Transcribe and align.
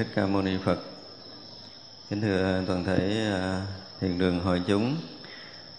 Thích 0.00 0.12
ca 0.14 0.26
mâu 0.26 0.42
ni 0.42 0.56
phật. 0.64 0.78
Kính 2.10 2.20
thưa 2.20 2.62
toàn 2.66 2.84
thể 2.84 3.26
à, 3.32 3.66
thiền 4.00 4.18
đường 4.18 4.40
hội 4.40 4.62
chúng, 4.66 4.96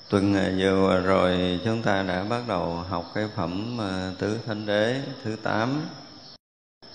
tuần 0.09 0.33
vừa 0.59 1.01
rồi 1.05 1.59
chúng 1.65 1.81
ta 1.81 2.03
đã 2.03 2.23
bắt 2.23 2.41
đầu 2.47 2.75
học 2.75 3.05
cái 3.15 3.27
phẩm 3.35 3.81
à, 3.81 4.11
tứ 4.19 4.39
thánh 4.45 4.65
đế 4.65 5.01
thứ 5.23 5.35
tám. 5.43 5.81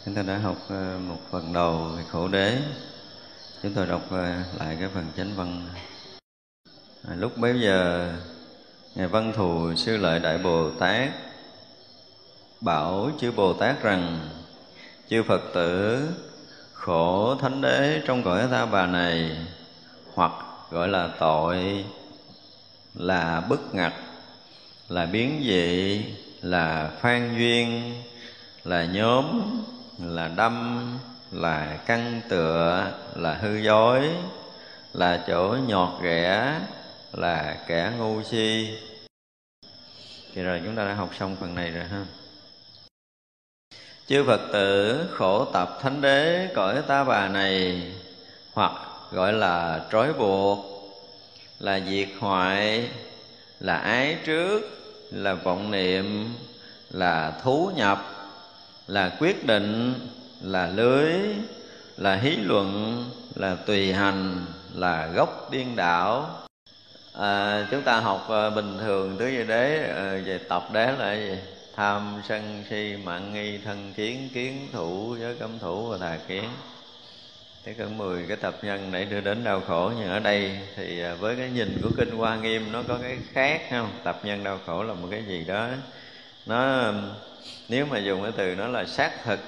Chúng 0.04 0.14
ta 0.14 0.22
đã 0.22 0.38
học 0.38 0.56
à, 0.68 0.98
một 1.08 1.18
phần 1.30 1.52
đầu 1.52 1.90
về 1.96 2.02
khổ 2.10 2.28
đế. 2.28 2.58
Chúng 3.62 3.74
tôi 3.74 3.86
đọc 3.86 4.12
lại 4.58 4.76
cái 4.80 4.88
phần 4.94 5.06
chánh 5.16 5.36
văn. 5.36 5.68
Lúc 7.16 7.38
bấy 7.38 7.60
giờ, 7.60 8.12
ngài 8.94 9.06
văn 9.06 9.32
thù 9.36 9.74
sư 9.76 9.96
lợi 9.96 10.18
đại 10.18 10.38
bồ 10.38 10.70
tát 10.70 11.10
bảo 12.60 13.10
chư 13.20 13.32
bồ 13.32 13.52
tát 13.52 13.82
rằng, 13.82 14.28
chư 15.08 15.22
phật 15.28 15.40
tử 15.54 16.08
khổ 16.86 17.34
thánh 17.34 17.60
đế 17.60 18.02
trong 18.06 18.22
cõi 18.22 18.48
ta 18.50 18.66
bà 18.66 18.86
này, 18.86 19.36
hoặc 20.14 20.32
gọi 20.70 20.88
là 20.88 21.08
tội, 21.18 21.84
là 22.94 23.40
bức 23.48 23.74
ngặt 23.74 23.92
là 24.88 25.06
biến 25.06 25.42
dị, 25.44 26.00
là 26.42 26.90
phan 27.00 27.38
duyên, 27.38 27.94
là 28.64 28.84
nhóm, 28.84 29.40
là 29.98 30.28
đâm, 30.28 30.88
là 31.32 31.78
căn 31.86 32.20
tựa, 32.28 32.92
là 33.16 33.34
hư 33.34 33.56
dối, 33.56 34.10
là 34.92 35.24
chỗ 35.26 35.56
nhọt 35.66 36.02
ghẻ 36.02 36.60
là 37.12 37.56
kẻ 37.66 37.92
ngu 37.98 38.22
si. 38.22 38.78
Thì 40.34 40.42
rồi 40.42 40.60
chúng 40.64 40.76
ta 40.76 40.84
đã 40.84 40.94
học 40.94 41.10
xong 41.18 41.36
phần 41.40 41.54
này 41.54 41.70
rồi 41.70 41.84
ha 41.84 42.04
chư 44.08 44.24
phật 44.26 44.40
tử 44.52 45.00
khổ 45.12 45.44
tập 45.44 45.78
thánh 45.82 46.00
đế 46.00 46.48
cõi 46.54 46.82
ta 46.86 47.04
bà 47.04 47.28
này 47.28 47.82
hoặc 48.52 48.72
gọi 49.12 49.32
là 49.32 49.84
trói 49.92 50.12
buộc 50.12 50.66
là 51.58 51.80
diệt 51.90 52.08
hoại 52.18 52.88
là 53.60 53.76
ái 53.76 54.16
trước 54.24 54.60
là 55.10 55.34
vọng 55.34 55.70
niệm 55.70 56.34
là 56.90 57.32
thú 57.42 57.70
nhập 57.76 57.98
là 58.86 59.16
quyết 59.20 59.46
định 59.46 59.94
là 60.42 60.66
lưới 60.66 61.12
là 61.96 62.16
hí 62.16 62.36
luận 62.36 63.04
là 63.34 63.56
tùy 63.66 63.92
hành 63.92 64.46
là 64.74 65.06
gốc 65.06 65.48
điên 65.50 65.76
đảo. 65.76 66.30
À, 67.14 67.66
chúng 67.70 67.82
ta 67.82 68.00
học 68.00 68.26
à, 68.30 68.50
bình 68.50 68.78
thường 68.80 69.16
tứ 69.18 69.26
như 69.26 69.44
đế 69.44 69.92
à, 69.96 70.20
về 70.26 70.38
tập 70.48 70.62
đế 70.72 70.92
là 70.98 71.14
gì? 71.14 71.38
Tham 71.76 72.22
sân 72.28 72.64
si 72.70 72.96
mạng 73.04 73.32
nghi 73.32 73.58
thân 73.58 73.92
kiến 73.96 74.28
kiến 74.34 74.68
thủ 74.72 75.16
giới 75.20 75.34
cấm 75.34 75.58
thủ 75.58 75.88
và 75.88 75.98
tà 75.98 76.18
kiến. 76.28 76.44
Thế 77.64 77.72
cỡ 77.72 77.86
mười 77.86 78.24
cái 78.28 78.36
tập 78.36 78.54
nhân 78.62 78.88
để 78.92 79.04
đưa 79.04 79.20
đến 79.20 79.44
đau 79.44 79.60
khổ, 79.60 79.92
nhưng 79.98 80.08
ở 80.08 80.18
đây 80.18 80.58
thì 80.76 81.02
à, 81.02 81.14
với 81.14 81.36
cái 81.36 81.50
nhìn 81.50 81.78
của 81.82 81.90
kinh 81.96 82.10
hoa 82.10 82.36
nghiêm, 82.36 82.72
nó 82.72 82.82
có 82.88 82.98
cái 83.02 83.16
khác 83.32 83.60
không? 83.70 83.90
Tập 84.04 84.20
nhân 84.24 84.44
đau 84.44 84.58
khổ 84.66 84.82
là 84.82 84.94
một 84.94 85.08
cái 85.10 85.22
gì 85.28 85.44
đó, 85.44 85.68
nó, 86.46 86.92
nếu 87.68 87.86
mà 87.86 87.98
dùng 87.98 88.22
cái 88.22 88.32
từ 88.36 88.54
nó 88.54 88.68
là 88.68 88.84
xác 88.84 89.24
thực 89.24 89.40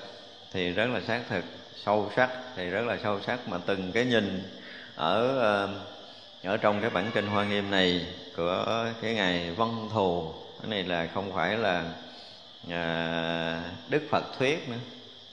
thì 0.52 0.70
rất 0.70 0.87
là 0.87 1.00
xác 1.00 1.20
thực, 1.28 1.44
sâu 1.85 2.11
sắc 2.16 2.30
thì 2.56 2.66
rất 2.66 2.87
là 2.87 2.97
sâu 3.02 3.20
sắc. 3.26 3.49
Mà 3.49 3.58
từng 3.66 3.92
cái 3.92 4.04
nhìn 4.04 4.42
ở 4.94 5.40
à, 5.40 5.68
ở 6.50 6.56
trong 6.56 6.80
cái 6.80 6.90
bản 6.90 7.11
kinh 7.14 7.26
hoa 7.26 7.44
nghiêm 7.44 7.70
này 7.70 8.06
của 8.37 8.87
cái 9.02 9.14
ngày 9.14 9.50
văn 9.56 9.88
thù, 9.92 10.32
cái 10.61 10.70
này 10.70 10.85
là 10.85 11.08
không 11.14 11.32
phải 11.35 11.56
là 11.56 11.85
à, 12.70 13.62
đức 13.88 14.02
phật 14.10 14.38
thuyết 14.38 14.68
nữa. 14.68 14.76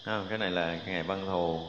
Không? 0.05 0.25
cái 0.29 0.37
này 0.37 0.51
là 0.51 0.77
ngày 0.85 1.03
văn 1.03 1.25
thù. 1.25 1.59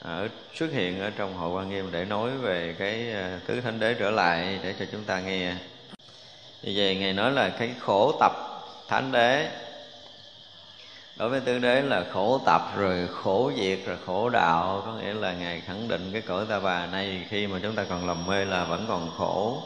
Ờ, 0.00 0.22
ở 0.22 0.28
xuất 0.54 0.72
hiện 0.72 1.00
ở 1.00 1.10
trong 1.16 1.34
hội 1.34 1.50
quan 1.50 1.70
nghiêm 1.70 1.88
để 1.92 2.04
nói 2.04 2.30
về 2.30 2.74
cái 2.78 3.12
à, 3.12 3.40
tứ 3.46 3.60
thánh 3.60 3.80
đế 3.80 3.94
trở 3.94 4.10
lại 4.10 4.58
để 4.62 4.74
cho 4.78 4.84
chúng 4.92 5.04
ta 5.04 5.20
nghe. 5.20 5.54
Như 6.62 6.72
vậy 6.76 6.96
ngài 6.96 7.12
nói 7.12 7.32
là 7.32 7.48
cái 7.48 7.70
khổ 7.80 8.16
tập 8.20 8.32
thánh 8.88 9.12
đế. 9.12 9.50
Đối 11.16 11.28
với 11.28 11.40
tứ 11.40 11.58
đế 11.58 11.82
là 11.82 12.04
khổ 12.12 12.40
tập 12.46 12.62
rồi 12.76 13.08
khổ 13.12 13.52
diệt 13.56 13.78
rồi 13.86 13.96
khổ 14.06 14.28
đạo. 14.28 14.82
Có 14.86 14.92
nghĩa 14.92 15.14
là 15.14 15.32
ngài 15.32 15.60
khẳng 15.60 15.88
định 15.88 16.10
cái 16.12 16.22
cõi 16.22 16.46
ta 16.48 16.60
bà 16.60 16.86
này 16.86 17.26
khi 17.28 17.46
mà 17.46 17.58
chúng 17.62 17.74
ta 17.74 17.84
còn 17.88 18.06
lầm 18.06 18.26
mê 18.26 18.44
là 18.44 18.64
vẫn 18.64 18.84
còn 18.88 19.10
khổ. 19.18 19.62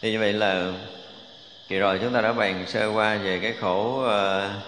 Thì 0.00 0.12
như 0.12 0.18
vậy 0.18 0.32
là 0.32 0.72
Kỳ 1.70 1.78
rồi 1.78 1.98
chúng 2.02 2.12
ta 2.12 2.20
đã 2.20 2.32
bàn 2.32 2.64
sơ 2.66 2.92
qua 2.92 3.16
về 3.16 3.38
cái 3.42 3.54
khổ 3.60 4.04
uh, 4.04 4.62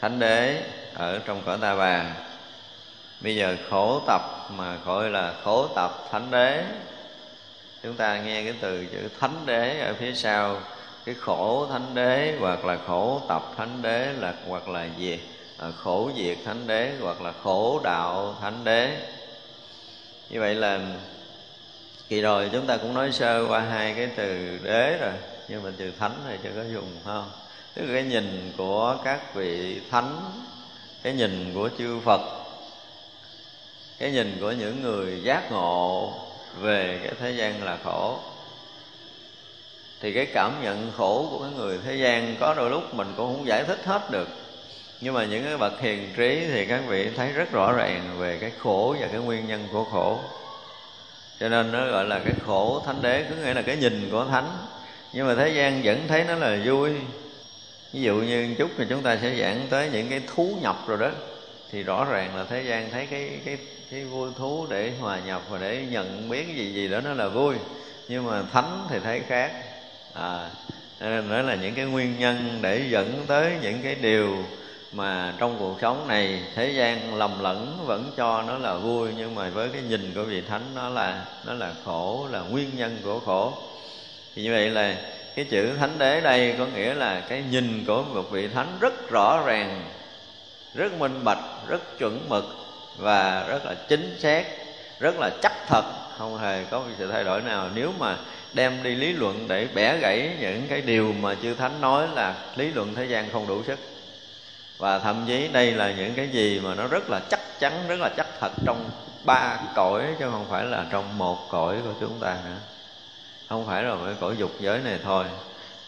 thánh 0.00 0.18
đế 0.18 0.62
ở 0.94 1.18
trong 1.18 1.42
cõi 1.46 1.58
ta 1.60 1.76
bà. 1.76 2.04
Bây 3.20 3.36
giờ 3.36 3.56
khổ 3.70 4.02
tập 4.06 4.20
mà 4.56 4.76
gọi 4.84 5.10
là 5.10 5.34
khổ 5.44 5.68
tập 5.74 5.90
thánh 6.10 6.30
đế. 6.30 6.64
Chúng 7.82 7.94
ta 7.94 8.18
nghe 8.18 8.42
cái 8.44 8.54
từ 8.60 8.86
chữ 8.86 9.08
thánh 9.20 9.46
đế 9.46 9.80
ở 9.80 9.94
phía 9.94 10.14
sau. 10.14 10.56
Cái 11.04 11.14
khổ 11.20 11.66
thánh 11.72 11.94
đế 11.94 12.36
hoặc 12.40 12.64
là 12.64 12.78
khổ 12.86 13.22
tập 13.28 13.42
thánh 13.56 13.82
đế 13.82 14.12
là 14.18 14.34
hoặc 14.48 14.68
là 14.68 14.86
gì? 14.96 15.20
À, 15.58 15.68
khổ 15.82 16.10
diệt 16.16 16.36
thánh 16.44 16.66
đế 16.66 16.92
hoặc 17.00 17.22
là 17.22 17.32
khổ 17.42 17.80
đạo 17.84 18.36
thánh 18.40 18.64
đế. 18.64 18.96
Như 20.30 20.40
vậy 20.40 20.54
là 20.54 20.80
kỳ 22.08 22.20
rồi 22.20 22.50
chúng 22.52 22.66
ta 22.66 22.76
cũng 22.76 22.94
nói 22.94 23.12
sơ 23.12 23.46
qua 23.48 23.60
hai 23.60 23.94
cái 23.94 24.08
từ 24.16 24.58
đế 24.64 24.98
rồi 25.00 25.12
nhưng 25.50 25.62
mình 25.62 25.74
từ 25.78 25.92
thánh 25.98 26.24
này 26.26 26.38
chưa 26.42 26.50
có 26.56 26.62
dùng 26.72 26.96
không? 27.04 27.30
Tức 27.74 27.82
là 27.86 27.94
cái 27.94 28.02
nhìn 28.02 28.52
của 28.56 28.96
các 29.04 29.34
vị 29.34 29.80
thánh, 29.90 30.16
cái 31.02 31.12
nhìn 31.12 31.52
của 31.54 31.68
chư 31.78 32.00
phật, 32.04 32.20
cái 33.98 34.10
nhìn 34.10 34.36
của 34.40 34.52
những 34.52 34.82
người 34.82 35.22
giác 35.22 35.52
ngộ 35.52 36.12
về 36.58 37.00
cái 37.04 37.12
thế 37.20 37.30
gian 37.30 37.64
là 37.64 37.78
khổ. 37.84 38.18
Thì 40.00 40.12
cái 40.12 40.26
cảm 40.26 40.62
nhận 40.62 40.92
khổ 40.96 41.28
của 41.30 41.38
cái 41.38 41.50
người 41.56 41.78
thế 41.84 41.94
gian 41.96 42.36
có 42.40 42.54
đôi 42.54 42.70
lúc 42.70 42.94
mình 42.94 43.12
cũng 43.16 43.36
không 43.36 43.46
giải 43.46 43.64
thích 43.64 43.84
hết 43.84 44.10
được. 44.10 44.28
Nhưng 45.00 45.14
mà 45.14 45.24
những 45.24 45.44
cái 45.44 45.56
bậc 45.56 45.80
hiền 45.80 46.12
trí 46.16 46.46
thì 46.52 46.66
các 46.66 46.82
vị 46.88 47.10
thấy 47.16 47.32
rất 47.32 47.52
rõ 47.52 47.72
ràng 47.72 48.16
về 48.18 48.38
cái 48.40 48.52
khổ 48.58 48.96
và 49.00 49.06
cái 49.06 49.20
nguyên 49.20 49.46
nhân 49.46 49.68
của 49.72 49.84
khổ. 49.84 50.18
Cho 51.40 51.48
nên 51.48 51.72
nó 51.72 51.86
gọi 51.86 52.04
là 52.04 52.18
cái 52.18 52.34
khổ 52.46 52.82
thánh 52.86 53.02
đế, 53.02 53.24
có 53.30 53.36
nghĩa 53.36 53.54
là 53.54 53.62
cái 53.62 53.76
nhìn 53.76 54.08
của 54.12 54.24
thánh 54.24 54.66
nhưng 55.12 55.26
mà 55.26 55.34
thế 55.34 55.48
gian 55.48 55.80
vẫn 55.84 56.08
thấy 56.08 56.24
nó 56.24 56.34
là 56.34 56.58
vui. 56.64 56.90
Ví 57.92 58.00
dụ 58.02 58.14
như 58.14 58.54
chút 58.58 58.70
thì 58.78 58.84
chúng 58.88 59.02
ta 59.02 59.18
sẽ 59.22 59.36
giảng 59.40 59.66
tới 59.70 59.90
những 59.92 60.08
cái 60.08 60.20
thú 60.34 60.58
nhập 60.62 60.76
rồi 60.86 60.98
đó. 60.98 61.10
Thì 61.72 61.82
rõ 61.82 62.04
ràng 62.04 62.36
là 62.36 62.44
thế 62.44 62.62
gian 62.62 62.90
thấy 62.90 63.06
cái 63.06 63.30
cái 63.44 63.58
cái 63.90 64.04
vui 64.04 64.30
thú 64.38 64.66
để 64.70 64.92
hòa 65.00 65.18
nhập 65.26 65.42
và 65.50 65.58
để 65.58 65.86
nhận 65.90 66.28
biết 66.28 66.44
cái 66.46 66.56
gì 66.56 66.72
gì 66.72 66.88
đó 66.88 67.00
nó 67.00 67.14
là 67.14 67.28
vui. 67.28 67.54
Nhưng 68.08 68.26
mà 68.26 68.42
thánh 68.52 68.86
thì 68.90 68.98
thấy 69.04 69.20
khác. 69.28 69.52
À 70.14 70.50
nên 71.00 71.30
đó 71.30 71.42
là 71.42 71.54
những 71.54 71.74
cái 71.74 71.84
nguyên 71.84 72.18
nhân 72.18 72.58
để 72.62 72.86
dẫn 72.88 73.24
tới 73.26 73.52
những 73.62 73.82
cái 73.82 73.94
điều 73.94 74.36
mà 74.92 75.34
trong 75.38 75.56
cuộc 75.58 75.78
sống 75.80 76.08
này 76.08 76.42
thế 76.54 76.70
gian 76.70 77.14
lầm 77.14 77.42
lẫn 77.42 77.84
vẫn 77.86 78.12
cho 78.16 78.42
nó 78.42 78.58
là 78.58 78.74
vui. 78.74 79.08
Nhưng 79.16 79.34
mà 79.34 79.50
với 79.50 79.68
cái 79.68 79.82
nhìn 79.82 80.12
của 80.14 80.22
vị 80.22 80.42
thánh 80.48 80.62
nó 80.74 80.88
là 80.88 81.24
nó 81.46 81.54
là 81.54 81.72
khổ, 81.84 82.28
là 82.30 82.40
nguyên 82.40 82.70
nhân 82.76 82.96
của 83.04 83.20
khổ 83.20 83.52
thì 84.34 84.42
như 84.42 84.52
vậy 84.52 84.70
là 84.70 84.96
cái 85.36 85.44
chữ 85.44 85.76
thánh 85.78 85.98
đế 85.98 86.20
đây 86.20 86.54
có 86.58 86.66
nghĩa 86.66 86.94
là 86.94 87.20
cái 87.20 87.42
nhìn 87.50 87.84
của 87.86 88.02
một 88.02 88.30
vị 88.30 88.48
thánh 88.48 88.76
rất 88.80 89.10
rõ 89.10 89.42
ràng, 89.46 89.82
rất 90.74 90.92
minh 90.92 91.24
bạch, 91.24 91.38
rất 91.68 91.98
chuẩn 91.98 92.28
mực 92.28 92.44
và 92.96 93.46
rất 93.48 93.64
là 93.64 93.74
chính 93.88 94.16
xác, 94.18 94.46
rất 95.00 95.18
là 95.18 95.30
chắc 95.42 95.52
thật. 95.66 95.82
Không 96.18 96.38
hề 96.38 96.64
có 96.70 96.82
sự 96.98 97.06
thay 97.12 97.24
đổi 97.24 97.42
nào. 97.42 97.70
Nếu 97.74 97.92
mà 97.98 98.16
đem 98.52 98.82
đi 98.82 98.94
lý 98.94 99.12
luận 99.12 99.48
để 99.48 99.68
bẻ 99.74 99.96
gãy 99.96 100.36
những 100.40 100.66
cái 100.68 100.80
điều 100.80 101.14
mà 101.20 101.34
chư 101.42 101.54
thánh 101.54 101.80
nói 101.80 102.08
là 102.14 102.34
lý 102.56 102.72
luận 102.72 102.94
thế 102.94 103.04
gian 103.04 103.30
không 103.32 103.46
đủ 103.46 103.62
sức. 103.62 103.78
Và 104.78 104.98
thậm 104.98 105.24
chí 105.26 105.48
đây 105.48 105.72
là 105.72 105.92
những 105.92 106.14
cái 106.14 106.28
gì 106.28 106.60
mà 106.64 106.74
nó 106.74 106.86
rất 106.86 107.10
là 107.10 107.20
chắc 107.30 107.40
chắn, 107.60 107.72
rất 107.88 108.00
là 108.00 108.10
chắc 108.16 108.26
thật 108.40 108.52
trong 108.66 108.90
ba 109.24 109.58
cõi 109.74 110.02
chứ 110.18 110.24
không 110.30 110.46
phải 110.50 110.64
là 110.64 110.86
trong 110.90 111.18
một 111.18 111.38
cõi 111.50 111.76
của 111.84 111.92
chúng 112.00 112.20
ta 112.20 112.36
nữa 112.44 112.56
không 113.50 113.66
phải 113.66 113.82
là 113.82 113.96
cái 114.04 114.14
cõi 114.20 114.36
dục 114.38 114.50
giới 114.60 114.78
này 114.78 114.98
thôi. 115.04 115.24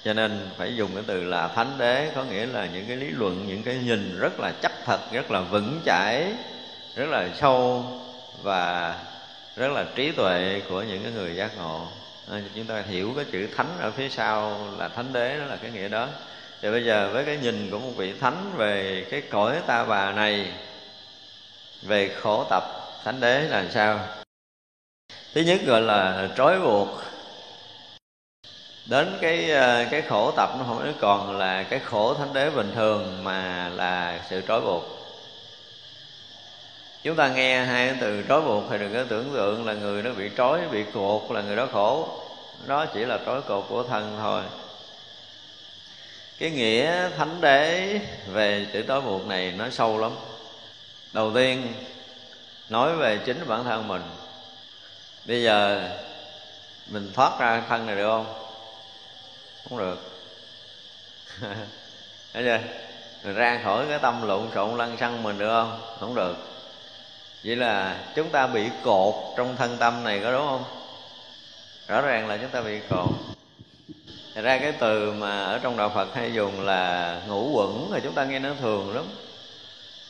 Cho 0.05 0.13
nên 0.13 0.51
phải 0.57 0.77
dùng 0.77 0.91
cái 0.95 1.05
từ 1.07 1.25
là 1.25 1.49
thánh 1.49 1.79
đế 1.79 2.11
có 2.15 2.25
nghĩa 2.25 2.47
là 2.47 2.67
những 2.67 2.85
cái 2.87 2.97
lý 2.97 3.07
luận 3.11 3.47
những 3.47 3.63
cái 3.63 3.79
nhìn 3.85 4.19
rất 4.19 4.41
là 4.41 4.53
chắc 4.63 4.73
thật 4.85 5.01
rất 5.13 5.31
là 5.31 5.41
vững 5.41 5.81
chãi 5.85 6.33
rất 6.97 7.07
là 7.09 7.29
sâu 7.35 7.85
và 8.43 8.95
rất 9.57 9.73
là 9.73 9.85
trí 9.95 10.13
tuệ 10.13 10.63
của 10.69 10.83
những 10.83 11.03
cái 11.03 11.13
người 11.13 11.37
giác 11.37 11.51
ngộ. 11.59 11.87
À, 12.31 12.41
chúng 12.55 12.65
ta 12.65 12.83
hiểu 12.89 13.13
cái 13.17 13.25
chữ 13.33 13.49
thánh 13.57 13.79
ở 13.81 13.91
phía 13.91 14.09
sau 14.09 14.67
là 14.79 14.89
thánh 14.89 15.13
đế 15.13 15.39
đó 15.39 15.45
là 15.45 15.57
cái 15.57 15.71
nghĩa 15.71 15.89
đó. 15.89 16.09
Thì 16.63 16.71
bây 16.71 16.85
giờ 16.85 17.11
với 17.13 17.25
cái 17.25 17.39
nhìn 17.43 17.71
của 17.71 17.79
một 17.79 17.93
vị 17.97 18.15
thánh 18.21 18.53
về 18.57 19.07
cái 19.11 19.21
cõi 19.21 19.61
ta 19.67 19.85
bà 19.85 20.13
này 20.13 20.53
về 21.83 22.09
khổ 22.21 22.47
tập 22.51 22.63
thánh 23.05 23.21
đế 23.21 23.41
là 23.41 23.65
sao? 23.71 24.01
Thứ 25.35 25.41
nhất 25.41 25.61
gọi 25.67 25.81
là 25.81 26.29
trói 26.37 26.61
buộc 26.61 27.12
đến 28.87 29.19
cái 29.21 29.51
ờ, 29.51 29.85
cái 29.91 30.03
khổ 30.03 30.31
tập 30.37 30.51
nó 30.59 30.65
không 30.65 30.95
còn 31.01 31.39
là 31.39 31.63
cái 31.63 31.79
khổ 31.79 32.15
thánh 32.15 32.33
đế 32.33 32.51
bình 32.51 32.73
thường 32.75 33.25
mà 33.25 33.69
là 33.69 34.21
sự 34.31 34.43
trói 34.49 34.61
buộc. 34.61 34.83
Chúng 37.03 37.17
ta 37.17 37.29
nghe 37.29 37.65
hai 37.65 37.95
từ 38.01 38.25
trói 38.29 38.41
buộc 38.41 38.65
thì 38.71 38.79
đừng 38.79 38.95
có 38.95 39.05
tưởng 39.09 39.31
tượng 39.35 39.67
là 39.67 39.73
người 39.73 40.03
nó 40.03 40.11
bị 40.11 40.31
trói, 40.37 40.61
bị 40.71 40.85
cột 40.95 41.23
là 41.31 41.43
người 41.43 41.57
đó 41.57 41.67
khổ. 41.73 42.09
Đó 42.67 42.87
chỉ 42.87 43.05
là 43.05 43.19
trói 43.27 43.43
cột 43.43 43.65
của 43.69 43.83
thân 43.83 44.17
thôi. 44.21 44.43
Cái 46.39 46.51
nghĩa 46.51 47.09
thánh 47.17 47.41
đế 47.41 47.99
về 48.27 48.67
chữ 48.73 48.85
trói 48.89 49.01
buộc 49.01 49.27
này 49.27 49.55
nó 49.59 49.71
sâu 49.71 49.99
lắm. 49.99 50.11
Đầu 51.13 51.33
tiên, 51.35 51.75
nói 52.69 52.97
về 52.97 53.19
chính 53.27 53.49
bản 53.49 53.65
thân 53.65 53.89
mình. 53.89 54.03
Bây 55.25 55.43
giờ 55.43 55.89
mình 56.87 57.13
thoát 57.15 57.39
ra 57.41 57.63
thân 57.69 57.87
này 57.87 57.97
được 57.97 58.09
không? 58.09 58.42
Không 59.73 59.81
được. 59.81 59.99
Thấy 62.33 62.43
chưa? 62.43 62.59
Mình 63.25 63.35
ra 63.35 63.61
khỏi 63.65 63.87
cái 63.89 63.99
tâm 63.99 64.29
lộn 64.29 64.49
xộn 64.55 64.79
lăn 64.79 64.97
xăng 64.97 65.23
mình 65.23 65.39
được 65.39 65.49
không? 65.49 65.81
Không 66.01 66.15
được. 66.15 66.37
Vậy 67.45 67.57
là 67.57 67.97
chúng 68.15 68.29
ta 68.29 68.47
bị 68.47 68.69
cột 68.85 69.15
trong 69.37 69.57
thân 69.57 69.77
tâm 69.77 70.05
này 70.05 70.21
có 70.23 70.33
đúng 70.33 70.47
không? 70.47 70.65
Rõ 71.89 72.01
ràng 72.01 72.29
là 72.29 72.37
chúng 72.37 72.51
ta 72.51 72.61
bị 72.61 72.81
cột. 72.91 73.09
Thật 74.35 74.43
ra 74.43 74.59
cái 74.59 74.73
từ 74.73 75.13
mà 75.13 75.45
ở 75.45 75.59
trong 75.59 75.77
đạo 75.77 75.93
Phật 75.95 76.15
hay 76.15 76.33
dùng 76.33 76.61
là 76.61 77.21
ngũ 77.29 77.51
quẩn 77.53 77.91
thì 77.95 78.01
chúng 78.03 78.15
ta 78.15 78.25
nghe 78.25 78.39
nó 78.39 78.51
thường 78.61 78.95
lắm. 78.95 79.05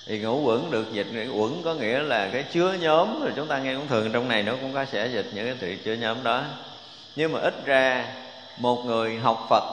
Thì 0.06 0.18
ngũ 0.18 0.40
quẩn 0.40 0.70
được 0.70 0.92
dịch 0.92 1.06
quẩn 1.32 1.62
có 1.64 1.74
nghĩa 1.74 1.98
là 1.98 2.30
cái 2.32 2.42
chứa 2.42 2.72
nhóm, 2.72 3.20
rồi 3.22 3.32
chúng 3.36 3.48
ta 3.48 3.58
nghe 3.58 3.74
cũng 3.74 3.88
thường. 3.88 4.12
Trong 4.12 4.28
này 4.28 4.42
nó 4.42 4.56
cũng 4.60 4.74
có 4.74 4.84
sẽ 4.84 5.06
dịch 5.06 5.26
những 5.34 5.46
cái 5.46 5.56
từ 5.60 5.76
chứa 5.84 5.94
nhóm 5.94 6.22
đó. 6.22 6.44
Nhưng 7.16 7.32
mà 7.32 7.40
ít 7.40 7.54
ra 7.64 8.06
một 8.62 8.84
người 8.84 9.18
học 9.18 9.46
phật 9.50 9.64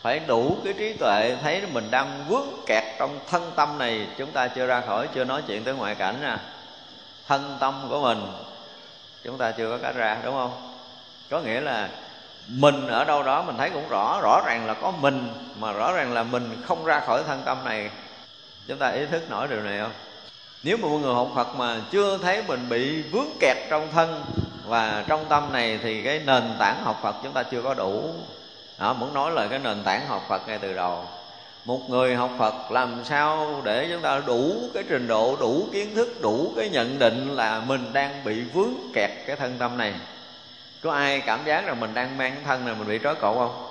phải 0.00 0.18
đủ 0.18 0.56
cái 0.64 0.74
trí 0.78 0.92
tuệ, 0.92 1.36
thấy 1.42 1.62
mình 1.72 1.90
đang 1.90 2.24
vướng 2.28 2.48
kẹt 2.66 2.84
trong 2.98 3.18
thân 3.30 3.52
tâm 3.56 3.78
này, 3.78 4.06
chúng 4.18 4.32
ta 4.32 4.48
chưa 4.48 4.66
ra 4.66 4.80
khỏi, 4.80 5.08
chưa 5.14 5.24
nói 5.24 5.42
chuyện 5.46 5.64
tới 5.64 5.74
ngoại 5.74 5.94
cảnh 5.94 6.16
nè. 6.22 6.36
Thân 7.28 7.56
tâm 7.60 7.86
của 7.88 8.02
mình, 8.02 8.26
chúng 9.24 9.38
ta 9.38 9.50
chưa 9.50 9.70
có 9.70 9.78
cách 9.82 9.94
ra, 9.94 10.18
đúng 10.24 10.34
không? 10.34 10.76
Có 11.30 11.40
nghĩa 11.40 11.60
là 11.60 11.88
mình 12.48 12.86
ở 12.86 13.04
đâu 13.04 13.22
đó 13.22 13.42
mình 13.42 13.56
thấy 13.58 13.70
cũng 13.70 13.88
rõ 13.88 14.20
rõ 14.22 14.42
ràng 14.46 14.66
là 14.66 14.74
có 14.74 14.90
mình, 14.90 15.28
mà 15.58 15.72
rõ 15.72 15.92
ràng 15.92 16.12
là 16.12 16.22
mình 16.22 16.62
không 16.66 16.84
ra 16.84 17.00
khỏi 17.00 17.22
thân 17.26 17.42
tâm 17.44 17.64
này. 17.64 17.90
Chúng 18.68 18.78
ta 18.78 18.88
ý 18.88 19.06
thức 19.06 19.30
nổi 19.30 19.48
điều 19.48 19.60
này 19.60 19.80
không? 19.80 19.92
Nếu 20.62 20.76
mà 20.76 20.88
một 20.88 20.98
người 20.98 21.14
học 21.14 21.28
Phật 21.34 21.54
mà 21.54 21.80
chưa 21.90 22.18
thấy 22.18 22.42
mình 22.48 22.68
bị 22.68 23.02
vướng 23.02 23.28
kẹt 23.40 23.56
trong 23.70 23.88
thân 23.92 24.24
và 24.66 25.04
trong 25.08 25.24
tâm 25.28 25.52
này 25.52 25.78
thì 25.82 26.02
cái 26.02 26.20
nền 26.26 26.42
tảng 26.58 26.84
học 26.84 27.00
Phật 27.02 27.16
chúng 27.22 27.32
ta 27.32 27.42
chưa 27.42 27.62
có 27.62 27.74
đủ. 27.74 28.02
Đó, 28.78 28.92
muốn 28.92 29.14
nói 29.14 29.32
là 29.32 29.46
cái 29.46 29.58
nền 29.58 29.82
tảng 29.84 30.06
học 30.08 30.24
Phật 30.28 30.48
ngay 30.48 30.58
từ 30.58 30.72
đầu. 30.72 31.04
Một 31.64 31.90
người 31.90 32.14
học 32.14 32.30
Phật 32.38 32.70
làm 32.70 33.04
sao 33.04 33.60
để 33.64 33.86
chúng 33.90 34.02
ta 34.02 34.22
đủ 34.26 34.54
cái 34.74 34.84
trình 34.88 35.06
độ 35.06 35.36
đủ 35.40 35.68
kiến 35.72 35.94
thức 35.94 36.20
đủ 36.20 36.52
cái 36.56 36.68
nhận 36.68 36.98
định 36.98 37.36
là 37.36 37.60
mình 37.60 37.92
đang 37.92 38.24
bị 38.24 38.40
vướng 38.40 38.74
kẹt 38.94 39.10
cái 39.26 39.36
thân 39.36 39.56
tâm 39.58 39.78
này? 39.78 39.94
Có 40.82 40.92
ai 40.92 41.20
cảm 41.20 41.40
giác 41.44 41.66
rằng 41.66 41.80
mình 41.80 41.94
đang 41.94 42.18
mang 42.18 42.34
cái 42.34 42.44
thân 42.44 42.64
này 42.64 42.74
mình 42.78 42.88
bị 42.88 42.98
trói 43.02 43.14
cột 43.14 43.36
không? 43.36 43.68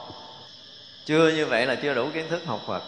Chưa 1.06 1.30
như 1.30 1.46
vậy 1.46 1.66
là 1.66 1.76
chưa 1.76 1.94
đủ 1.94 2.08
kiến 2.14 2.26
thức 2.30 2.42
học 2.46 2.62
Phật 2.68 2.84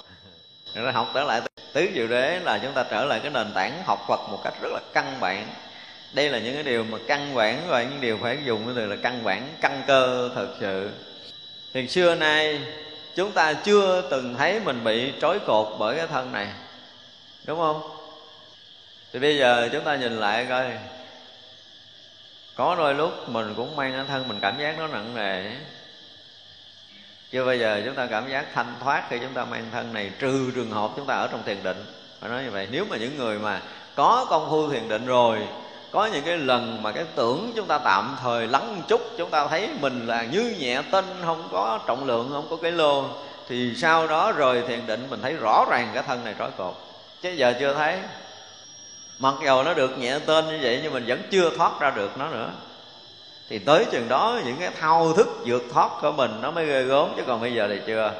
rồi 0.84 0.94
học 0.94 1.12
trở 1.14 1.24
lại. 1.24 1.42
Tứ 1.74 1.88
diệu 1.96 2.08
đế 2.08 2.40
là 2.40 2.60
chúng 2.64 2.74
ta 2.74 2.84
trở 2.84 3.06
lại 3.06 3.20
cái 3.20 3.32
nền 3.32 3.54
tảng 3.54 3.84
học 3.86 4.06
Phật 4.08 4.20
một 4.32 4.42
cách 4.44 4.54
rất 4.62 4.70
là 4.74 4.80
căn 4.94 5.18
bản. 5.20 5.48
Đây 6.14 6.30
là 6.30 6.40
những 6.40 6.54
cái 6.54 6.64
điều 6.64 6.84
mà 6.84 6.98
căn 7.08 7.36
bản 7.36 7.62
và 7.68 7.84
những 7.84 8.02
điều 8.02 8.18
phải 8.22 8.38
dùng 8.46 8.66
cái 8.66 8.74
từ 8.78 8.86
là 8.86 8.96
căn 9.04 9.24
bản, 9.24 9.48
căn 9.62 9.84
cơ 9.88 10.30
thật 10.36 10.48
sự. 10.60 10.90
Thì 11.74 11.88
xưa 11.88 12.16
nay, 12.16 12.62
chúng 13.16 13.32
ta 13.32 13.54
chưa 13.54 14.02
từng 14.12 14.36
thấy 14.38 14.60
mình 14.60 14.84
bị 14.84 15.14
trói 15.22 15.40
cột 15.40 15.68
bởi 15.80 15.98
cái 15.98 16.08
thân 16.08 16.32
này. 16.32 16.48
Đúng 17.46 17.60
không? 17.60 17.82
Thì 19.14 19.20
bây 19.20 19.38
giờ 19.38 19.70
chúng 19.72 19.84
ta 19.84 19.96
nhìn 19.96 20.20
lại 20.20 20.46
coi. 20.50 20.66
Có 22.56 22.76
đôi 22.76 22.94
lúc 22.94 23.30
mình 23.30 23.54
cũng 23.56 23.76
mang 23.76 23.94
cái 23.94 24.04
thân 24.08 24.28
mình 24.28 24.40
cảm 24.42 24.60
giác 24.60 24.80
nó 24.80 24.88
nặng 24.88 25.16
nề 25.16 25.52
chứ 27.32 27.46
bây 27.46 27.60
giờ 27.60 27.82
chúng 27.86 27.96
ta 27.96 28.06
cảm 28.06 28.30
giác 28.30 28.46
thanh 28.54 28.76
thoát 28.84 29.04
khi 29.10 29.20
chúng 29.20 29.34
ta 29.34 29.46
mang 29.46 29.66
thân 29.72 29.94
này, 29.94 30.12
trừ 30.20 30.52
trường 30.56 30.72
hợp 30.72 30.92
chúng 30.96 31.06
ta 31.06 31.14
ở 31.14 31.28
trong 31.28 31.44
thiền 31.46 31.64
định. 31.64 31.86
Phải 32.20 32.30
nói 32.30 32.44
như 32.44 32.52
vậy. 32.52 32.68
Nếu 32.72 32.86
mà 32.90 32.98
những 32.98 33.18
người 33.18 33.40
mà 33.40 33.62
có 33.96 34.26
công 34.30 34.50
phu 34.50 34.70
thiền 34.70 34.90
định 34.90 35.06
rồi, 35.06 35.40
có 35.92 36.06
những 36.06 36.24
cái 36.24 36.38
lần 36.38 36.84
mà 36.84 36.92
cái 36.92 37.06
tưởng 37.16 37.52
chúng 37.56 37.68
ta 37.68 37.78
tạm 37.78 38.18
thời 38.22 38.48
lắng 38.48 38.76
một 38.76 38.82
chút, 38.88 39.02
chúng 39.18 39.30
ta 39.30 39.48
thấy 39.48 39.70
mình 39.82 40.08
là 40.08 40.24
như 40.24 40.56
nhẹ 40.60 40.82
tinh, 40.92 41.06
không 41.26 41.50
có 41.52 41.80
trọng 41.88 42.06
lượng, 42.06 42.30
không 42.34 42.48
có 42.50 42.56
cái 42.62 42.72
lô, 42.72 43.06
thì 43.50 43.74
sau 43.76 44.08
đó 44.08 44.32
rồi 44.32 44.64
thiền 44.68 44.88
định, 44.88 45.08
mình 45.10 45.22
thấy 45.22 45.34
rõ 45.34 45.66
ràng 45.70 45.92
cái 45.94 46.04
thân 46.08 46.24
này 46.24 46.36
trói 46.40 46.52
cột. 46.58 46.76
Chứ 47.22 47.30
giờ 47.30 47.54
chưa 47.60 47.74
thấy. 47.74 48.00
Mặc 49.20 49.34
dầu 49.46 49.64
nó 49.64 49.74
được 49.74 49.98
nhẹ 49.98 50.20
tên 50.26 50.48
như 50.48 50.60
vậy, 50.62 50.80
nhưng 50.84 50.94
mình 50.94 51.04
vẫn 51.08 51.22
chưa 51.32 51.58
thoát 51.58 51.80
ra 51.80 51.92
được 51.92 52.18
nó 52.18 52.30
nữa 52.30 52.50
thì 53.50 53.60
tới 53.60 53.86
chừng 53.92 54.10
đó, 54.10 54.40
những 54.46 54.58
cái 54.60 54.72
thao 54.80 55.14
thức 55.14 55.28
vượt 55.46 55.64
thoát 55.74 55.90
của 56.02 56.12
mình 56.12 56.32
nó 56.42 56.52
mới 56.52 56.66
ghê 56.66 56.84
gớm, 56.84 57.10
chứ 57.18 57.24
còn 57.28 57.42
bây 57.42 57.54
giờ 57.54 57.68
thì 57.70 57.80
chưa. 57.88 58.14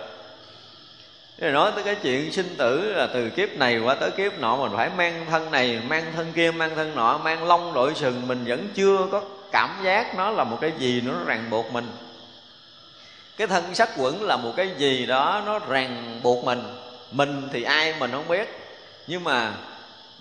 Rồi 1.38 1.52
nói 1.52 1.72
tới 1.76 1.84
cái 1.84 1.96
chuyện 1.96 2.32
sinh 2.32 2.56
tử 2.58 2.94
là 2.94 3.08
từ 3.14 3.30
kiếp 3.30 3.50
này 3.50 3.80
qua 3.80 3.96
tới 3.96 4.12
kiếp 4.12 4.40
nọ, 4.40 4.56
mình 4.56 4.72
phải 4.76 4.90
mang 4.98 5.26
thân 5.30 5.52
này, 5.52 5.80
mang 5.88 6.04
thân 6.16 6.34
kia, 6.36 6.52
mang 6.52 6.76
thân 6.76 6.96
nọ, 6.96 7.18
mang 7.24 7.48
lông 7.48 7.74
đội 7.74 7.96
sừng, 7.96 8.28
mình 8.28 8.46
vẫn 8.48 8.68
chưa 8.76 9.08
có 9.12 9.22
cảm 9.52 9.70
giác 9.84 10.16
nó 10.18 10.30
là 10.30 10.44
một 10.44 10.58
cái 10.62 10.72
gì 10.78 11.02
nó 11.02 11.14
ràng 11.26 11.46
buộc 11.50 11.74
mình. 11.74 11.88
Cái 13.38 13.48
thân 13.48 13.76
sắc 13.76 13.90
quẩn 13.98 14.24
là 14.24 14.38
một 14.38 14.54
cái 14.58 14.70
gì 14.78 15.06
đó 15.06 15.42
nó 15.46 15.60
ràng 15.60 16.20
buộc 16.24 16.44
mình. 16.46 16.64
Mình 17.12 17.50
thì 17.54 17.64
ai 17.64 17.94
mình 18.00 18.12
không 18.12 18.28
biết. 18.28 18.48
Nhưng 19.08 19.24
mà 19.24 19.54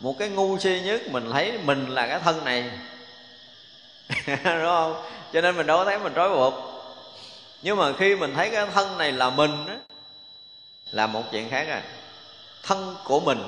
một 0.00 0.18
cái 0.18 0.28
ngu 0.28 0.58
si 0.58 0.80
nhất 0.84 1.00
mình 1.10 1.30
thấy 1.32 1.52
mình 1.64 1.88
là 1.88 2.06
cái 2.06 2.20
thân 2.25 2.44
này. 2.44 2.70
đúng 4.26 4.64
không? 4.64 5.02
Cho 5.32 5.40
nên 5.40 5.56
mình 5.56 5.66
đâu 5.66 5.78
có 5.78 5.84
thấy 5.84 5.98
mình 5.98 6.12
trói 6.14 6.30
buộc. 6.30 6.54
Nhưng 7.62 7.76
mà 7.76 7.92
khi 7.98 8.16
mình 8.16 8.34
thấy 8.34 8.50
cái 8.50 8.66
thân 8.75 8.98
này 8.98 9.12
là 9.12 9.30
mình 9.30 9.66
á, 9.68 9.76
là 10.90 11.06
một 11.06 11.22
chuyện 11.32 11.50
khác 11.50 11.66
à? 11.68 11.82
thân 12.62 12.96
của 13.04 13.20
mình 13.20 13.38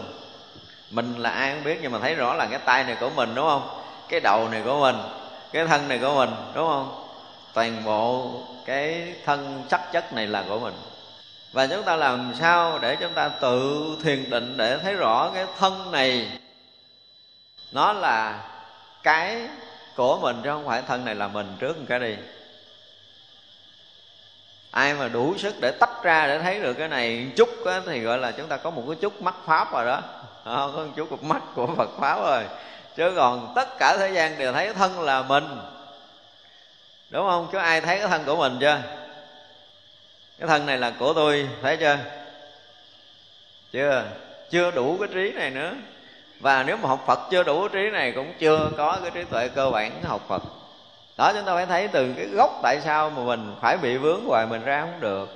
mình 0.91 1.15
là 1.19 1.31
ai 1.31 1.55
không 1.55 1.65
biết, 1.65 1.79
nhưng 1.83 1.93
mà 1.93 1.99
thấy 1.99 2.15
rõ 2.15 2.35
là 2.35 2.47
cái 2.47 2.59
tay 2.59 2.85
này 2.85 2.97
của 3.00 3.11
mình, 3.11 3.35
đúng 3.35 3.47
không? 3.47 3.83
Cái 4.09 4.21
đầu 4.21 4.49
này 4.49 4.62
của 4.65 4.81
mình, 4.81 4.97
cái 5.53 5.67
thân 5.67 5.88
này 5.88 5.99
của 5.99 6.15
mình, 6.15 6.31
đúng 6.55 6.69
không? 6.69 7.05
Toàn 7.55 7.85
bộ 7.85 8.33
cái 8.67 9.15
thân 9.25 9.65
sắc 9.71 9.93
chất 9.93 10.12
này 10.12 10.27
là 10.27 10.45
của 10.49 10.59
mình. 10.59 10.75
Và 11.53 11.67
chúng 11.67 11.83
ta 11.83 11.97
làm 11.97 12.35
sao 12.41 12.79
để 12.79 12.97
chúng 12.97 13.12
ta 13.12 13.29
tự 13.29 13.87
thiền 14.05 14.31
định 14.31 14.57
để 14.57 14.79
thấy 14.83 14.95
rõ 14.95 15.31
cái 15.35 15.47
thân 15.59 15.93
này? 15.93 16.29
Nó 17.73 17.93
là 17.93 18.45
cái 19.03 19.49
của 19.99 20.19
mình 20.19 20.40
chứ 20.45 20.50
không 20.50 20.67
phải 20.67 20.83
thân 20.83 21.05
này 21.05 21.14
là 21.14 21.28
mình 21.28 21.57
trước 21.59 21.78
một 21.78 21.85
cái 21.88 21.99
đi. 21.99 22.17
Ai 24.71 24.95
mà 24.95 25.09
đủ 25.09 25.38
sức 25.38 25.55
để 25.61 25.71
tách 25.71 26.02
ra 26.02 26.26
để 26.26 26.38
thấy 26.38 26.61
được 26.61 26.75
cái 26.75 26.88
này 26.88 27.26
chút 27.37 27.49
á, 27.67 27.81
thì 27.87 28.00
gọi 28.00 28.19
là 28.19 28.31
chúng 28.31 28.49
ta 28.49 28.57
có 28.57 28.71
một 28.71 28.85
cái 28.87 28.97
chút 29.00 29.23
mắt 29.23 29.35
pháp 29.47 29.73
rồi 29.73 29.87
đó. 29.87 30.02
Không 30.45 30.73
có 30.76 30.85
một 30.85 30.93
chút 30.97 31.11
cục 31.11 31.23
mắt 31.23 31.43
của 31.55 31.75
phật 31.76 31.90
pháp 32.00 32.19
rồi. 32.21 32.45
Chứ 32.97 33.12
còn 33.17 33.52
tất 33.57 33.69
cả 33.78 33.97
thế 33.99 34.11
gian 34.12 34.38
đều 34.38 34.52
thấy 34.52 34.75
thân 34.75 35.00
là 35.00 35.23
mình. 35.23 35.45
Đúng 37.11 37.26
không? 37.26 37.49
Chứ 37.52 37.59
ai 37.59 37.81
thấy 37.81 37.99
cái 37.99 38.09
thân 38.09 38.25
của 38.25 38.37
mình 38.37 38.57
chưa? 38.61 38.81
Cái 40.38 40.49
thân 40.49 40.67
này 40.67 40.78
là 40.78 40.93
của 40.99 41.12
tôi 41.12 41.49
thấy 41.62 41.76
chưa? 41.76 41.99
Chưa. 43.73 44.05
Chưa 44.50 44.71
đủ 44.71 44.99
cái 45.00 45.09
trí 45.14 45.33
này 45.33 45.50
nữa 45.50 45.73
và 46.40 46.62
nếu 46.62 46.76
mà 46.76 46.88
học 46.88 47.04
phật 47.07 47.18
chưa 47.30 47.42
đủ 47.42 47.68
trí 47.68 47.90
này 47.90 48.12
cũng 48.12 48.33
chưa 48.38 48.71
có 48.76 48.99
cái 49.02 49.11
trí 49.11 49.25
tuệ 49.25 49.49
cơ 49.49 49.71
bản 49.71 50.02
học 50.02 50.21
phật. 50.28 50.42
Đó, 51.16 51.33
chúng 51.33 51.45
ta 51.45 51.54
phải 51.54 51.66
thấy 51.66 51.88
từ 51.88 52.12
cái 52.16 52.26
gốc 52.26 52.61
tại 52.62 52.80
sao 52.85 53.11
mà 53.11 53.23
mình 53.23 53.54
phải 53.61 53.76
bị 53.76 53.97
vướng 53.97 54.25
hoài 54.25 54.47
mình 54.47 54.64
ra 54.64 54.80
không 54.80 55.00
được. 55.00 55.28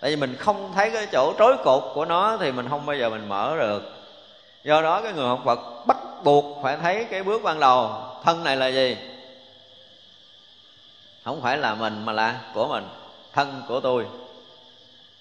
Tại 0.00 0.10
vì 0.10 0.16
mình 0.16 0.36
không 0.38 0.72
thấy 0.74 0.90
cái 0.90 1.06
chỗ 1.12 1.34
trối 1.38 1.56
cột 1.64 1.82
của 1.94 2.04
nó 2.04 2.36
thì 2.36 2.52
mình 2.52 2.68
không 2.68 2.86
bao 2.86 2.96
giờ 2.96 3.10
mình 3.10 3.28
mở 3.28 3.56
được. 3.58 3.82
Do 4.64 4.82
đó 4.82 5.02
cái 5.02 5.12
người 5.12 5.28
học 5.28 5.40
phật 5.44 5.86
bắt 5.86 5.96
buộc 6.24 6.62
phải 6.62 6.76
thấy 6.76 7.04
cái 7.04 7.22
bước 7.22 7.42
ban 7.42 7.60
đầu. 7.60 7.90
Thân 8.24 8.44
này 8.44 8.56
là 8.56 8.66
gì? 8.66 8.96
Không 11.24 11.42
phải 11.42 11.58
là 11.58 11.74
mình 11.74 12.04
mà 12.04 12.12
là 12.12 12.40
của 12.54 12.68
mình. 12.68 12.88
Thân 13.32 13.62
của 13.68 13.80
tôi. 13.80 14.06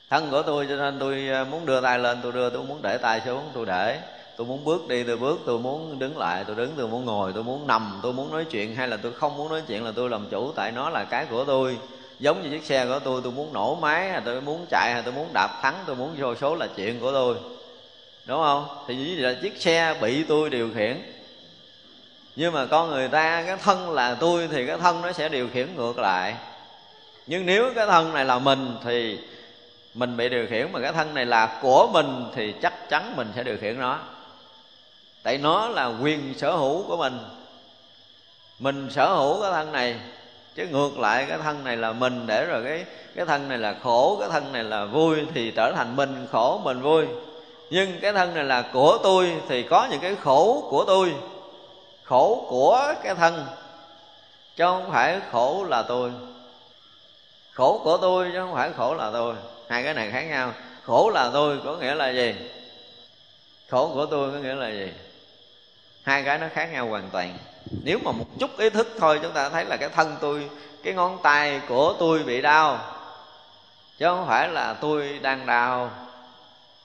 Thân 0.09 0.31
của 0.31 0.41
tôi 0.41 0.65
cho 0.69 0.75
nên 0.75 0.99
tôi 0.99 1.29
à, 1.33 1.43
muốn 1.43 1.65
đưa 1.65 1.81
tay 1.81 1.99
lên, 1.99 2.19
tôi 2.23 2.31
đưa, 2.31 2.49
tôi 2.49 2.63
muốn 2.63 2.81
để 2.81 2.97
tay 2.97 3.21
xuống, 3.25 3.49
tôi 3.53 3.65
để 3.65 3.99
tôi 4.37 4.47
muốn 4.47 4.63
bước 4.63 4.87
đi, 4.87 5.03
tôi 5.03 5.17
bước, 5.17 5.39
tôi 5.45 5.59
muốn 5.59 5.99
đứng 5.99 6.17
lại, 6.17 6.43
tôi 6.47 6.55
đứng, 6.55 6.73
tôi 6.77 6.87
muốn 6.87 7.05
ngồi, 7.05 7.31
tôi 7.33 7.43
muốn 7.43 7.67
nằm, 7.67 7.99
tôi 8.03 8.13
muốn 8.13 8.31
nói 8.31 8.45
chuyện, 8.45 8.75
hay 8.75 8.87
là 8.87 8.97
tôi 8.97 9.11
không 9.13 9.37
muốn 9.37 9.49
nói 9.49 9.61
chuyện 9.67 9.83
là 9.83 9.91
tôi 9.95 10.09
làm 10.09 10.27
chủ, 10.31 10.51
tại 10.51 10.71
nó 10.71 10.89
là 10.89 11.03
cái 11.03 11.25
của 11.25 11.45
tôi. 11.45 11.77
Giống 12.19 12.43
như 12.43 12.49
chiếc 12.49 12.65
xe 12.65 12.85
của 12.85 12.99
tôi 12.99 13.21
tôi 13.23 13.31
muốn 13.31 13.53
nổ 13.53 13.75
máy, 13.75 14.09
hay 14.09 14.21
tôi 14.25 14.41
muốn 14.41 14.65
chạy, 14.69 14.93
hay 14.93 15.01
tôi 15.01 15.13
muốn 15.13 15.29
đạp 15.33 15.59
thắng, 15.61 15.75
tôi 15.85 15.95
muốn 15.95 16.15
vô 16.17 16.35
số 16.35 16.55
là 16.55 16.67
chuyện 16.75 16.99
của 16.99 17.11
tôi. 17.11 17.35
Đúng 18.25 18.39
không? 18.39 18.67
Thì 18.87 18.95
như 18.95 19.15
là 19.15 19.35
chiếc 19.41 19.61
xe 19.61 19.95
bị 20.01 20.23
tôi 20.23 20.49
điều 20.49 20.69
khiển. 20.75 21.01
Nhưng 22.35 22.53
mà 22.53 22.65
con 22.65 22.89
người 22.89 23.07
ta, 23.07 23.43
cái 23.47 23.57
thân 23.57 23.91
là 23.91 24.15
tôi 24.19 24.47
thì 24.51 24.67
cái 24.67 24.77
thân 24.77 25.01
nó 25.01 25.11
sẽ 25.11 25.29
điều 25.29 25.47
khiển 25.53 25.75
ngược 25.75 25.99
lại. 25.99 26.35
Nhưng 27.27 27.45
nếu 27.45 27.71
cái 27.75 27.87
thân 27.87 28.13
này 28.13 28.25
là 28.25 28.39
mình 28.39 28.77
thì 28.83 29.19
mình 29.93 30.17
bị 30.17 30.29
điều 30.29 30.47
khiển, 30.49 30.71
mà 30.71 30.79
cái 30.79 30.93
thân 30.93 31.13
này 31.13 31.25
là 31.25 31.59
của 31.61 31.87
mình 31.93 32.25
thì 32.35 32.53
chắc 32.61 32.89
chắn 32.89 33.13
mình 33.15 33.31
sẽ 33.35 33.43
điều 33.43 33.57
khiển 33.57 33.79
nó 33.79 33.99
tại 35.25 35.37
nó 35.37 35.67
là 35.67 35.85
quyền 36.01 36.33
sở 36.37 36.51
hữu 36.51 36.83
của 36.87 36.97
mình. 36.97 37.19
Mình 38.59 38.87
sở 38.91 39.15
hữu 39.15 39.41
cái 39.41 39.51
thân 39.51 39.71
này, 39.71 39.95
chứ 40.55 40.67
ngược 40.71 40.99
lại 40.99 41.25
cái 41.29 41.37
thân 41.37 41.63
này 41.63 41.77
là 41.77 41.93
mình 41.93 42.27
để 42.27 42.45
rồi 42.45 42.63
cái 42.63 42.85
cái 43.15 43.25
thân 43.25 43.49
này 43.49 43.57
là 43.57 43.75
khổ, 43.83 44.17
cái 44.19 44.29
thân 44.31 44.51
này 44.53 44.63
là 44.63 44.85
vui 44.85 45.17
thì 45.33 45.51
trở 45.55 45.71
thành 45.75 45.95
mình 45.95 46.27
khổ, 46.31 46.61
mình 46.63 46.81
vui. 46.81 47.05
Nhưng 47.69 47.99
cái 48.01 48.13
thân 48.13 48.33
này 48.33 48.43
là 48.43 48.61
của 48.73 48.97
tôi 49.03 49.35
thì 49.49 49.63
có 49.63 49.87
những 49.91 49.99
cái 49.99 50.15
khổ 50.15 50.67
của 50.69 50.83
tôi. 50.87 51.13
Khổ 52.03 52.45
của 52.49 52.93
cái 53.03 53.15
thân, 53.15 53.45
chứ 54.55 54.63
không 54.63 54.91
phải 54.91 55.19
khổ 55.31 55.65
là 55.69 55.81
tôi. 55.81 56.11
Khổ 57.53 57.81
của 57.83 57.97
tôi 57.97 58.29
chứ 58.33 58.39
không 58.39 58.53
phải 58.53 58.69
khổ 58.77 58.93
là 58.93 59.09
tôi. 59.13 59.35
Hai 59.69 59.83
cái 59.83 59.93
này 59.93 60.11
khác 60.11 60.23
nhau. 60.29 60.51
Khổ 60.83 61.09
là 61.13 61.29
tôi 61.33 61.59
có 61.65 61.75
nghĩa 61.75 61.95
là 61.95 62.09
gì? 62.09 62.35
Khổ 63.69 63.91
của 63.93 64.05
tôi 64.05 64.31
có 64.31 64.37
nghĩa 64.37 64.55
là 64.55 64.69
gì? 64.69 64.91
Hai 66.05 66.23
cái 66.23 66.37
nó 66.37 66.47
khác 66.53 66.69
nhau 66.71 66.87
hoàn 66.87 67.09
toàn. 67.11 67.37
Nếu 67.83 67.99
mà 68.03 68.11
một 68.11 68.25
chút 68.39 68.57
ý 68.57 68.69
thức 68.69 68.87
thôi, 68.99 69.19
chúng 69.23 69.31
ta 69.31 69.49
thấy 69.49 69.65
là 69.65 69.77
cái 69.77 69.89
thân 69.89 70.15
tôi, 70.21 70.49
cái 70.83 70.93
ngón 70.93 71.17
tay 71.23 71.61
của 71.67 71.93
tôi 71.99 72.23
bị 72.23 72.41
đau. 72.41 72.79
Chứ 73.97 74.05
không 74.05 74.27
phải 74.27 74.49
là 74.49 74.73
tôi 74.73 75.19
đang 75.21 75.45
đau. 75.45 75.91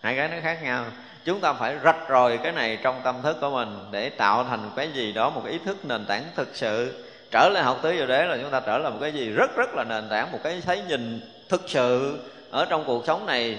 Hai 0.01 0.17
cái 0.17 0.29
nó 0.29 0.37
khác 0.43 0.63
nhau. 0.63 0.85
Chúng 1.25 1.41
ta 1.41 1.53
phải 1.53 1.77
rạch 1.85 2.09
rồi 2.09 2.39
cái 2.43 2.53
này 2.53 2.79
trong 2.83 3.01
tâm 3.05 3.23
thức 3.23 3.37
của 3.41 3.51
mình 3.51 3.79
để 3.91 4.11
tạo 4.11 4.45
thành 4.45 4.71
cái 4.77 4.93
gì 4.93 5.13
đó, 5.13 5.31
một 5.31 5.43
ý 5.47 5.59
thức 5.65 5.85
nền 5.85 6.07
tảng 6.07 6.25
thực 6.37 6.49
sự. 6.55 7.05
Trở 7.31 7.49
lại 7.49 7.63
học 7.63 7.79
tứ 7.83 7.95
diệu 7.97 8.07
đế 8.07 8.25
là 8.25 8.37
chúng 8.43 8.51
ta 8.51 8.61
trở 8.61 8.79
lại 8.79 8.93
một 8.93 8.99
cái 9.01 9.13
gì 9.13 9.31
rất 9.31 9.57
rất 9.57 9.75
là 9.75 9.85
nền 9.85 10.09
tảng, 10.09 10.33
một 10.33 10.39
cái 10.45 10.63
thấy 10.67 10.83
nhìn 10.89 11.21
thực 11.49 11.63
sự 11.67 12.19
ở 12.51 12.65
trong 12.65 12.85
cuộc 12.87 13.07
sống 13.07 13.27
này. 13.27 13.59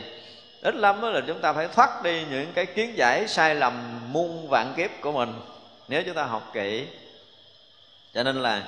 Ít 0.62 0.76
lắm 0.76 1.02
là 1.02 1.22
chúng 1.28 1.40
ta 1.40 1.54
phải 1.54 1.68
thoát 1.68 2.04
đi 2.04 2.26
những 2.30 2.54
cái 2.54 2.66
kiến 2.66 2.98
giải 2.98 3.28
sai 3.28 3.56
lầm, 3.56 3.74
muôn 4.12 4.50
vạn 4.50 4.74
kiếp 4.78 4.90
của 5.02 5.12
mình 5.12 5.34
nếu 5.92 6.04
chúng 6.04 6.16
ta 6.16 6.24
học 6.24 6.50
kỹ, 6.54 6.88
cho 8.14 8.24
nên 8.24 8.36
là 8.36 8.64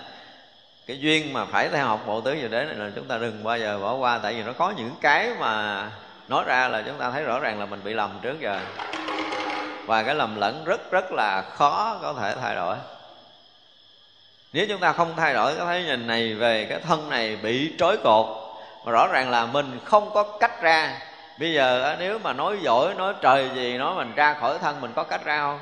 cái 0.87 0.99
duyên 0.99 1.33
mà 1.33 1.45
phải 1.45 1.69
theo 1.69 1.85
học 1.85 1.99
bộ 2.07 2.21
tứ 2.21 2.33
giờ 2.33 2.47
đấy 2.47 2.65
này 2.65 2.75
là 2.75 2.89
chúng 2.95 3.07
ta 3.07 3.17
đừng 3.17 3.43
bao 3.43 3.57
giờ 3.57 3.79
bỏ 3.79 3.93
qua, 3.93 4.19
tại 4.23 4.33
vì 4.33 4.43
nó 4.43 4.53
có 4.53 4.73
những 4.77 4.95
cái 5.01 5.29
mà 5.39 5.91
nói 6.27 6.43
ra 6.47 6.67
là 6.67 6.83
chúng 6.85 6.97
ta 6.97 7.11
thấy 7.11 7.23
rõ 7.23 7.39
ràng 7.39 7.59
là 7.59 7.65
mình 7.65 7.81
bị 7.83 7.93
lầm 7.93 8.19
trước 8.21 8.39
giờ. 8.41 8.59
Và 9.85 10.03
cái 10.03 10.15
lầm 10.15 10.35
lẫn 10.35 10.63
rất 10.65 10.91
rất 10.91 11.11
là 11.11 11.41
khó 11.41 11.99
có 12.01 12.13
thể 12.13 12.35
thay 12.41 12.55
đổi. 12.55 12.77
Nếu 14.53 14.65
chúng 14.69 14.79
ta 14.79 14.93
không 14.93 15.13
thay 15.17 15.33
đổi 15.33 15.55
cái 15.55 15.65
thấy 15.65 15.83
nhìn 15.83 16.07
này 16.07 16.33
về 16.33 16.65
cái 16.69 16.79
thân 16.79 17.09
này 17.09 17.35
bị 17.35 17.73
trói 17.77 17.97
cột, 17.97 18.27
mà 18.85 18.91
rõ 18.91 19.07
ràng 19.07 19.29
là 19.29 19.45
mình 19.45 19.79
không 19.85 20.13
có 20.13 20.23
cách 20.23 20.61
ra, 20.61 20.99
bây 21.39 21.53
giờ 21.53 21.95
nếu 21.99 22.19
mà 22.19 22.33
nói 22.33 22.57
giỏi, 22.61 22.93
nói 22.93 23.13
trời 23.21 23.49
gì, 23.55 23.77
nói 23.77 23.95
mình 23.95 24.15
ra 24.15 24.33
khỏi 24.33 24.59
thân 24.59 24.81
mình 24.81 24.91
có 24.95 25.03
cách 25.03 25.25
ra 25.25 25.39
không? 25.39 25.59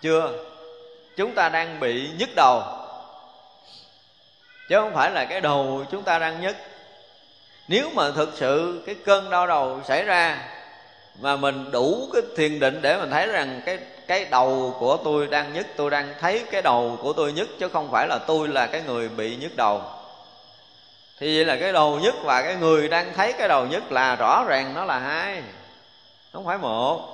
Chưa 0.00 0.53
chúng 1.16 1.34
ta 1.34 1.48
đang 1.48 1.80
bị 1.80 2.10
nhức 2.18 2.28
đầu. 2.36 2.62
Chứ 4.68 4.76
không 4.80 4.94
phải 4.94 5.10
là 5.10 5.24
cái 5.24 5.40
đầu 5.40 5.84
chúng 5.90 6.02
ta 6.02 6.18
đang 6.18 6.40
nhức. 6.40 6.56
Nếu 7.68 7.90
mà 7.94 8.10
thực 8.10 8.30
sự 8.34 8.82
cái 8.86 8.94
cơn 9.04 9.30
đau 9.30 9.46
đầu 9.46 9.80
xảy 9.88 10.02
ra 10.02 10.38
mà 11.20 11.36
mình 11.36 11.70
đủ 11.70 12.08
cái 12.12 12.22
thiền 12.36 12.60
định 12.60 12.82
để 12.82 12.96
mình 12.96 13.10
thấy 13.10 13.26
rằng 13.26 13.62
cái 13.66 13.78
cái 14.06 14.24
đầu 14.24 14.76
của 14.78 14.96
tôi 15.04 15.26
đang 15.26 15.52
nhức, 15.52 15.66
tôi 15.76 15.90
đang 15.90 16.14
thấy 16.20 16.44
cái 16.50 16.62
đầu 16.62 16.98
của 17.02 17.12
tôi 17.12 17.32
nhức, 17.32 17.48
chứ 17.60 17.68
không 17.68 17.90
phải 17.90 18.08
là 18.08 18.18
tôi 18.26 18.48
là 18.48 18.66
cái 18.66 18.82
người 18.86 19.08
bị 19.08 19.36
nhức 19.36 19.56
đầu. 19.56 19.82
Thì 21.18 21.36
vậy 21.36 21.44
là 21.44 21.56
cái 21.60 21.72
đầu 21.72 21.98
nhức 21.98 22.14
và 22.24 22.42
cái 22.42 22.56
người 22.56 22.88
đang 22.88 23.12
thấy 23.14 23.32
cái 23.32 23.48
đầu 23.48 23.66
nhức 23.66 23.92
là 23.92 24.16
rõ 24.16 24.44
ràng 24.48 24.74
nó 24.74 24.84
là 24.84 24.98
hai, 24.98 25.42
không 26.32 26.44
phải 26.44 26.58
một 26.58 27.13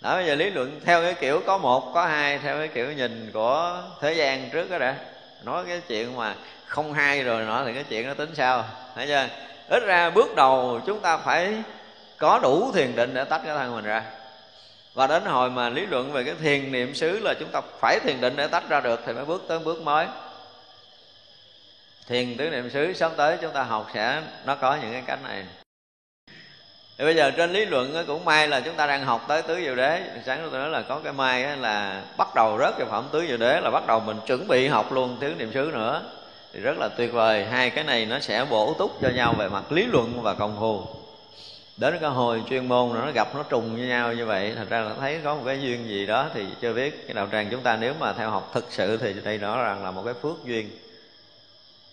đó, 0.00 0.16
bây 0.16 0.26
giờ 0.26 0.34
lý 0.34 0.50
luận 0.50 0.80
theo 0.84 1.02
cái 1.02 1.14
kiểu 1.14 1.42
có 1.46 1.58
một, 1.58 1.90
có 1.94 2.06
hai, 2.06 2.38
theo 2.38 2.58
cái 2.58 2.68
kiểu 2.68 2.92
nhìn 2.92 3.30
của 3.34 3.82
thế 4.00 4.12
gian 4.12 4.50
trước 4.50 4.70
đó 4.70 4.78
đã. 4.78 4.96
Nói 5.42 5.64
cái 5.68 5.80
chuyện 5.88 6.16
mà 6.16 6.34
không 6.66 6.92
hai 6.92 7.22
rồi 7.22 7.44
nọ 7.44 7.64
thì 7.66 7.74
cái 7.74 7.84
chuyện 7.88 8.08
nó 8.08 8.14
tính 8.14 8.30
sao? 8.34 8.64
Thấy 8.94 9.06
chưa? 9.06 9.28
Ít 9.68 9.82
ra 9.86 10.10
bước 10.10 10.34
đầu 10.36 10.80
chúng 10.86 11.00
ta 11.00 11.16
phải 11.16 11.62
có 12.18 12.38
đủ 12.42 12.72
thiền 12.74 12.96
định 12.96 13.14
để 13.14 13.24
tách 13.24 13.40
cái 13.44 13.56
thân 13.56 13.74
mình 13.74 13.84
ra. 13.84 14.02
Và 14.94 15.06
đến 15.06 15.24
hồi 15.24 15.50
mà 15.50 15.68
lý 15.68 15.86
luận 15.86 16.12
về 16.12 16.24
cái 16.24 16.34
thiền 16.34 16.72
niệm 16.72 16.94
xứ 16.94 17.18
là 17.18 17.34
chúng 17.40 17.48
ta 17.48 17.60
phải 17.80 18.00
thiền 18.00 18.20
định 18.20 18.36
để 18.36 18.46
tách 18.46 18.68
ra 18.68 18.80
được 18.80 19.00
thì 19.06 19.12
mới 19.12 19.24
bước 19.24 19.44
tới 19.48 19.58
bước 19.58 19.82
mới. 19.82 20.06
Thiền 22.08 22.36
tứ 22.36 22.50
niệm 22.50 22.70
xứ, 22.70 22.92
sắp 22.92 23.12
tới 23.16 23.38
chúng 23.42 23.52
ta 23.52 23.62
học 23.62 23.90
sẽ, 23.94 24.22
nó 24.44 24.54
có 24.54 24.76
những 24.82 24.92
cái 24.92 25.02
cách 25.06 25.18
này 25.22 25.44
thì 26.98 27.04
bây 27.04 27.14
giờ 27.14 27.30
trên 27.30 27.52
lý 27.52 27.64
luận 27.64 28.04
cũng 28.06 28.24
may 28.24 28.48
là 28.48 28.60
chúng 28.60 28.74
ta 28.74 28.86
đang 28.86 29.04
học 29.04 29.24
tới 29.28 29.42
tứ 29.42 29.60
diệu 29.60 29.74
đế. 29.74 30.02
Sáng 30.26 30.48
tôi 30.50 30.60
nói 30.60 30.70
là 30.70 30.82
có 30.82 31.00
cái 31.04 31.12
may 31.12 31.56
là 31.56 32.02
bắt 32.16 32.34
đầu 32.34 32.58
rớt 32.58 32.74
cái 32.78 32.86
phẩm 32.90 33.04
tứ 33.12 33.24
diệu 33.28 33.36
đế, 33.36 33.60
là 33.60 33.70
bắt 33.70 33.86
đầu 33.86 34.00
mình 34.00 34.16
chuẩn 34.26 34.48
bị 34.48 34.68
học 34.68 34.92
luôn 34.92 35.16
thứ 35.20 35.34
niệm 35.38 35.50
xứ 35.54 35.70
nữa. 35.74 36.02
Thì 36.52 36.60
rất 36.60 36.78
là 36.78 36.88
tuyệt 36.88 37.12
vời. 37.12 37.44
Hai 37.44 37.70
cái 37.70 37.84
này 37.84 38.06
nó 38.06 38.20
sẽ 38.20 38.44
bổ 38.50 38.74
túc 38.78 39.02
cho 39.02 39.08
nhau 39.08 39.34
về 39.38 39.48
mặt 39.48 39.72
lý 39.72 39.86
luận 39.86 40.22
và 40.22 40.34
công 40.34 40.56
phu. 40.60 40.82
Đến 41.76 41.98
cái 42.00 42.10
hồi 42.10 42.42
chuyên 42.50 42.68
môn 42.68 42.94
nó 42.94 43.10
gặp 43.14 43.34
nó 43.34 43.42
trùng 43.42 43.76
với 43.76 43.86
nhau 43.86 44.12
như 44.12 44.26
vậy, 44.26 44.52
thật 44.56 44.64
ra 44.68 44.80
là 44.80 44.90
thấy 45.00 45.20
có 45.24 45.34
một 45.34 45.42
cái 45.46 45.62
duyên 45.62 45.88
gì 45.88 46.06
đó 46.06 46.26
thì 46.34 46.44
chưa 46.60 46.72
biết. 46.72 47.06
Cái 47.06 47.14
đạo 47.14 47.28
tràng 47.32 47.48
chúng 47.50 47.60
ta 47.60 47.76
nếu 47.80 47.94
mà 47.98 48.12
theo 48.12 48.30
học 48.30 48.50
thực 48.54 48.66
sự 48.70 48.96
thì 48.96 49.14
đây 49.24 49.38
rõ 49.38 49.62
ràng 49.62 49.84
là 49.84 49.90
một 49.90 50.02
cái 50.04 50.14
phước 50.22 50.44
duyên. 50.44 50.70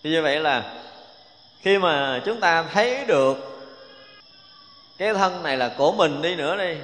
Thì 0.04 0.10
như 0.10 0.22
vậy 0.22 0.40
là 0.40 0.62
khi 1.62 1.78
mà 1.78 2.20
chúng 2.24 2.40
ta 2.40 2.64
thấy 2.72 3.04
được 3.06 3.53
cái 4.98 5.14
thân 5.14 5.42
này 5.42 5.56
là 5.56 5.70
của 5.78 5.92
mình 5.92 6.22
đi 6.22 6.34
nữa 6.34 6.56
đi. 6.56 6.76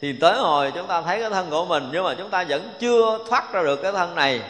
Thì 0.00 0.12
tới 0.20 0.38
hồi 0.38 0.72
chúng 0.74 0.86
ta 0.86 1.02
thấy 1.02 1.20
cái 1.20 1.30
thân 1.30 1.50
của 1.50 1.64
mình, 1.64 1.88
nhưng 1.92 2.04
mà 2.04 2.14
chúng 2.18 2.30
ta 2.30 2.44
vẫn 2.48 2.70
chưa 2.78 3.18
thoát 3.28 3.52
ra 3.52 3.62
được 3.62 3.76
cái 3.82 3.92
thân 3.92 4.14
này 4.14 4.40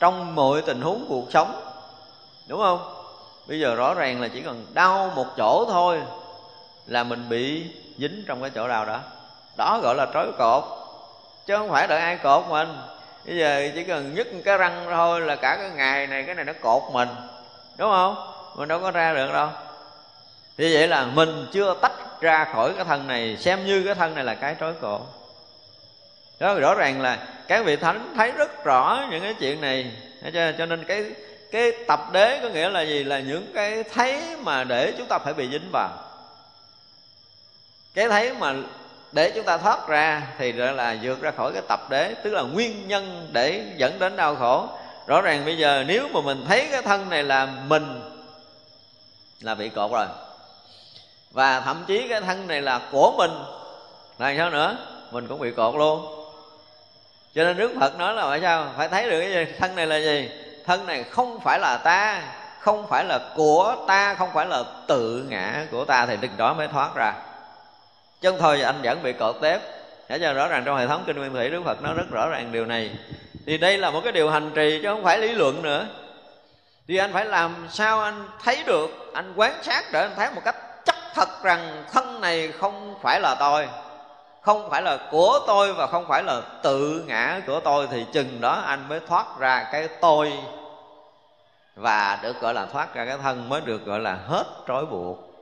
trong 0.00 0.34
mọi 0.34 0.62
tình 0.62 0.80
huống 0.80 1.06
cuộc 1.08 1.26
sống. 1.30 1.60
Đúng 2.46 2.60
không? 2.60 2.92
Bây 3.46 3.60
giờ 3.60 3.74
rõ 3.74 3.94
ràng 3.94 4.20
là 4.20 4.28
chỉ 4.28 4.40
cần 4.40 4.66
đau 4.72 5.12
một 5.16 5.26
chỗ 5.36 5.66
thôi 5.70 6.02
là 6.86 7.04
mình 7.04 7.28
bị 7.28 7.70
dính 7.98 8.24
trong 8.26 8.40
cái 8.40 8.50
chỗ 8.54 8.68
nào 8.68 8.84
đó. 8.84 9.00
Đó 9.56 9.80
gọi 9.82 9.94
là 9.94 10.06
trói 10.14 10.26
cột, 10.38 10.64
chứ 11.46 11.56
không 11.56 11.70
phải 11.70 11.86
đợi 11.86 12.00
ai 12.00 12.16
cột 12.16 12.44
mình. 12.48 12.68
Bây 13.26 13.36
giờ 13.36 13.70
chỉ 13.74 13.84
cần 13.84 14.14
nhấc 14.14 14.26
cái 14.44 14.58
răng 14.58 14.86
thôi 14.90 15.20
là 15.20 15.36
cả 15.36 15.56
cái 15.56 15.70
ngày 15.70 16.06
này, 16.06 16.22
cái 16.22 16.34
này 16.34 16.44
nó 16.44 16.52
cột 16.62 16.82
mình. 16.92 17.08
Đúng 17.76 17.90
không? 17.90 18.32
Mình 18.54 18.68
đâu 18.68 18.80
có 18.80 18.90
ra 18.90 19.14
được 19.14 19.32
đâu 19.32 19.48
thì 20.58 20.74
vậy 20.74 20.88
là 20.88 21.06
mình 21.06 21.46
chưa 21.52 21.74
tách 21.82 22.20
ra 22.20 22.44
khỏi 22.52 22.72
cái 22.76 22.84
thân 22.84 23.06
này 23.06 23.36
xem 23.36 23.66
như 23.66 23.82
cái 23.84 23.94
thân 23.94 24.14
này 24.14 24.24
là 24.24 24.34
cái 24.34 24.56
trói 24.60 24.72
cột 24.80 25.00
đó 26.38 26.54
rõ 26.54 26.74
ràng 26.74 27.00
là 27.00 27.18
các 27.48 27.64
vị 27.64 27.76
thánh 27.76 28.12
thấy 28.16 28.32
rất 28.32 28.64
rõ 28.64 29.06
những 29.10 29.22
cái 29.22 29.34
chuyện 29.34 29.60
này. 29.60 29.92
Cho, 30.34 30.52
cho 30.58 30.66
nên 30.66 30.84
cái 30.84 31.04
cái 31.52 31.72
tập 31.86 32.00
đế 32.12 32.40
có 32.42 32.48
nghĩa 32.48 32.68
là 32.68 32.82
gì? 32.82 33.04
Là 33.04 33.18
những 33.18 33.52
cái 33.54 33.82
thấy 33.94 34.22
mà 34.42 34.64
để 34.64 34.92
chúng 34.98 35.06
ta 35.06 35.18
phải 35.18 35.34
bị 35.34 35.48
dính 35.50 35.68
vào. 35.72 35.90
Cái 37.94 38.08
thấy 38.08 38.34
mà 38.34 38.54
để 39.12 39.30
chúng 39.30 39.44
ta 39.44 39.56
thoát 39.58 39.88
ra 39.88 40.22
thì 40.38 40.52
đó 40.52 40.70
là 40.70 40.96
vượt 41.02 41.20
ra 41.20 41.30
khỏi 41.30 41.52
cái 41.52 41.62
tập 41.68 41.80
đế 41.90 42.14
tức 42.22 42.30
là 42.30 42.42
nguyên 42.42 42.88
nhân 42.88 43.28
để 43.32 43.64
dẫn 43.76 43.98
đến 43.98 44.16
đau 44.16 44.36
khổ. 44.36 44.68
Rõ 45.06 45.20
ràng 45.20 45.44
bây 45.44 45.58
giờ 45.58 45.84
nếu 45.86 46.08
mà 46.08 46.20
mình 46.20 46.44
thấy 46.48 46.68
cái 46.70 46.82
thân 46.82 47.10
này 47.10 47.22
là 47.22 47.46
mình 47.46 48.00
là 49.40 49.54
bị 49.54 49.68
cột 49.68 49.92
rồi 49.92 50.06
và 51.36 51.60
thậm 51.60 51.84
chí 51.86 52.08
cái 52.08 52.20
thân 52.20 52.46
này 52.46 52.62
là 52.62 52.80
của 52.92 53.12
mình. 53.18 53.30
Là 54.18 54.34
sao 54.36 54.50
nữa? 54.50 54.76
Mình 55.10 55.26
cũng 55.28 55.40
bị 55.40 55.50
cột 55.50 55.74
luôn. 55.74 56.06
Cho 57.34 57.44
nên 57.44 57.56
đức 57.56 57.72
phật 57.80 57.98
nói 57.98 58.14
là 58.14 58.22
phải 58.22 58.40
sao? 58.42 58.66
Phải 58.76 58.88
thấy 58.88 59.10
được 59.10 59.20
cái 59.20 59.32
gì? 59.32 59.52
Thân 59.58 59.76
này 59.76 59.86
là 59.86 59.96
gì? 59.96 60.30
Thân 60.66 60.86
này 60.86 61.04
không 61.04 61.40
phải 61.40 61.58
là 61.58 61.76
ta, 61.76 62.22
không 62.60 62.86
phải 62.86 63.04
là 63.04 63.18
của 63.34 63.76
ta, 63.88 64.14
không 64.14 64.28
phải 64.34 64.46
là 64.46 64.62
tự 64.86 65.26
ngã 65.28 65.66
của 65.70 65.84
ta. 65.84 66.06
Thì 66.06 66.16
đừng 66.20 66.36
đó 66.36 66.54
mới 66.54 66.68
thoát 66.68 66.94
ra. 66.94 67.14
Chứ 68.20 68.30
không 68.30 68.38
thôi, 68.40 68.62
anh 68.62 68.82
vẫn 68.82 69.02
bị 69.02 69.12
cột 69.12 69.36
tép. 69.40 69.60
Để 70.08 70.18
cho 70.18 70.32
rõ 70.32 70.48
ràng 70.48 70.62
trong 70.64 70.76
hệ 70.76 70.86
thống 70.86 71.04
kinh 71.06 71.16
nguyên 71.16 71.32
thủy, 71.32 71.48
đức 71.48 71.62
phật 71.64 71.82
nói 71.82 71.94
rất 71.94 72.10
rõ 72.10 72.28
ràng 72.28 72.52
điều 72.52 72.66
này. 72.66 72.90
Thì 73.46 73.58
đây 73.58 73.78
là 73.78 73.90
một 73.90 74.00
cái 74.04 74.12
điều 74.12 74.30
hành 74.30 74.50
trì, 74.54 74.80
chứ 74.82 74.88
không 74.88 75.04
phải 75.04 75.18
lý 75.18 75.32
luận 75.32 75.62
nữa. 75.62 75.86
Thì 76.88 76.96
anh 76.96 77.12
phải 77.12 77.24
làm 77.24 77.66
sao 77.70 78.00
anh 78.00 78.28
thấy 78.44 78.62
được, 78.66 79.10
anh 79.14 79.32
quán 79.36 79.62
sát 79.62 79.84
để 79.92 80.00
anh 80.00 80.12
thấy 80.16 80.30
một 80.34 80.40
cách 80.44 80.56
thật 81.16 81.42
rằng 81.42 81.84
thân 81.92 82.20
này 82.20 82.52
không 82.60 82.94
phải 83.02 83.20
là 83.20 83.36
tôi, 83.40 83.68
không 84.40 84.70
phải 84.70 84.82
là 84.82 84.98
của 85.10 85.40
tôi 85.46 85.72
và 85.72 85.86
không 85.86 86.04
phải 86.08 86.22
là 86.22 86.40
tự 86.62 87.04
ngã 87.06 87.40
của 87.46 87.60
tôi, 87.60 87.88
thì 87.90 88.06
chừng 88.12 88.40
đó 88.40 88.62
anh 88.66 88.88
mới 88.88 89.00
thoát 89.08 89.26
ra 89.38 89.68
cái 89.72 89.88
tôi 90.00 90.32
và 91.76 92.18
được 92.22 92.40
gọi 92.40 92.54
là 92.54 92.66
thoát 92.66 92.94
ra 92.94 93.04
cái 93.04 93.18
thân 93.22 93.48
mới 93.48 93.60
được 93.60 93.84
gọi 93.84 94.00
là 94.00 94.18
hết 94.26 94.44
trói 94.68 94.86
buộc. 94.86 95.32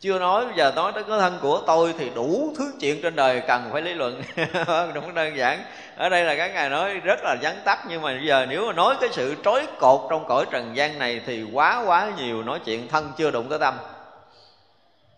Chưa 0.00 0.18
nói 0.18 0.46
bây 0.46 0.54
giờ 0.56 0.72
nói 0.76 0.92
tới 0.92 1.04
cái 1.04 1.18
thân 1.20 1.38
của 1.42 1.60
tôi 1.66 1.94
thì 1.98 2.10
đủ 2.14 2.54
thứ 2.58 2.72
chuyện 2.80 3.02
trên 3.02 3.16
đời 3.16 3.42
cần 3.48 3.68
phải 3.72 3.82
lý 3.82 3.94
luận. 3.94 4.22
Đúng 4.94 5.14
đơn 5.14 5.36
giản. 5.36 5.64
Ở 5.96 6.08
đây 6.08 6.24
là 6.24 6.36
các 6.36 6.54
ngài 6.54 6.68
nói 6.68 6.94
rất 6.94 7.20
là 7.22 7.36
vắn 7.42 7.56
tắt, 7.64 7.78
nhưng 7.88 8.02
mà 8.02 8.08
bây 8.08 8.26
giờ 8.26 8.46
nếu 8.48 8.66
mà 8.66 8.72
nói 8.72 8.96
cái 9.00 9.08
sự 9.12 9.34
trói 9.44 9.66
cột 9.78 10.00
trong 10.10 10.24
cõi 10.28 10.44
trần 10.50 10.76
gian 10.76 10.98
này 10.98 11.20
thì 11.26 11.44
quá 11.52 11.82
quá 11.86 12.12
nhiều 12.16 12.42
nói 12.42 12.60
chuyện 12.64 12.88
thân 12.88 13.12
chưa 13.16 13.30
đụng 13.30 13.48
tới 13.48 13.58
tâm 13.58 13.74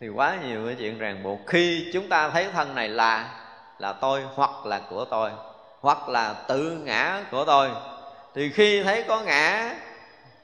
thì 0.05 0.11
quá 0.11 0.37
nhiều 0.43 0.67
cái 0.67 0.77
chuyện 0.79 0.99
ràng 0.99 1.23
buộc. 1.23 1.41
Khi 1.47 1.91
chúng 1.93 2.09
ta 2.09 2.31
thấy 2.31 2.49
thân 2.53 2.75
này 2.75 2.89
là 2.89 3.29
là 3.79 3.93
tôi 3.93 4.23
hoặc 4.35 4.67
là 4.67 4.81
của 4.91 5.05
tôi, 5.05 5.31
hoặc 5.81 6.09
là 6.09 6.33
tự 6.49 6.81
ngã 6.85 7.23
của 7.31 7.45
tôi, 7.45 7.71
thì 8.35 8.51
khi 8.51 8.83
thấy 8.83 9.05
có 9.09 9.21
ngã, 9.21 9.75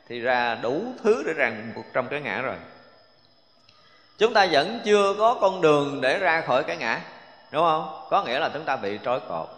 thì 0.08 0.20
ra 0.20 0.54
đủ 0.54 0.82
thứ 1.04 1.22
để 1.26 1.32
ràng 1.32 1.72
buộc 1.76 1.84
trong 1.92 2.08
cái 2.08 2.20
ngã 2.20 2.40
rồi. 2.40 2.54
Chúng 4.18 4.34
ta 4.34 4.46
vẫn 4.50 4.80
chưa 4.84 5.14
có 5.18 5.34
con 5.34 5.60
đường 5.60 6.00
để 6.00 6.18
ra 6.18 6.40
khỏi 6.40 6.64
cái 6.64 6.76
ngã, 6.76 7.00
đúng 7.50 7.62
không? 7.62 8.06
Có 8.10 8.22
nghĩa 8.22 8.38
là 8.38 8.48
chúng 8.48 8.64
ta 8.64 8.76
bị 8.76 8.98
trói 9.04 9.20
cột. 9.20 9.48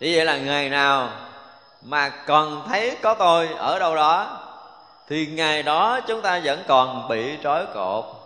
Thì 0.00 0.16
vậy 0.16 0.24
là 0.24 0.38
ngày 0.38 0.68
nào 0.68 1.10
mà 1.82 2.08
còn 2.26 2.68
thấy 2.68 2.96
có 3.02 3.14
tôi 3.14 3.48
ở 3.56 3.78
đâu 3.78 3.96
đó, 3.96 4.38
thì 5.08 5.26
ngày 5.26 5.62
đó 5.62 6.00
chúng 6.00 6.22
ta 6.22 6.40
vẫn 6.44 6.62
còn 6.68 7.08
bị 7.08 7.38
trói 7.42 7.66
cột 7.74 8.19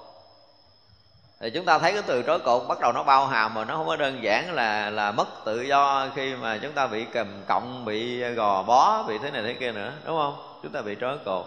thì 1.45 1.51
chúng 1.51 1.65
ta 1.65 1.79
thấy 1.79 1.93
cái 1.93 2.03
từ 2.07 2.23
trói 2.23 2.39
cột 2.39 2.69
bắt 2.69 2.81
đầu 2.81 2.93
nó 2.93 3.03
bao 3.03 3.27
hàm 3.27 3.55
mà 3.55 3.65
nó 3.65 3.77
không 3.77 3.87
có 3.87 3.97
đơn 3.97 4.23
giản 4.23 4.55
là 4.55 4.91
là 4.91 5.13
mất 5.13 5.29
tự 5.45 5.61
do 5.63 6.09
khi 6.15 6.35
mà 6.35 6.59
chúng 6.63 6.73
ta 6.73 6.87
bị 6.87 7.05
cầm 7.13 7.27
cộng 7.47 7.85
bị 7.85 8.21
gò 8.21 8.63
bó 8.63 9.03
bị 9.03 9.19
thế 9.19 9.31
này 9.31 9.43
thế 9.43 9.55
kia 9.55 9.73
nữa 9.73 9.93
đúng 10.07 10.17
không? 10.17 10.59
Chúng 10.63 10.73
ta 10.73 10.83
bị 10.83 10.97
trói 11.01 11.19
cột. 11.25 11.45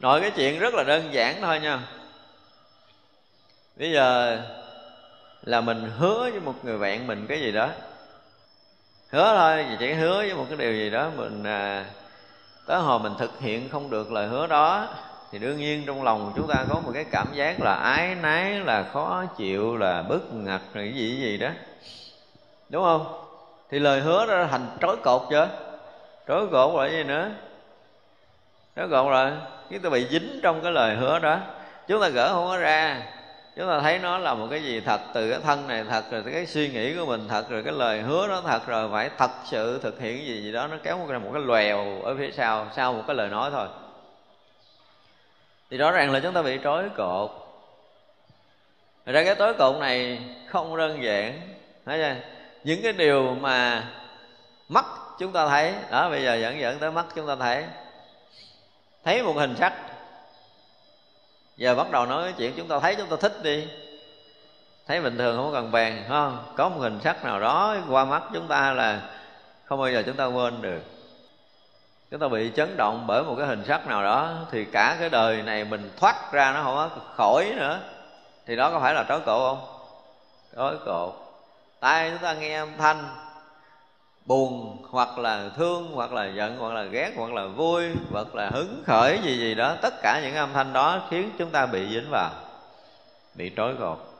Nói 0.00 0.20
cái 0.20 0.30
chuyện 0.30 0.58
rất 0.58 0.74
là 0.74 0.84
đơn 0.84 1.12
giản 1.12 1.36
thôi 1.42 1.60
nha. 1.60 1.80
Bây 3.76 3.92
giờ 3.92 4.38
là 5.42 5.60
mình 5.60 5.90
hứa 5.98 6.18
với 6.18 6.40
một 6.40 6.64
người 6.64 6.78
bạn 6.78 7.06
mình 7.06 7.26
cái 7.28 7.40
gì 7.40 7.52
đó. 7.52 7.68
Hứa 9.10 9.34
thôi 9.36 9.66
chỉ 9.78 9.92
hứa 9.92 10.16
với 10.16 10.34
một 10.34 10.46
cái 10.48 10.56
điều 10.58 10.72
gì 10.72 10.90
đó 10.90 11.10
mình 11.16 11.44
à, 11.44 11.84
tới 12.66 12.80
hồi 12.80 12.98
mình 12.98 13.12
thực 13.18 13.40
hiện 13.40 13.68
không 13.68 13.90
được 13.90 14.12
lời 14.12 14.26
hứa 14.26 14.46
đó 14.46 14.88
thì 15.32 15.38
đương 15.38 15.58
nhiên 15.58 15.82
trong 15.86 16.02
lòng 16.02 16.32
chúng 16.36 16.48
ta 16.48 16.64
có 16.68 16.80
một 16.80 16.90
cái 16.94 17.04
cảm 17.04 17.26
giác 17.34 17.60
là 17.60 17.74
ái 17.74 18.14
nái 18.14 18.60
là 18.60 18.84
khó 18.92 19.24
chịu, 19.36 19.76
là 19.76 20.02
bức 20.02 20.34
ngặt 20.34 20.60
rồi 20.74 20.84
cái 20.84 20.94
gì 20.94 21.16
gì 21.16 21.38
đó. 21.38 21.48
Đúng 22.68 22.84
không? 22.84 23.06
Thì 23.70 23.78
lời 23.78 24.00
hứa 24.00 24.26
đó 24.26 24.46
thành 24.50 24.66
trói 24.80 24.96
cột 24.96 25.22
chưa? 25.30 25.48
Trói 26.28 26.46
cột 26.46 26.74
rồi 26.74 26.90
gì 26.90 27.04
nữa? 27.04 27.30
Trói 28.76 28.88
cột 28.88 29.10
rồi 29.10 29.30
chúng 29.70 29.80
ta 29.80 29.90
bị 29.90 30.06
dính 30.10 30.40
trong 30.42 30.60
cái 30.62 30.72
lời 30.72 30.96
hứa 30.96 31.18
đó. 31.18 31.38
Chúng 31.88 32.00
ta 32.00 32.08
gỡ 32.08 32.32
không 32.32 32.48
có 32.48 32.58
ra. 32.58 33.02
Chúng 33.56 33.68
ta 33.68 33.80
thấy 33.80 33.98
nó 33.98 34.18
là 34.18 34.34
một 34.34 34.46
cái 34.50 34.62
gì 34.62 34.80
thật, 34.80 35.00
từ 35.14 35.30
cái 35.30 35.40
thân 35.44 35.68
này 35.68 35.84
thật, 35.90 36.04
rồi 36.10 36.22
cái 36.32 36.46
suy 36.46 36.68
nghĩ 36.68 36.96
của 36.96 37.06
mình 37.06 37.28
thật, 37.28 37.50
rồi 37.50 37.62
cái 37.62 37.72
lời 37.72 38.00
hứa 38.00 38.26
nó 38.26 38.40
thật, 38.40 38.66
rồi 38.66 38.88
phải 38.92 39.10
thật 39.18 39.30
sự 39.44 39.80
thực 39.82 40.00
hiện 40.00 40.16
cái 40.16 40.26
gì 40.26 40.42
gì 40.42 40.52
đó. 40.52 40.66
Nó 40.66 40.76
kéo 40.82 40.98
ra 41.08 41.18
một 41.18 41.30
cái 41.32 41.42
lèo 41.46 42.02
ở 42.02 42.16
phía 42.18 42.30
sau 42.30 42.66
sau 42.76 42.92
một 42.92 43.02
cái 43.06 43.16
lời 43.16 43.28
nói 43.28 43.50
thôi 43.50 43.66
thì 45.72 45.78
rõ 45.78 45.90
ràng 45.90 46.12
là 46.12 46.20
chúng 46.20 46.34
ta 46.34 46.42
bị 46.42 46.58
trói 46.64 46.88
cột. 46.96 47.30
Thật 49.06 49.12
ra 49.12 49.24
cái 49.24 49.34
tối 49.34 49.54
cột 49.54 49.80
này 49.80 50.18
không 50.48 50.76
đơn 50.76 51.02
giản, 51.02 51.40
thấy 51.86 51.98
chưa? 51.98 52.14
những 52.64 52.82
cái 52.82 52.92
điều 52.92 53.34
mà 53.40 53.84
mắt 54.68 54.84
chúng 55.18 55.32
ta 55.32 55.48
thấy, 55.48 55.74
đó, 55.90 56.10
bây 56.10 56.24
giờ 56.24 56.34
dẫn 56.34 56.60
dẫn 56.60 56.78
tới 56.78 56.90
mắt 56.90 57.06
chúng 57.14 57.26
ta 57.26 57.36
thấy. 57.36 57.64
Thấy 59.04 59.22
một 59.22 59.32
hình 59.36 59.54
sắc. 59.58 59.72
Giờ 61.56 61.74
bắt 61.74 61.90
đầu 61.90 62.06
nói 62.06 62.22
cái 62.24 62.34
chuyện 62.38 62.52
chúng 62.56 62.68
ta 62.68 62.80
thấy, 62.80 62.94
chúng 62.94 63.08
ta 63.08 63.16
thích 63.20 63.42
đi. 63.42 63.68
Thấy 64.86 65.00
bình 65.00 65.18
thường 65.18 65.36
không 65.36 65.52
cần 65.52 65.70
bàn 65.70 66.04
không? 66.08 66.52
Có 66.56 66.68
một 66.68 66.80
hình 66.80 66.98
sắc 67.04 67.24
nào 67.24 67.40
đó 67.40 67.76
qua 67.88 68.04
mắt 68.04 68.22
chúng 68.34 68.48
ta 68.48 68.72
là 68.72 69.00
không 69.64 69.80
bao 69.80 69.90
giờ 69.90 70.02
chúng 70.06 70.16
ta 70.16 70.24
quên 70.26 70.62
được 70.62 70.82
chúng 72.12 72.20
ta 72.20 72.28
bị 72.28 72.52
chấn 72.56 72.76
động 72.76 73.04
bởi 73.06 73.22
một 73.22 73.34
cái 73.38 73.46
hình 73.46 73.64
sắc 73.64 73.86
nào 73.86 74.02
đó, 74.02 74.34
thì 74.50 74.64
cả 74.64 74.96
cái 75.00 75.10
đời 75.10 75.42
này 75.42 75.64
mình 75.64 75.90
thoát 76.00 76.32
ra 76.32 76.52
nó 76.52 76.62
không 76.62 76.74
có 76.74 76.90
khỏi 77.16 77.52
nữa. 77.56 77.80
Thì 78.46 78.56
đó 78.56 78.70
có 78.70 78.80
phải 78.80 78.94
là 78.94 79.04
trói 79.08 79.20
cột 79.20 79.40
không? 79.40 79.58
Trói 80.56 80.76
cột. 80.84 81.12
Tai 81.80 82.10
chúng 82.10 82.18
ta 82.18 82.34
nghe 82.34 82.58
âm 82.58 82.68
thanh 82.78 83.04
buồn, 84.24 84.82
hoặc 84.90 85.18
là 85.18 85.50
thương, 85.56 85.90
hoặc 85.94 86.12
là 86.12 86.26
giận, 86.26 86.56
hoặc 86.58 86.74
là 86.74 86.82
ghét, 86.82 87.12
hoặc 87.16 87.32
là 87.32 87.46
vui, 87.46 87.90
hoặc 88.12 88.34
là 88.34 88.50
hứng 88.50 88.82
khởi 88.86 89.18
gì 89.22 89.38
gì 89.38 89.54
đó, 89.54 89.74
tất 89.82 89.94
cả 90.02 90.20
những 90.22 90.34
âm 90.34 90.52
thanh 90.52 90.72
đó 90.72 91.00
khiến 91.10 91.30
chúng 91.38 91.50
ta 91.50 91.66
bị 91.66 91.88
dính 91.88 92.10
vào, 92.10 92.30
bị 93.34 93.52
trói 93.56 93.74
cột 93.80 94.11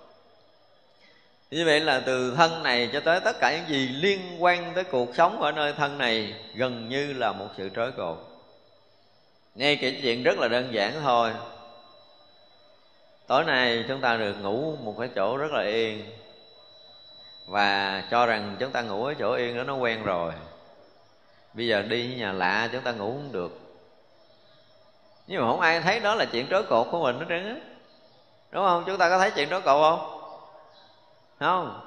như 1.52 1.64
vậy 1.64 1.80
là 1.80 2.02
từ 2.06 2.34
thân 2.36 2.62
này 2.62 2.90
cho 2.92 3.00
tới 3.00 3.20
tất 3.20 3.36
cả 3.40 3.56
những 3.56 3.68
gì 3.68 3.88
liên 3.88 4.42
quan 4.42 4.72
tới 4.74 4.84
cuộc 4.84 5.16
sống 5.16 5.42
ở 5.42 5.52
nơi 5.52 5.72
thân 5.72 5.98
này 5.98 6.34
gần 6.54 6.88
như 6.88 7.12
là 7.12 7.32
một 7.32 7.48
sự 7.56 7.70
trói 7.76 7.92
cột 7.92 8.28
nghe 9.54 9.76
kể 9.76 9.98
chuyện 10.02 10.22
rất 10.22 10.38
là 10.38 10.48
đơn 10.48 10.74
giản 10.74 10.92
thôi. 11.02 11.32
Tối 13.26 13.44
nay 13.44 13.84
chúng 13.88 14.00
ta 14.00 14.16
được 14.16 14.34
ngủ 14.42 14.76
một 14.76 14.94
cái 14.98 15.08
chỗ 15.14 15.36
rất 15.36 15.52
là 15.52 15.62
yên. 15.62 16.04
Và 17.46 18.02
cho 18.10 18.26
rằng 18.26 18.56
chúng 18.58 18.70
ta 18.70 18.82
ngủ 18.82 19.04
ở 19.04 19.14
chỗ 19.18 19.34
yên 19.34 19.56
đó 19.56 19.62
nó 19.62 19.74
quen 19.74 20.02
rồi. 20.02 20.32
Bây 21.54 21.66
giờ 21.66 21.82
đi 21.82 22.14
nhà 22.14 22.32
lạ 22.32 22.68
chúng 22.72 22.82
ta 22.82 22.92
ngủ 22.92 23.12
không 23.12 23.32
được. 23.32 23.58
Nhưng 25.26 25.40
mà 25.40 25.46
không 25.46 25.60
ai 25.60 25.80
thấy 25.80 26.00
đó 26.00 26.14
là 26.14 26.24
chuyện 26.24 26.46
trói 26.50 26.62
cột 26.62 26.86
của 26.90 27.02
mình 27.02 27.18
hết 27.18 27.26
trơn 27.28 27.46
á. 27.46 27.56
Đúng 28.50 28.64
không? 28.64 28.84
Chúng 28.86 28.98
ta 28.98 29.08
có 29.08 29.18
thấy 29.18 29.30
chuyện 29.30 29.48
trói 29.48 29.60
cột 29.60 29.82
không? 29.82 30.21
Không. 31.42 31.80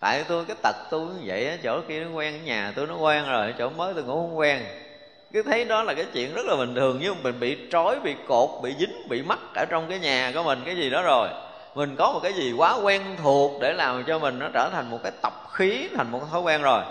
Tại 0.00 0.24
tôi, 0.28 0.44
cái 0.44 0.56
tật 0.62 0.76
tôi 0.90 1.00
như 1.00 1.22
vậy 1.26 1.58
chỗ 1.62 1.80
kia 1.88 2.00
nó 2.00 2.10
quen 2.10 2.34
ở 2.34 2.44
nhà 2.44 2.72
tôi 2.76 2.86
nó 2.86 2.96
quen 2.96 3.24
rồi, 3.30 3.54
chỗ 3.58 3.68
mới 3.68 3.94
tôi 3.94 4.04
ngủ 4.04 4.12
không 4.12 4.38
quen. 4.38 4.62
Cứ 5.32 5.42
thấy 5.42 5.64
đó 5.64 5.82
là 5.82 5.94
cái 5.94 6.04
chuyện 6.12 6.34
rất 6.34 6.46
là 6.46 6.56
bình 6.56 6.74
thường, 6.74 6.98
nhưng 7.02 7.22
mình 7.22 7.40
bị 7.40 7.58
trói, 7.70 8.00
bị 8.00 8.14
cột, 8.28 8.50
bị 8.62 8.74
dính, 8.78 9.08
bị 9.08 9.22
mắc 9.22 9.38
ở 9.54 9.64
trong 9.64 9.88
cái 9.88 9.98
nhà 9.98 10.32
của 10.34 10.42
mình, 10.42 10.62
cái 10.64 10.76
gì 10.76 10.90
đó 10.90 11.02
rồi. 11.02 11.28
Mình 11.74 11.96
có 11.96 12.12
một 12.12 12.20
cái 12.22 12.32
gì 12.32 12.52
quá 12.52 12.74
quen 12.82 13.02
thuộc 13.22 13.60
để 13.60 13.72
làm 13.72 14.04
cho 14.04 14.18
mình 14.18 14.38
nó 14.38 14.48
trở 14.54 14.70
thành 14.72 14.90
một 14.90 14.98
cái 15.02 15.12
tập 15.22 15.32
khí, 15.52 15.88
thành 15.96 16.10
một 16.10 16.20
thói 16.30 16.40
quen 16.40 16.62
rồi. 16.62 16.82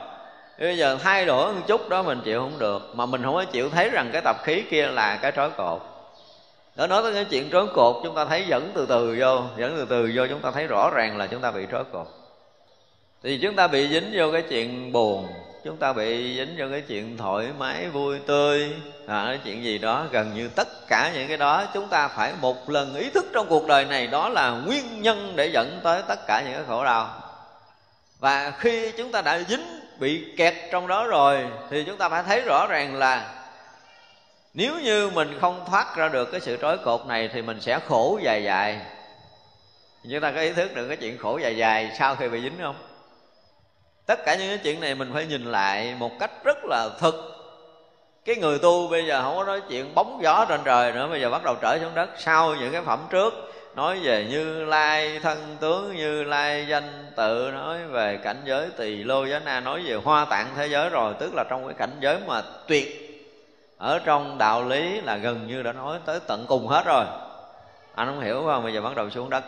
Bây 0.60 0.78
giờ 0.78 0.98
thay 1.04 1.26
đổi 1.26 1.54
một 1.54 1.62
chút 1.68 1.90
đó 1.90 2.04
mình 2.04 2.22
chịu 2.24 2.40
không 2.40 2.60
được, 2.60 2.92
mà 2.94 3.06
mình 3.06 3.24
không 3.24 3.36
có 3.36 3.46
chịu 3.46 3.70
thấy 3.70 3.90
rằng 3.90 4.10
cái 4.14 4.22
tập 4.22 4.36
khí 4.44 4.64
kia 4.70 4.88
là 4.88 5.20
cái 5.22 5.32
trói 5.36 5.50
cột 5.50 5.93
đó 6.76 6.88
nói 6.88 7.04
tới 7.04 7.14
cái 7.14 7.26
chuyện 7.26 7.50
trói 7.52 7.68
cột 7.68 7.96
chúng 8.04 8.16
ta 8.16 8.26
thấy 8.26 8.46
dẫn 8.48 8.72
từ 8.76 8.86
từ 8.86 9.18
vô 9.20 9.42
dẫn 9.58 9.76
từ 9.78 9.86
từ 9.90 10.12
vô 10.16 10.28
chúng 10.30 10.40
ta 10.40 10.52
thấy 10.52 10.68
rõ 10.68 10.90
ràng 10.94 11.18
là 11.18 11.28
chúng 11.28 11.42
ta 11.42 11.52
bị 11.52 11.66
trói 11.72 11.84
cột. 11.84 12.08
Thì 13.24 13.40
chúng 13.42 13.56
ta 13.56 13.68
bị 13.68 13.90
dính 13.90 14.12
vô 14.14 14.32
cái 14.32 14.42
chuyện 14.42 14.92
buồn 14.92 15.28
chúng 15.64 15.78
ta 15.78 15.94
bị 15.94 16.36
dính 16.38 16.56
vô 16.58 16.66
cái 16.72 16.82
chuyện 16.82 17.18
thoải 17.18 17.48
mái 17.58 17.90
vui 17.90 18.20
tươi. 18.28 18.76
À, 19.08 19.26
cái 19.28 19.40
chuyện 19.44 19.64
gì 19.64 19.78
đó 19.78 20.06
gần 20.12 20.34
như 20.36 20.50
tất 20.56 20.88
cả 20.88 21.12
những 21.14 21.28
cái 21.28 21.38
đó 21.38 21.66
chúng 21.74 21.88
ta 21.88 22.08
phải 22.08 22.34
một 22.42 22.70
lần 22.70 22.96
ý 22.96 23.10
thức 23.10 23.26
trong 23.34 23.48
cuộc 23.50 23.68
đời 23.68 23.86
này 23.86 24.08
đó 24.08 24.30
là 24.30 24.50
nguyên 24.50 25.02
nhân 25.02 25.34
để 25.36 25.46
dẫn 25.46 25.80
tới 25.84 26.02
tất 26.08 26.28
cả 26.28 26.42
những 26.46 26.54
cái 26.54 26.64
khổ 26.68 26.86
đau. 26.86 27.10
Và 28.20 28.52
khi 28.60 28.92
chúng 28.98 29.12
ta 29.12 29.22
đã 29.22 29.40
dính 29.48 29.80
bị 30.00 30.26
kẹt 30.38 30.54
trong 30.72 30.88
đó 30.88 31.08
rồi 31.08 31.46
thì 31.70 31.84
chúng 31.84 31.98
ta 31.98 32.10
phải 32.10 32.24
thấy 32.24 32.42
rõ 32.42 32.68
ràng 32.70 32.96
là 32.96 33.43
nếu 34.54 34.80
như 34.80 35.10
mình 35.10 35.38
không 35.42 35.66
thoát 35.70 35.96
ra 35.96 36.08
được 36.08 36.32
cái 36.32 36.42
sự 36.42 36.58
trói 36.62 36.78
cột 36.78 37.06
này 37.06 37.30
thì 37.34 37.42
mình 37.42 37.62
sẽ 37.62 37.80
khổ 37.88 38.20
dài 38.24 38.44
dài. 38.44 38.80
Chúng 40.12 40.22
ta 40.22 40.32
có 40.32 40.42
ý 40.42 40.54
thức 40.54 40.76
được 40.76 40.88
cái 40.88 40.98
chuyện 40.98 41.18
khổ 41.18 41.40
dài 41.42 41.58
dài 41.58 41.92
sau 42.00 42.16
khi 42.16 42.30
bị 42.30 42.42
dính 42.42 42.58
không? 42.62 42.76
Tất 44.06 44.26
cả 44.26 44.36
những 44.36 44.48
cái 44.48 44.60
chuyện 44.64 44.80
này 44.80 44.96
mình 44.96 45.12
phải 45.14 45.26
nhìn 45.26 45.44
lại 45.44 45.96
một 46.00 46.12
cách 46.20 46.32
rất 46.44 46.58
là 46.66 46.90
thực. 47.00 47.16
Cái 48.26 48.36
người 48.36 48.60
tu 48.60 48.88
bây 48.88 49.06
giờ 49.06 49.22
không 49.22 49.38
có 49.38 49.44
nói 49.44 49.62
chuyện 49.70 49.96
bóng 49.96 50.20
gió 50.24 50.46
trên 50.50 50.62
trời 50.66 50.92
nữa, 50.92 51.08
bây 51.08 51.22
giờ 51.22 51.30
bắt 51.30 51.44
đầu 51.44 51.56
trở 51.62 51.78
xuống 51.82 51.96
đất. 51.96 52.10
Sau 52.18 52.56
những 52.56 52.72
cái 52.72 52.82
phẩm 52.82 53.08
trước, 53.10 53.34
nói 53.76 54.00
về 54.00 54.26
như 54.30 54.66
lai 54.66 55.20
thân 55.24 55.58
tướng, 55.60 55.96
như 55.96 56.24
lai 56.24 56.66
danh 56.70 57.12
tự, 57.16 57.52
nói 57.54 57.88
về 57.88 58.20
cảnh 58.24 58.42
giới 58.46 58.70
tỳ 58.78 59.04
lô 59.04 59.26
giá 59.26 59.40
na, 59.40 59.60
nói 59.60 59.84
về 59.86 59.96
hoa 59.96 60.26
tạng 60.26 60.48
thế 60.56 60.68
giới 60.68 60.90
rồi, 60.90 61.14
tức 61.20 61.34
là 61.34 61.44
trong 61.50 61.66
cái 61.66 61.76
cảnh 61.78 61.98
giới 62.00 62.18
mà 62.28 62.42
tuyệt 62.68 63.03
ở 63.84 64.00
trong 64.00 64.38
đạo 64.38 64.66
lý 64.66 65.02
là 65.02 65.18
gần 65.18 65.48
như 65.48 65.64
đã 65.64 65.74
nói 65.74 66.00
tới 66.06 66.20
tận 66.28 66.46
cùng 66.48 66.68
hết 66.68 66.84
rồi. 66.86 67.06
Anh 67.96 68.08
không 68.08 68.20
hiểu 68.20 68.44
không? 68.46 68.64
Bây 68.64 68.74
giờ 68.74 68.82
bắt 68.82 68.96
đầu 68.96 69.10
xuống 69.10 69.30
đất. 69.30 69.44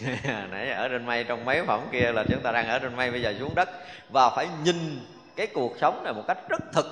Nãy 0.50 0.70
ở 0.70 0.88
trên 0.88 1.06
mây, 1.06 1.24
trong 1.24 1.44
mấy 1.44 1.62
phẩm 1.64 1.80
kia 1.92 2.12
là 2.12 2.24
chúng 2.28 2.40
ta 2.42 2.52
đang 2.52 2.68
ở 2.68 2.78
trên 2.78 2.96
mây, 2.96 3.10
bây 3.10 3.22
giờ 3.22 3.34
xuống 3.38 3.54
đất. 3.54 3.68
Và 4.10 4.30
phải 4.30 4.48
nhìn 4.64 5.06
cái 5.36 5.46
cuộc 5.46 5.72
sống 5.80 6.00
này 6.04 6.12
một 6.12 6.22
cách 6.28 6.38
rất 6.48 6.60
thực. 6.72 6.86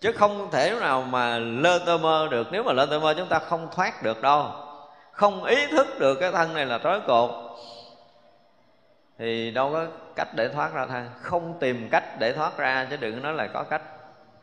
Chứ 0.00 0.12
không 0.12 0.50
thể 0.50 0.74
nào 0.80 1.02
mà 1.02 1.38
lơ 1.38 1.78
tơ 1.78 1.98
mơ 1.98 2.28
được. 2.30 2.48
Nếu 2.50 2.62
mà 2.62 2.72
lơ 2.72 2.86
tơ 2.86 2.98
mơ, 2.98 3.14
chúng 3.18 3.28
ta 3.28 3.38
không 3.38 3.68
thoát 3.74 4.02
được 4.02 4.22
đâu. 4.22 4.50
Không 5.12 5.44
ý 5.44 5.66
thức 5.66 5.86
được 5.98 6.14
cái 6.20 6.32
thân 6.32 6.54
này 6.54 6.66
là 6.66 6.78
trói 6.78 7.00
cột. 7.06 7.30
Thì 9.18 9.50
đâu 9.50 9.72
có 9.72 9.86
cách 10.16 10.28
để 10.34 10.48
thoát 10.48 10.74
ra 10.74 10.86
thân 10.86 11.06
không 11.20 11.58
tìm 11.60 11.88
cách 11.90 12.04
để 12.18 12.32
thoát 12.32 12.56
ra, 12.56 12.86
chứ 12.90 12.96
đừng 12.96 13.22
nói 13.22 13.32
là 13.32 13.46
có 13.46 13.62
cách 13.62 13.82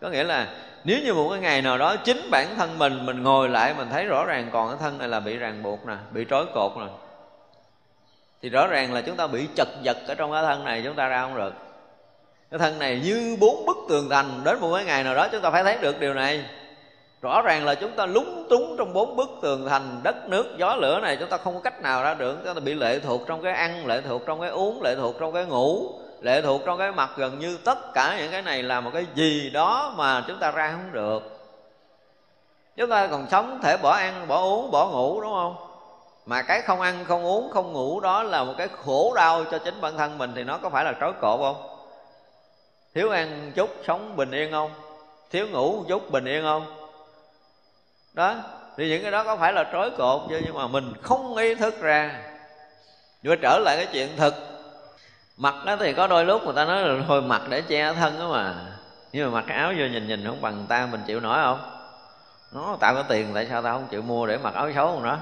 có 0.01 0.09
nghĩa 0.09 0.23
là 0.23 0.47
nếu 0.83 0.99
như 1.03 1.13
một 1.13 1.29
cái 1.31 1.39
ngày 1.39 1.61
nào 1.61 1.77
đó 1.77 1.95
chính 1.95 2.31
bản 2.31 2.47
thân 2.57 2.77
mình 2.77 3.05
mình 3.05 3.23
ngồi 3.23 3.49
lại, 3.49 3.73
mình 3.77 3.87
thấy 3.91 4.05
rõ 4.05 4.25
ràng 4.25 4.49
còn 4.53 4.69
cái 4.69 4.77
thân 4.79 4.97
này 4.97 5.07
là 5.07 5.19
bị 5.19 5.35
ràng 5.35 5.63
buộc 5.63 5.85
nè, 5.85 5.95
bị 6.11 6.25
trói 6.29 6.45
cột 6.53 6.71
nè, 6.77 6.85
thì 8.41 8.49
rõ 8.49 8.67
ràng 8.67 8.93
là 8.93 9.01
chúng 9.01 9.15
ta 9.15 9.27
bị 9.27 9.47
chật 9.55 9.67
vật 9.83 9.97
ở 10.07 10.15
trong 10.15 10.31
cái 10.31 10.43
thân 10.43 10.63
này, 10.63 10.81
chúng 10.85 10.95
ta 10.95 11.07
ra 11.07 11.21
không 11.21 11.35
được. 11.35 11.53
Cái 12.51 12.59
thân 12.59 12.79
này 12.79 13.01
như 13.03 13.37
bốn 13.39 13.65
bức 13.65 13.77
tường 13.89 14.09
thành, 14.09 14.41
đến 14.43 14.59
một 14.59 14.75
cái 14.75 14.85
ngày 14.85 15.03
nào 15.03 15.15
đó 15.15 15.27
chúng 15.31 15.41
ta 15.41 15.51
phải 15.51 15.63
thấy 15.63 15.77
được 15.77 15.99
điều 15.99 16.13
này. 16.13 16.45
Rõ 17.21 17.41
ràng 17.41 17.65
là 17.65 17.75
chúng 17.75 17.91
ta 17.91 18.05
lúng 18.05 18.47
túng 18.49 18.75
trong 18.77 18.93
bốn 18.93 19.15
bức 19.15 19.29
tường 19.41 19.67
thành, 19.69 19.99
đất 20.03 20.29
nước, 20.29 20.45
gió 20.57 20.75
lửa 20.75 20.99
này, 20.99 21.17
chúng 21.19 21.29
ta 21.29 21.37
không 21.37 21.53
có 21.53 21.59
cách 21.59 21.81
nào 21.81 22.03
ra 22.03 22.13
được, 22.13 22.37
chúng 22.45 22.53
ta 22.53 22.59
bị 22.59 22.73
lệ 22.73 22.99
thuộc 22.99 23.21
trong 23.27 23.41
cái 23.41 23.53
ăn, 23.53 23.87
lệ 23.87 24.01
thuộc 24.07 24.21
trong 24.25 24.41
cái 24.41 24.49
uống, 24.49 24.81
lệ 24.81 24.95
thuộc 24.95 25.15
trong 25.19 25.33
cái 25.33 25.45
ngủ 25.45 25.91
lệ 26.21 26.41
thuộc 26.41 26.61
trong 26.65 26.77
cái 26.77 26.91
mặt 26.91 27.09
gần 27.15 27.39
như 27.39 27.57
tất 27.57 27.93
cả 27.93 28.15
những 28.17 28.31
cái 28.31 28.41
này 28.41 28.63
là 28.63 28.81
một 28.81 28.91
cái 28.93 29.05
gì 29.15 29.49
đó 29.49 29.93
mà 29.95 30.23
chúng 30.27 30.39
ta 30.39 30.51
ra 30.51 30.71
không 30.71 30.91
được. 30.91 31.39
Chúng 32.77 32.89
ta 32.89 33.07
còn 33.07 33.27
sống 33.31 33.59
thể 33.63 33.77
bỏ 33.77 33.91
ăn, 33.91 34.27
bỏ 34.27 34.41
uống, 34.41 34.71
bỏ 34.71 34.87
ngủ, 34.87 35.21
đúng 35.21 35.33
không? 35.33 35.55
Mà 36.25 36.41
cái 36.41 36.61
không 36.61 36.81
ăn, 36.81 37.05
không 37.05 37.25
uống, 37.25 37.51
không 37.51 37.73
ngủ 37.73 37.99
đó 37.99 38.23
là 38.23 38.43
một 38.43 38.53
cái 38.57 38.67
khổ 38.67 39.13
đau 39.15 39.43
cho 39.51 39.57
chính 39.57 39.81
bản 39.81 39.97
thân 39.97 40.17
mình 40.17 40.31
thì 40.35 40.43
nó 40.43 40.57
có 40.57 40.69
phải 40.69 40.85
là 40.85 40.93
trói 40.99 41.13
cột 41.21 41.39
không? 41.39 41.77
Thiếu 42.93 43.09
ăn 43.09 43.51
chút 43.55 43.69
sống 43.87 44.15
bình 44.15 44.31
yên 44.31 44.51
không? 44.51 44.71
Thiếu 45.31 45.47
ngủ 45.47 45.75
một 45.75 45.83
chút 45.87 46.11
bình 46.11 46.25
yên 46.25 46.43
không? 46.43 46.65
Đó, 48.13 48.35
thì 48.77 48.89
những 48.89 49.01
cái 49.01 49.11
đó 49.11 49.23
có 49.23 49.35
phải 49.35 49.53
là 49.53 49.69
trói 49.71 49.89
cột 49.89 50.21
chứ, 50.29 50.41
nhưng 50.45 50.55
mà 50.55 50.67
mình 50.67 50.93
không 51.01 51.35
ý 51.35 51.55
thức 51.55 51.81
ra. 51.81 52.21
Rồi 53.23 53.37
trở 53.41 53.59
lại 53.59 53.77
cái 53.77 53.87
chuyện 53.93 54.09
thực 54.17 54.48
mặt 55.39 55.55
đó 55.65 55.75
thì 55.79 55.93
có 55.93 56.07
đôi 56.07 56.25
lúc 56.25 56.45
người 56.45 56.53
ta 56.55 56.65
nói 56.65 56.81
là 56.81 57.03
thôi 57.07 57.21
mặt 57.21 57.41
để 57.49 57.61
che 57.61 57.93
thân 57.93 58.19
đó 58.19 58.31
mà. 58.31 58.55
Nhưng 59.11 59.31
mà 59.31 59.41
mặc 59.41 59.53
áo 59.53 59.73
vô 59.77 59.85
nhìn 59.85 60.07
nhìn 60.07 60.25
không 60.25 60.41
bằng 60.41 60.65
ta 60.69 60.87
mình 60.91 61.01
chịu 61.07 61.19
nổi 61.19 61.39
không? 61.43 61.59
Nó, 62.51 62.77
tao 62.79 62.93
có 62.93 63.03
tiền, 63.03 63.31
tại 63.33 63.47
sao 63.49 63.61
tao 63.61 63.73
không 63.73 63.87
chịu 63.91 64.01
mua 64.01 64.27
để 64.27 64.37
mặc 64.37 64.53
áo 64.53 64.71
xấu 64.75 64.87
không 64.87 65.03
đó 65.03 65.17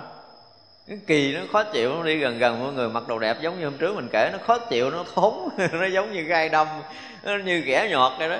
cái 0.87 0.99
kỳ 1.07 1.33
nó 1.33 1.41
khó 1.51 1.63
chịu, 1.63 1.95
nó 1.95 2.03
đi 2.03 2.17
gần 2.17 2.37
gần, 2.37 2.63
mọi 2.63 2.73
người 2.73 2.89
mặc 2.89 3.07
đồ 3.07 3.19
đẹp 3.19 3.37
giống 3.41 3.59
như 3.59 3.65
hôm 3.65 3.77
trước 3.77 3.95
mình 3.95 4.07
kể, 4.11 4.29
nó 4.33 4.37
khó 4.47 4.57
chịu, 4.57 4.91
nó 4.91 5.05
thốn, 5.15 5.33
nó 5.71 5.85
giống 5.85 6.13
như 6.13 6.21
gai 6.21 6.49
đâm 6.49 6.67
nó 7.23 7.37
như 7.45 7.59
ghẻ 7.59 7.87
nhọt 7.91 8.13
vậy 8.19 8.29
đó. 8.29 8.37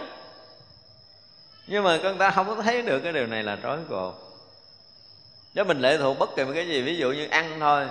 Nhưng 1.68 1.84
mà 1.84 2.00
con 2.04 2.18
ta 2.18 2.32
không 2.32 2.48
có 2.48 2.62
thấy 2.62 2.82
được 2.82 3.00
cái 3.00 3.13
điều 3.13 3.28
này 3.28 3.44
là 3.44 3.58
trói 3.63 3.78
cột 3.90 4.16
Đó 5.54 5.63
mình 5.63 5.80
lệ 5.80 5.98
thuộc 5.98 6.20
bất 6.20 6.36
kỳ 6.36 6.44
một 6.44 6.52
cái 6.56 6.68
gì, 6.68 6.82
ví 6.82 6.98
dụ 6.98 7.12
như 7.12 7.28
ăn 7.28 7.58
thôi 7.60 7.86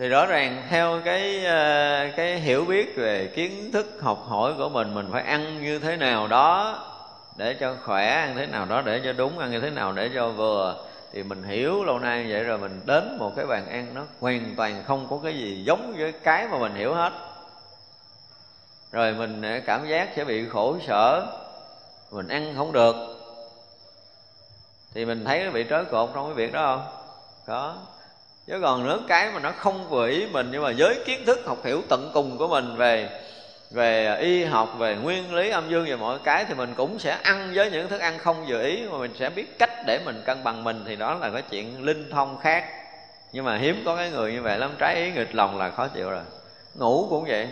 thì 0.00 0.08
rõ 0.08 0.26
ràng 0.26 0.62
theo 0.68 1.00
cái 1.04 1.44
ờ, 1.44 2.08
cái 2.16 2.38
hiểu 2.38 2.64
biết 2.64 2.96
về 2.96 3.26
kiến 3.26 3.72
thức 3.72 3.98
học 4.00 4.24
hỏi 4.28 4.54
của 4.58 4.68
mình 4.68 4.94
mình 4.94 5.08
phải 5.12 5.22
ăn 5.22 5.62
như 5.62 5.78
thế 5.78 5.96
nào 5.96 6.28
đó 6.28 6.78
để 7.36 7.56
cho 7.60 7.76
khỏe, 7.84 8.08
ăn 8.08 8.36
thế 8.36 8.46
nào 8.46 8.66
đó 8.66 8.82
để 8.82 9.00
cho 9.04 9.12
đúng, 9.12 9.38
ăn 9.38 9.50
như 9.50 9.60
thế 9.60 9.70
nào 9.70 9.92
để 9.92 10.10
cho 10.14 10.28
vừa. 10.28 10.84
Thì 11.12 11.22
mình 11.22 11.42
hiểu 11.42 11.84
lâu 11.84 11.98
nay 11.98 12.26
vậy 12.28 12.44
rồi, 12.44 12.58
mình 12.58 12.80
đến 12.86 13.16
một 13.18 13.32
cái 13.36 13.46
bàn 13.46 13.68
ăn 13.68 13.94
nó 13.94 14.02
hoàn 14.20 14.54
toàn 14.56 14.84
không 14.86 15.06
có 15.10 15.18
cái 15.22 15.34
gì 15.34 15.64
giống 15.64 15.94
với 15.98 16.12
cái 16.12 16.48
mà 16.48 16.58
mình 16.58 16.74
hiểu 16.74 16.94
hết. 16.94 17.12
Rồi 18.92 19.14
mình 19.14 19.42
ờ, 19.42 19.60
cảm 19.66 19.88
giác 19.88 20.08
sẽ 20.16 20.24
bị 20.24 20.48
khổ 20.48 20.76
sở, 20.86 21.26
mình 22.10 22.28
ăn 22.28 22.54
không 22.56 22.72
được. 22.72 22.94
Thì 24.94 25.04
mình 25.04 25.24
thấy 25.24 25.44
nó 25.44 25.50
bị 25.50 25.64
trói 25.70 25.84
cột 25.84 26.10
trong 26.14 26.24
cái 26.26 26.34
việc 26.34 26.52
đó 26.52 26.76
không? 26.76 26.86
Có 27.46 27.74
chứ 28.50 28.60
còn 28.62 28.86
nữa 28.86 29.00
cái 29.08 29.30
mà 29.30 29.40
nó 29.40 29.52
không 29.52 29.88
vừa 29.88 30.08
ý 30.08 30.26
mình, 30.26 30.48
nhưng 30.52 30.62
mà 30.62 30.72
với 30.78 30.98
kiến 31.06 31.24
thức 31.26 31.38
học 31.46 31.64
hiểu 31.64 31.82
tận 31.88 32.10
cùng 32.14 32.38
của 32.38 32.48
mình 32.48 32.76
về 32.76 33.20
về 33.70 34.16
y 34.20 34.44
học, 34.44 34.74
về 34.78 34.96
nguyên 34.96 35.34
lý, 35.34 35.50
âm 35.50 35.70
dương 35.70 35.86
về 35.86 35.96
mọi 35.96 36.18
cái, 36.24 36.44
thì 36.44 36.54
mình 36.54 36.74
cũng 36.76 36.98
sẽ 36.98 37.18
ăn 37.22 37.52
với 37.54 37.70
những 37.70 37.88
thức 37.88 38.00
ăn 38.00 38.18
không 38.18 38.46
vừa 38.48 38.62
ý, 38.62 38.82
mà 38.90 38.98
mình 38.98 39.12
sẽ 39.18 39.30
biết 39.30 39.58
cách 39.58 39.70
để 39.86 40.00
mình 40.04 40.22
cân 40.24 40.44
bằng 40.44 40.64
mình, 40.64 40.84
thì 40.86 40.96
đó 40.96 41.14
là 41.14 41.30
cái 41.30 41.42
chuyện 41.42 41.84
linh 41.84 42.10
thông 42.10 42.38
khác. 42.38 42.64
Nhưng 43.32 43.44
mà 43.44 43.56
hiếm 43.56 43.82
có 43.86 43.96
cái 43.96 44.10
người 44.10 44.32
như 44.32 44.42
vậy 44.42 44.58
lắm, 44.58 44.70
trái 44.78 44.94
ý 44.94 45.12
nghịch 45.12 45.34
lòng 45.34 45.58
là 45.58 45.70
khó 45.70 45.88
chịu 45.88 46.10
rồi. 46.10 46.22
Ngủ 46.74 47.06
cũng 47.10 47.24
vậy. 47.28 47.48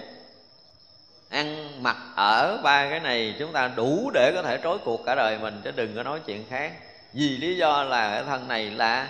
Ăn 1.30 1.68
mặc 1.82 1.96
ở 2.16 2.60
ba 2.62 2.90
cái 2.90 3.00
này 3.00 3.34
chúng 3.38 3.52
ta 3.52 3.70
đủ 3.76 4.10
để 4.14 4.32
có 4.34 4.42
thể 4.42 4.58
trói 4.62 4.78
cuộc 4.84 5.04
cả 5.06 5.14
đời 5.14 5.38
mình, 5.38 5.60
chứ 5.64 5.70
đừng 5.76 5.96
có 5.96 6.02
nói 6.02 6.20
chuyện 6.26 6.44
khác. 6.50 6.72
Vì 7.12 7.28
lý 7.28 7.56
do 7.56 7.82
là 7.82 8.10
cái 8.14 8.22
thân 8.26 8.48
này 8.48 8.70
là 8.70 9.06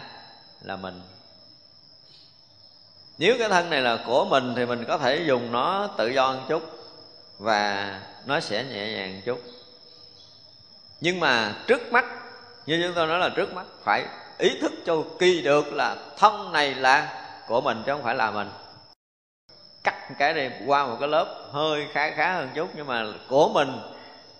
là 0.62 0.76
mình 0.76 1.00
nếu 3.18 3.36
cái 3.38 3.48
thân 3.48 3.70
này 3.70 3.80
là 3.80 3.98
của 4.06 4.24
mình 4.24 4.52
thì 4.56 4.66
mình 4.66 4.84
có 4.88 4.98
thể 4.98 5.24
dùng 5.26 5.52
nó 5.52 5.88
tự 5.96 6.08
do 6.08 6.32
một 6.32 6.40
chút 6.48 6.62
và 7.38 8.00
nó 8.26 8.40
sẽ 8.40 8.64
nhẹ 8.64 8.92
nhàng 8.92 9.14
một 9.14 9.20
chút. 9.24 9.40
Nhưng 11.00 11.20
mà 11.20 11.54
trước 11.66 11.92
mắt, 11.92 12.04
như 12.66 12.82
chúng 12.82 12.94
tôi 12.94 13.06
nói 13.06 13.18
là 13.18 13.28
trước 13.28 13.54
mắt, 13.54 13.66
phải 13.84 14.04
ý 14.38 14.58
thức 14.60 14.72
cho 14.86 14.96
kỳ 15.18 15.42
được 15.42 15.72
là 15.72 15.96
thân 16.18 16.52
này 16.52 16.74
là 16.74 17.24
của 17.48 17.60
mình 17.60 17.82
chứ 17.86 17.92
không 17.92 18.02
phải 18.02 18.14
là 18.14 18.30
mình. 18.30 18.50
Cắt 19.84 20.08
cái 20.18 20.34
này 20.34 20.50
qua 20.66 20.86
một 20.86 20.96
cái 21.00 21.08
lớp 21.08 21.48
hơi 21.52 21.86
khá 21.92 22.10
khá 22.10 22.32
hơn 22.32 22.48
chút 22.54 22.68
nhưng 22.74 22.86
mà 22.86 23.04
của 23.28 23.48
mình. 23.48 23.80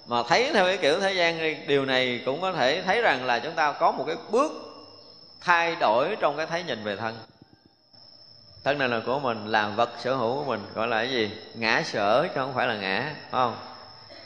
Mà 0.07 0.23
thấy 0.29 0.51
theo 0.53 0.64
cái 0.64 0.77
kiểu 0.77 1.01
thế 1.01 1.12
gian 1.12 1.67
điều 1.67 1.85
này 1.85 2.23
cũng 2.27 2.41
có 2.41 2.53
thể 2.53 2.83
thấy 2.83 3.03
rằng 3.03 3.25
là 3.25 3.38
chúng 3.38 3.55
ta 3.55 3.73
có 3.73 3.93
một 3.93 4.05
cái 4.07 4.17
bước 4.31 4.53
thay 5.41 5.77
đổi 5.77 6.17
trong 6.21 6.37
cái 6.37 6.47
thấy 6.47 6.62
nhìn 6.62 6.85
về 6.85 6.97
thân 6.97 7.19
thân 8.64 8.79
này 8.79 8.88
là 8.88 9.01
của 9.07 9.18
mình 9.18 9.47
là 9.47 9.68
vật 9.68 9.90
sở 9.99 10.14
hữu 10.14 10.35
của 10.35 10.44
mình, 10.44 10.61
gọi 10.75 10.88
là 10.88 10.97
cái 10.97 11.11
gì? 11.11 11.31
Ngã 11.55 11.83
sở, 11.85 12.23
chứ 12.23 12.35
không 12.35 12.55
phải 12.55 12.66
là 12.66 12.75
ngã, 12.75 13.14
phải 13.31 13.31
không? 13.31 13.57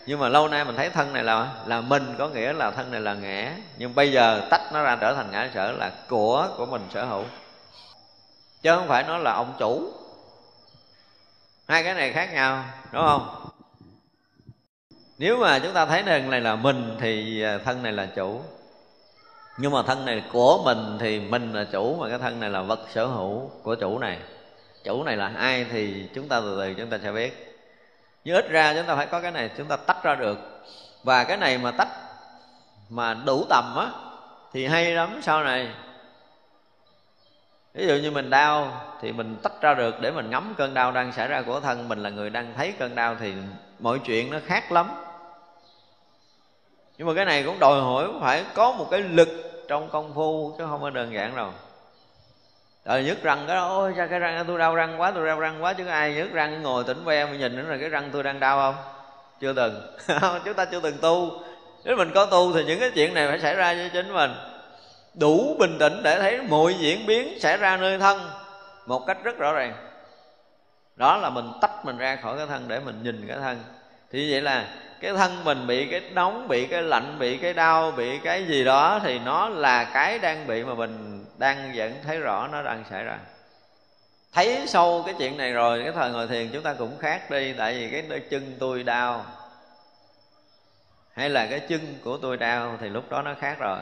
Nhưng 0.07 0.18
mà 0.18 0.29
lâu 0.29 0.49
nay 0.49 0.64
mình 0.64 0.77
thấy 0.77 0.90
thân 0.90 1.12
này 1.12 1.25
là 1.25 1.49
là 1.66 1.81
mình 1.81 2.14
có 2.18 2.29
nghĩa 2.29 2.53
là 2.53 2.71
thân 2.71 2.90
này 2.90 3.01
là 3.01 3.14
ngã. 3.14 3.53
Nhưng 3.79 3.95
bây 3.95 4.12
giờ 4.12 4.47
tách 4.51 4.73
nó 4.73 4.83
ra 4.83 4.97
trở 5.01 5.14
thành 5.14 5.31
ngã 5.31 5.51
sở 5.55 5.73
là 5.73 5.92
của 6.09 6.49
của 6.57 6.66
mình 6.66 6.83
sở 6.90 7.05
hữu. 7.05 7.25
Chứ 8.62 8.77
không 8.77 8.88
phải 8.88 9.03
nó 9.03 9.18
là 9.18 9.33
ông 9.33 9.55
chủ. 9.59 9.92
Hai 11.68 11.85
cái 11.85 11.95
này 11.95 12.12
khác 12.12 12.33
nhau, 12.33 12.64
đúng 12.92 13.03
không? 13.07 13.51
Nếu 15.18 15.37
mà 15.38 15.59
chúng 15.59 15.73
ta 15.73 15.87
thấy 15.87 16.03
thân 16.03 16.31
này 16.31 16.40
là 16.40 16.57
mình, 16.57 16.97
thì 17.01 17.42
à, 17.42 17.59
thân 17.64 17.83
này 17.83 17.92
là 17.92 18.07
chủ 18.07 18.42
nhưng 19.57 19.73
mà 19.73 19.83
thân 19.83 20.05
này 20.05 20.23
của 20.33 20.62
mình 20.65 20.99
thì 21.01 21.21
mình 21.21 21.53
là 21.53 21.65
chủ, 21.65 21.97
mà 22.01 22.09
cái 22.09 22.19
thân 22.19 22.41
này 22.41 22.51
là 22.51 22.62
vật 22.62 22.81
sở 22.88 23.07
hữu 23.07 23.51
của 23.62 23.75
chủ 23.75 23.99
này. 23.99 24.19
Chủ 24.85 25.03
này 25.03 25.17
là 25.17 25.33
ai 25.37 25.67
thì 25.71 26.09
chúng 26.15 26.29
ta 26.29 26.41
từ 26.41 26.61
từ 26.61 26.75
chúng 26.75 26.91
ta 26.91 26.99
sẽ 27.03 27.12
biết. 27.12 27.59
Nhưng 28.25 28.37
ít 28.37 28.51
ra 28.51 28.75
chúng 28.75 28.87
ta 28.87 28.97
phải 28.97 29.07
có 29.07 29.21
cái 29.21 29.31
này, 29.31 29.51
chúng 29.59 29.67
ta 29.67 29.77
tách 29.77 30.03
ra 30.03 30.15
được. 30.15 30.38
Và 31.05 31.25
cái 31.25 31.37
này 31.37 31.59
mà 31.59 31.71
tách, 31.71 31.88
mà 32.88 33.15
đủ 33.15 33.45
tầm 33.49 33.77
á, 33.77 33.87
thì 34.53 34.67
hay 34.67 34.91
lắm. 34.91 35.21
Sau 35.23 35.45
này, 35.45 35.69
ví 37.75 37.87
dụ 37.87 37.95
như 37.95 38.11
mình 38.11 38.31
đau 38.31 38.81
thì 39.01 39.12
mình 39.12 39.37
tách 39.43 39.61
ra 39.61 39.75
được 39.75 40.01
để 40.01 40.11
mình 40.11 40.31
ngắm 40.31 40.55
cơn 40.57 40.75
đau 40.75 40.93
đang 40.93 41.12
xảy 41.12 41.29
ra 41.29 41.43
của 41.43 41.61
thân. 41.61 41.88
Mình 41.88 42.03
là 42.03 42.11
người 42.11 42.31
đang 42.31 42.55
thấy 42.57 42.73
cơn 42.79 42.95
đau 42.95 43.17
thì 43.21 43.35
mọi 43.79 43.99
chuyện 43.99 44.31
nó 44.31 44.38
khác 44.47 44.73
lắm 44.73 44.91
nhưng 47.03 47.07
mà 47.09 47.15
cái 47.15 47.25
này 47.25 47.43
cũng 47.43 47.59
đòi 47.59 47.81
hỏi 47.81 48.09
phải 48.21 48.45
có 48.55 48.73
một 48.73 48.87
cái 48.91 49.01
lực 49.01 49.29
trong 49.69 49.88
công 49.88 50.15
phu, 50.15 50.55
chứ 50.59 50.65
không 50.71 50.83
có 50.83 50.91
đơn 50.91 51.15
giản 51.15 51.37
đâu. 51.37 51.51
Rồi 52.85 53.05
nhức 53.05 53.23
răng 53.23 53.45
cái 53.47 53.57
đó, 53.57 53.69
ôi, 53.69 53.95
sao 53.97 54.09
cái 54.09 54.19
răng 54.19 54.45
tôi 54.49 54.59
đau 54.59 54.75
răng 54.75 55.01
quá, 55.01 55.11
tôi 55.11 55.27
đau 55.27 55.41
răng 55.41 55.62
quá, 55.62 55.73
chứ 55.73 55.87
ai 55.87 56.15
nhức 56.15 56.33
răng, 56.33 56.62
ngồi 56.62 56.85
tỉnh 56.85 57.05
ve 57.05 57.25
mà 57.25 57.33
nhìn 57.33 57.57
nữa 57.57 57.62
là 57.62 57.77
cái 57.81 57.88
răng 57.88 58.11
tôi 58.12 58.23
đang 58.23 58.41
đau 58.41 58.57
không? 58.57 58.85
Chưa 59.41 59.53
từng. 59.53 59.97
Chúng 60.45 60.55
ta 60.55 60.65
chưa 60.65 60.81
từng 60.81 60.99
tu. 61.01 61.31
Nếu 61.85 61.97
mình 61.97 62.11
có 62.15 62.27
tu 62.27 62.53
thì 62.53 62.65
những 62.65 62.81
cái 62.81 62.91
chuyện 62.95 63.15
này 63.15 63.29
phải 63.29 63.41
xảy 63.41 63.55
ra 63.55 63.75
với 63.75 63.91
chính 63.93 64.12
mình. 64.12 64.31
Đủ 65.15 65.57
bình 65.59 65.77
tĩnh 65.79 66.03
để 66.03 66.19
thấy 66.19 66.41
mọi 66.43 66.75
diễn 66.75 67.07
biến 67.07 67.41
xảy 67.41 67.57
ra 67.57 67.77
nơi 67.77 67.99
thân 67.99 68.21
một 68.87 69.07
cách 69.07 69.19
rất 69.25 69.38
rõ 69.38 69.53
ràng. 69.53 69.75
Đó 70.97 71.17
là 71.17 71.31
mình 71.31 71.53
tách 71.61 71.85
mình 71.85 71.99
ra 71.99 72.17
khỏi 72.17 72.37
cái 72.37 72.47
thân 72.47 72.65
để 72.69 72.81
mình 72.81 73.03
nhìn 73.03 73.25
cái 73.29 73.37
thân 73.38 73.62
thì 74.12 74.33
vậy 74.33 74.40
là 74.40 74.66
cái 75.01 75.12
thân 75.12 75.44
mình 75.44 75.66
bị 75.66 75.87
cái 75.87 76.01
nóng, 76.12 76.48
bị 76.48 76.66
cái 76.66 76.83
lạnh, 76.83 77.16
bị 77.18 77.37
cái 77.37 77.53
đau, 77.53 77.90
bị 77.90 78.18
cái 78.18 78.44
gì 78.44 78.64
đó 78.64 79.01
thì 79.03 79.18
nó 79.18 79.48
là 79.48 79.85
cái 79.85 80.18
đang 80.18 80.46
bị 80.46 80.64
mà 80.64 80.75
mình 80.75 81.25
đang 81.38 81.72
vẫn 81.75 81.94
thấy 82.05 82.18
rõ 82.18 82.48
nó 82.53 82.62
đang 82.62 82.85
xảy 82.90 83.05
ra. 83.05 83.18
Thấy 84.33 84.64
sâu 84.66 85.03
cái 85.07 85.14
chuyện 85.18 85.37
này 85.37 85.53
rồi, 85.53 85.83
cái 85.83 85.92
thời 85.92 86.11
ngồi 86.11 86.27
thiền 86.27 86.51
chúng 86.53 86.62
ta 86.62 86.75
cũng 86.75 86.98
khác 86.98 87.31
đi, 87.31 87.53
tại 87.53 87.75
vì 87.75 87.90
cái 87.90 88.03
đôi 88.09 88.20
chân 88.20 88.57
tôi 88.59 88.83
đau. 88.83 89.25
Hay 91.14 91.31
là 91.31 91.46
cái 91.46 91.61
chân 91.61 91.81
của 92.05 92.16
tôi 92.16 92.37
đau 92.37 92.79
thì 92.81 92.88
lúc 92.88 93.11
đó 93.11 93.22
nó 93.22 93.35
khác 93.40 93.57
rồi. 93.59 93.79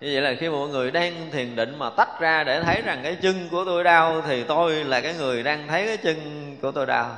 Như 0.00 0.10
vậy 0.12 0.22
là 0.22 0.34
khi 0.40 0.48
mọi 0.48 0.68
người 0.68 0.90
đang 0.90 1.30
thiền 1.32 1.56
định 1.56 1.78
mà 1.78 1.90
tách 1.90 2.20
ra 2.20 2.44
để 2.44 2.60
thấy 2.60 2.82
rằng 2.82 3.00
cái 3.02 3.16
chân 3.22 3.48
của 3.50 3.64
tôi 3.64 3.84
đau 3.84 4.22
thì 4.26 4.44
tôi 4.44 4.84
là 4.84 5.00
cái 5.00 5.14
người 5.14 5.42
đang 5.42 5.68
thấy 5.68 5.86
cái 5.86 5.96
chân 5.96 6.16
của 6.62 6.72
tôi 6.72 6.86
đau 6.86 7.16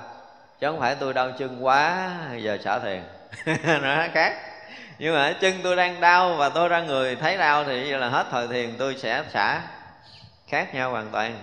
chứ 0.62 0.68
không 0.68 0.81
phải 0.81 0.94
tôi 0.94 1.14
đau 1.14 1.31
chân 1.38 1.64
quá 1.64 2.11
giờ 2.37 2.59
xả 2.64 2.79
thiền. 2.79 3.03
Nó 3.83 4.05
khác. 4.14 4.37
Nhưng 4.98 5.14
mà 5.14 5.33
chân 5.40 5.55
tôi 5.62 5.77
đang 5.77 6.01
đau 6.01 6.35
và 6.35 6.48
tôi 6.48 6.68
ra 6.68 6.81
người 6.81 7.16
thấy 7.16 7.37
đau 7.37 7.64
thì 7.64 7.90
vậy 7.90 8.01
là 8.01 8.09
hết 8.09 8.27
thời 8.31 8.48
thiền 8.48 8.77
tôi 8.79 8.96
sẽ 8.98 9.25
xả. 9.33 9.61
Khác 10.48 10.75
nhau 10.75 10.90
hoàn 10.90 11.09
toàn. 11.12 11.38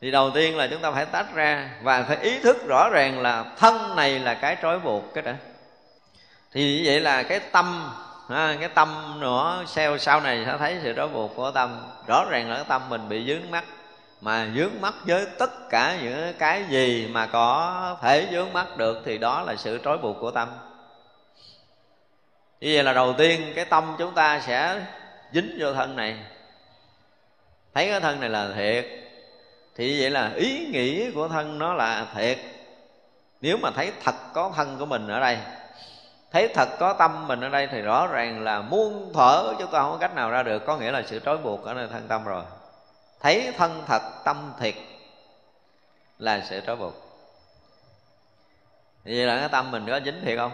Thì 0.00 0.10
đầu 0.10 0.30
tiên 0.30 0.56
là 0.56 0.66
chúng 0.66 0.82
ta 0.82 0.90
phải 0.90 1.06
tách 1.06 1.34
ra 1.34 1.70
và 1.82 2.02
phải 2.02 2.16
ý 2.16 2.38
thức 2.38 2.66
rõ 2.66 2.88
ràng 2.92 3.22
là 3.22 3.44
thân 3.58 3.96
này 3.96 4.18
là 4.18 4.34
cái 4.34 4.56
trói 4.62 4.78
buộc 4.78 5.14
cái 5.14 5.22
đó 5.22 5.32
thì 6.52 6.76
như 6.76 6.82
vậy 6.84 7.00
là 7.00 7.22
cái 7.22 7.40
tâm 7.40 7.90
ha, 8.30 8.56
cái 8.60 8.68
tâm 8.68 9.20
nữa 9.20 9.64
sau 9.66 9.98
sau 9.98 10.20
này 10.20 10.42
sẽ 10.46 10.56
thấy 10.58 10.78
sự 10.82 10.92
trói 10.96 11.08
buộc 11.08 11.36
của 11.36 11.50
tâm. 11.50 11.82
Rõ 12.06 12.24
ràng 12.30 12.50
là 12.50 12.56
cái 12.56 12.64
tâm 12.68 12.88
mình 12.88 13.08
bị 13.08 13.26
dướng 13.26 13.50
mắt 13.50 13.64
mà 14.22 14.48
dướng 14.56 14.80
mắt 14.80 14.94
với 15.06 15.26
tất 15.38 15.68
cả 15.70 15.98
những 16.02 16.32
cái 16.38 16.64
gì 16.70 17.08
mà 17.12 17.26
có 17.26 17.96
thể 18.02 18.28
dướng 18.32 18.52
mắt 18.52 18.76
được 18.76 19.02
thì 19.04 19.18
đó 19.18 19.42
là 19.42 19.56
sự 19.56 19.80
trói 19.84 19.98
buộc 19.98 20.16
của 20.20 20.30
tâm. 20.30 20.48
Như 22.60 22.70
vậy 22.74 22.84
là 22.84 22.92
đầu 22.92 23.14
tiên 23.18 23.52
cái 23.56 23.64
tâm 23.64 23.94
chúng 23.98 24.14
ta 24.14 24.40
sẽ 24.40 24.80
dính 25.32 25.56
vô 25.60 25.74
thân 25.74 25.96
này. 25.96 26.16
Thấy 27.74 27.88
cái 27.88 28.00
thân 28.00 28.20
này 28.20 28.30
là 28.30 28.48
thiệt. 28.56 28.86
Thì 29.76 30.00
vậy 30.00 30.10
là 30.10 30.32
ý 30.34 30.66
nghĩ 30.66 31.10
của 31.10 31.28
thân 31.28 31.58
nó 31.58 31.74
là 31.74 32.06
thiệt. 32.14 32.38
Nếu 33.40 33.56
mà 33.62 33.70
thấy 33.76 33.92
thật 34.04 34.14
có 34.34 34.52
thân 34.56 34.78
của 34.78 34.86
mình 34.86 35.08
ở 35.08 35.20
đây, 35.20 35.38
thấy 36.32 36.48
thật 36.54 36.68
có 36.78 36.92
tâm 36.92 37.28
mình 37.28 37.40
ở 37.40 37.48
đây 37.48 37.68
thì 37.72 37.80
rõ 37.80 38.06
ràng 38.06 38.44
là 38.44 38.60
muôn 38.60 39.12
thở 39.14 39.54
chúng 39.58 39.70
ta 39.72 39.78
không 39.78 39.92
có 39.92 39.98
cách 40.00 40.14
nào 40.14 40.30
ra 40.30 40.42
được. 40.42 40.66
Có 40.66 40.76
nghĩa 40.76 40.90
là 40.90 41.02
sự 41.06 41.20
trói 41.24 41.38
buộc 41.38 41.64
ở 41.64 41.74
nơi 41.74 41.88
thân 41.92 42.08
tâm 42.08 42.24
rồi 42.24 42.42
thấy 43.22 43.52
thân 43.56 43.82
thật, 43.86 44.02
tâm 44.24 44.52
thiệt 44.60 44.74
là 46.18 46.44
sự 46.50 46.60
trói 46.66 46.76
buộc. 46.76 46.94
Vậy 49.04 49.14
là 49.14 49.38
cái 49.38 49.48
tâm 49.48 49.70
mình 49.70 49.86
có 49.86 50.00
dính 50.04 50.20
thiệt 50.24 50.38
không? 50.38 50.52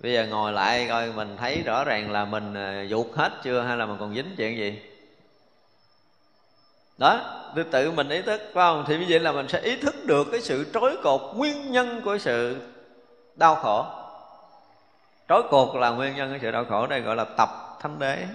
Bây 0.00 0.12
giờ 0.12 0.26
ngồi 0.26 0.52
lại 0.52 0.86
coi 0.88 1.12
mình 1.12 1.36
thấy 1.36 1.62
rõ 1.62 1.84
ràng 1.84 2.10
là 2.10 2.24
mình 2.24 2.54
ờ, 2.54 2.82
dục 2.82 3.10
hết 3.14 3.32
chưa 3.42 3.62
hay 3.62 3.76
là 3.76 3.86
mình 3.86 3.96
còn 4.00 4.14
dính 4.14 4.34
chuyện 4.36 4.56
gì? 4.56 4.82
Đó 6.98 7.20
tự 7.70 7.90
mình 7.90 8.08
ý 8.08 8.22
thức, 8.22 8.40
phải 8.40 8.52
không? 8.54 8.84
Thì 8.86 8.98
như 8.98 9.06
vậy 9.08 9.20
là 9.20 9.32
mình 9.32 9.48
sẽ 9.48 9.60
ý 9.60 9.76
thức 9.76 9.94
được 10.04 10.26
cái 10.32 10.40
sự 10.40 10.70
trói 10.74 10.96
cột, 11.02 11.20
nguyên 11.34 11.72
nhân 11.72 12.00
của 12.04 12.18
sự 12.18 12.68
đau 13.34 13.54
khổ. 13.54 13.84
Trói 15.28 15.42
cột 15.50 15.76
là 15.76 15.90
nguyên 15.90 16.16
nhân 16.16 16.32
của 16.32 16.38
sự 16.42 16.50
đau 16.50 16.64
khổ, 16.64 16.86
đây 16.86 17.00
gọi 17.00 17.16
là 17.16 17.24
tập 17.24 17.48
thánh 17.80 17.98
đế 17.98 18.26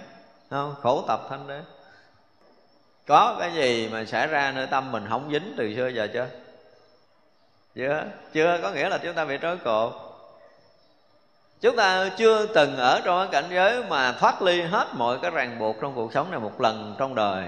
không? 0.50 0.74
Khổ 0.82 1.04
tập 1.08 1.20
thánh 1.30 1.46
đế 1.46 1.60
có 3.12 3.36
cái 3.40 3.54
gì 3.54 3.88
mà 3.88 4.04
xảy 4.04 4.26
ra 4.26 4.52
nơi 4.52 4.66
tâm 4.66 4.92
mình 4.92 5.06
không 5.08 5.30
dính 5.32 5.54
từ 5.56 5.74
xưa 5.74 5.88
giờ 5.88 6.08
chưa? 6.12 6.26
Chưa. 7.74 8.04
Chưa, 8.32 8.58
có 8.62 8.70
nghĩa 8.70 8.88
là 8.88 8.98
chúng 8.98 9.14
ta 9.14 9.24
bị 9.24 9.38
trói 9.42 9.56
cột. 9.56 9.92
Chúng 11.60 11.76
ta 11.76 12.10
chưa 12.16 12.46
từng 12.46 12.76
ở 12.76 13.00
trong 13.04 13.18
cái 13.18 13.42
cảnh 13.42 13.50
giới 13.54 13.84
mà 13.84 14.12
thoát 14.12 14.42
ly 14.42 14.62
hết 14.62 14.88
mọi 14.94 15.18
cái 15.22 15.30
ràng 15.30 15.58
buộc 15.58 15.76
trong 15.80 15.94
cuộc 15.94 16.12
sống 16.12 16.30
này 16.30 16.40
một 16.40 16.60
lần 16.60 16.94
trong 16.98 17.14
đời. 17.14 17.44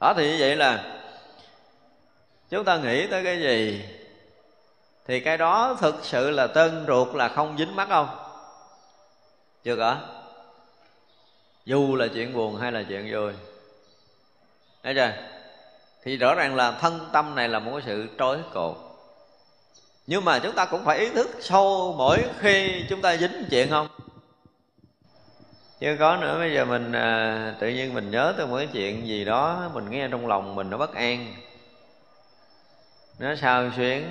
Đó 0.00 0.14
thì 0.16 0.30
như 0.30 0.36
vậy 0.40 0.56
là 0.56 1.00
chúng 2.50 2.64
ta 2.64 2.76
nghĩ 2.76 3.06
tới 3.06 3.24
cái 3.24 3.40
gì? 3.40 3.84
Thì 5.06 5.20
cái 5.20 5.38
đó 5.38 5.76
thực 5.80 5.94
sự 6.02 6.30
là 6.30 6.46
tên 6.46 6.84
ruột 6.88 7.14
là 7.14 7.28
không 7.28 7.58
dính 7.58 7.76
mắt 7.76 7.88
không? 7.88 8.08
Chưa 9.64 9.76
cả 9.76 9.96
dù 11.64 11.96
là 11.96 12.06
chuyện 12.14 12.34
buồn 12.34 12.56
hay 12.56 12.72
là 12.72 12.82
chuyện 12.88 13.08
vui 13.12 13.32
thấy 14.82 14.94
chưa? 14.94 15.12
Thì 16.04 16.16
rõ 16.16 16.34
ràng 16.34 16.54
là 16.54 16.70
thân 16.70 17.08
tâm 17.12 17.34
này 17.34 17.48
là 17.48 17.58
một 17.58 17.70
cái 17.72 17.82
sự 17.86 18.08
trói 18.18 18.38
cột. 18.52 18.76
Nhưng 20.06 20.24
mà 20.24 20.38
chúng 20.38 20.54
ta 20.54 20.64
cũng 20.64 20.84
phải 20.84 20.98
ý 20.98 21.08
thức 21.10 21.28
sâu 21.40 21.94
mỗi 21.98 22.18
khi 22.38 22.84
chúng 22.88 23.02
ta 23.02 23.16
dính 23.16 23.44
chuyện 23.50 23.70
không? 23.70 23.88
Chứ 25.80 25.96
có 25.98 26.16
nữa 26.16 26.38
bây 26.38 26.54
giờ 26.54 26.64
mình 26.64 26.92
à, 26.92 27.54
tự 27.60 27.68
nhiên 27.68 27.94
mình 27.94 28.10
nhớ 28.10 28.34
tới 28.36 28.46
một 28.46 28.56
cái 28.56 28.68
chuyện 28.72 29.06
gì 29.06 29.24
đó 29.24 29.70
mình 29.74 29.90
nghe 29.90 30.08
trong 30.08 30.26
lòng 30.26 30.54
mình 30.54 30.70
nó 30.70 30.76
bất 30.76 30.94
an. 30.94 31.34
Nó 33.18 33.34
sao 33.34 33.70
xuyến. 33.76 34.10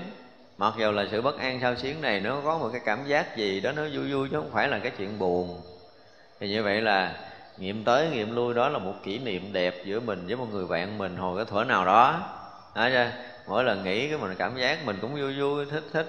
Mặc 0.58 0.74
dù 0.78 0.92
là 0.92 1.06
sự 1.12 1.22
bất 1.22 1.40
an 1.40 1.60
sao 1.62 1.76
xuyến 1.76 2.02
này 2.02 2.20
nó 2.20 2.42
có 2.44 2.58
một 2.58 2.70
cái 2.72 2.82
cảm 2.86 3.08
giác 3.08 3.38
gì 3.38 3.60
đó 3.60 3.72
nó 3.72 3.82
vui 3.94 4.14
vui 4.14 4.30
chứ 4.32 4.36
không 4.36 4.52
phải 4.54 4.68
là 4.68 4.80
cái 4.80 4.92
chuyện 4.98 5.20
buồn. 5.20 5.62
Thì 6.40 6.50
như 6.50 6.64
vậy 6.64 6.82
là 6.82 7.16
nghiệm 7.58 7.84
tới 7.84 8.10
nghiệm 8.10 8.36
lui 8.36 8.54
đó 8.54 8.70
là 8.70 8.80
một 8.80 8.94
kỷ 9.04 9.18
niệm 9.18 9.54
đẹp 9.54 9.76
giữa 9.86 10.00
mình 10.00 10.28
với 10.28 10.36
một 10.36 10.48
người 10.52 10.66
bạn 10.66 10.98
mình 10.98 11.18
hồi 11.18 11.38
cái 11.38 11.46
thuở 11.46 11.64
nào 11.64 11.86
đó. 11.86 12.20
Đó 12.76 12.90
chưa? 12.90 13.12
mỗi 13.48 13.64
lần 13.64 13.84
nghĩ 13.84 14.10
cái 14.10 14.18
mình 14.18 14.36
cảm 14.38 14.58
giác 14.58 14.86
mình 14.86 14.98
cũng 15.02 15.16
vui 15.16 15.40
vui, 15.40 15.66
thích 15.66 15.84
thích. 15.94 16.08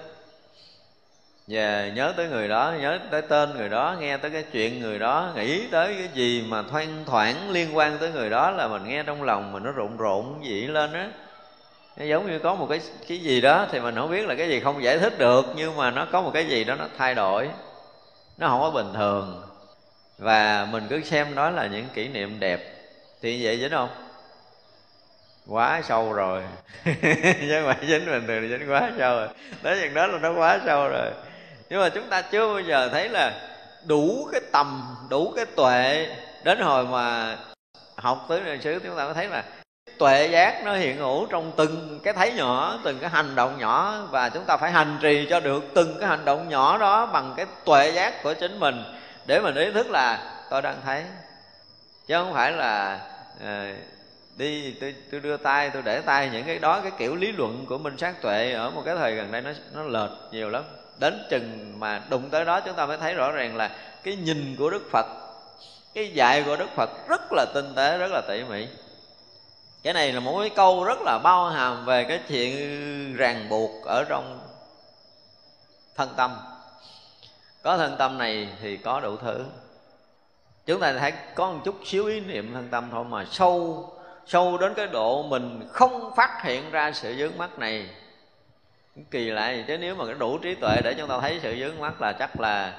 Và 1.47 1.89
nhớ 1.95 2.13
tới 2.17 2.27
người 2.27 2.47
đó, 2.47 2.73
nhớ 2.79 2.99
tới 3.11 3.21
tên 3.21 3.53
người 3.57 3.69
đó, 3.69 3.95
nghe 3.99 4.17
tới 4.17 4.31
cái 4.31 4.43
chuyện 4.51 4.79
người 4.79 4.99
đó, 4.99 5.31
nghĩ 5.35 5.67
tới 5.67 5.93
cái 5.93 6.09
gì 6.13 6.45
mà 6.47 6.63
thoang 6.63 7.03
thoảng 7.05 7.49
liên 7.49 7.77
quan 7.77 7.97
tới 7.97 8.11
người 8.11 8.29
đó 8.29 8.51
là 8.51 8.67
mình 8.67 8.87
nghe 8.87 9.03
trong 9.03 9.23
lòng 9.23 9.51
mình 9.51 9.63
nó 9.63 9.71
rộn 9.71 9.97
rộn 9.97 10.41
gì 10.43 10.67
lên 10.67 10.93
á. 10.93 11.09
Nó 11.97 12.05
giống 12.05 12.27
như 12.27 12.39
có 12.39 12.55
một 12.55 12.67
cái 12.69 12.81
cái 13.07 13.17
gì 13.17 13.41
đó 13.41 13.65
thì 13.71 13.79
mình 13.79 13.95
không 13.95 14.11
biết 14.11 14.27
là 14.27 14.35
cái 14.35 14.47
gì 14.47 14.59
không 14.59 14.83
giải 14.83 14.99
thích 14.99 15.19
được, 15.19 15.45
nhưng 15.55 15.77
mà 15.77 15.91
nó 15.91 16.07
có 16.11 16.21
một 16.21 16.31
cái 16.33 16.47
gì 16.47 16.63
đó 16.63 16.75
nó 16.75 16.85
thay 16.97 17.15
đổi. 17.15 17.49
Nó 18.37 18.47
không 18.47 18.61
có 18.61 18.71
bình 18.71 18.93
thường 18.93 19.48
và 20.19 20.67
mình 20.71 20.87
cứ 20.89 21.01
xem 21.01 21.35
đó 21.35 21.49
là 21.49 21.67
những 21.67 21.85
kỷ 21.93 22.07
niệm 22.07 22.39
đẹp. 22.39 22.59
Thì 23.21 23.45
vậy 23.45 23.59
dính 23.59 23.71
không? 23.71 23.89
Quá 25.47 25.81
sâu 25.87 26.13
rồi. 26.13 26.43
Chứ 27.39 27.63
mà 27.65 27.77
dính 27.87 28.05
bình 28.05 28.27
thường 28.27 28.49
dính 28.49 28.71
quá 28.71 28.91
sâu 28.97 29.15
rồi. 29.15 29.27
Tới 29.63 29.79
chừng 29.81 29.93
đó 29.93 30.07
là 30.07 30.19
nó 30.19 30.33
quá 30.33 30.59
sâu 30.65 30.87
rồi. 30.87 31.11
Nhưng 31.69 31.81
mà 31.81 31.89
chúng 31.89 32.09
ta 32.09 32.21
chưa 32.21 32.47
bao 32.47 32.59
giờ 32.59 32.89
thấy 32.89 33.09
là 33.09 33.31
đủ 33.85 34.27
cái 34.31 34.41
tầm, 34.51 34.95
đủ 35.09 35.33
cái 35.35 35.45
tuệ 35.45 36.07
đến 36.43 36.59
hồi 36.59 36.85
mà 36.85 37.35
học 37.95 38.25
tới 38.29 38.41
niệm 38.41 38.61
xứ, 38.61 38.79
chúng 38.83 38.97
ta 38.97 39.05
mới 39.05 39.13
thấy 39.13 39.27
là 39.27 39.43
tuệ 39.97 40.27
giác 40.27 40.61
nó 40.65 40.75
hiện 40.75 40.97
hữu 40.97 41.25
trong 41.25 41.51
từng 41.55 41.99
cái 42.03 42.13
thấy 42.13 42.33
nhỏ, 42.33 42.79
từng 42.83 42.99
cái 42.99 43.09
hành 43.09 43.35
động 43.35 43.57
nhỏ. 43.59 44.07
Và 44.11 44.29
chúng 44.29 44.43
ta 44.43 44.57
phải 44.57 44.71
hành 44.71 44.97
trì 45.01 45.27
cho 45.29 45.39
được 45.39 45.63
từng 45.73 45.95
cái 45.99 46.09
hành 46.09 46.25
động 46.25 46.49
nhỏ 46.49 46.77
đó 46.77 47.05
bằng 47.05 47.33
cái 47.37 47.45
tuệ 47.65 47.91
giác 47.91 48.23
của 48.23 48.33
chính 48.33 48.59
mình 48.59 48.83
để 49.29 49.39
mình 49.39 49.55
ý 49.55 49.71
thức 49.71 49.89
là 49.89 50.33
tôi 50.49 50.61
đang 50.61 50.81
thấy. 50.83 51.03
Chứ 52.07 52.13
không 52.13 52.33
phải 52.33 52.51
là 52.51 52.99
à, 53.43 53.75
đi 54.37 54.73
tôi, 54.81 54.95
tôi 55.11 55.19
đưa 55.19 55.37
tay 55.37 55.69
tôi 55.69 55.81
để 55.81 56.01
tay 56.01 56.29
những 56.33 56.45
cái 56.45 56.59
đó 56.59 56.79
cái 56.81 56.91
kiểu 56.97 57.15
lý 57.15 57.31
luận 57.31 57.65
của 57.69 57.77
minh 57.77 57.97
sát 57.97 58.21
tuệ 58.21 58.51
ở 58.51 58.69
một 58.69 58.81
cái 58.85 58.95
thời 58.95 59.15
gần 59.15 59.31
đây 59.31 59.41
nó 59.41 59.51
nó 59.73 59.83
lệch 59.83 60.11
nhiều 60.31 60.49
lắm. 60.49 60.63
Đến 60.97 61.27
chừng 61.29 61.79
mà 61.79 62.01
đụng 62.09 62.29
tới 62.29 62.45
đó 62.45 62.61
chúng 62.61 62.75
ta 62.75 62.85
mới 62.85 62.97
thấy 62.97 63.13
rõ 63.13 63.31
ràng 63.31 63.55
là 63.55 63.71
cái 64.03 64.15
nhìn 64.15 64.55
của 64.59 64.69
đức 64.69 64.83
phật 64.91 65.05
cái 65.93 66.11
dạy 66.13 66.43
của 66.43 66.55
đức 66.55 66.69
phật 66.75 66.89
rất 67.07 67.21
là 67.31 67.45
tinh 67.53 67.73
tế 67.75 67.97
rất 67.97 68.11
là 68.11 68.21
tỉ 68.27 68.43
mỉ. 68.43 68.67
Cái 69.83 69.93
này 69.93 70.13
là 70.13 70.19
một 70.19 70.39
cái 70.39 70.49
câu 70.49 70.83
rất 70.83 70.99
là 71.01 71.19
bao 71.23 71.49
hàm 71.49 71.85
về 71.85 72.03
cái 72.03 72.19
chuyện 72.27 73.15
ràng 73.15 73.49
buộc 73.49 73.85
ở 73.85 74.05
trong 74.09 74.39
thân 75.95 76.09
tâm 76.17 76.37
có 77.63 77.77
thân 77.77 77.95
tâm 77.99 78.17
này 78.17 78.49
thì 78.61 78.77
có 78.77 78.99
đủ 78.99 79.15
thứ. 79.15 79.45
Chúng 80.65 80.79
ta 80.79 80.93
thấy 80.93 81.13
có 81.35 81.51
một 81.51 81.59
chút 81.65 81.75
xíu 81.85 82.05
ý 82.05 82.19
niệm 82.19 82.53
thân 82.53 82.67
tâm 82.71 82.89
thôi 82.91 83.05
mà 83.09 83.25
sâu 83.25 83.85
sâu 84.25 84.57
đến 84.57 84.73
cái 84.73 84.87
độ 84.87 85.23
mình 85.23 85.67
không 85.71 86.11
phát 86.15 86.41
hiện 86.43 86.71
ra 86.71 86.91
sự 86.91 87.15
dướng 87.15 87.37
mắt 87.37 87.59
này. 87.59 87.89
Kỳ 89.11 89.29
lạ 89.29 89.51
gì 89.51 89.63
chứ 89.67 89.77
nếu 89.77 89.95
mà 89.95 90.13
đủ 90.13 90.37
trí 90.37 90.55
tuệ 90.55 90.77
để 90.83 90.93
chúng 90.97 91.09
ta 91.09 91.19
thấy 91.19 91.39
sự 91.43 91.55
dướng 91.59 91.79
mắt 91.79 92.01
là 92.01 92.13
chắc 92.13 92.39
là 92.39 92.73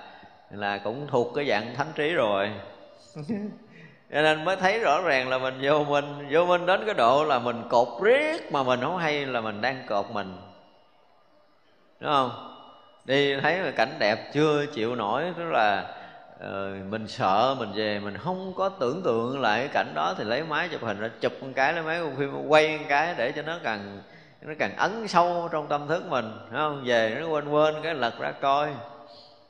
là 0.51 0.79
cũng 0.79 1.07
thuộc 1.07 1.33
cái 1.35 1.49
dạng 1.49 1.75
thánh 1.75 1.93
trí 1.95 2.13
rồi. 2.13 2.51
Cho 4.13 4.23
nên 4.23 4.45
mới 4.45 4.57
thấy 4.57 4.79
rõ 4.79 5.01
ràng 5.03 5.29
là 5.29 5.39
mình 5.39 5.59
vô 5.63 5.85
minh 5.85 6.29
vô 6.31 6.47
minh 6.47 6.67
đến 6.67 6.83
cái 6.87 6.95
độ 6.95 7.25
là 7.25 7.39
mình 7.39 7.63
cột 7.69 8.03
riết 8.03 8.53
mà 8.53 8.63
mình 8.63 8.81
không 8.81 8.99
hay 8.99 9.27
là 9.27 9.41
mình 9.41 9.61
đang 9.61 9.87
cột 9.89 10.07
mình. 10.11 10.37
Đúng 12.01 12.11
không 12.13 12.50
đi 13.11 13.37
thấy 13.43 13.59
là 13.59 13.71
cảnh 13.71 13.95
đẹp 13.99 14.33
chưa 14.33 14.67
chịu 14.67 14.95
nổi 14.95 15.25
tức 15.37 15.51
là 15.51 15.87
uh, 16.45 16.87
mình 16.91 17.09
sợ 17.09 17.57
mình 17.59 17.73
về 17.75 17.99
mình 17.99 18.17
không 18.19 18.53
có 18.57 18.69
tưởng 18.69 19.03
tượng 19.03 19.41
lại 19.41 19.59
cái 19.59 19.69
cảnh 19.69 19.93
đó 19.95 20.15
thì 20.19 20.25
lấy 20.25 20.43
máy 20.43 20.69
chụp 20.69 20.83
hình 20.83 21.01
ra 21.01 21.09
chụp 21.21 21.33
một 21.41 21.49
cái 21.55 21.73
lấy 21.73 21.83
máy 21.83 22.01
phim 22.19 22.49
quay 22.49 22.79
một 22.79 22.85
cái 22.89 23.15
để 23.19 23.33
cho 23.33 23.43
nó 23.43 23.59
càng 23.63 24.03
nó 24.43 24.53
càng 24.59 24.77
ấn 24.77 25.09
sâu 25.09 25.49
trong 25.53 25.69
tâm 25.69 25.89
thức 25.89 26.07
mình 26.07 26.33
đúng 26.51 26.61
không? 26.61 26.83
Về 26.85 27.17
nó 27.21 27.27
quên 27.27 27.49
quên 27.49 27.75
cái 27.83 27.95
lật 27.95 28.19
ra 28.21 28.33
coi. 28.33 28.69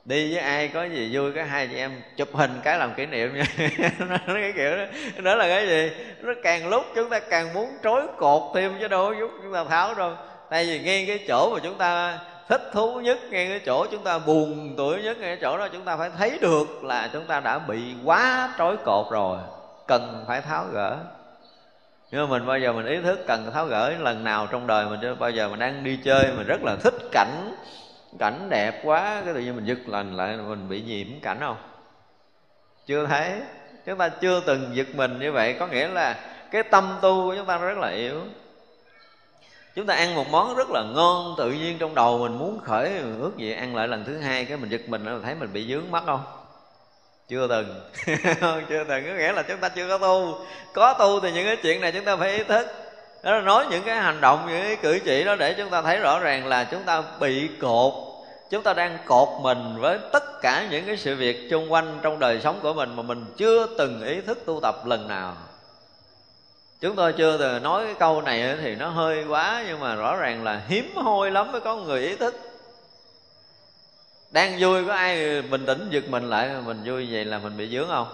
Đi 0.05 0.33
với 0.33 0.43
ai 0.43 0.67
có 0.67 0.83
gì 0.83 1.09
vui 1.13 1.31
cái 1.31 1.45
hai 1.45 1.67
chị 1.67 1.77
em 1.77 2.01
chụp 2.17 2.29
hình 2.33 2.51
cái 2.63 2.77
làm 2.77 2.93
kỷ 2.93 3.05
niệm 3.05 3.35
nha. 3.35 3.43
Nó 3.99 4.17
cái 4.27 4.53
kiểu 4.55 4.77
đó. 4.77 4.85
Đó 5.23 5.35
là 5.35 5.47
cái 5.47 5.67
gì? 5.67 5.91
Nó 6.21 6.33
càng 6.43 6.69
lúc 6.69 6.85
chúng 6.95 7.09
ta 7.09 7.19
càng 7.19 7.53
muốn 7.53 7.69
trối 7.83 8.01
cột 8.17 8.41
thêm 8.55 8.73
chứ 8.79 8.87
đâu 8.87 9.13
giúp 9.13 9.31
chúng 9.43 9.53
ta 9.53 9.63
tháo 9.63 9.93
đâu. 9.93 10.13
Tại 10.49 10.65
vì 10.65 10.79
ngay 10.79 11.05
cái 11.07 11.19
chỗ 11.27 11.49
mà 11.53 11.59
chúng 11.63 11.77
ta 11.77 12.19
thích 12.51 12.69
thú 12.73 12.99
nhất 12.99 13.17
ngay 13.29 13.47
cái 13.47 13.61
chỗ 13.65 13.85
chúng 13.91 14.03
ta, 14.03 14.19
buồn 14.19 14.73
tuổi 14.77 15.03
nhất 15.03 15.17
ngay 15.19 15.29
cái 15.29 15.37
chỗ 15.41 15.57
đó, 15.57 15.67
chúng 15.67 15.85
ta 15.85 15.97
phải 15.97 16.09
thấy 16.17 16.37
được 16.41 16.83
là 16.83 17.09
chúng 17.13 17.25
ta 17.25 17.39
đã 17.39 17.59
bị 17.59 17.93
quá 18.05 18.53
trói 18.57 18.77
cột 18.85 19.11
rồi, 19.11 19.37
cần 19.87 20.23
phải 20.27 20.41
tháo 20.41 20.65
gỡ. 20.73 20.97
Nhưng 22.11 22.21
mà 22.21 22.27
mình 22.37 22.47
bao 22.47 22.59
giờ 22.59 22.73
mình 22.73 22.85
ý 22.85 23.01
thức 23.01 23.19
cần 23.27 23.51
tháo 23.53 23.65
gỡ, 23.65 23.93
lần 23.99 24.23
nào 24.23 24.47
trong 24.51 24.67
đời 24.67 24.85
mình 24.85 24.99
chưa 25.01 25.15
bao 25.15 25.29
giờ 25.29 25.49
mình 25.49 25.59
đang 25.59 25.83
đi 25.83 25.99
chơi, 26.03 26.25
mình 26.37 26.47
rất 26.47 26.63
là 26.63 26.75
thích 26.75 26.93
cảnh 27.11 27.55
cảnh 28.19 28.47
đẹp 28.49 28.81
quá, 28.83 29.21
cái 29.25 29.33
tự 29.33 29.39
nhiên 29.39 29.55
mình 29.55 29.65
giật 29.65 29.79
lành 29.87 30.17
lại, 30.17 30.37
mình 30.37 30.69
bị 30.69 30.81
nhiễm 30.81 31.07
cảnh 31.21 31.37
không? 31.39 31.57
Chưa 32.85 33.05
thấy. 33.05 33.31
Chúng 33.85 33.97
ta 33.97 34.09
chưa 34.09 34.39
từng 34.39 34.69
giật 34.73 34.87
mình 34.95 35.19
như 35.19 35.31
vậy, 35.31 35.55
có 35.59 35.67
nghĩa 35.67 35.87
là 35.87 36.15
cái 36.51 36.63
tâm 36.63 36.97
tu 37.01 37.29
của 37.29 37.35
chúng 37.35 37.45
ta 37.45 37.57
rất 37.57 37.77
là 37.77 37.89
yếu 37.89 38.21
chúng 39.75 39.85
ta 39.85 39.95
ăn 39.95 40.15
một 40.15 40.29
món 40.31 40.55
rất 40.55 40.69
là 40.69 40.83
ngon, 40.83 41.35
tự 41.37 41.51
nhiên 41.51 41.77
trong 41.77 41.95
đầu 41.95 42.17
mình 42.17 42.37
muốn 42.39 42.59
khởi 42.63 42.91
ước 43.19 43.31
gì 43.37 43.53
ăn 43.53 43.75
lại 43.75 43.87
lần 43.87 44.05
thứ 44.05 44.17
hai, 44.17 44.45
cái 44.45 44.57
mình 44.57 44.69
giật 44.69 44.81
mình 44.87 45.05
là 45.05 45.19
thấy 45.23 45.35
mình 45.35 45.53
bị 45.53 45.67
dướng 45.67 45.91
mắt 45.91 46.03
không? 46.05 46.23
Chưa 47.29 47.47
từng. 47.47 47.81
Chưa 48.69 48.83
từng, 48.83 49.05
có 49.07 49.13
nghĩa 49.17 49.31
là 49.31 49.41
chúng 49.41 49.57
ta 49.57 49.69
chưa 49.69 49.87
có 49.87 49.97
tu. 49.97 50.45
Có 50.73 50.93
tu 50.93 51.19
thì 51.19 51.31
những 51.31 51.45
cái 51.45 51.55
chuyện 51.55 51.81
này 51.81 51.91
chúng 51.91 52.05
ta 52.05 52.15
phải 52.15 52.37
ý 52.37 52.43
thức. 52.43 52.67
Đó 53.23 53.35
là 53.35 53.41
nói 53.41 53.65
những 53.71 53.83
cái 53.83 53.95
hành 53.95 54.21
động, 54.21 54.45
những 54.47 54.61
cái 54.61 54.75
cử 54.75 54.99
chỉ 55.05 55.23
đó 55.23 55.35
để 55.35 55.53
chúng 55.53 55.69
ta 55.69 55.81
thấy 55.81 55.99
rõ 55.99 56.19
ràng 56.19 56.47
là 56.47 56.63
chúng 56.63 56.83
ta 56.83 57.03
bị 57.19 57.49
cột. 57.61 57.93
Chúng 58.49 58.63
ta 58.63 58.73
đang 58.73 58.97
cột 59.05 59.29
mình 59.41 59.75
với 59.79 59.99
tất 60.11 60.41
cả 60.41 60.67
những 60.71 60.85
cái 60.85 60.97
sự 60.97 61.15
việc 61.15 61.47
xung 61.51 61.71
quanh 61.71 61.99
trong 62.01 62.19
đời 62.19 62.39
sống 62.41 62.59
của 62.61 62.73
mình 62.73 62.95
mà 62.95 63.03
mình 63.03 63.25
chưa 63.37 63.67
từng 63.77 64.03
ý 64.03 64.21
thức 64.21 64.45
tu 64.45 64.59
tập 64.61 64.85
lần 64.85 65.07
nào 65.07 65.33
chúng 66.81 66.95
tôi 66.95 67.13
chưa 67.13 67.37
từ 67.37 67.59
nói 67.59 67.85
cái 67.85 67.95
câu 67.99 68.21
này 68.21 68.57
thì 68.61 68.75
nó 68.75 68.89
hơi 68.89 69.25
quá, 69.27 69.63
nhưng 69.67 69.79
mà 69.79 69.95
rõ 69.95 70.15
ràng 70.15 70.43
là 70.43 70.61
hiếm 70.67 70.95
hoi 70.95 71.31
lắm 71.31 71.51
mới 71.51 71.61
có 71.61 71.75
người 71.75 72.01
ý 72.01 72.15
thức. 72.15 72.35
Đang 74.31 74.57
vui 74.59 74.85
có 74.85 74.93
ai 74.93 75.41
bình 75.41 75.65
tĩnh 75.65 75.87
giật 75.89 76.03
mình 76.09 76.29
lại 76.29 76.49
mình 76.65 76.81
vui 76.85 77.07
vậy 77.11 77.25
là 77.25 77.39
mình 77.39 77.57
bị 77.57 77.69
dướng 77.69 77.87
không? 77.87 78.07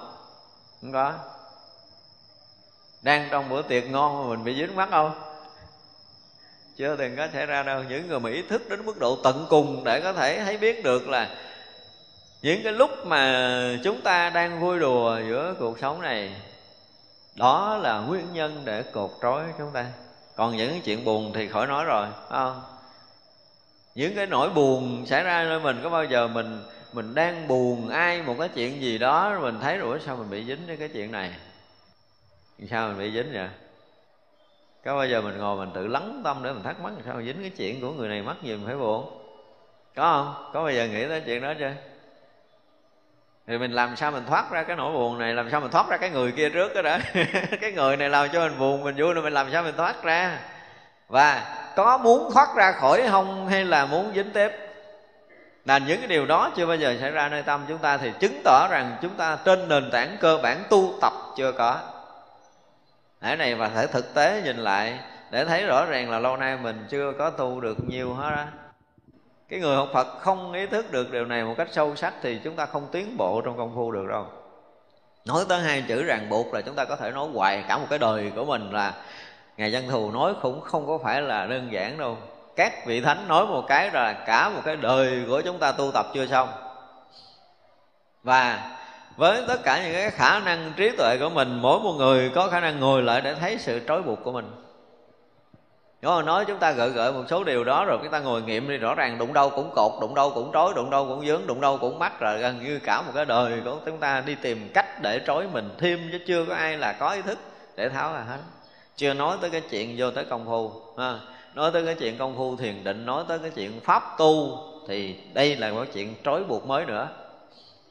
Không 0.82 0.92
có. 0.92 1.14
Đang 3.02 3.28
trong 3.32 3.50
bữa 3.50 3.62
tiệc 3.62 3.84
ngon 3.90 4.24
mà 4.24 4.36
mình 4.36 4.44
bị 4.44 4.56
dính 4.56 4.76
mắt 4.76 4.90
không? 4.92 5.12
Chưa 6.78 6.96
từng 6.96 7.16
có 7.16 7.28
xảy 7.34 7.46
ra 7.46 7.64
đâu. 7.64 7.84
Những 7.90 8.08
người 8.08 8.20
mà 8.20 8.30
ý 8.30 8.42
thức 8.42 8.70
đến 8.70 8.86
mức 8.86 9.00
độ 9.00 9.18
tận 9.24 9.46
cùng 9.50 9.84
để 9.84 10.02
có 10.02 10.14
thể 10.14 10.42
thấy 10.46 10.58
biết 10.58 10.84
được 10.84 11.10
là 11.10 11.30
những 12.42 12.64
cái 12.64 12.74
lúc 12.74 13.06
mà 13.06 13.80
chúng 13.84 14.02
ta 14.02 14.30
đang 14.30 14.60
vui 14.60 14.80
đùa 14.80 15.20
giữa 15.30 15.56
cuộc 15.60 15.80
sống 15.80 16.02
này 16.02 16.36
đó 17.38 17.78
là 17.78 18.00
nguyên 18.00 18.34
nhân 18.34 18.62
để 18.66 18.84
cột 18.84 19.12
trói 19.22 19.44
chúng 19.58 19.72
ta. 19.72 19.86
Còn 20.36 20.58
những 20.58 20.82
chuyện 20.82 21.06
buồn 21.06 21.32
thì 21.34 21.48
khỏi 21.48 21.68
nói 21.68 21.86
rồi, 21.86 22.08
phải 22.30 22.40
không? 22.40 22.62
Những 23.96 24.16
cái 24.16 24.26
nỗi 24.26 24.50
buồn 24.50 25.06
xảy 25.06 25.24
ra 25.24 25.44
nơi 25.44 25.60
mình, 25.60 25.80
có 25.84 25.90
bao 25.90 26.06
giờ 26.06 26.28
mình 26.28 26.64
mình 26.94 27.16
đang 27.16 27.48
buồn 27.48 27.90
ai 27.90 28.22
một 28.22 28.36
cái 28.40 28.50
chuyện 28.50 28.82
gì 28.82 28.98
đó 28.98 29.40
mình 29.42 29.60
thấy 29.62 29.78
rồi 29.78 30.00
sao 30.06 30.16
mình 30.16 30.30
bị 30.30 30.46
dính 30.46 30.68
với 30.68 30.78
cái 30.78 30.88
chuyện 30.88 31.12
này? 31.12 31.32
Sao 32.70 32.88
mình 32.88 33.00
bị 33.00 33.12
dính 33.12 33.34
vậy? 33.34 33.50
Có 34.86 34.96
bao 34.96 35.08
giờ 35.08 35.22
mình 35.22 35.38
ngồi 35.38 35.58
mình 35.58 35.70
tự 35.74 35.88
lắng 35.88 36.22
tâm 36.24 36.44
để 36.44 36.54
mình 36.54 36.64
thắc 36.64 36.80
mắc, 36.82 36.94
sao 37.06 37.22
dính 37.22 37.42
cái 37.42 37.50
chuyện 37.50 37.82
của 37.82 37.92
người 37.92 38.10
này 38.10 38.22
mắc 38.22 38.38
gì 38.44 38.56
mình 38.56 38.66
phải 38.66 38.76
buồn? 38.76 39.24
Có 39.96 40.04
không? 40.04 40.52
Có 40.54 40.64
bao 40.64 40.72
giờ 40.72 40.88
nghĩ 40.88 41.08
tới 41.08 41.22
chuyện 41.26 41.42
đó 41.42 41.54
chưa? 41.60 41.72
Thì 43.48 43.58
mình 43.58 43.72
làm 43.72 43.96
sao 43.96 44.12
mình 44.12 44.26
thoát 44.26 44.52
ra 44.52 44.64
cái 44.64 44.76
nỗi 44.76 44.94
buồn 44.94 45.20
này, 45.20 45.34
làm 45.34 45.50
sao 45.50 45.62
mình 45.62 45.72
thoát 45.72 45.90
ra 45.90 45.98
cái 45.98 46.10
người 46.10 46.32
kia 46.32 46.50
trước 46.50 46.74
đó 46.76 46.82
đã 46.82 47.00
cái 47.62 47.72
người 47.72 47.98
này 47.98 48.10
làm 48.10 48.30
cho 48.34 48.40
mình 48.40 48.60
buồn, 48.60 48.84
mình 48.84 48.96
vui 48.98 49.14
rồi 49.14 49.24
mình 49.24 49.34
làm 49.34 49.52
sao 49.52 49.64
mình 49.64 49.76
thoát 49.78 50.04
ra. 50.04 50.40
Và 51.08 51.56
có 51.76 51.98
muốn 51.98 52.32
thoát 52.34 52.56
ra 52.56 52.72
khỏi 52.72 53.04
không 53.10 53.48
hay 53.48 53.66
là 53.66 53.86
muốn 53.86 54.12
dính 54.16 54.32
tiếp 54.32 54.52
là 55.66 55.78
những 55.78 56.00
cái 56.00 56.08
điều 56.08 56.26
đó 56.26 56.52
chưa 56.56 56.66
bao 56.66 56.76
giờ 56.76 56.98
xảy 57.00 57.12
ra 57.12 57.30
nơi 57.30 57.44
tâm 57.44 57.66
chúng 57.68 57.78
ta 57.78 57.98
thì 57.98 58.12
chứng 58.20 58.42
tỏ 58.44 58.68
rằng 58.72 58.98
chúng 59.02 59.14
ta 59.18 59.38
trên 59.46 59.70
nền 59.70 59.90
tảng 59.92 60.18
cơ 60.20 60.40
bản 60.44 60.64
tu 60.70 60.94
tập 61.02 61.14
chưa 61.38 61.52
có. 61.52 61.80
Cái 63.22 63.38
này 63.38 63.56
và 63.56 63.70
thể 63.70 63.88
thực 63.88 64.14
tế 64.14 64.42
nhìn 64.46 64.58
lại 64.58 65.00
để 65.32 65.46
thấy 65.46 65.66
rõ 65.66 65.86
ràng 65.86 66.10
là 66.10 66.20
lâu 66.20 66.38
nay 66.38 66.58
mình 66.58 66.86
chưa 66.90 67.14
có 67.20 67.30
tu 67.30 67.62
được 67.62 67.78
nhiều 67.88 68.14
hết 68.14 68.32
á 68.36 68.48
cái 69.50 69.60
người 69.60 69.76
học 69.76 69.90
Phật 69.94 70.08
không 70.20 70.54
ý 70.54 70.66
thức 70.66 70.92
được 70.92 71.12
điều 71.12 71.26
này 71.26 71.44
một 71.44 71.54
cách 71.58 71.68
sâu 71.72 71.96
sắc 71.96 72.14
thì 72.22 72.40
chúng 72.44 72.56
ta 72.56 72.66
không 72.66 72.88
tiến 72.92 73.18
bộ 73.18 73.42
trong 73.42 73.58
công 73.58 73.76
phu 73.76 73.92
được 73.92 74.06
đâu. 74.10 74.26
Nói 75.26 75.46
tới 75.50 75.62
hai 75.62 75.84
chữ 75.88 76.04
ràng 76.04 76.30
buộc 76.30 76.54
là 76.54 76.62
chúng 76.62 76.76
ta 76.76 76.86
có 76.86 76.96
thể 76.96 77.12
nói 77.12 77.28
hoài 77.34 77.64
cả 77.68 77.78
một 77.78 77.86
cái 77.90 78.00
đời 78.00 78.32
của 78.36 78.46
mình 78.46 78.72
là 78.72 78.94
ngài 79.58 79.74
văn 79.74 79.84
thù 79.90 80.12
nói 80.12 80.34
cũng 80.42 80.62
không 80.62 80.88
có 80.88 80.98
phải 81.04 81.22
là 81.22 81.46
đơn 81.46 81.72
giản 81.72 81.98
đâu. 81.98 82.18
Các 82.56 82.86
vị 82.86 83.02
thánh 83.02 83.28
nói 83.28 83.46
một 83.46 83.66
cái 83.68 83.92
là 83.94 84.14
cả 84.14 84.50
một 84.50 84.62
cái 84.66 84.76
đời 84.76 85.24
của 85.28 85.42
chúng 85.42 85.60
ta 85.60 85.72
tu 85.72 85.92
tập 85.92 86.06
chưa 86.14 86.28
xong. 86.28 86.50
Và 88.24 88.72
với 89.18 89.44
tất 89.48 89.64
cả 89.64 89.84
những 89.84 89.94
cái 89.94 90.12
khả 90.12 90.40
năng 90.40 90.74
trí 90.76 90.90
tuệ 90.98 91.18
của 91.20 91.30
mình, 91.30 91.60
mỗi 91.62 91.80
một 91.80 91.94
người 91.98 92.32
có 92.36 92.48
khả 92.48 92.60
năng 92.60 92.80
ngồi 92.80 93.04
lại 93.04 93.22
để 93.22 93.36
thấy 93.36 93.58
sự 93.60 93.82
trói 93.88 94.02
buộc 94.02 94.24
của 94.24 94.32
mình 94.32 94.67
nếu 96.02 96.12
mà 96.12 96.22
nói 96.22 96.46
chúng 96.46 96.60
ta 96.60 96.72
gợi 96.72 96.90
gợi 96.90 97.12
một 97.12 97.24
số 97.30 97.44
điều 97.44 97.64
đó 97.64 97.86
rồi 97.86 97.98
chúng 98.02 98.12
ta 98.12 98.20
ngồi 98.20 98.42
nghiệm 98.42 98.70
đi. 98.70 98.78
Rõ 98.78 98.96
ràng 98.96 99.18
đụng 99.18 99.34
đâu 99.34 99.50
cũng 99.50 99.72
cột, 99.76 99.92
đụng 100.02 100.16
đâu 100.16 100.32
cũng 100.36 100.52
trói, 100.54 100.74
đụng 100.76 100.90
đâu 100.90 101.06
cũng 101.08 101.26
dướng, 101.26 101.48
đụng 101.48 101.62
đâu 101.62 101.78
cũng 101.78 102.00
mắc 102.00 102.20
rồi. 102.20 102.40
Gần 102.40 102.64
như 102.64 102.80
cả 102.84 103.02
một 103.02 103.12
cái 103.16 103.26
đời 103.26 103.62
của 103.66 103.78
chúng 103.86 103.98
ta 103.98 104.24
đi 104.26 104.36
tìm 104.36 104.70
cách 104.74 105.02
để 105.02 105.22
trói 105.28 105.48
mình 105.54 105.70
thêm 105.78 106.10
chứ 106.12 106.20
chưa 106.28 106.46
có 106.46 106.56
ai 106.56 106.78
là 106.78 106.94
có 106.94 107.10
ý 107.10 107.22
thức 107.22 107.38
để 107.76 107.90
tháo 107.90 108.14
ra 108.14 108.20
hết. 108.20 108.38
Chưa 108.96 109.14
nói 109.14 109.38
tới 109.42 109.50
cái 109.50 109.62
chuyện 109.62 109.96
vô 109.98 110.12
tới 110.12 110.26
công 110.26 110.46
phu, 110.46 110.72
ha. 110.98 111.20
nói 111.56 111.72
tới 111.72 111.86
cái 111.86 111.96
chuyện 111.96 112.18
công 112.18 112.38
phu 112.38 112.56
thiền 112.56 112.84
định, 112.84 113.06
nói 113.06 113.24
tới 113.28 113.40
cái 113.40 113.52
chuyện 113.56 113.80
pháp 113.84 114.04
tu 114.18 114.60
thì 114.88 115.16
đây 115.34 115.56
là 115.56 115.72
một 115.72 115.86
chuyện 115.94 116.16
trói 116.24 116.44
buộc 116.44 116.68
mới 116.68 116.86
nữa. 116.86 117.08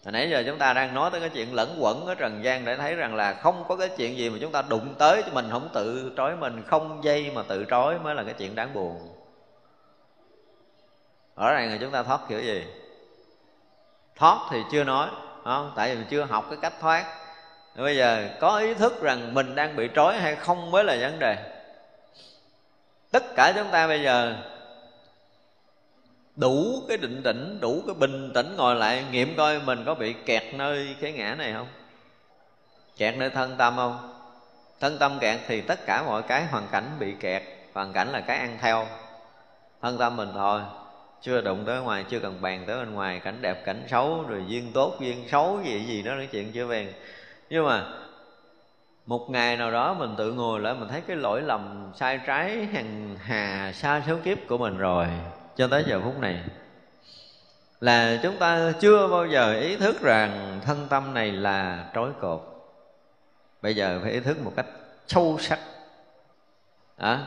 Hồi 0.07 0.13
nãy 0.13 0.31
giờ 0.31 0.43
chúng 0.47 0.59
ta 0.59 0.73
đang 0.73 0.95
nói 0.95 1.11
tới 1.11 1.21
cái 1.21 1.29
chuyện 1.29 1.55
lẫn 1.55 1.77
quẩn 1.81 2.07
ở 2.07 2.15
trần 2.15 2.45
gian 2.45 2.65
để 2.65 2.77
thấy 2.77 2.95
rằng 2.95 3.15
là 3.15 3.35
không 3.35 3.65
có 3.69 3.77
cái 3.77 3.89
chuyện 3.89 4.17
gì 4.17 4.31
mà 4.31 4.39
chúng 4.41 4.53
ta 4.53 4.63
đụng 4.63 4.95
tới 4.99 5.23
cho 5.23 5.33
mình, 5.33 5.49
không 5.51 5.69
tự 5.75 6.13
trói 6.17 6.37
mình, 6.37 6.63
không 6.67 7.05
dây 7.05 7.31
mà 7.35 7.43
tự 7.49 7.65
trói 7.71 7.99
mới 7.99 8.15
là 8.15 8.23
cái 8.23 8.35
chuyện 8.39 8.55
đáng 8.55 8.75
buồn. 8.75 9.09
Rõ 11.37 11.53
ràng 11.53 11.71
là 11.71 11.79
chúng 11.81 11.91
ta 11.91 12.03
thoát 12.03 12.21
kiểu 12.29 12.41
gì? 12.41 12.65
Thoát 14.17 14.39
thì 14.51 14.63
chưa 14.73 14.85
nói 14.85 15.09
không? 15.45 15.73
tại 15.77 15.89
vì 15.89 15.95
mình 15.95 16.07
chưa 16.11 16.25
học 16.25 16.47
cái 16.51 16.59
cách 16.63 16.75
thoát. 16.81 17.05
Bây 17.77 17.97
giờ 17.97 18.29
có 18.41 18.59
ý 18.59 18.75
thức 18.75 19.03
rằng 19.03 19.35
mình 19.35 19.55
đang 19.55 19.77
bị 19.77 19.89
trói 19.95 20.19
hay 20.19 20.37
không 20.37 20.71
mới 20.71 20.85
là 20.85 20.97
vấn 21.01 21.19
đề. 21.19 21.37
Tất 23.11 23.25
cả 23.37 23.53
chúng 23.57 23.71
ta 23.71 23.87
bây 23.87 24.03
giờ 24.03 24.35
đủ 26.37 26.83
cái 26.89 26.97
định 26.97 27.23
tĩnh, 27.23 27.59
đủ 27.61 27.83
cái 27.87 27.95
bình 27.95 28.31
tĩnh 28.35 28.57
ngồi 28.57 28.77
lại, 28.77 29.05
nghiệm 29.11 29.37
coi 29.37 29.61
mình 29.61 29.83
có 29.87 29.95
bị 29.95 30.13
kẹt 30.13 30.43
nơi 30.55 30.97
cái 31.01 31.13
ngã 31.13 31.35
này 31.35 31.53
không? 31.53 31.67
Kẹt 32.97 33.17
nơi 33.17 33.31
thân 33.31 33.55
tâm 33.59 33.77
không? 33.77 34.13
Thân 34.81 34.99
tâm 34.99 35.19
kẹt 35.21 35.41
thì 35.47 35.61
tất 35.61 35.87
cả 35.87 36.03
mọi 36.03 36.23
cái 36.23 36.47
hoàn 36.47 36.69
cảnh 36.73 36.97
bị 36.99 37.15
kẹt, 37.21 37.43
hoàn 37.73 37.93
cảnh 37.93 38.09
là 38.13 38.21
cái 38.21 38.39
ăn 38.39 38.59
theo. 38.61 38.87
Thân 39.83 39.99
tâm 39.99 40.17
mình 40.17 40.29
thôi, 40.35 40.61
chưa 41.23 41.41
đụng 41.41 41.65
tới 41.67 41.81
ngoài, 41.81 42.05
chưa 42.11 42.19
cần 42.19 42.39
bàn 42.41 42.65
tới 42.67 42.77
bên 42.77 42.95
ngoài, 42.95 43.21
cảnh 43.25 43.39
đẹp, 43.41 43.65
cảnh 43.65 43.83
xấu, 43.89 44.25
rồi 44.29 44.45
duyên 44.49 44.73
tốt, 44.73 44.97
duyên 45.01 45.25
xấu, 45.29 45.61
gì 45.65 45.85
gì 45.85 46.03
đó 46.03 46.15
nói 46.15 46.29
chuyện 46.33 46.53
chưa 46.53 46.67
về 46.67 46.95
nhưng 47.51 47.67
mà 47.67 47.85
một 49.07 49.31
ngày 49.31 49.57
nào 49.57 49.71
đó 49.71 49.95
mình 49.95 50.15
tự 50.19 50.33
ngồi 50.33 50.61
lại, 50.61 50.75
mình 50.75 50.89
thấy 50.89 51.01
cái 51.01 51.17
lỗi 51.17 51.43
lầm, 51.43 51.93
sai 51.95 52.21
trái 52.27 52.67
hàng 52.73 53.17
hà, 53.21 53.73
xa 53.73 54.03
số 54.07 54.17
kiếp 54.25 54.39
của 54.49 54.59
mình 54.59 54.79
rồi 54.79 55.07
cho 55.57 55.69
tới 55.69 55.85
giờ 55.87 56.01
phút 56.05 56.19
này. 56.19 56.41
Là 57.81 58.19
chúng 58.23 58.37
ta 58.37 58.73
chưa 58.81 59.09
bao 59.09 59.27
giờ 59.27 59.61
ý 59.61 59.77
thức 59.77 60.01
rằng 60.01 60.61
thân 60.65 60.87
tâm 60.89 61.15
này 61.15 61.33
là 61.33 61.91
trói 61.95 62.11
cột. 62.21 62.41
Bây 63.63 63.77
giờ 63.77 64.01
phải 64.03 64.13
ý 64.13 64.21
thức 64.21 64.39
một 64.45 64.53
cách 64.57 64.67
sâu 65.07 65.39
sắc. 65.41 65.59
Đó. 66.99 67.19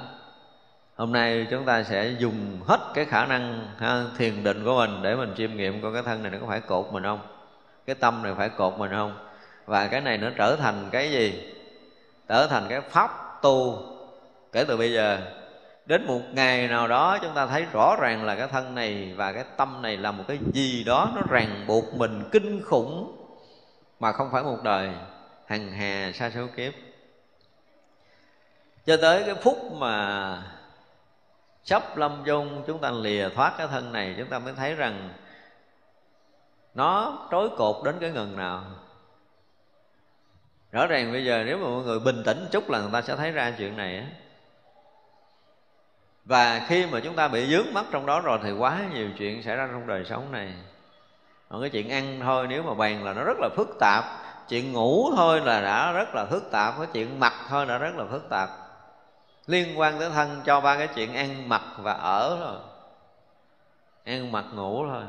Hôm 0.95 1.11
nay 1.11 1.47
chúng 1.51 1.65
ta 1.65 1.83
sẽ 1.83 2.15
dùng 2.19 2.61
hết 2.67 2.79
cái 2.93 3.05
khả 3.05 3.25
năng 3.25 3.67
ha, 3.77 4.03
thiền 4.17 4.43
định 4.43 4.65
của 4.65 4.75
mình 4.75 5.01
để 5.01 5.15
mình 5.15 5.33
chiêm 5.37 5.55
nghiệm 5.55 5.81
coi 5.81 5.93
cái 5.93 6.03
thân 6.03 6.23
này 6.23 6.31
nó 6.31 6.37
có 6.41 6.47
phải 6.47 6.61
cột 6.61 6.87
mình 6.91 7.03
không 7.03 7.19
cái 7.85 7.95
tâm 7.95 8.23
này 8.23 8.33
phải 8.37 8.49
cột 8.49 8.77
mình 8.77 8.91
không 8.91 9.17
và 9.65 9.87
cái 9.87 10.01
này 10.01 10.17
nó 10.17 10.29
trở 10.37 10.55
thành 10.55 10.89
cái 10.91 11.11
gì? 11.11 11.53
Trở 12.27 12.47
thành 12.47 12.65
cái 12.69 12.81
pháp 12.81 13.39
tu 13.41 13.83
kể 14.51 14.63
từ 14.63 14.77
bây 14.77 14.93
giờ 14.93 15.19
đến 15.89 16.07
một 16.07 16.21
ngày 16.33 16.67
nào 16.67 16.87
đó 16.87 17.17
chúng 17.21 17.33
ta 17.33 17.47
thấy 17.47 17.65
rõ 17.73 17.95
ràng 17.99 18.23
là 18.23 18.35
cái 18.35 18.47
thân 18.47 18.75
này 18.75 19.13
và 19.15 19.31
cái 19.33 19.43
tâm 19.57 19.81
này 19.81 19.97
là 19.97 20.11
một 20.11 20.23
cái 20.27 20.39
gì 20.53 20.83
đó 20.83 21.11
nó 21.15 21.21
ràng 21.29 21.65
buộc 21.67 21.93
mình, 21.93 22.29
kinh 22.31 22.61
khủng, 22.65 23.25
mà 23.99 24.11
không 24.11 24.29
phải 24.31 24.43
một 24.43 24.57
đời, 24.63 24.89
hằng 25.47 25.71
hà, 25.71 26.11
sa 26.13 26.29
số 26.29 26.47
kiếp. 26.55 26.73
Cho 28.85 28.97
tới 29.01 29.23
cái 29.25 29.35
phút 29.35 29.57
mà 29.73 30.43
sắp 31.63 31.97
lâm 31.97 32.23
chung 32.25 32.63
chúng 32.67 32.81
ta 32.81 32.91
lìa 32.91 33.29
thoát 33.35 33.53
cái 33.57 33.67
thân 33.67 33.93
này, 33.93 34.15
chúng 34.17 34.29
ta 34.29 34.39
mới 34.39 34.53
thấy 34.53 34.75
rằng 34.75 35.09
nó 36.73 37.17
trói 37.31 37.49
cột 37.57 37.85
đến 37.85 37.95
cái 38.01 38.11
ngần 38.11 38.37
nào. 38.37 38.63
Rõ 40.71 40.87
ràng 40.87 41.11
bây 41.11 41.25
giờ 41.25 41.43
nếu 41.45 41.57
mà 41.57 41.67
mọi 41.67 41.83
người 41.83 41.99
bình 41.99 42.23
tĩnh 42.25 42.45
chút 42.51 42.69
là 42.69 42.79
người 42.79 42.91
ta 42.93 43.01
sẽ 43.01 43.15
thấy 43.15 43.31
ra 43.31 43.53
chuyện 43.57 43.77
này 43.77 43.97
á 43.97 44.05
và 46.29 46.65
khi 46.67 46.85
mà 46.85 46.99
chúng 46.99 47.15
ta 47.15 47.27
bị 47.27 47.47
dướng 47.47 47.73
mắt 47.73 47.85
trong 47.91 48.05
đó 48.05 48.21
rồi 48.21 48.39
thì 48.43 48.51
quá 48.51 48.79
nhiều 48.93 49.09
chuyện 49.17 49.43
xảy 49.43 49.55
ra 49.55 49.67
trong 49.71 49.87
đời 49.87 50.05
sống 50.05 50.31
này. 50.31 50.53
Còn 51.49 51.61
cái 51.61 51.69
chuyện 51.69 51.89
ăn 51.89 52.19
thôi, 52.21 52.47
nếu 52.49 52.63
mà 52.63 52.73
bàn 52.73 53.03
là 53.03 53.13
nó 53.13 53.23
rất 53.23 53.37
là 53.39 53.49
phức 53.55 53.77
tạp. 53.79 54.03
Chuyện 54.49 54.71
ngủ 54.71 55.11
thôi 55.15 55.41
là 55.45 55.61
đã 55.61 55.91
rất 55.91 56.15
là 56.15 56.25
phức 56.25 56.51
tạp. 56.51 56.73
Cái 56.77 56.87
chuyện 56.93 57.19
mặc 57.19 57.33
thôi 57.49 57.65
đã 57.65 57.77
rất 57.77 57.95
là 57.95 58.05
phức 58.11 58.29
tạp. 58.29 58.49
Liên 59.47 59.79
quan 59.79 59.99
tới 59.99 60.09
thân 60.09 60.41
cho 60.45 60.61
ba 60.61 60.77
cái 60.77 60.87
chuyện 60.87 61.13
ăn 61.13 61.49
mặc 61.49 61.61
và 61.77 61.93
ở 61.93 62.37
rồi 62.39 62.57
ăn 64.05 64.31
mặc 64.31 64.45
ngủ 64.53 64.85
thôi. 64.87 65.03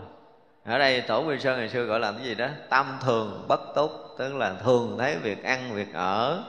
Ở 0.64 0.78
đây 0.78 1.00
tổ 1.00 1.24
quy 1.24 1.38
sơn 1.38 1.58
ngày 1.58 1.68
xưa 1.68 1.84
gọi 1.84 2.00
là 2.00 2.12
cái 2.12 2.22
gì 2.22 2.34
đó? 2.34 2.48
Tam 2.68 2.98
thường 3.00 3.44
bất 3.48 3.60
túc. 3.74 3.90
Tức 4.18 4.34
là 4.34 4.54
thường 4.54 4.96
thấy 4.98 5.16
việc 5.16 5.44
ăn, 5.44 5.74
việc 5.74 5.94
ở. 5.94 6.44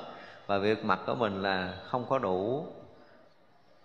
Và 0.47 0.57
việc 0.57 0.85
mặc 0.85 0.99
của 1.05 1.15
mình 1.15 1.41
là 1.41 1.73
không 1.89 2.05
có 2.09 2.19
đủ 2.19 2.67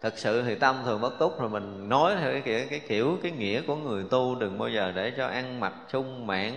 thật 0.07 0.19
sự 0.19 0.43
thì 0.43 0.55
tâm 0.55 0.77
thường 0.85 1.01
bất 1.01 1.19
túc 1.19 1.41
rồi 1.41 1.49
mình 1.49 1.89
nói 1.89 2.15
theo 2.21 2.33
cái 2.33 2.41
kiểu 2.41 2.67
cái 2.71 2.81
kiểu, 2.89 3.19
cái 3.23 3.33
nghĩa 3.33 3.61
của 3.61 3.77
người 3.77 4.05
tu. 4.11 4.35
Đừng 4.35 4.59
bao 4.59 4.69
giờ 4.69 4.93
để 4.95 5.13
cho 5.17 5.27
ăn 5.27 5.61
mặc 5.61 5.73
sung 5.89 6.27
mãn, 6.27 6.53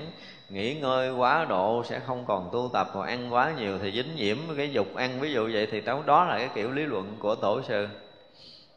nghỉ 0.50 0.76
ngơi 0.76 1.12
quá 1.12 1.46
độ 1.50 1.84
sẽ 1.90 2.00
không 2.00 2.26
còn 2.28 2.50
tu 2.54 2.70
tập. 2.74 2.88
Mà 2.96 3.06
ăn 3.06 3.34
quá 3.34 3.54
nhiều 3.58 3.80
thì 3.80 3.92
dính 3.92 4.16
nhiễm 4.16 4.38
cái 4.58 4.72
dục 4.72 4.96
ăn. 4.96 5.20
Ví 5.20 5.34
dụ 5.34 5.50
vậy 5.54 5.68
thì 5.72 5.82
đó 6.06 6.26
là 6.26 6.38
cái 6.38 6.50
kiểu 6.56 6.72
lý 6.72 6.86
luận 6.86 7.16
của 7.20 7.36
tổ 7.36 7.62
sư. 7.62 7.88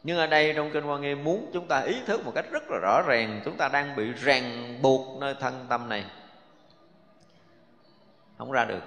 Nhưng 0.03 0.17
ở 0.17 0.27
đây 0.27 0.53
trong 0.55 0.71
kinh 0.71 0.83
hoa 0.83 0.99
nghiêm 0.99 1.23
muốn 1.23 1.49
chúng 1.53 1.67
ta 1.67 1.79
ý 1.79 1.95
thức 2.05 2.25
một 2.25 2.31
cách 2.35 2.45
rất 2.51 2.63
là 2.69 2.77
rõ 2.81 3.01
ràng, 3.07 3.41
chúng 3.45 3.57
ta 3.57 3.69
đang 3.69 3.95
bị 3.95 4.11
ràng 4.11 4.77
buộc 4.81 5.21
nơi 5.21 5.35
thân 5.39 5.65
tâm 5.69 5.89
này. 5.89 6.05
Không 8.37 8.51
ra 8.51 8.65
được. 8.65 8.83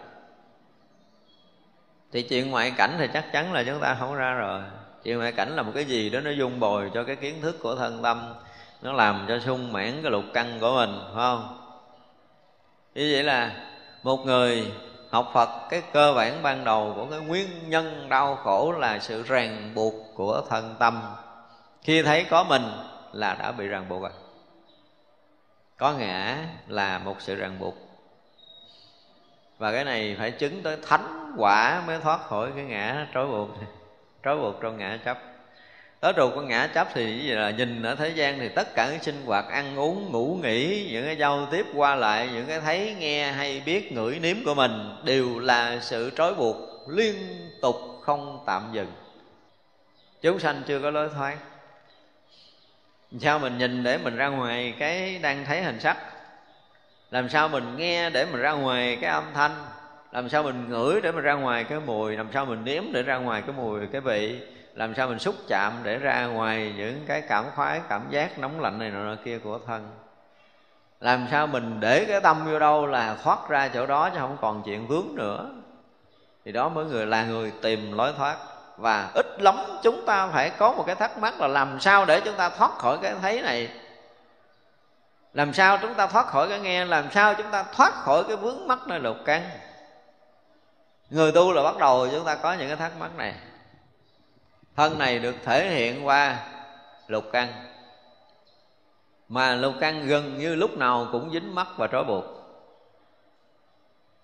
Thì 2.12 2.22
chuyện 2.22 2.50
ngoại 2.50 2.72
cảnh 2.76 2.96
thì 2.98 3.06
chắc 3.12 3.32
chắn 3.32 3.52
là 3.52 3.64
chúng 3.66 3.80
ta 3.80 3.96
không 4.00 4.14
ra 4.14 4.34
rồi 4.34 4.62
chuyện 5.06 5.18
ngoại 5.18 5.32
cảnh 5.32 5.56
là 5.56 5.62
một 5.62 5.72
cái 5.74 5.84
gì 5.84 6.10
đó 6.10 6.20
nó 6.20 6.30
dung 6.30 6.60
bồi 6.60 6.90
cho 6.94 7.04
cái 7.04 7.16
kiến 7.16 7.42
thức 7.42 7.56
của 7.62 7.74
thân 7.74 8.02
tâm. 8.02 8.34
Nó 8.82 8.92
làm 8.92 9.24
cho 9.28 9.38
sung 9.38 9.72
mãn 9.72 10.02
cái 10.02 10.10
lục 10.10 10.24
căn 10.34 10.58
của 10.60 10.74
mình, 10.74 10.98
phải 11.04 11.14
không? 11.14 11.58
Như 12.94 13.10
vậy 13.12 13.22
là 13.22 13.52
một 14.02 14.16
người 14.16 14.72
học 15.10 15.30
Phật, 15.34 15.48
cái 15.70 15.82
cơ 15.92 16.14
bản 16.14 16.42
ban 16.42 16.64
đầu 16.64 16.92
của 16.96 17.06
cái 17.10 17.20
nguyên 17.20 17.70
nhân 17.70 18.08
đau 18.08 18.36
khổ 18.36 18.72
là 18.72 18.98
sự 18.98 19.22
ràng 19.22 19.72
buộc 19.74 19.94
của 20.14 20.42
thân 20.48 20.74
tâm. 20.78 21.02
Khi 21.82 22.02
thấy 22.02 22.24
có 22.30 22.44
mình 22.44 22.62
là 23.12 23.34
đã 23.34 23.52
bị 23.52 23.66
ràng 23.66 23.88
buộc 23.88 24.02
rồi. 24.02 24.12
Có 25.76 25.92
ngã 25.92 26.38
là 26.68 26.98
một 26.98 27.16
sự 27.18 27.34
ràng 27.34 27.58
buộc. 27.58 27.74
Và 29.58 29.72
cái 29.72 29.84
này 29.84 30.16
phải 30.18 30.30
chứng 30.30 30.62
tới 30.62 30.76
thánh 30.88 31.34
quả 31.38 31.82
mới 31.86 31.98
thoát 32.00 32.20
khỏi 32.28 32.50
cái 32.56 32.64
ngã 32.64 33.06
trói 33.14 33.26
buộc 33.26 33.48
trói 34.26 34.36
buộc 34.36 34.60
trong 34.60 34.78
ngã 34.78 34.98
chấp. 35.04 35.18
Trói 36.02 36.12
buộc 36.12 36.32
con 36.34 36.48
ngã 36.48 36.66
chấp 36.74 36.88
thì 36.94 37.18
gì 37.22 37.28
là 37.28 37.50
nhìn 37.50 37.82
ở 37.82 37.94
thế 37.94 38.08
gian 38.08 38.38
thì 38.38 38.48
tất 38.48 38.74
cả 38.74 38.86
cái 38.90 38.98
sinh 39.02 39.22
hoạt 39.26 39.44
ăn 39.48 39.78
uống, 39.78 40.12
ngủ 40.12 40.38
nghỉ, 40.42 40.88
những 40.92 41.04
cái 41.04 41.16
giao 41.16 41.48
tiếp 41.50 41.66
qua 41.74 41.94
lại, 41.94 42.28
những 42.32 42.46
cái 42.46 42.60
thấy, 42.60 42.96
nghe, 42.98 43.32
hay 43.32 43.62
biết, 43.66 43.92
ngửi, 43.92 44.18
nếm 44.18 44.36
của 44.44 44.54
mình 44.54 44.96
đều 45.04 45.38
là 45.38 45.78
sự 45.80 46.10
trói 46.16 46.34
buộc 46.34 46.56
liên 46.88 47.16
tục 47.62 47.76
không 48.02 48.42
tạm 48.46 48.70
dừng. 48.72 48.92
Chúng 50.22 50.38
sanh 50.38 50.62
chưa 50.66 50.80
có 50.80 50.90
lối 50.90 51.08
thoát. 51.08 51.36
Sao 53.20 53.38
mình 53.38 53.58
nhìn 53.58 53.82
để 53.82 53.98
mình 53.98 54.16
ra 54.16 54.28
ngoài 54.28 54.74
cái 54.78 55.18
đang 55.18 55.44
thấy 55.44 55.62
hình 55.62 55.80
sắc? 55.80 55.96
Làm 57.10 57.28
sao 57.28 57.48
mình 57.48 57.76
nghe 57.76 58.10
để 58.10 58.26
mình 58.32 58.40
ra 58.40 58.52
ngoài 58.52 58.98
cái 59.00 59.10
âm 59.10 59.24
thanh? 59.34 59.64
Làm 60.12 60.28
sao 60.28 60.42
mình 60.42 60.66
ngửi 60.68 61.00
để 61.00 61.12
mà 61.12 61.20
ra 61.20 61.34
ngoài 61.34 61.64
cái 61.64 61.80
mùi, 61.80 62.16
làm 62.16 62.28
sao 62.32 62.44
mình 62.44 62.64
nếm 62.64 62.84
để 62.92 63.02
ra 63.02 63.16
ngoài 63.16 63.42
cái 63.42 63.54
mùi, 63.56 63.86
cái 63.86 64.00
vị? 64.00 64.40
Làm 64.74 64.94
sao 64.94 65.08
mình 65.08 65.18
xúc 65.18 65.34
chạm 65.48 65.72
để 65.82 65.98
ra 65.98 66.26
ngoài 66.26 66.74
những 66.76 67.04
cái 67.06 67.22
cảm 67.28 67.44
khoái, 67.54 67.80
cảm 67.88 68.06
giác 68.10 68.38
nóng 68.38 68.60
lạnh 68.60 68.78
này 68.78 68.90
nọ 68.90 69.16
kia 69.24 69.38
của 69.38 69.58
thân? 69.66 69.90
Làm 71.00 71.26
sao 71.30 71.46
mình 71.46 71.80
để 71.80 72.04
cái 72.04 72.20
tâm 72.20 72.44
vô 72.44 72.58
đâu 72.58 72.86
là 72.86 73.16
thoát 73.22 73.48
ra 73.48 73.68
chỗ 73.68 73.86
đó 73.86 74.10
chứ 74.10 74.18
không 74.18 74.36
còn 74.40 74.62
chuyện 74.62 74.86
vướng 74.86 75.06
nữa? 75.14 75.50
Thì 76.44 76.52
đó 76.52 76.68
mới 76.68 76.84
người, 76.84 77.06
là 77.06 77.24
người 77.24 77.52
tìm 77.62 77.92
lối 77.92 78.12
thoát. 78.16 78.36
Và 78.76 79.10
ít 79.14 79.26
lắm 79.38 79.56
chúng 79.82 80.06
ta 80.06 80.26
phải 80.26 80.50
có 80.50 80.72
một 80.72 80.84
cái 80.86 80.94
thắc 80.94 81.18
mắc 81.18 81.40
là 81.40 81.46
làm 81.46 81.80
sao 81.80 82.04
để 82.04 82.20
chúng 82.20 82.34
ta 82.34 82.48
thoát 82.48 82.70
khỏi 82.70 82.98
cái 83.02 83.14
thấy 83.22 83.42
này? 83.42 83.68
Làm 85.34 85.52
sao 85.52 85.78
chúng 85.78 85.94
ta 85.94 86.06
thoát 86.06 86.26
khỏi 86.26 86.48
cái 86.48 86.60
nghe? 86.60 86.84
Làm 86.84 87.04
sao 87.10 87.34
chúng 87.34 87.50
ta 87.50 87.62
thoát 87.62 87.92
khỏi 87.92 88.24
cái 88.28 88.36
vướng 88.36 88.68
mắc 88.68 88.78
nơi 88.86 89.00
lục 89.00 89.16
căn 89.24 89.42
người 91.10 91.32
tu 91.32 91.52
là 91.52 91.62
bắt 91.62 91.76
đầu 91.78 92.08
chúng 92.12 92.24
ta 92.24 92.34
có 92.34 92.52
những 92.52 92.68
cái 92.68 92.76
thắc 92.76 92.92
mắc 92.98 93.16
này. 93.16 93.34
Thân 94.76 94.98
này 94.98 95.18
được 95.18 95.34
thể 95.44 95.70
hiện 95.70 96.06
qua 96.06 96.38
lục 97.06 97.24
căn. 97.32 97.48
Mà 99.28 99.54
lục 99.54 99.74
căn 99.80 100.06
gần 100.06 100.38
như 100.38 100.54
lúc 100.54 100.78
nào 100.78 101.08
cũng 101.12 101.30
dính 101.32 101.54
mắc 101.54 101.66
và 101.76 101.86
trói 101.86 102.04
buộc. 102.04 102.24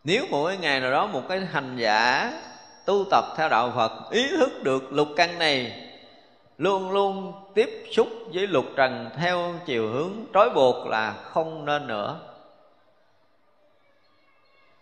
Nếu 0.05 0.27
mỗi 0.31 0.57
ngày 0.57 0.81
nào 0.81 0.91
đó 0.91 1.07
một 1.07 1.23
cái 1.29 1.41
hành 1.41 1.77
giả 1.77 2.33
tu 2.85 3.05
tập 3.11 3.25
theo 3.37 3.49
đạo 3.49 3.73
phật, 3.77 4.11
ý 4.11 4.29
thức 4.29 4.63
được 4.63 4.93
lục 4.93 5.09
căn 5.17 5.39
này, 5.39 5.89
luôn 6.59 6.91
luôn 6.91 7.33
tiếp 7.55 7.85
xúc 7.93 8.09
với 8.35 8.47
lục 8.47 8.65
trần 8.77 9.11
theo 9.17 9.55
chiều 9.67 9.89
hướng 9.93 10.13
trói 10.35 10.51
buộc 10.51 10.87
là 10.87 11.13
không 11.13 11.65
nên 11.65 11.87
nữa. 11.87 12.21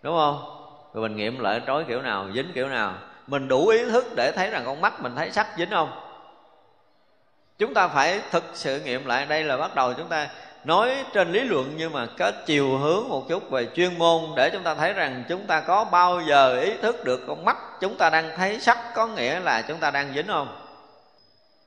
Đúng 0.03 0.16
không? 0.16 0.59
Rồi 0.95 1.09
mình 1.09 1.16
nghiệm 1.16 1.38
lại 1.38 1.61
trói 1.66 1.84
kiểu 1.84 2.03
nào, 2.03 2.28
dính 2.34 2.53
kiểu 2.55 2.68
nào. 2.68 2.95
Mình 3.26 3.49
đủ 3.49 3.68
ý 3.68 3.84
thức 3.84 4.07
để 4.16 4.32
thấy 4.32 4.51
rằng 4.51 4.62
con 4.66 4.80
mắt 4.80 5.03
mình 5.03 5.12
thấy 5.16 5.30
sắc 5.30 5.47
dính 5.57 5.70
không? 5.70 5.91
Chúng 7.59 7.74
ta 7.74 7.88
phải 7.88 8.20
thực 8.30 8.45
sự 8.55 8.80
nghiệm 8.80 9.07
lại. 9.07 9.26
Đây 9.26 9.45
là 9.45 9.57
bắt 9.57 9.74
đầu 9.74 9.95
chúng 9.95 10.09
ta 10.09 10.28
nói 10.64 11.05
trên 11.12 11.32
lý 11.32 11.41
luận 11.41 11.74
nhưng 11.76 11.93
mà 11.93 12.07
có 12.18 12.32
chiều 12.47 12.78
hướng 12.78 13.09
một 13.09 13.28
chút 13.28 13.51
về 13.51 13.68
chuyên 13.74 13.99
môn 13.99 14.20
để 14.36 14.51
chúng 14.51 14.62
ta 14.62 14.74
thấy 14.74 14.93
rằng 14.93 15.24
chúng 15.28 15.47
ta 15.47 15.61
có 15.61 15.84
bao 15.84 16.20
giờ 16.20 16.61
ý 16.61 16.74
thức 16.82 17.05
được 17.05 17.20
con 17.26 17.45
mắt 17.45 17.57
chúng 17.80 17.97
ta 17.97 18.11
đang 18.11 18.30
thấy 18.36 18.61
sắc 18.61 18.78
có 18.95 19.07
nghĩa 19.07 19.41
là 19.41 19.62
chúng 19.62 19.78
ta 19.78 19.91
đang 19.91 20.14
dính 20.14 20.26
không? 20.26 20.57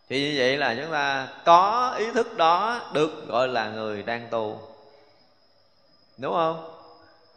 Thì 0.09 0.21
như 0.21 0.35
vậy 0.37 0.57
là 0.57 0.75
chúng 0.75 0.91
ta 0.91 1.27
có 1.45 1.93
ý 1.97 2.11
thức 2.11 2.37
đó 2.37 2.81
được 2.93 3.27
gọi 3.27 3.47
là 3.47 3.67
người 3.67 4.03
đang 4.03 4.27
tu. 4.31 4.59
Đúng 6.17 6.33
không? 6.33 6.69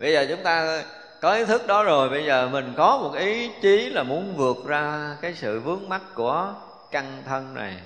Bây 0.00 0.12
giờ 0.12 0.26
chúng 0.28 0.42
ta 0.42 0.82
có 1.26 1.32
ý 1.32 1.44
thức 1.44 1.66
đó 1.66 1.82
rồi, 1.82 2.08
bây 2.08 2.24
giờ 2.26 2.48
mình 2.48 2.74
có 2.76 2.98
một 2.98 3.14
ý 3.14 3.50
chí 3.62 3.88
là 3.88 4.02
muốn 4.02 4.36
vượt 4.36 4.56
ra 4.66 5.16
cái 5.20 5.34
sự 5.34 5.60
vướng 5.60 5.88
mắc 5.88 6.02
của 6.14 6.54
căn 6.90 7.22
thân 7.26 7.54
này, 7.54 7.80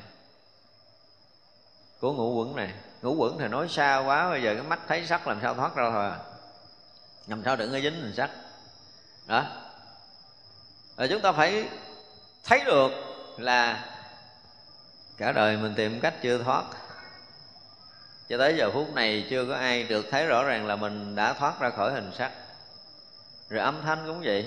của 2.01 2.13
ngũ 2.13 2.35
quẩn 2.35 2.57
này. 2.57 2.73
Ngũ 3.03 3.15
quẩn 3.15 3.39
thì 3.39 3.49
nói 3.49 3.69
xa 3.69 4.03
quá, 4.07 4.31
bây 4.31 4.43
giờ 4.43 4.55
cái 4.55 4.63
mắt 4.63 4.81
thấy 4.89 5.07
sắc 5.07 5.27
làm 5.27 5.39
sao 5.43 5.55
thoát 5.55 5.77
ra 5.77 5.91
thôi 5.91 6.05
à. 6.05 6.19
Làm 7.27 7.43
sao 7.45 7.57
đừng 7.57 7.73
có 7.73 7.81
dính 7.81 8.03
hình 8.03 8.15
sắc. 8.17 8.31
Đó. 9.27 9.45
Rồi 10.97 11.09
chúng 11.09 11.23
ta 11.23 11.33
phải 11.33 11.69
thấy 12.45 12.65
được 12.65 12.91
là 13.37 13.85
cả 15.17 15.33
đời 15.33 15.57
mình 15.57 15.75
tìm 15.77 16.01
cách 16.01 16.15
chưa 16.23 16.43
thoát. 16.43 16.65
Cho 18.29 18.39
tới 18.39 18.57
giờ 18.57 18.71
phút 18.71 18.95
này 18.95 19.27
chưa 19.31 19.47
có 19.47 19.55
ai 19.55 19.83
được 19.83 20.07
thấy 20.11 20.27
rõ 20.27 20.45
ràng 20.45 20.67
là 20.67 20.77
mình 20.77 21.15
đã 21.15 21.33
thoát 21.33 21.61
ra 21.61 21.71
khỏi 21.71 21.93
hình 21.93 22.11
sắc 22.19 22.33
rồi 23.51 23.61
âm 23.61 23.83
thanh 23.83 23.99
cũng 24.07 24.21
vậy. 24.25 24.47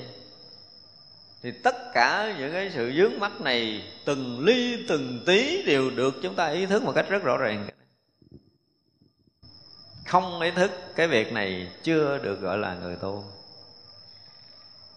Thì 1.42 1.52
tất 1.52 1.76
cả 1.94 2.36
những 2.40 2.54
cái 2.54 2.72
sự 2.74 2.94
dướng 2.98 3.20
mắt 3.20 3.42
này, 3.42 3.84
từng 4.06 4.46
ly, 4.46 4.86
từng 4.88 5.24
tí 5.26 5.64
đều 5.66 5.90
được 5.90 6.16
chúng 6.22 6.36
ta 6.36 6.48
ý 6.48 6.66
thức 6.66 6.84
một 6.84 6.92
cách 6.96 7.06
rất 7.10 7.24
rõ 7.24 7.38
ràng. 7.38 7.68
Không 10.08 10.42
ý 10.42 10.52
thức 10.52 10.72
cái 10.96 11.08
việc 11.08 11.34
này 11.34 11.68
chưa 11.84 12.18
được 12.18 12.42
gọi 12.42 12.58
là 12.58 12.76
người 12.76 12.96
tu. 12.96 13.24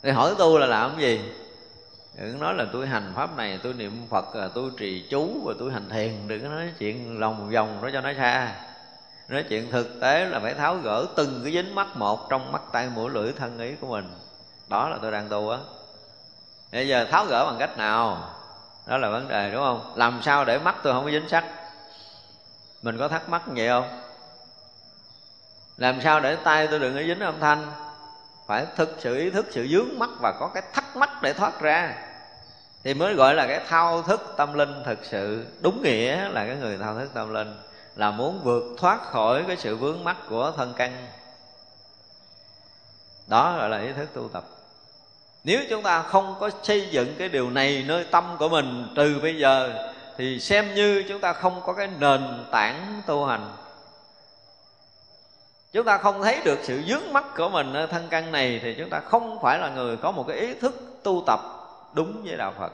Thì 0.03 0.11
hỏi 0.11 0.35
tu 0.39 0.59
là 0.59 0.67
làm 0.67 1.01
gì? 1.01 1.21
Đừng 2.19 2.41
nói 2.41 2.55
là 2.55 2.67
tôi 2.73 2.87
hành 2.87 3.13
pháp 3.15 3.37
này, 3.37 3.59
tôi 3.63 3.75
niệm 3.75 4.07
phật 4.11 4.35
à, 4.35 4.49
tôi 4.55 4.71
trì 4.79 5.07
chú 5.11 5.43
và 5.45 5.55
tôi 5.59 5.73
hành 5.73 5.89
thiền, 5.89 6.29
đừng 6.29 6.43
có 6.43 6.49
nói 6.49 6.73
chuyện 6.79 7.21
lòng 7.21 7.51
vòng 7.51 7.79
đó 7.83 7.91
cho 7.93 8.01
nó 8.01 8.13
xa 8.15 8.66
nói 9.29 9.45
chuyện 9.49 9.71
thực 9.71 10.01
tế 10.01 10.25
là 10.25 10.41
phải 10.41 10.55
tháo 10.55 10.77
gỡ 10.77 11.07
từng 11.17 11.41
cái 11.45 11.53
dính 11.53 11.75
mắt 11.75 11.97
một 11.97 12.31
trong 12.31 12.53
mắt 12.53 12.63
tay 12.73 12.89
mũi 12.95 13.11
lưỡi 13.11 13.33
thân 13.33 13.59
ý 13.59 13.75
của 13.81 13.87
mình. 13.87 14.15
Đó 14.69 14.89
là 14.89 14.99
tôi 15.03 15.13
đang 15.13 15.29
tu 15.29 15.51
á. 15.51 15.59
Bây 16.73 16.89
giờ 16.89 17.07
tháo 17.11 17.25
gỡ 17.25 17.45
bằng 17.47 17.57
cách 17.59 17.79
nào? 17.79 18.31
Đó 18.87 18.97
là 18.97 19.09
vấn 19.09 19.29
đề, 19.29 19.51
đúng 19.51 19.63
không? 19.63 19.93
Làm 19.97 20.21
sao 20.23 20.45
để 20.45 20.59
mắt 20.59 20.77
tôi 20.83 20.93
không 20.93 21.05
có 21.05 21.11
dính 21.11 21.29
sắc? 21.29 21.45
Mình 22.83 22.99
có 22.99 23.09
thắc 23.09 23.29
mắc 23.29 23.43
vậy 23.47 23.69
không? 23.69 24.01
Làm 25.77 26.01
sao 26.01 26.21
để 26.21 26.37
tay 26.37 26.67
tôi 26.67 26.79
đừng 26.79 26.95
có 26.95 27.03
dính 27.03 27.21
âm 27.21 27.41
thanh? 27.41 27.67
Phải 28.47 28.67
thực 28.77 28.97
sự 28.99 29.19
ý 29.19 29.31
thức, 29.31 29.47
sự 29.51 29.69
dướng 29.71 29.99
mắt 29.99 30.11
và 30.21 30.33
có 30.41 30.51
cái 30.55 30.63
thắc 30.73 30.97
mắc 30.97 31.23
để 31.23 31.33
thoát 31.33 31.61
ra. 31.61 31.95
Thì 32.85 32.95
mới 32.95 33.15
gọi 33.15 33.35
là 33.35 33.47
cái 33.47 33.61
thao 33.69 34.03
thức 34.03 34.35
tâm 34.37 34.55
linh 34.55 34.83
thực 34.85 34.99
sự. 35.05 35.47
Đúng 35.61 35.83
nghĩa 35.83 36.29
là 36.29 36.47
cái 36.47 36.57
người 36.57 36.79
thao 36.79 36.95
thức 36.95 37.11
tâm 37.15 37.35
linh 37.35 37.57
là 37.97 38.11
muốn 38.11 38.41
vượt 38.43 38.65
thoát 38.79 39.03
khỏi 39.03 39.45
cái 39.47 39.57
sự 39.57 39.77
vướng 39.77 40.05
mắc 40.05 40.17
của 40.29 40.53
thân 40.57 40.75
căn. 40.77 41.07
Đó 43.27 43.57
gọi 43.57 43.69
là 43.69 43.81
ý 43.81 43.93
thức 43.93 44.09
tu 44.15 44.29
tập. 44.29 44.45
Nếu 45.45 45.61
chúng 45.71 45.83
ta 45.83 46.03
không 46.03 46.37
có 46.41 46.51
xây 46.63 46.89
dựng 46.91 47.15
cái 47.19 47.29
điều 47.29 47.51
này 47.51 47.85
nơi 47.87 48.05
tâm 48.11 48.37
của 48.39 48.49
mình 48.49 48.93
từ 48.97 49.21
bây 49.23 49.39
giờ, 49.39 49.73
thì 50.17 50.41
xem 50.41 50.75
như 50.75 51.05
chúng 51.09 51.21
ta 51.21 51.33
không 51.33 51.61
có 51.67 51.73
cái 51.73 51.89
nền 51.99 52.45
tảng 52.51 53.03
tu 53.07 53.25
hành. 53.25 53.53
Chúng 55.73 55.87
ta 55.87 55.99
không 55.99 56.23
thấy 56.23 56.41
được 56.45 56.59
sự 56.63 56.83
dướng 56.89 57.13
mắt 57.13 57.25
của 57.37 57.49
mình 57.49 57.73
ở 57.73 57.87
thân 57.87 58.07
căn 58.11 58.33
này, 58.33 58.61
thì 58.63 58.75
chúng 58.79 58.91
ta 58.91 59.01
không 59.01 59.39
phải 59.43 59.59
là 59.59 59.69
người 59.69 59.97
có 59.97 60.11
một 60.11 60.25
cái 60.29 60.37
ý 60.37 60.55
thức 60.55 60.75
tu 61.03 61.23
tập 61.27 61.41
đúng 61.93 62.23
với 62.25 62.37
đạo 62.37 62.53
phật 62.59 62.73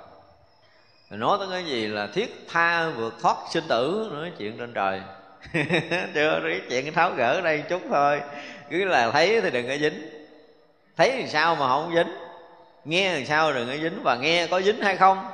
nói 1.18 1.38
tới 1.40 1.48
cái 1.50 1.64
gì 1.64 1.86
là 1.86 2.06
thiết 2.06 2.46
tha 2.48 2.88
vượt 2.88 3.14
thoát 3.20 3.36
sinh 3.50 3.64
tử 3.68 4.10
nói 4.12 4.32
chuyện 4.38 4.58
trên 4.58 4.72
trời. 4.72 5.00
Chưa 6.14 6.40
cái 6.42 6.60
chuyện 6.70 6.92
tháo 6.92 7.10
gỡ 7.10 7.40
đây 7.40 7.62
chút 7.68 7.82
thôi. 7.88 8.20
Cứ 8.70 8.84
là 8.84 9.10
thấy 9.10 9.40
thì 9.40 9.50
đừng 9.50 9.68
có 9.68 9.76
dính. 9.76 10.10
Thấy 10.96 11.10
thì 11.10 11.28
sao 11.28 11.54
mà 11.54 11.68
không 11.68 11.94
dính? 11.94 12.12
Nghe 12.84 13.14
thì 13.16 13.24
sao 13.24 13.52
đừng 13.52 13.68
có 13.68 13.76
dính? 13.76 14.02
Và 14.02 14.16
nghe 14.16 14.46
có 14.46 14.60
dính 14.60 14.80
hay 14.80 14.96
không? 14.96 15.26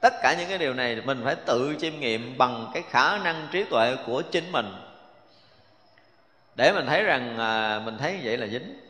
Tất 0.00 0.14
cả 0.22 0.34
những 0.38 0.48
cái 0.48 0.58
điều 0.58 0.74
này 0.74 1.02
mình 1.04 1.20
phải 1.24 1.34
tự 1.34 1.74
chiêm 1.80 2.00
nghiệm 2.00 2.38
bằng 2.38 2.70
cái 2.74 2.82
khả 2.90 3.18
năng 3.18 3.48
trí 3.52 3.64
tuệ 3.64 3.96
của 4.06 4.22
chính 4.22 4.52
mình. 4.52 4.74
Để 6.54 6.72
mình 6.72 6.86
thấy 6.86 7.02
rằng 7.02 7.38
à, 7.38 7.80
mình 7.84 7.98
thấy 7.98 8.20
vậy 8.22 8.36
là 8.36 8.46
dính. 8.46 8.80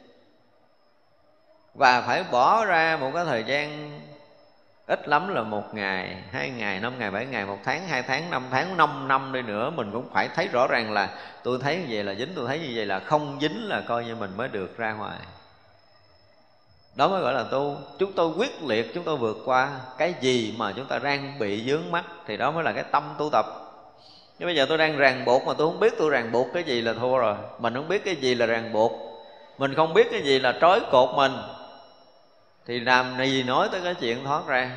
Và 1.74 2.00
phải 2.00 2.24
bỏ 2.30 2.64
ra 2.64 2.96
một 3.00 3.10
cái 3.14 3.24
thời 3.24 3.44
gian 3.44 3.99
ít 4.90 5.08
lắm 5.08 5.34
là 5.34 5.42
một 5.42 5.74
ngày, 5.74 6.16
hai 6.32 6.50
ngày, 6.50 6.80
năm 6.80 6.92
ngày, 6.98 7.10
bảy 7.10 7.26
ngày, 7.26 7.46
một 7.46 7.58
tháng, 7.64 7.88
hai 7.88 8.02
tháng, 8.02 8.30
năm 8.30 8.42
tháng, 8.50 8.76
năm 8.76 9.08
năm 9.08 9.32
đi 9.32 9.42
nữa, 9.42 9.70
mình 9.70 9.90
cũng 9.92 10.08
phải 10.12 10.28
thấy 10.34 10.48
rõ 10.48 10.66
ràng 10.66 10.92
là 10.92 11.08
tôi 11.42 11.58
thấy 11.62 11.76
như 11.76 11.84
vậy 11.88 12.04
là 12.04 12.14
dính, 12.14 12.32
tôi 12.36 12.48
thấy 12.48 12.58
như 12.58 12.72
vậy 12.74 12.86
là 12.86 13.00
không 13.00 13.38
dính 13.40 13.68
là 13.68 13.80
coi 13.80 14.04
như 14.04 14.16
mình 14.16 14.30
mới 14.36 14.48
được 14.48 14.78
ra 14.78 14.92
ngoài. 14.92 15.18
Đó 16.96 17.08
mới 17.08 17.20
gọi 17.20 17.34
là 17.34 17.44
tu. 17.50 17.76
Chúng 17.98 18.12
tôi 18.12 18.28
quyết 18.38 18.62
liệt, 18.62 18.94
chúng 18.94 19.04
tôi 19.04 19.16
vượt 19.16 19.36
qua 19.44 19.70
cái 19.98 20.14
gì 20.20 20.54
mà 20.58 20.72
chúng 20.76 20.86
ta 20.86 20.98
đang 20.98 21.38
bị 21.38 21.64
dướng 21.66 21.90
mắt 21.90 22.04
thì 22.26 22.36
đó 22.36 22.50
mới 22.50 22.64
là 22.64 22.72
cái 22.72 22.84
tâm 22.92 23.14
tu 23.18 23.30
tập. 23.32 23.46
Nhưng 24.38 24.46
bây 24.46 24.56
giờ 24.56 24.66
tôi 24.68 24.78
đang 24.78 24.96
ràng 24.96 25.24
buộc 25.24 25.46
mà 25.46 25.54
tôi 25.58 25.66
không 25.66 25.80
biết 25.80 25.92
tôi 25.98 26.10
ràng 26.10 26.32
buộc 26.32 26.46
cái 26.54 26.62
gì 26.62 26.82
là 26.82 26.92
thua 26.92 27.18
rồi. 27.18 27.36
Mình 27.58 27.74
không 27.74 27.88
biết 27.88 28.04
cái 28.04 28.16
gì 28.16 28.34
là 28.34 28.46
ràng 28.46 28.72
buộc. 28.72 28.92
Mình 29.58 29.74
không 29.74 29.94
biết 29.94 30.06
cái 30.10 30.22
gì 30.22 30.38
là 30.38 30.54
trói 30.60 30.80
cột 30.90 31.08
mình 31.16 31.32
thì 32.70 32.80
làm 32.80 33.16
gì 33.18 33.42
nói 33.42 33.68
tới 33.72 33.80
cái 33.84 33.94
chuyện 33.94 34.24
thoát 34.24 34.46
ra. 34.46 34.70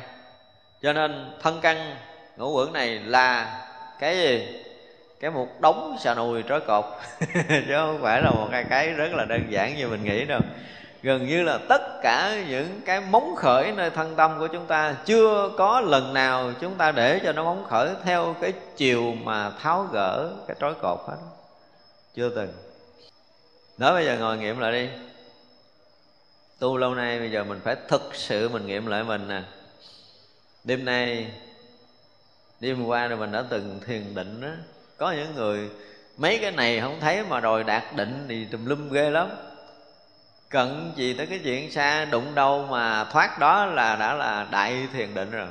Cho 0.82 0.92
nên 0.92 1.32
thân 1.42 1.58
căn 1.62 1.96
ngũ 2.36 2.52
quẩn 2.52 2.72
này 2.72 2.98
là 2.98 3.60
cái 3.98 4.16
gì? 4.16 4.46
Cái 5.20 5.30
một 5.30 5.48
đống 5.60 5.96
xà 6.00 6.14
nùi 6.14 6.42
trói 6.42 6.60
cột. 6.60 6.84
Chứ 7.48 7.74
không 7.74 7.98
phải 8.02 8.22
là 8.22 8.30
một 8.30 8.48
cái 8.50 8.64
cái 8.70 8.90
rất 8.90 9.12
là 9.12 9.24
đơn 9.24 9.42
giản 9.48 9.76
như 9.76 9.88
mình 9.88 10.04
nghĩ 10.04 10.24
đâu. 10.24 10.40
Gần 11.02 11.26
như 11.26 11.42
là 11.42 11.58
tất 11.68 11.82
cả 12.02 12.42
những 12.48 12.80
cái 12.84 13.00
móng 13.00 13.34
khởi 13.36 13.72
nơi 13.72 13.90
thân 13.90 14.16
tâm 14.16 14.38
của 14.38 14.46
chúng 14.46 14.66
ta 14.66 14.96
chưa 15.04 15.50
có 15.58 15.80
lần 15.80 16.14
nào 16.14 16.52
chúng 16.60 16.74
ta 16.74 16.92
để 16.92 17.20
cho 17.24 17.32
nó 17.32 17.44
móng 17.44 17.64
khởi 17.68 17.88
theo 18.04 18.36
cái 18.40 18.52
chiều 18.76 19.14
mà 19.22 19.50
tháo 19.62 19.88
gỡ 19.92 20.30
cái 20.48 20.56
trói 20.60 20.74
cột 20.82 20.98
hết. 21.08 21.16
Chưa 22.14 22.28
từng. 22.28 22.52
Nói 23.78 23.92
bây 23.92 24.04
giờ 24.04 24.16
ngồi 24.18 24.38
nghiệm 24.38 24.58
lại 24.58 24.72
đi 24.72 24.88
tu 26.64 26.76
lâu 26.76 26.94
nay, 26.94 27.18
bây 27.18 27.30
giờ 27.30 27.44
mình 27.44 27.60
phải 27.64 27.76
thực 27.88 28.14
sự 28.14 28.48
mình 28.48 28.66
nghiệm 28.66 28.86
lại 28.86 29.04
mình 29.04 29.28
nè. 29.28 29.42
Đêm 30.64 30.84
nay, 30.84 31.30
đêm 32.60 32.84
qua 32.86 33.06
rồi 33.06 33.18
mình 33.18 33.32
đã 33.32 33.44
từng 33.48 33.80
thiền 33.86 34.14
định 34.14 34.40
đó 34.40 34.48
có 34.96 35.12
những 35.12 35.34
người, 35.34 35.70
mấy 36.16 36.38
cái 36.38 36.50
này 36.50 36.80
không 36.80 37.00
thấy 37.00 37.24
mà 37.24 37.40
rồi 37.40 37.64
đạt 37.64 37.96
định 37.96 38.26
thì 38.28 38.44
tùm 38.44 38.64
lum 38.64 38.92
ghê 38.92 39.10
lắm. 39.10 39.28
Cận 40.50 40.92
gì 40.96 41.14
tới 41.14 41.26
cái 41.26 41.40
chuyện 41.44 41.70
xa, 41.70 42.04
đụng 42.04 42.34
đâu 42.34 42.66
mà 42.70 43.04
thoát 43.04 43.38
đó 43.38 43.66
là 43.66 43.96
đã 43.96 44.14
là 44.14 44.46
đại 44.50 44.88
thiền 44.92 45.14
định 45.14 45.30
rồi. 45.30 45.48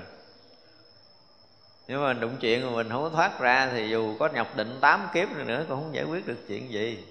Nhưng 1.88 2.04
mà 2.04 2.14
đụng 2.14 2.38
chuyện 2.40 2.66
mà 2.66 2.72
mình 2.72 2.90
không 2.90 3.04
có 3.04 3.10
thoát 3.10 3.40
ra 3.40 3.70
thì 3.72 3.90
dù 3.90 4.18
có 4.20 4.30
nhập 4.34 4.48
định 4.56 4.78
tám 4.82 5.08
kiếp 5.14 5.30
nữa 5.32 5.66
cũng 5.70 5.80
không 5.80 5.96
giải 5.96 6.04
quyết 6.04 6.28
được 6.28 6.48
chuyện 6.48 6.72
gì 6.72 7.04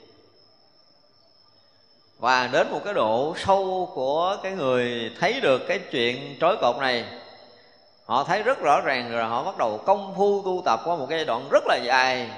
và 2.22 2.48
đến 2.52 2.70
một 2.70 2.80
cái 2.84 2.94
độ 2.94 3.34
sâu 3.36 3.90
của 3.94 4.36
cái 4.42 4.52
người 4.52 5.12
thấy 5.20 5.40
được 5.40 5.62
cái 5.68 5.78
chuyện 5.78 6.36
trói 6.40 6.56
cột 6.60 6.76
này, 6.76 7.04
họ 8.06 8.24
thấy 8.24 8.42
rất 8.42 8.60
rõ 8.60 8.80
ràng 8.80 9.12
rồi 9.12 9.24
họ 9.24 9.44
bắt 9.44 9.58
đầu 9.58 9.78
công 9.86 10.14
phu 10.16 10.42
tu 10.42 10.62
tập 10.64 10.80
qua 10.84 10.96
một 10.96 11.06
cái 11.08 11.18
giai 11.18 11.24
đoạn 11.24 11.48
rất 11.50 11.64
là 11.66 11.76
dài. 11.76 12.30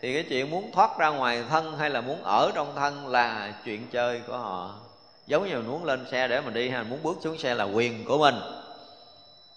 Thì 0.00 0.14
cái 0.14 0.24
chuyện 0.28 0.50
muốn 0.50 0.70
thoát 0.72 0.98
ra 0.98 1.08
ngoài 1.08 1.44
thân 1.50 1.78
hay 1.78 1.90
là 1.90 2.00
muốn 2.00 2.22
ở 2.22 2.50
trong 2.54 2.74
thân 2.76 3.08
là 3.08 3.52
chuyện 3.64 3.86
chơi 3.92 4.20
của 4.26 4.36
họ. 4.36 4.74
Giống 5.26 5.48
như 5.48 5.58
muốn 5.58 5.84
lên 5.84 6.06
xe 6.10 6.28
để 6.28 6.40
mình 6.40 6.54
đi 6.54 6.70
hay 6.70 6.84
muốn 6.84 7.02
bước 7.02 7.18
xuống 7.20 7.38
xe 7.38 7.54
là 7.54 7.64
quyền 7.64 8.04
của 8.04 8.18
mình. 8.18 8.34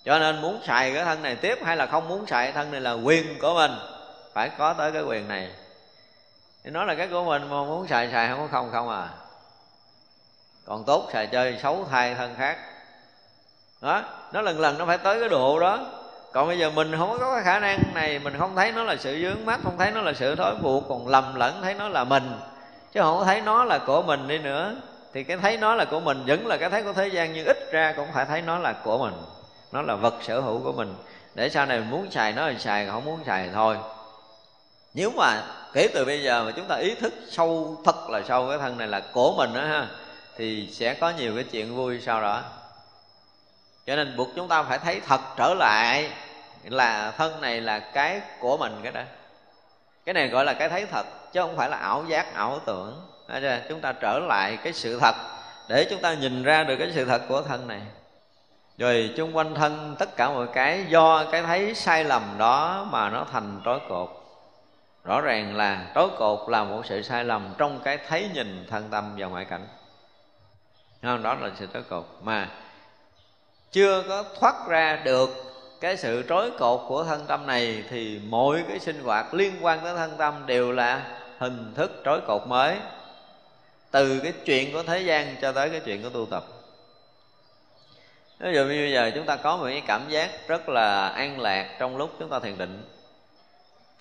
Cho 0.05 0.19
nên 0.19 0.41
muốn 0.41 0.59
xài 0.67 0.93
cái 0.93 1.05
thân 1.05 1.21
này 1.21 1.35
tiếp 1.35 1.57
hay 1.63 1.77
là 1.77 1.85
không 1.85 2.07
muốn 2.07 2.25
xài 2.27 2.51
thân 2.51 2.71
này 2.71 2.81
là 2.81 2.93
quyền 2.93 3.39
của 3.39 3.53
mình. 3.53 3.71
Phải 4.33 4.49
có 4.57 4.73
tới 4.73 4.91
cái 4.91 5.03
quyền 5.03 5.27
này. 5.27 5.49
Nó 6.63 6.71
nói 6.71 6.85
là 6.85 6.95
cái 6.95 7.07
của 7.07 7.23
mình 7.23 7.41
mà 7.41 7.63
muốn 7.63 7.87
xài 7.87 8.09
xài 8.11 8.27
không 8.27 8.39
có 8.39 8.47
không 8.47 8.69
không 8.71 8.89
à 8.89 9.09
còn 10.65 10.83
tốt 10.83 11.09
xài 11.13 11.27
chơi 11.27 11.57
xấu 11.63 11.85
thay 11.91 12.15
thân 12.15 12.35
khác. 12.37 12.57
Đó, 13.81 14.01
nó 14.33 14.41
lần 14.41 14.59
lần 14.59 14.77
nó 14.77 14.85
phải 14.85 14.97
tới 14.97 15.19
cái 15.19 15.29
độ 15.29 15.59
đó. 15.59 15.79
Còn 16.33 16.47
bây 16.47 16.59
giờ 16.59 16.69
mình 16.69 16.95
không 16.97 17.17
có 17.19 17.33
cái 17.35 17.43
khả 17.43 17.59
năng 17.59 17.79
này, 17.93 18.19
mình 18.19 18.37
không 18.39 18.55
thấy 18.55 18.71
nó 18.71 18.83
là 18.83 18.95
sự 18.95 19.19
dướng 19.21 19.45
mắt, 19.45 19.59
không 19.63 19.77
thấy 19.77 19.91
nó 19.91 20.01
là 20.01 20.13
sự 20.13 20.35
thói 20.35 20.55
buộc, 20.55 20.83
còn 20.89 21.07
lầm 21.07 21.35
lẫn 21.35 21.61
thấy 21.61 21.73
nó 21.73 21.87
là 21.87 22.03
mình. 22.03 22.39
Chứ 22.93 23.01
không 23.01 23.25
thấy 23.25 23.41
nó 23.41 23.63
là 23.63 23.77
của 23.77 24.01
mình 24.01 24.27
đi 24.27 24.37
nữa, 24.37 24.75
thì 25.13 25.23
cái 25.23 25.37
thấy 25.37 25.57
nó 25.57 25.75
là 25.75 25.85
của 25.85 25.99
mình 25.99 26.23
vẫn 26.27 26.47
là 26.47 26.57
cái 26.57 26.69
thấy 26.69 26.83
của 26.83 26.93
thế 26.93 27.07
gian, 27.07 27.33
nhưng 27.33 27.45
ít 27.45 27.71
ra 27.71 27.93
cũng 27.97 28.07
phải 28.13 28.25
thấy 28.25 28.41
nó 28.41 28.57
là 28.57 28.73
của 28.73 28.97
mình. 28.97 29.13
Nó 29.71 29.81
là 29.81 29.95
vật 29.95 30.13
sở 30.21 30.39
hữu 30.39 30.59
của 30.63 30.71
mình. 30.71 30.95
Để 31.35 31.49
sau 31.49 31.65
này 31.65 31.79
mình 31.79 31.89
muốn 31.89 32.11
xài 32.11 32.33
nó 32.33 32.49
thì 32.49 32.59
xài, 32.59 32.87
không 32.87 33.05
muốn 33.05 33.19
xài 33.25 33.43
thì 33.43 33.49
thôi. 33.53 33.77
Nếu 34.93 35.11
mà 35.17 35.41
kể 35.73 35.87
từ 35.93 36.05
bây 36.05 36.23
giờ 36.23 36.43
mà 36.43 36.51
chúng 36.51 36.65
ta 36.65 36.75
ý 36.75 36.95
thức 36.95 37.13
sâu, 37.29 37.77
thật 37.85 38.09
là 38.09 38.21
sâu 38.27 38.49
cái 38.49 38.57
thân 38.57 38.77
này 38.77 38.87
là 38.87 39.01
của 39.13 39.33
mình 39.37 39.53
đó 39.53 39.61
ha 39.61 39.87
thì 40.37 40.69
sẽ 40.71 40.93
có 40.93 41.09
nhiều 41.09 41.35
cái 41.35 41.43
chuyện 41.43 41.75
vui 41.75 42.01
sau 42.01 42.21
đó. 42.21 42.41
Cho 43.85 43.95
nên 43.95 44.17
buộc 44.17 44.29
chúng 44.35 44.47
ta 44.47 44.63
phải 44.63 44.79
thấy 44.79 45.01
thật 45.07 45.21
trở 45.37 45.53
lại 45.53 46.09
là 46.63 47.11
thân 47.11 47.41
này 47.41 47.61
là 47.61 47.79
cái 47.79 48.21
của 48.39 48.57
mình 48.57 48.79
cái 48.83 48.91
đó. 48.91 49.01
Cái 50.05 50.13
này 50.13 50.27
gọi 50.27 50.45
là 50.45 50.53
cái 50.53 50.69
thấy 50.69 50.85
thật, 50.85 51.05
chứ 51.33 51.41
không 51.41 51.57
phải 51.57 51.69
là 51.69 51.77
ảo 51.77 52.05
giác, 52.07 52.33
ảo 52.33 52.59
tưởng. 52.65 53.09
Chúng 53.69 53.81
ta 53.81 53.91
trở 53.91 54.19
lại 54.19 54.57
cái 54.63 54.73
sự 54.73 54.99
thật 54.99 55.15
để 55.69 55.87
chúng 55.89 56.01
ta 56.01 56.13
nhìn 56.13 56.43
ra 56.43 56.63
được 56.63 56.75
cái 56.79 56.91
sự 56.95 57.05
thật 57.05 57.21
của 57.27 57.41
thân 57.41 57.67
này. 57.67 57.81
Rồi 58.77 59.13
chung 59.17 59.37
quanh 59.37 59.55
thân 59.55 59.95
tất 59.99 60.15
cả 60.15 60.29
mọi 60.29 60.47
cái 60.53 60.85
do 60.89 61.25
cái 61.31 61.41
thấy 61.41 61.75
sai 61.75 62.03
lầm 62.03 62.35
đó 62.37 62.87
mà 62.91 63.09
nó 63.09 63.25
thành 63.31 63.61
trói 63.65 63.79
cột. 63.89 64.09
Rõ 65.03 65.21
ràng 65.21 65.55
là 65.55 65.91
trói 65.95 66.09
cột 66.17 66.49
là 66.49 66.63
một 66.63 66.81
sự 66.85 67.01
sai 67.01 67.25
lầm 67.25 67.53
trong 67.57 67.79
cái 67.83 67.97
thấy 68.07 68.29
nhìn, 68.33 68.65
thân 68.69 68.89
tâm 68.89 69.15
và 69.17 69.27
ngoại 69.27 69.45
cảnh 69.45 69.67
không, 71.03 71.23
đó 71.23 71.35
là 71.35 71.51
sự 71.59 71.67
trói 71.73 71.83
cột. 71.83 72.05
Mà 72.21 72.49
chưa 73.71 74.03
có 74.07 74.23
thoát 74.39 74.67
ra 74.67 75.01
được 75.03 75.29
cái 75.81 75.97
sự 75.97 76.23
trói 76.29 76.51
cột 76.59 76.81
của 76.87 77.03
thân 77.03 77.25
tâm 77.27 77.47
này 77.47 77.83
thì 77.89 78.19
mỗi 78.23 78.63
cái 78.69 78.79
sinh 78.79 79.03
hoạt 79.03 79.33
liên 79.33 79.53
quan 79.61 79.79
tới 79.83 79.95
thân 79.95 80.11
tâm 80.17 80.43
đều 80.45 80.71
là 80.71 81.19
hình 81.37 81.73
thức 81.75 82.01
trói 82.05 82.21
cột 82.27 82.47
mới. 82.47 82.77
Từ 83.91 84.19
cái 84.19 84.33
chuyện 84.45 84.73
của 84.73 84.83
thế 84.83 84.99
gian 84.99 85.35
cho 85.41 85.51
tới 85.51 85.69
cái 85.69 85.79
chuyện 85.79 86.03
của 86.03 86.09
tu 86.09 86.25
tập. 86.25 86.43
Ví 88.39 88.53
dụ 88.53 88.63
như 88.63 88.67
bây 88.67 88.91
giờ 88.91 89.11
chúng 89.15 89.25
ta 89.25 89.35
có 89.35 89.57
một 89.57 89.65
cái 89.65 89.83
cảm 89.87 90.09
giác 90.09 90.47
rất 90.47 90.69
là 90.69 91.07
an 91.07 91.39
lạc 91.39 91.75
trong 91.79 91.97
lúc 91.97 92.15
chúng 92.19 92.29
ta 92.29 92.39
thiền 92.39 92.57
định. 92.57 92.83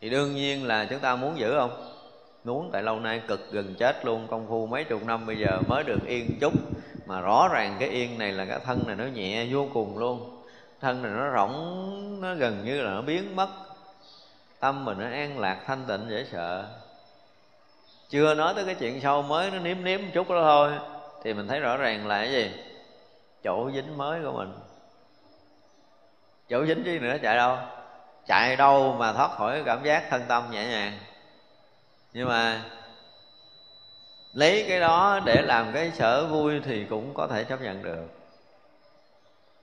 Thì 0.01 0.11
đương 0.11 0.35
nhiên 0.35 0.67
là 0.67 0.87
chúng 0.91 0.99
ta 0.99 1.17
muốn 1.17 1.39
giữ 1.39 1.55
không? 1.59 1.89
Muốn, 2.45 2.71
tại 2.73 2.83
lâu 2.83 3.01
nay 3.01 3.23
cực 3.29 3.53
gần 3.53 3.75
chết 3.79 4.05
luôn, 4.05 4.27
công 4.31 4.47
phu 4.49 4.67
mấy 4.67 4.85
chục 4.85 5.05
năm 5.05 5.27
bây 5.27 5.37
giờ 5.39 5.59
mới 5.69 5.85
được 5.85 6.07
yên 6.07 6.39
chút 6.41 6.53
mà 7.07 7.21
rõ 7.21 7.49
ràng 7.53 7.77
cái 7.81 7.89
yên 7.89 8.19
này 8.19 8.33
là 8.33 8.45
cái 8.45 8.59
thân 8.65 8.83
này 8.87 8.97
nó 8.97 9.05
nhẹ 9.05 9.47
vô 9.51 9.67
cùng 9.75 9.99
luôn. 9.99 10.43
Thân 10.81 11.03
này 11.03 11.13
nó 11.13 11.37
rỗng, 11.37 12.21
nó 12.21 12.35
gần 12.35 12.65
như 12.65 12.83
là 12.83 12.91
nó 12.91 13.03
biến 13.03 13.37
mất. 13.37 13.49
Tâm 14.61 14.85
mình 14.85 14.99
nó 14.99 15.07
an 15.07 15.39
lạc, 15.39 15.59
thanh 15.67 15.85
tịnh, 15.89 16.07
dễ 16.11 16.27
sợ. 16.33 16.65
Chưa 18.09 18.35
nói 18.35 18.55
tới 18.55 18.65
cái 18.65 18.75
chuyện 18.75 19.01
sâu 19.01 19.23
mới 19.23 19.51
nó 19.51 19.59
nếm 19.59 19.85
nếm 19.85 20.03
một 20.03 20.09
chút 20.15 20.31
đó 20.31 20.43
thôi, 20.43 20.73
thì 21.23 21.35
mình 21.35 21.49
thấy 21.49 21.61
rõ 21.61 21.77
ràng 21.77 22.07
là 22.07 22.19
cái 22.19 22.33
gì? 22.33 22.53
Chỗ 23.45 23.71
dính 23.75 23.99
mới 23.99 24.23
của 24.25 24.33
mình. 24.33 24.53
Chỗ 26.49 26.67
dính 26.67 26.83
chứ 26.85 26.99
nữa, 27.01 27.17
chạy 27.23 27.37
đâu? 27.37 27.57
Chạy 28.27 28.57
đâu 28.57 28.97
mà 28.99 29.13
thoát 29.13 29.31
khỏi 29.31 29.63
cảm 29.67 29.85
giác 29.85 30.05
thân 30.11 30.23
tâm 30.29 30.51
nhẹ 30.51 30.67
nhàng. 30.67 30.99
Nhưng 32.13 32.29
mà 32.29 32.63
lấy 34.35 34.65
cái 34.69 34.81
đó 34.81 35.21
để 35.25 35.43
làm 35.43 35.73
cái 35.73 35.93
sở 35.95 36.27
vui 36.27 36.61
thì 36.65 36.85
cũng 36.85 37.15
có 37.15 37.27
thể 37.27 37.45
chấp 37.45 37.61
nhận 37.61 37.83
được. 37.83 38.07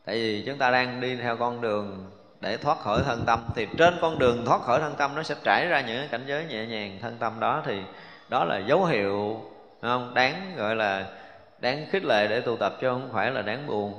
Tại 0.05 0.15
vì 0.15 0.43
chúng 0.45 0.57
ta 0.57 0.71
đang 0.71 1.01
đi 1.01 1.15
theo 1.15 1.37
con 1.37 1.61
đường 1.61 2.11
để 2.41 2.57
thoát 2.57 2.79
khỏi 2.79 3.01
thân 3.05 3.23
tâm. 3.25 3.39
Thì 3.55 3.67
trên 3.77 3.97
con 4.01 4.19
đường 4.19 4.45
thoát 4.45 4.61
khỏi 4.61 4.79
thân 4.79 4.93
tâm, 4.97 5.15
nó 5.15 5.23
sẽ 5.23 5.35
trải 5.43 5.65
ra 5.65 5.81
những 5.81 6.07
cảnh 6.11 6.23
giới 6.27 6.45
nhẹ 6.45 6.65
nhàng 6.65 6.97
thân 7.01 7.17
tâm 7.19 7.39
đó. 7.39 7.63
Thì 7.65 7.81
đó 8.29 8.45
là 8.45 8.57
dấu 8.57 8.85
hiệu 8.85 9.41
không? 9.81 10.13
Đáng 10.13 10.53
gọi 10.57 10.75
là, 10.75 11.05
đáng 11.59 11.85
khích 11.91 12.05
lệ 12.05 12.27
để 12.27 12.41
tu 12.41 12.57
tập 12.57 12.77
chứ 12.81 12.87
không 12.89 13.09
phải 13.13 13.31
là 13.31 13.41
đáng 13.41 13.67
buồn. 13.67 13.93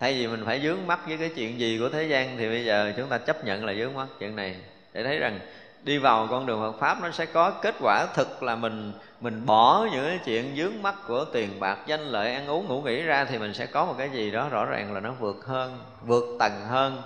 Thay 0.00 0.14
vì 0.14 0.26
mình 0.26 0.42
phải 0.46 0.60
dướng 0.60 0.86
mắt 0.86 1.00
với 1.06 1.16
cái 1.16 1.30
chuyện 1.36 1.60
gì 1.60 1.78
của 1.80 1.88
thế 1.88 2.04
gian 2.04 2.36
thì 2.36 2.48
bây 2.48 2.64
giờ 2.64 2.92
chúng 2.96 3.08
ta 3.08 3.18
chấp 3.18 3.44
nhận 3.44 3.64
là 3.64 3.74
dướng 3.74 3.94
mắt 3.94 4.06
chuyện 4.18 4.36
này. 4.36 4.56
Để 4.92 5.04
thấy 5.04 5.18
rằng 5.18 5.40
đi 5.82 5.98
vào 5.98 6.26
con 6.30 6.46
đường 6.46 6.60
Phật 6.60 6.78
pháp 6.80 7.02
nó 7.02 7.10
sẽ 7.10 7.26
có 7.26 7.50
kết 7.50 7.74
quả 7.80 8.06
thực 8.14 8.42
là 8.42 8.56
mình 8.56 8.92
mình 9.20 9.46
bỏ 9.46 9.86
những 9.92 10.04
cái 10.06 10.20
chuyện 10.24 10.56
dướng 10.56 10.82
mắt 10.82 10.94
của 11.06 11.24
tiền 11.24 11.60
bạc, 11.60 11.78
danh 11.86 12.00
lợi, 12.00 12.34
ăn 12.34 12.46
uống, 12.46 12.66
ngủ 12.66 12.82
nghỉ 12.82 13.02
ra 13.02 13.24
thì 13.24 13.38
mình 13.38 13.54
sẽ 13.54 13.66
có 13.66 13.84
một 13.84 13.94
cái 13.98 14.10
gì 14.10 14.30
đó 14.30 14.48
rõ 14.48 14.64
ràng 14.64 14.92
là 14.92 15.00
nó 15.00 15.12
vượt 15.12 15.44
hơn, 15.46 15.78
vượt 16.06 16.36
tầng 16.38 16.66
hơn. 16.68 17.02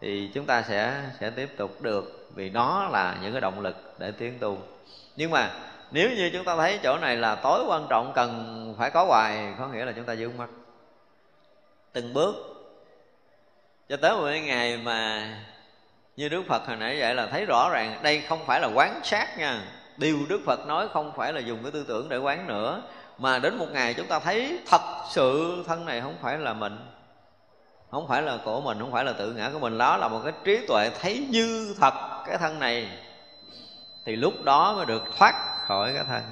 Thì 0.00 0.30
chúng 0.34 0.46
ta 0.46 0.62
sẽ 0.62 1.02
sẽ 1.20 1.30
tiếp 1.30 1.48
tục 1.56 1.82
được 1.82 2.28
vì 2.34 2.48
đó 2.48 2.88
là 2.92 3.16
những 3.22 3.32
cái 3.32 3.40
động 3.40 3.60
lực 3.60 3.94
để 3.98 4.10
tiến 4.10 4.38
tu. 4.38 4.58
Nhưng 5.16 5.30
mà 5.30 5.50
nếu 5.90 6.10
như 6.10 6.30
chúng 6.32 6.44
ta 6.44 6.56
thấy 6.56 6.80
chỗ 6.82 6.98
này 6.98 7.16
là 7.16 7.34
tối 7.34 7.64
quan 7.68 7.86
trọng, 7.90 8.12
cần 8.14 8.74
phải 8.78 8.90
có 8.90 9.04
hoài, 9.04 9.54
có 9.58 9.68
nghĩa 9.68 9.84
là 9.84 9.92
chúng 9.92 10.04
ta 10.04 10.16
dướng 10.16 10.36
mắt. 10.36 10.48
Từng 11.92 12.12
bước. 12.14 12.34
Cho 13.88 13.96
tới 13.96 14.16
một 14.16 14.28
ngày 14.46 14.76
mà 14.76 15.28
như 16.16 16.28
đức 16.28 16.42
phật 16.48 16.66
hồi 16.66 16.76
nãy 16.76 16.96
vậy 17.00 17.14
là 17.14 17.26
thấy 17.26 17.44
rõ 17.44 17.70
ràng, 17.72 18.00
đây 18.02 18.20
không 18.20 18.46
phải 18.46 18.60
là 18.60 18.68
quán 18.74 19.00
sát 19.04 19.38
nha 19.38 19.62
điều 19.96 20.18
đức 20.28 20.40
phật 20.46 20.66
nói 20.66 20.88
không 20.92 21.12
phải 21.16 21.32
là 21.32 21.40
dùng 21.40 21.62
cái 21.62 21.72
tư 21.72 21.84
tưởng 21.88 22.08
để 22.08 22.18
quán 22.18 22.46
nữa, 22.46 22.82
mà 23.18 23.38
đến 23.38 23.58
một 23.58 23.66
ngày 23.72 23.94
chúng 23.94 24.06
ta 24.06 24.18
thấy 24.18 24.58
thật 24.66 24.80
sự 25.10 25.56
thân 25.66 25.86
này 25.86 26.00
không 26.00 26.16
phải 26.22 26.38
là 26.38 26.52
mình, 26.52 26.78
không 27.90 28.08
phải 28.08 28.22
là 28.22 28.38
của 28.44 28.60
mình, 28.60 28.78
không 28.80 28.92
phải 28.92 29.04
là 29.04 29.12
tự 29.12 29.32
ngã 29.32 29.50
của 29.52 29.58
mình. 29.58 29.78
Đó 29.78 29.96
là 29.96 30.08
một 30.08 30.20
cái 30.24 30.32
trí 30.44 30.66
tuệ 30.66 30.90
thấy 31.00 31.26
như 31.30 31.74
thật 31.80 31.94
cái 32.26 32.38
thân 32.38 32.58
này, 32.58 32.98
thì 34.04 34.16
lúc 34.16 34.34
đó 34.44 34.74
mới 34.76 34.86
được 34.86 35.02
thoát 35.18 35.34
khỏi 35.66 35.92
cái 35.94 36.04
thân. 36.04 36.22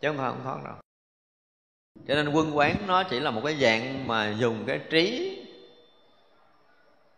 Chứ 0.00 0.08
không 0.08 0.16
không 0.16 0.40
thoát 0.44 0.64
đâu. 0.64 0.74
Cho 2.08 2.14
nên 2.14 2.28
quân 2.28 2.56
quán 2.56 2.76
nó 2.86 3.02
chỉ 3.02 3.20
là 3.20 3.30
một 3.30 3.40
cái 3.44 3.56
dạng 3.60 4.08
mà 4.08 4.34
dùng 4.38 4.64
cái 4.66 4.80
trí 4.90 5.38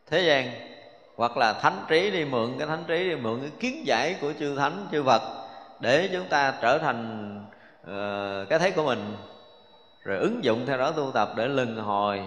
thế 0.06 0.22
gian 0.22 0.75
hoặc 1.16 1.36
là 1.36 1.52
thánh 1.52 1.84
trí 1.88 2.10
đi 2.10 2.24
mượn 2.24 2.54
cái 2.58 2.66
thánh 2.66 2.84
trí 2.86 3.08
đi 3.08 3.16
mượn 3.16 3.40
cái 3.40 3.50
kiến 3.60 3.86
giải 3.86 4.16
của 4.20 4.32
chư 4.38 4.56
thánh 4.56 4.86
chư 4.92 5.02
phật 5.02 5.22
để 5.80 6.08
chúng 6.12 6.28
ta 6.28 6.54
trở 6.62 6.78
thành 6.78 7.30
uh, 7.82 8.48
cái 8.48 8.58
thấy 8.58 8.70
của 8.70 8.82
mình. 8.82 9.16
Rồi 10.04 10.18
ứng 10.18 10.44
dụng 10.44 10.66
theo 10.66 10.78
đó 10.78 10.90
tu 10.90 11.10
tập 11.14 11.32
để 11.36 11.48
lừng 11.48 11.76
hồi 11.76 12.20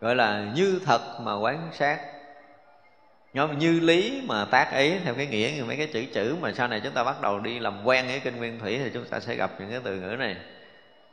gọi 0.00 0.14
là 0.14 0.44
như 0.54 0.80
thật 0.86 1.00
mà 1.20 1.38
quán 1.38 1.68
sát. 1.72 1.98
Nhóm 3.34 3.58
như 3.58 3.80
lý 3.80 4.22
mà 4.26 4.44
tác 4.44 4.72
ý 4.72 4.98
theo 5.04 5.14
cái 5.14 5.26
nghĩa 5.26 5.50
như 5.56 5.64
mấy 5.64 5.76
cái 5.76 5.86
chữ 5.86 6.04
chữ 6.14 6.36
mà 6.40 6.52
sau 6.52 6.68
này 6.68 6.80
chúng 6.84 6.92
ta 6.92 7.04
bắt 7.04 7.20
đầu 7.20 7.38
đi 7.38 7.58
làm 7.58 7.84
quen 7.84 8.06
với 8.06 8.20
kinh 8.20 8.36
nguyên 8.36 8.58
thủy 8.58 8.80
thì 8.84 8.90
chúng 8.94 9.04
ta 9.04 9.20
sẽ 9.20 9.34
gặp 9.34 9.50
những 9.58 9.70
cái 9.70 9.80
từ 9.84 9.96
ngữ 9.96 10.16
này. 10.16 10.36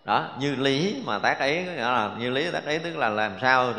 Đó 0.05 0.29
như 0.39 0.55
lý 0.55 1.03
mà 1.05 1.19
tác 1.19 1.39
ý 1.39 1.63
nghĩa 1.63 1.75
là 1.75 2.11
như 2.19 2.29
lý 2.29 2.51
tác 2.51 2.65
ý 2.65 2.77
tức 2.77 2.97
là 2.97 3.09
làm 3.09 3.31
sao 3.41 3.73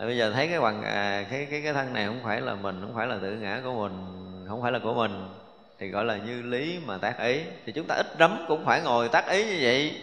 bây 0.00 0.16
giờ 0.16 0.32
thấy 0.34 0.48
cái 0.48 0.60
bằng 0.60 0.82
à, 0.82 1.24
cái 1.30 1.46
cái 1.50 1.60
cái 1.62 1.72
thân 1.72 1.92
này 1.92 2.06
không 2.06 2.20
phải 2.24 2.40
là 2.40 2.54
mình 2.54 2.80
không 2.80 2.92
phải 2.96 3.06
là 3.06 3.16
tự 3.22 3.32
ngã 3.32 3.60
của 3.64 3.72
mình 3.72 3.92
không 4.48 4.62
phải 4.62 4.72
là 4.72 4.78
của 4.78 4.94
mình 4.94 5.28
thì 5.78 5.88
gọi 5.88 6.04
là 6.04 6.16
như 6.16 6.42
lý 6.42 6.78
mà 6.86 6.98
tác 6.98 7.18
ý. 7.18 7.40
Thì 7.66 7.72
chúng 7.72 7.86
ta 7.86 7.94
ít 7.94 8.20
lắm 8.20 8.44
cũng 8.48 8.64
phải 8.64 8.80
ngồi 8.82 9.08
tác 9.08 9.28
ý 9.28 9.44
như 9.44 9.58
vậy 9.60 10.00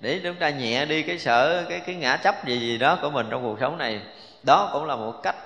để 0.00 0.20
chúng 0.24 0.34
ta 0.34 0.50
nhẹ 0.50 0.84
đi 0.84 1.02
cái 1.02 1.18
sợ 1.18 1.64
cái 1.68 1.80
cái 1.80 1.94
ngã 1.94 2.16
chấp 2.16 2.46
gì 2.46 2.60
gì 2.60 2.78
đó 2.78 2.98
của 3.02 3.10
mình 3.10 3.26
trong 3.30 3.42
cuộc 3.42 3.56
sống 3.60 3.78
này. 3.78 4.00
Đó 4.42 4.70
cũng 4.72 4.84
là 4.84 4.96
một 4.96 5.22
cách. 5.22 5.36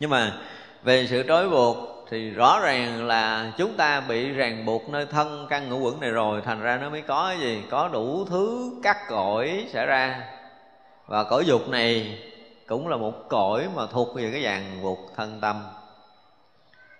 Nhưng 0.00 0.10
mà 0.10 0.32
về 0.82 1.06
sự 1.06 1.24
trói 1.28 1.48
buộc 1.48 1.76
thì 2.10 2.30
rõ 2.30 2.60
ràng 2.62 3.06
là 3.06 3.52
chúng 3.58 3.76
ta 3.76 4.00
bị 4.00 4.28
ràng 4.28 4.66
buộc 4.66 4.88
nơi 4.88 5.06
thân 5.06 5.46
căn 5.50 5.68
ngũ 5.68 5.78
quẩn 5.78 6.00
này 6.00 6.10
rồi 6.10 6.40
thành 6.44 6.60
ra 6.60 6.78
nó 6.82 6.90
mới 6.90 7.02
có 7.02 7.26
cái 7.28 7.38
gì? 7.38 7.62
Có 7.70 7.88
đủ 7.88 8.24
thứ 8.24 8.70
cắt 8.82 8.96
cõi 9.08 9.66
xảy 9.72 9.86
ra. 9.86 10.20
Và 11.06 11.24
cõi 11.24 11.44
dục 11.44 11.68
này 11.68 12.18
cũng 12.70 12.88
là 12.88 12.96
một 12.96 13.28
cõi 13.28 13.68
mà 13.74 13.86
thuộc 13.86 14.14
về 14.14 14.30
cái 14.32 14.44
dạng 14.44 14.82
buộc 14.82 14.98
thân 15.16 15.38
tâm. 15.40 15.62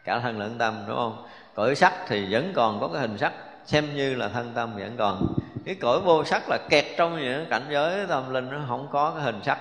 Cả 0.04 0.18
thân 0.18 0.38
lẫn 0.38 0.58
tâm, 0.58 0.84
đúng 0.88 0.96
không? 0.96 1.24
Cõi 1.54 1.74
sắc 1.74 1.94
thì 2.08 2.26
vẫn 2.30 2.52
còn 2.54 2.80
có 2.80 2.88
cái 2.88 3.00
hình 3.00 3.18
sắc, 3.18 3.32
xem 3.64 3.96
như 3.96 4.14
là 4.14 4.28
thân 4.28 4.52
tâm 4.54 4.76
vẫn 4.76 4.96
còn. 4.98 5.34
Cái 5.64 5.74
cõi 5.74 6.00
vô 6.00 6.24
sắc 6.24 6.48
là 6.48 6.58
kẹt 6.68 6.84
trong 6.96 7.20
những 7.20 7.46
cảnh 7.50 7.66
giới 7.70 8.06
tâm 8.06 8.32
linh, 8.32 8.50
nó 8.50 8.58
không 8.68 8.88
có 8.92 9.10
cái 9.10 9.22
hình 9.22 9.40
sắc. 9.44 9.58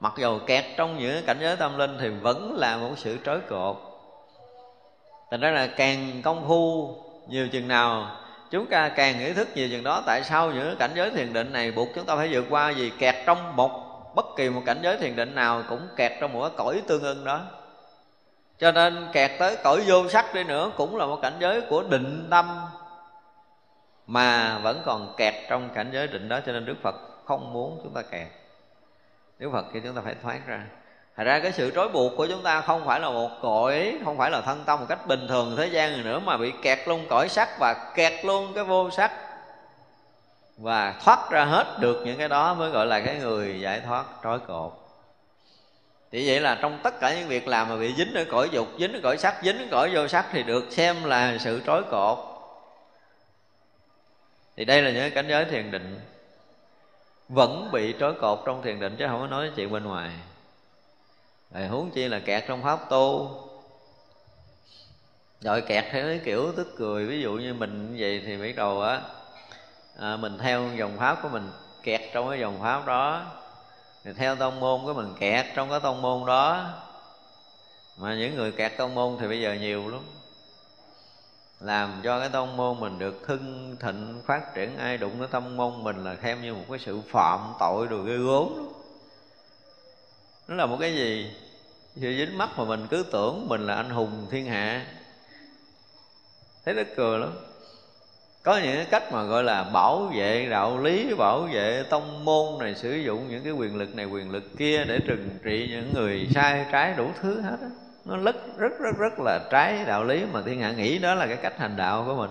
Mặc 0.00 0.12
dù 0.18 0.38
kẹt 0.46 0.64
trong 0.76 0.98
những 0.98 1.26
cảnh 1.26 1.38
giới 1.40 1.56
tâm 1.56 1.78
linh 1.78 1.96
thì 2.00 2.08
vẫn 2.08 2.54
là 2.56 2.76
một 2.76 2.90
sự 2.96 3.18
trói 3.24 3.40
cột. 3.40 3.76
Thành 5.30 5.40
ra 5.40 5.50
là 5.50 5.66
càng 5.66 6.22
công 6.24 6.48
phu 6.48 6.94
nhiều 7.28 7.48
chừng 7.48 7.68
nào, 7.68 8.16
chúng 8.50 8.66
ta 8.66 8.88
càng 8.88 9.20
ý 9.20 9.32
thức 9.32 9.48
nhiều 9.54 9.68
chừng 9.70 9.84
đó, 9.84 10.02
tại 10.06 10.22
sao 10.24 10.52
những 10.52 10.76
cảnh 10.78 10.90
giới 10.94 11.10
thiền 11.10 11.32
định 11.32 11.52
này 11.52 11.72
buộc 11.72 11.88
chúng 11.94 12.04
ta 12.04 12.16
phải 12.16 12.28
vượt 12.32 12.44
qua 12.50 12.70
gì? 12.70 12.92
Kẹt 12.98 13.14
trong 13.26 13.56
một 13.56 13.85
bất 14.16 14.26
kỳ 14.36 14.50
một 14.50 14.62
cảnh 14.66 14.78
giới 14.82 14.96
thiền 14.96 15.16
định 15.16 15.34
nào 15.34 15.62
cũng 15.68 15.88
kẹt 15.96 16.12
trong 16.20 16.32
một 16.32 16.40
cái 16.40 16.50
cõi 16.56 16.82
tương 16.86 17.02
ưng 17.02 17.24
đó. 17.24 17.40
Cho 18.58 18.72
nên 18.72 19.08
kẹt 19.12 19.30
tới 19.38 19.56
cõi 19.64 19.82
vô 19.86 20.08
sắc 20.08 20.34
đi 20.34 20.44
nữa 20.44 20.70
cũng 20.76 20.96
là 20.96 21.06
một 21.06 21.18
cảnh 21.22 21.36
giới 21.38 21.60
của 21.60 21.82
định 21.82 22.26
tâm, 22.30 22.60
mà 24.06 24.58
vẫn 24.58 24.82
còn 24.84 25.14
kẹt 25.16 25.34
trong 25.48 25.68
cảnh 25.74 25.90
giới 25.92 26.06
định 26.06 26.28
đó. 26.28 26.40
Cho 26.46 26.52
nên 26.52 26.64
đức 26.64 26.74
phật 26.82 26.94
không 27.24 27.52
muốn 27.52 27.80
chúng 27.82 27.94
ta 27.94 28.02
kẹt. 28.02 28.26
Đức 29.38 29.50
phật 29.52 29.66
thì 29.72 29.80
chúng 29.80 29.94
ta 29.94 30.02
phải 30.04 30.14
thoát 30.22 30.46
ra. 30.46 30.66
Thật 31.16 31.24
ra 31.24 31.38
cái 31.38 31.52
sự 31.52 31.72
trói 31.74 31.88
buộc 31.88 32.12
của 32.16 32.26
chúng 32.26 32.42
ta 32.42 32.60
không 32.60 32.86
phải 32.86 33.00
là 33.00 33.10
một 33.10 33.30
cõi, 33.42 33.98
Không 34.04 34.18
phải 34.18 34.30
là 34.30 34.40
thân 34.40 34.62
tâm 34.66 34.80
một 34.80 34.86
cách 34.88 35.06
bình 35.06 35.26
thường 35.28 35.54
thế 35.56 35.66
gian 35.66 36.04
nữa, 36.04 36.18
Mà 36.18 36.36
bị 36.36 36.52
kẹt 36.62 36.78
luôn 36.88 37.06
cõi 37.08 37.28
sắc 37.28 37.48
và 37.60 37.92
kẹt 37.94 38.24
luôn 38.24 38.52
cái 38.54 38.64
vô 38.64 38.90
sắc. 38.90 39.12
Và 40.56 40.94
thoát 41.04 41.30
ra 41.30 41.44
hết 41.44 41.76
được 41.80 42.02
những 42.04 42.18
cái 42.18 42.28
đó 42.28 42.54
mới 42.54 42.70
gọi 42.70 42.86
là 42.86 43.00
cái 43.00 43.16
người 43.16 43.60
giải 43.60 43.80
thoát 43.80 44.06
trói 44.24 44.38
cột. 44.38 44.72
Thì 46.12 46.28
vậy 46.28 46.40
là 46.40 46.58
trong 46.62 46.78
tất 46.82 47.00
cả 47.00 47.14
những 47.14 47.28
việc 47.28 47.48
làm 47.48 47.68
mà 47.68 47.76
bị 47.76 47.94
dính 47.94 48.14
ở 48.14 48.24
cõi 48.30 48.48
dục 48.52 48.68
Dính 48.78 48.92
ở 48.92 49.00
cõi 49.02 49.18
sắc, 49.18 49.40
dính 49.42 49.58
ở 49.58 49.66
cõi 49.70 49.90
vô 49.94 50.08
sắc 50.08 50.26
Thì 50.32 50.42
được 50.42 50.64
xem 50.70 51.04
là 51.04 51.38
sự 51.38 51.62
trói 51.66 51.82
cột. 51.90 52.18
Thì 54.56 54.64
đây 54.64 54.82
là 54.82 54.90
những 54.90 55.14
cảnh 55.14 55.28
giới 55.28 55.44
thiền 55.44 55.70
định. 55.70 56.00
Vẫn 57.28 57.68
bị 57.72 57.94
trói 58.00 58.14
cột 58.14 58.42
trong 58.46 58.62
thiền 58.62 58.80
định 58.80 58.96
Chứ 58.98 59.06
không 59.08 59.20
có 59.20 59.26
nói 59.26 59.50
chuyện 59.56 59.72
bên 59.72 59.84
ngoài. 59.84 60.10
Rồi 61.50 61.66
huống 61.66 61.90
chi 61.90 62.08
là 62.08 62.18
kẹt 62.18 62.44
trong 62.48 62.62
pháp 62.62 62.90
tu. 62.90 63.30
Rồi 65.40 65.60
kẹt 65.60 65.84
theo 65.90 66.06
cái 66.06 66.20
kiểu 66.24 66.52
tức 66.56 66.74
cười 66.76 67.06
ví 67.06 67.20
dụ 67.20 67.32
như 67.32 67.54
mình 67.54 67.96
vậy 67.98 68.22
thì 68.26 68.36
bắt 68.36 68.56
đầu 68.56 68.82
á 68.82 69.00
à, 69.98 70.16
mình 70.16 70.38
theo 70.38 70.68
dòng 70.76 70.96
pháp 70.98 71.18
của 71.22 71.28
mình 71.28 71.50
kẹt 71.82 72.00
trong 72.12 72.30
cái 72.30 72.40
dòng 72.40 72.60
pháp 72.62 72.86
đó. 72.86 73.22
Thì 74.04 74.12
theo 74.12 74.36
tông 74.36 74.60
môn 74.60 74.80
của 74.84 74.94
mình 74.94 75.14
kẹt 75.18 75.46
trong 75.54 75.70
cái 75.70 75.80
tông 75.80 76.02
môn 76.02 76.26
đó. 76.26 76.68
Mà 77.96 78.14
những 78.14 78.34
người 78.34 78.52
kẹt 78.52 78.72
tông 78.76 78.94
môn 78.94 79.16
thì 79.20 79.28
bây 79.28 79.40
giờ 79.40 79.54
nhiều 79.54 79.88
lắm. 79.88 80.00
Làm 81.60 82.00
cho 82.04 82.20
cái 82.20 82.28
tông 82.28 82.56
môn 82.56 82.80
mình 82.80 82.98
được 82.98 83.26
hưng 83.26 83.76
thịnh 83.80 84.22
phát 84.26 84.54
triển 84.54 84.78
ai 84.78 84.98
đụng 84.98 85.18
cái 85.18 85.28
tông 85.30 85.56
môn 85.56 85.84
mình 85.84 86.04
là 86.04 86.16
thêm 86.22 86.42
như 86.42 86.54
một 86.54 86.64
cái 86.68 86.78
sự 86.78 87.00
phạm 87.10 87.54
tội 87.60 87.86
rồi 87.86 88.06
ghê 88.06 88.16
gốm 88.16 88.72
nó 90.48 90.54
là 90.54 90.66
một 90.66 90.76
cái 90.80 90.94
gì? 90.94 91.34
Sự 91.94 92.16
dính 92.16 92.38
mắt 92.38 92.50
mà 92.56 92.64
mình 92.64 92.86
cứ 92.90 93.04
tưởng 93.12 93.48
mình 93.48 93.66
là 93.66 93.74
anh 93.74 93.90
hùng 93.90 94.26
thiên 94.30 94.46
hạ. 94.46 94.86
Thấy 96.64 96.74
nó 96.74 96.82
cười 96.96 97.18
lắm 97.18 97.30
có 98.46 98.58
những 98.58 98.76
cái 98.76 98.86
cách 98.90 99.12
mà 99.12 99.22
gọi 99.22 99.44
là 99.44 99.64
bảo 99.64 100.10
vệ 100.14 100.46
đạo 100.50 100.78
lý 100.78 101.14
bảo 101.14 101.40
vệ 101.40 101.84
tông 101.90 102.24
môn 102.24 102.58
này 102.58 102.74
sử 102.74 102.94
dụng 102.94 103.28
những 103.28 103.44
cái 103.44 103.52
quyền 103.52 103.76
lực 103.76 103.94
này 103.94 104.06
quyền 104.06 104.30
lực 104.30 104.44
kia 104.58 104.84
để 104.84 104.98
trừng 105.06 105.28
trị 105.44 105.68
những 105.70 105.94
người 105.94 106.28
sai 106.34 106.66
trái 106.72 106.94
đủ 106.96 107.10
thứ 107.20 107.40
hết 107.40 107.56
đó. 107.60 107.68
nó 108.04 108.16
rất 108.16 108.36
rất 108.58 108.78
rất 108.78 108.96
rất 108.98 109.18
là 109.18 109.40
trái 109.50 109.84
đạo 109.84 110.04
lý 110.04 110.24
mà 110.32 110.42
thiên 110.42 110.60
hạ 110.60 110.72
nghĩ 110.72 110.98
đó 110.98 111.14
là 111.14 111.26
cái 111.26 111.36
cách 111.36 111.58
hành 111.58 111.76
đạo 111.76 112.04
của 112.06 112.14
mình. 112.14 112.30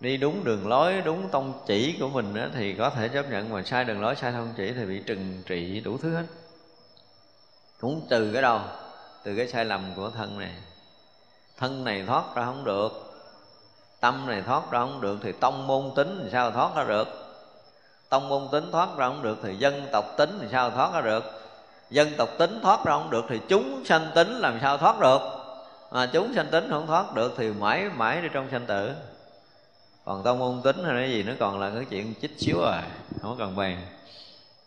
Đi 0.00 0.16
đúng 0.16 0.44
đường 0.44 0.68
lối 0.68 1.02
đúng 1.04 1.28
tông 1.28 1.52
chỉ 1.66 1.96
của 2.00 2.08
mình 2.08 2.34
đó, 2.34 2.46
thì 2.54 2.74
có 2.74 2.90
thể 2.90 3.08
chấp 3.08 3.30
nhận 3.30 3.52
mà 3.52 3.62
sai 3.62 3.84
đường 3.84 4.00
lối 4.00 4.16
sai 4.16 4.32
tông 4.32 4.52
chỉ 4.56 4.72
thì 4.72 4.84
bị 4.84 5.02
trừng 5.06 5.42
trị 5.46 5.80
đủ 5.80 5.98
thứ 5.98 6.14
hết. 6.14 6.24
Cũng 7.80 8.06
từ 8.10 8.32
cái 8.32 8.42
đâu? 8.42 8.60
Từ 9.24 9.36
cái 9.36 9.48
sai 9.48 9.64
lầm 9.64 9.92
của 9.96 10.10
thân 10.10 10.38
này. 10.38 10.52
Thân 11.56 11.84
này 11.84 12.04
thoát 12.06 12.24
ra 12.34 12.44
không 12.44 12.64
được 12.64 13.09
tâm 14.00 14.26
này 14.26 14.42
thoát 14.46 14.70
ra 14.70 14.78
không 14.78 15.00
được 15.00 15.18
thì 15.22 15.32
tông 15.32 15.66
môn 15.66 15.90
tính 15.96 16.20
thì 16.22 16.30
sao 16.32 16.50
thoát 16.50 16.76
ra 16.76 16.84
được? 16.84 17.08
Tông 18.08 18.28
môn 18.28 18.48
tính 18.52 18.64
thoát 18.72 18.88
ra 18.96 19.08
không 19.08 19.22
được 19.22 19.38
thì 19.42 19.56
dân 19.56 19.86
tộc 19.92 20.04
tính 20.16 20.38
thì 20.40 20.46
sao 20.52 20.70
thoát 20.70 20.94
ra 20.94 21.00
được? 21.00 21.24
Dân 21.90 22.12
tộc 22.16 22.28
tính 22.38 22.58
thoát 22.62 22.84
ra 22.84 22.92
không 22.92 23.10
được 23.10 23.24
thì 23.28 23.40
chúng 23.48 23.84
sanh 23.84 24.06
tính 24.14 24.28
làm 24.28 24.58
sao 24.60 24.78
thoát 24.78 25.00
được? 25.00 25.20
Mà 25.90 26.06
chúng 26.06 26.34
sanh 26.34 26.46
tính 26.46 26.66
không 26.70 26.86
thoát 26.86 27.14
được 27.14 27.34
thì 27.36 27.52
mãi 27.52 27.90
mãi 27.96 28.22
đi 28.22 28.28
trong 28.32 28.48
sanh 28.50 28.66
tử. 28.66 28.92
Còn 30.04 30.22
tông 30.22 30.38
môn 30.38 30.60
tính 30.62 30.76
hay 30.84 30.94
cái 30.94 31.10
gì 31.10 31.22
nó 31.22 31.32
còn 31.40 31.60
là 31.60 31.70
cái 31.74 31.84
chuyện 31.90 32.14
chích 32.22 32.38
xíu 32.38 32.56
rồi 32.58 32.74
không 33.22 33.36
cần 33.38 33.56
bàn. 33.56 33.86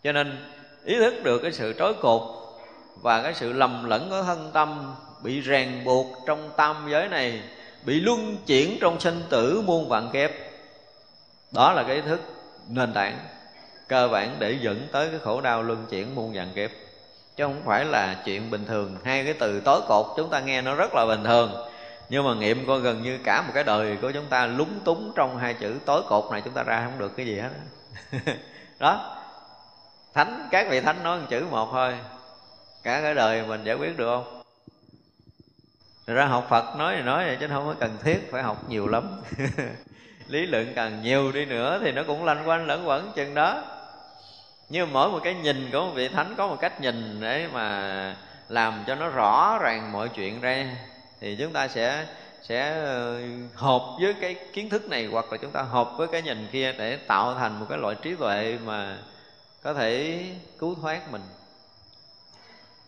Cho 0.04 0.12
nên 0.12 0.44
ý 0.84 0.98
thức 0.98 1.14
được 1.24 1.38
cái 1.38 1.52
sự 1.52 1.74
trói 1.78 1.94
cột 1.94 2.22
và 3.02 3.22
cái 3.22 3.34
sự 3.34 3.52
lầm 3.52 3.84
lẫn 3.84 4.10
của 4.10 4.22
thân 4.22 4.50
tâm 4.52 4.94
bị 5.22 5.40
ràng 5.40 5.84
buộc 5.84 6.06
trong 6.26 6.50
tam 6.56 6.88
giới 6.90 7.08
này 7.08 7.42
bị 7.84 8.00
luân 8.00 8.36
chuyển 8.46 8.78
trong 8.80 9.00
sinh 9.00 9.22
tử, 9.28 9.62
muôn 9.66 9.88
vạn 9.88 10.10
kép. 10.12 10.32
Đó 11.52 11.72
là 11.72 11.82
cái 11.82 12.00
thức 12.00 12.20
nền 12.68 12.92
tảng, 12.92 13.18
cơ 13.88 14.08
bản 14.08 14.36
để 14.38 14.58
dẫn 14.60 14.88
tới 14.92 15.08
cái 15.10 15.20
khổ 15.24 15.40
đau 15.40 15.62
luân 15.62 15.86
chuyển 15.90 16.14
muôn 16.14 16.32
vạn 16.34 16.48
kiếp. 16.54 16.70
chứ 17.36 17.44
không 17.44 17.62
phải 17.64 17.84
là 17.84 18.22
chuyện 18.24 18.50
bình 18.50 18.64
thường. 18.64 18.96
Hai 19.04 19.24
cái 19.24 19.34
từ 19.34 19.60
tối 19.60 19.80
cột 19.88 20.06
chúng 20.16 20.30
ta 20.30 20.40
nghe 20.40 20.62
nó 20.62 20.74
rất 20.74 20.94
là 20.94 21.06
bình 21.06 21.24
thường. 21.24 21.52
Nhưng 22.08 22.24
mà 22.24 22.34
nghiệm 22.34 22.66
coi 22.66 22.80
gần 22.80 23.02
như 23.02 23.18
cả 23.24 23.42
một 23.42 23.50
cái 23.54 23.64
đời 23.64 23.96
của 24.02 24.10
chúng 24.10 24.26
ta 24.26 24.46
lúng 24.46 24.80
túng 24.84 25.12
trong 25.14 25.38
hai 25.38 25.54
chữ 25.54 25.74
tối 25.84 26.02
cột 26.08 26.24
này 26.32 26.42
chúng 26.44 26.54
ta 26.54 26.62
ra 26.62 26.82
không 26.84 26.98
được 26.98 27.16
cái 27.16 27.26
gì 27.26 27.40
hết. 27.40 27.50
Đó. 28.78 29.16
Thánh, 30.14 30.48
các 30.50 30.66
vị 30.70 30.80
thánh 30.80 31.02
nói 31.02 31.18
một 31.18 31.26
chữ 31.30 31.46
một 31.50 31.68
thôi. 31.72 31.94
Cả 32.82 33.00
cái 33.00 33.14
đời 33.14 33.42
mình 33.42 33.64
giải 33.64 33.76
quyết 33.76 33.96
được 33.96 34.06
không? 34.06 34.33
Thật 36.06 36.14
ra 36.14 36.24
học 36.24 36.46
Phật 36.50 36.76
nói 36.76 36.94
thì 36.96 37.02
nói 37.02 37.24
vậy 37.24 37.36
chứ 37.40 37.48
không 37.48 37.66
có 37.66 37.74
cần 37.80 37.96
thiết, 38.02 38.28
phải 38.30 38.42
học 38.42 38.68
nhiều 38.68 38.88
lắm. 38.88 39.20
Lý 40.28 40.46
luận 40.46 40.72
càng 40.76 41.02
nhiều 41.02 41.32
đi 41.32 41.44
nữa 41.44 41.80
thì 41.82 41.92
nó 41.92 42.02
cũng 42.06 42.24
lanh 42.24 42.48
quanh 42.48 42.66
lẫn 42.66 42.88
quẩn 42.88 43.12
chừng 43.14 43.34
đó. 43.34 43.62
Nhưng 44.68 44.92
mỗi 44.92 45.10
một 45.10 45.20
cái 45.24 45.34
nhìn 45.34 45.70
của 45.72 45.80
một 45.80 45.92
vị 45.94 46.08
thánh 46.08 46.34
có 46.36 46.46
một 46.46 46.56
cách 46.60 46.80
nhìn 46.80 47.20
để 47.20 47.48
mà 47.52 48.16
làm 48.48 48.84
cho 48.86 48.94
nó 48.94 49.08
rõ 49.08 49.58
ràng 49.62 49.92
mọi 49.92 50.08
chuyện 50.08 50.40
ra, 50.40 50.66
thì 51.20 51.36
chúng 51.36 51.52
ta 51.52 51.68
sẽ 51.68 52.06
sẽ 52.42 52.70
ờ, 52.84 53.20
hợp 53.54 53.82
với 54.00 54.14
cái 54.20 54.34
kiến 54.52 54.68
thức 54.68 54.88
này 54.88 55.08
hoặc 55.12 55.32
là 55.32 55.38
chúng 55.38 55.50
ta 55.50 55.62
hợp 55.62 55.90
với 55.96 56.08
cái 56.08 56.22
nhìn 56.22 56.48
kia 56.52 56.72
để 56.78 56.96
tạo 56.96 57.34
thành 57.34 57.60
một 57.60 57.66
cái 57.68 57.78
loại 57.78 57.94
trí 58.02 58.14
tuệ 58.14 58.58
mà 58.64 58.98
có 59.62 59.74
thể 59.74 60.22
cứu 60.58 60.74
thoát 60.82 61.12
mình 61.12 61.22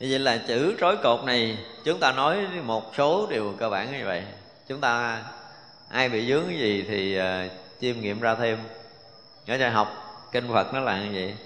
như 0.01 0.09
vậy 0.11 0.19
là 0.19 0.37
chữ 0.37 0.77
rối 0.79 0.97
cột 0.97 1.25
này 1.25 1.59
chúng 1.85 2.01
ta 2.01 2.13
nói 2.13 2.47
một 2.65 2.93
số 2.97 3.27
điều 3.31 3.55
cơ 3.59 3.71
bản 3.71 3.93
như 3.93 4.05
vậy. 4.05 4.23
Chúng 4.69 4.81
ta 4.81 5.23
ai 5.89 6.09
bị 6.09 6.29
dướng 6.29 6.45
cái 6.49 6.59
gì 6.59 6.85
thì 6.89 7.21
uh, 7.21 7.25
chiêm 7.81 8.01
nghiệm 8.01 8.21
ra 8.21 8.35
thêm. 8.35 8.59
Ở 9.47 9.59
cho 9.59 9.71
học 9.71 9.89
kinh 10.33 10.49
phật 10.53 10.75
nó 10.75 10.81
là 10.81 10.99
như 10.99 11.11
vậy. 11.15 11.37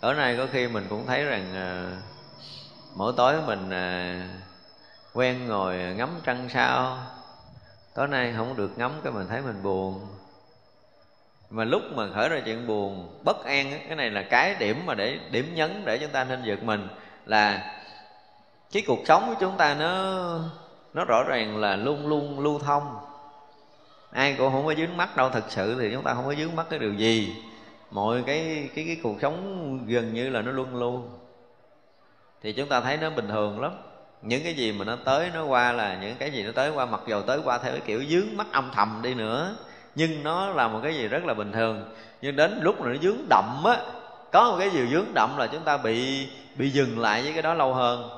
Tối 0.00 0.14
nay 0.14 0.36
có 0.36 0.46
khi 0.52 0.68
mình 0.68 0.86
cũng 0.88 1.06
thấy 1.06 1.24
rằng 1.24 1.44
uh, 1.52 2.02
mỗi 2.96 3.12
tối 3.16 3.34
mình 3.46 3.68
uh, 3.68 5.16
quen 5.16 5.46
ngồi 5.46 5.76
ngắm 5.76 6.20
trăng 6.24 6.48
sao. 6.52 6.98
Tối 7.94 8.08
nay 8.08 8.34
không 8.36 8.56
được 8.56 8.78
ngắm 8.78 8.92
cái 9.04 9.12
mình 9.12 9.28
thấy 9.28 9.40
mình 9.40 9.62
buồn. 9.62 10.06
Mà 11.50 11.64
lúc 11.64 11.82
mà 11.94 12.04
khởi 12.14 12.28
ra 12.28 12.40
chuyện 12.44 12.66
buồn 12.66 13.20
bất 13.24 13.44
an 13.44 13.80
cái 13.86 13.96
này 13.96 14.10
là 14.10 14.22
cái 14.22 14.54
điểm 14.58 14.86
mà 14.86 14.94
để 14.94 15.18
điểm 15.30 15.54
nhấn 15.54 15.82
để 15.84 15.98
chúng 15.98 16.10
ta 16.10 16.24
nên 16.24 16.42
vượt 16.44 16.62
mình 16.62 16.88
là 17.26 17.74
cái 18.72 18.82
cuộc 18.86 18.98
sống 19.04 19.24
của 19.28 19.34
chúng 19.40 19.56
ta 19.56 19.74
nó 19.74 20.14
nó 20.94 21.04
rõ 21.04 21.22
ràng 21.28 21.56
là 21.56 21.76
luôn 21.76 22.08
luôn 22.08 22.40
lưu 22.40 22.58
thông. 22.58 22.96
Ai 24.12 24.34
cũng 24.38 24.52
không 24.52 24.66
có 24.66 24.74
dướng 24.74 24.96
mắt 24.96 25.16
đâu, 25.16 25.30
thật 25.30 25.44
sự 25.48 25.76
thì 25.80 25.90
chúng 25.92 26.02
ta 26.02 26.14
không 26.14 26.26
có 26.26 26.34
dướng 26.34 26.56
mắt 26.56 26.66
cái 26.70 26.78
điều 26.78 26.94
gì. 26.94 27.36
Mọi 27.90 28.22
cái 28.26 28.70
cái 28.74 28.84
cái 28.84 28.96
cuộc 29.02 29.16
sống 29.22 29.78
gần 29.86 30.14
như 30.14 30.30
là 30.30 30.42
nó 30.42 30.52
luôn 30.52 30.76
luôn. 30.76 31.08
Thì 32.42 32.52
chúng 32.52 32.68
ta 32.68 32.80
thấy 32.80 32.96
nó 32.96 33.10
bình 33.10 33.28
thường 33.28 33.60
lắm. 33.60 33.72
Những 34.22 34.42
cái 34.44 34.54
gì 34.54 34.72
mà 34.72 34.84
nó 34.84 34.96
tới, 35.04 35.30
nó 35.34 35.44
qua 35.44 35.72
là 35.72 35.98
những 36.02 36.16
cái 36.18 36.30
gì 36.30 36.42
nó 36.42 36.52
tới 36.52 36.70
qua, 36.70 36.86
mặc 36.86 37.00
dù 37.06 37.20
tới 37.20 37.40
qua 37.44 37.58
theo 37.58 37.72
cái 37.72 37.80
kiểu 37.80 38.04
dướng 38.04 38.36
mắt 38.36 38.46
âm 38.52 38.70
thầm 38.74 39.00
đi 39.02 39.14
nữa, 39.14 39.56
nhưng 39.94 40.22
nó 40.22 40.46
là 40.46 40.68
một 40.68 40.80
cái 40.82 40.94
gì 40.94 41.08
rất 41.08 41.24
là 41.24 41.34
bình 41.34 41.52
thường. 41.52 41.84
Nhưng 42.22 42.36
đến 42.36 42.58
lúc 42.62 42.80
mà 42.80 42.86
nó 42.88 42.98
dướng 43.02 43.18
đậm 43.30 43.62
á, 43.64 43.76
có 44.32 44.50
một 44.50 44.56
cái 44.58 44.70
gì 44.70 44.86
dướng 44.90 45.14
đậm 45.14 45.36
là 45.38 45.46
chúng 45.46 45.62
ta 45.62 45.76
bị 45.76 46.28
bị 46.56 46.70
dừng 46.70 46.98
lại 46.98 47.22
với 47.22 47.32
cái 47.32 47.42
đó 47.42 47.54
lâu 47.54 47.74
hơn 47.74 48.17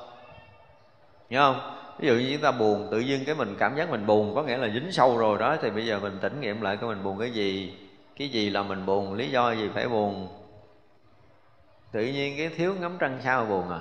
nhớ 1.30 1.52
không? 1.52 1.76
Ví 1.98 2.08
dụ 2.08 2.14
như 2.14 2.32
chúng 2.32 2.42
ta 2.42 2.52
buồn, 2.52 2.88
tự 2.90 3.00
nhiên 3.00 3.24
cái 3.26 3.34
mình 3.34 3.56
cảm 3.58 3.76
giác 3.76 3.90
mình 3.90 4.06
buồn, 4.06 4.34
có 4.34 4.42
nghĩa 4.42 4.56
là 4.56 4.68
dính 4.68 4.92
sâu 4.92 5.18
rồi 5.18 5.38
đó, 5.38 5.56
thì 5.62 5.70
bây 5.70 5.86
giờ 5.86 5.98
mình 5.98 6.18
tỉnh 6.20 6.40
nghiệm 6.40 6.60
lại 6.60 6.76
cái 6.76 6.88
mình 6.88 7.02
buồn 7.02 7.18
cái 7.18 7.30
gì. 7.30 7.78
Cái 8.16 8.28
gì 8.28 8.50
là 8.50 8.62
mình 8.62 8.86
buồn, 8.86 9.14
lý 9.14 9.30
do 9.30 9.52
gì 9.52 9.70
phải 9.74 9.88
buồn? 9.88 10.28
Tự 11.92 12.00
nhiên 12.00 12.34
cái 12.36 12.48
thiếu 12.48 12.74
ngắm 12.80 12.96
trăng 12.98 13.20
sao 13.24 13.44
buồn 13.44 13.70
à? 13.70 13.80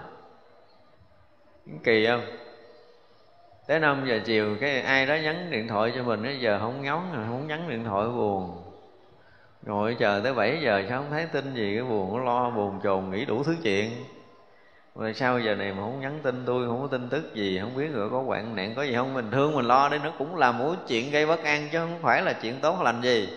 Kỳ 1.84 2.08
không? 2.08 2.22
Tới 3.68 3.80
năm 3.80 4.06
giờ 4.08 4.20
chiều, 4.26 4.58
cái 4.62 4.82
ai 4.82 5.06
đó 5.06 5.16
nhắn 5.16 5.48
điện 5.52 5.68
thoại 5.68 5.92
cho 5.96 6.04
mình 6.04 6.24
bây 6.24 6.40
giờ 6.40 6.60
không 6.60 6.82
ngóng, 6.82 7.12
không 7.14 7.48
nhắn 7.48 7.70
điện 7.70 7.84
thoại 7.84 8.08
buồn. 8.08 8.64
Ngồi 9.66 9.96
chờ 10.00 10.22
tới 10.24 10.34
7 10.34 10.62
giờ, 10.62 10.84
sao 10.90 11.02
không 11.02 11.12
thấy 11.12 11.26
tin 11.26 11.56
gì, 11.56 11.76
cái 11.76 11.84
buồn 11.84 12.26
lo, 12.26 12.50
buồn 12.50 12.80
chồn, 12.84 13.10
nghĩ 13.10 13.26
đủ 13.26 13.44
thứ 13.44 13.56
chuyện 13.64 13.92
rồi 15.00 15.14
sao 15.14 15.40
giờ 15.40 15.56
này 15.56 15.74
mà 15.74 15.84
không 15.84 16.00
nhắn 16.00 16.20
tin 16.24 16.44
tôi, 16.46 16.68
không 16.68 16.82
có 16.82 16.88
tin 16.88 17.10
tức 17.10 17.36
gì, 17.36 17.60
không 17.62 17.76
biết 17.76 17.88
rồi 17.94 18.10
có 18.10 18.22
hoạn 18.22 18.56
nạn, 18.56 18.74
có 18.76 18.84
gì 18.84 18.96
không? 18.96 19.14
Mình 19.14 19.32
thương, 19.32 19.56
mình 19.56 19.66
lo 19.66 19.90
đi, 19.90 19.98
nó 20.04 20.12
cũng 20.18 20.36
là 20.36 20.52
một 20.52 20.76
chuyện 20.88 21.12
gây 21.12 21.26
bất 21.26 21.44
an 21.44 21.70
chứ 21.72 21.80
không 21.80 22.00
phải 22.02 22.22
là 22.22 22.34
chuyện 22.34 22.60
tốt 22.62 22.82
lành 22.82 23.02
gì. 23.02 23.30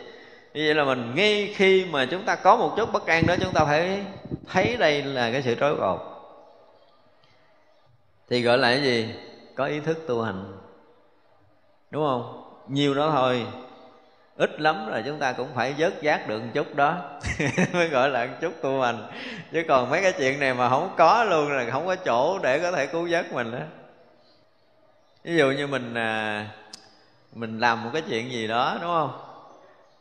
Như 0.55 0.63
vậy 0.67 0.75
là 0.75 0.85
mình 0.85 1.15
ngay 1.15 1.55
khi 1.57 1.85
mà 1.85 2.07
chúng 2.11 2.25
ta 2.25 2.37
có 2.37 2.57
một 2.57 2.75
chút 2.77 2.93
bất 2.93 3.07
an 3.07 3.27
đó, 3.27 3.37
chúng 3.41 3.53
ta 3.53 3.65
phải 3.65 4.05
thấy 4.47 4.77
đây 4.77 5.03
là 5.03 5.33
cái 5.33 5.43
sự 5.43 5.55
trói 5.55 5.77
cột 5.77 6.01
thì 8.29 8.43
gọi 8.43 8.59
là 8.59 8.71
cái 8.75 8.83
gì? 8.83 9.15
Có 9.55 9.65
ý 9.65 9.81
thức 9.81 9.99
tu 10.07 10.23
hành. 10.23 10.45
Đúng 11.91 12.05
không? 12.07 12.45
Nhiều 12.69 12.95
đó 12.95 13.11
thôi 13.11 13.47
ít 14.37 14.61
lắm 14.61 14.87
là 14.89 15.03
chúng 15.07 15.19
ta 15.19 15.33
cũng 15.33 15.49
phải 15.55 15.75
vớt 15.79 16.03
giác 16.03 16.29
được 16.29 16.39
một 16.39 16.51
chút 16.55 16.75
đó. 16.75 16.97
Mới 17.73 17.89
gọi 17.89 18.09
là 18.09 18.27
một 18.27 18.35
chút 18.41 18.53
tu 18.63 18.81
hành. 18.81 19.07
Chứ 19.53 19.63
còn 19.69 19.91
mấy 19.91 20.03
cái 20.03 20.13
chuyện 20.13 20.41
này 20.41 20.55
mà 20.55 20.69
không 20.69 20.95
có 20.97 21.25
luôn 21.25 21.53
là 21.53 21.71
không 21.71 21.87
có 21.87 21.97
chỗ 21.97 22.39
để 22.43 22.59
có 22.59 22.73
thể 22.73 22.87
cứu 22.87 23.09
vớt 23.11 23.33
mình 23.33 23.53
đó 23.53 23.59
ví 25.25 25.37
dụ 25.37 25.51
như 25.51 25.67
mình 25.67 25.95
à, 25.95 26.47
mình 27.33 27.59
làm 27.59 27.85
một 27.85 27.91
cái 27.93 28.03
chuyện 28.09 28.33
gì 28.33 28.47
đó 28.47 28.79
đúng 28.83 28.91
không? 28.91 29.13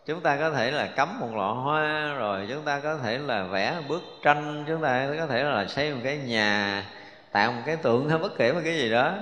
Chúng 0.05 0.21
ta 0.21 0.37
có 0.37 0.51
thể 0.51 0.71
là 0.71 0.87
cắm 0.87 1.19
một 1.19 1.35
lọ 1.35 1.53
hoa 1.53 2.13
rồi 2.13 2.47
chúng 2.49 2.63
ta 2.63 2.79
có 2.79 2.97
thể 2.97 3.17
là 3.17 3.43
vẽ 3.43 3.75
một 3.77 3.83
bức 3.87 4.01
tranh 4.23 4.63
chúng 4.67 4.81
ta 4.81 5.09
có 5.19 5.27
thể 5.27 5.43
là 5.43 5.65
xây 5.67 5.93
một 5.93 6.01
cái 6.03 6.17
nhà 6.17 6.83
tạo 7.31 7.51
một 7.51 7.61
cái 7.65 7.75
tượng 7.75 8.09
hay 8.09 8.17
bất 8.17 8.31
kể 8.37 8.53
một 8.53 8.61
cái 8.63 8.77
gì 8.77 8.91
đó. 8.91 9.13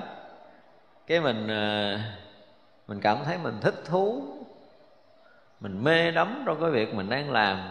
Cái 1.08 1.20
mình 1.20 1.48
à, 1.48 2.00
mình 2.88 3.02
cảm 3.02 3.18
thấy 3.26 3.38
mình 3.38 3.58
thích 3.62 3.76
thú 3.86 4.24
mình 5.60 5.84
mê 5.84 6.12
đắm 6.12 6.44
trong 6.46 6.62
cái 6.62 6.70
việc 6.70 6.94
mình 6.94 7.10
đang 7.10 7.32
làm. 7.32 7.70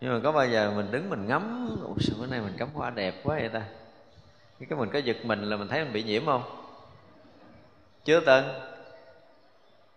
Nhưng 0.00 0.14
mà 0.14 0.20
có 0.24 0.32
bao 0.32 0.48
giờ 0.48 0.72
mình 0.76 0.90
đứng 0.90 1.10
mình 1.10 1.26
ngắm 1.26 1.76
ủa 1.84 1.94
sao 2.00 2.16
bữa 2.20 2.26
nay 2.26 2.40
mình 2.40 2.54
cắm 2.58 2.68
hoa 2.74 2.90
đẹp 2.90 3.14
quá 3.24 3.36
vậy 3.40 3.48
ta? 3.48 3.62
Cái 4.68 4.78
mình 4.78 4.90
có 4.92 4.98
giật 4.98 5.16
mình 5.24 5.42
là 5.42 5.56
mình 5.56 5.68
thấy 5.68 5.84
mình 5.84 5.92
bị 5.92 6.02
nhiễm 6.02 6.26
không? 6.26 6.42
Chưa 8.04 8.20
từng. 8.20 8.44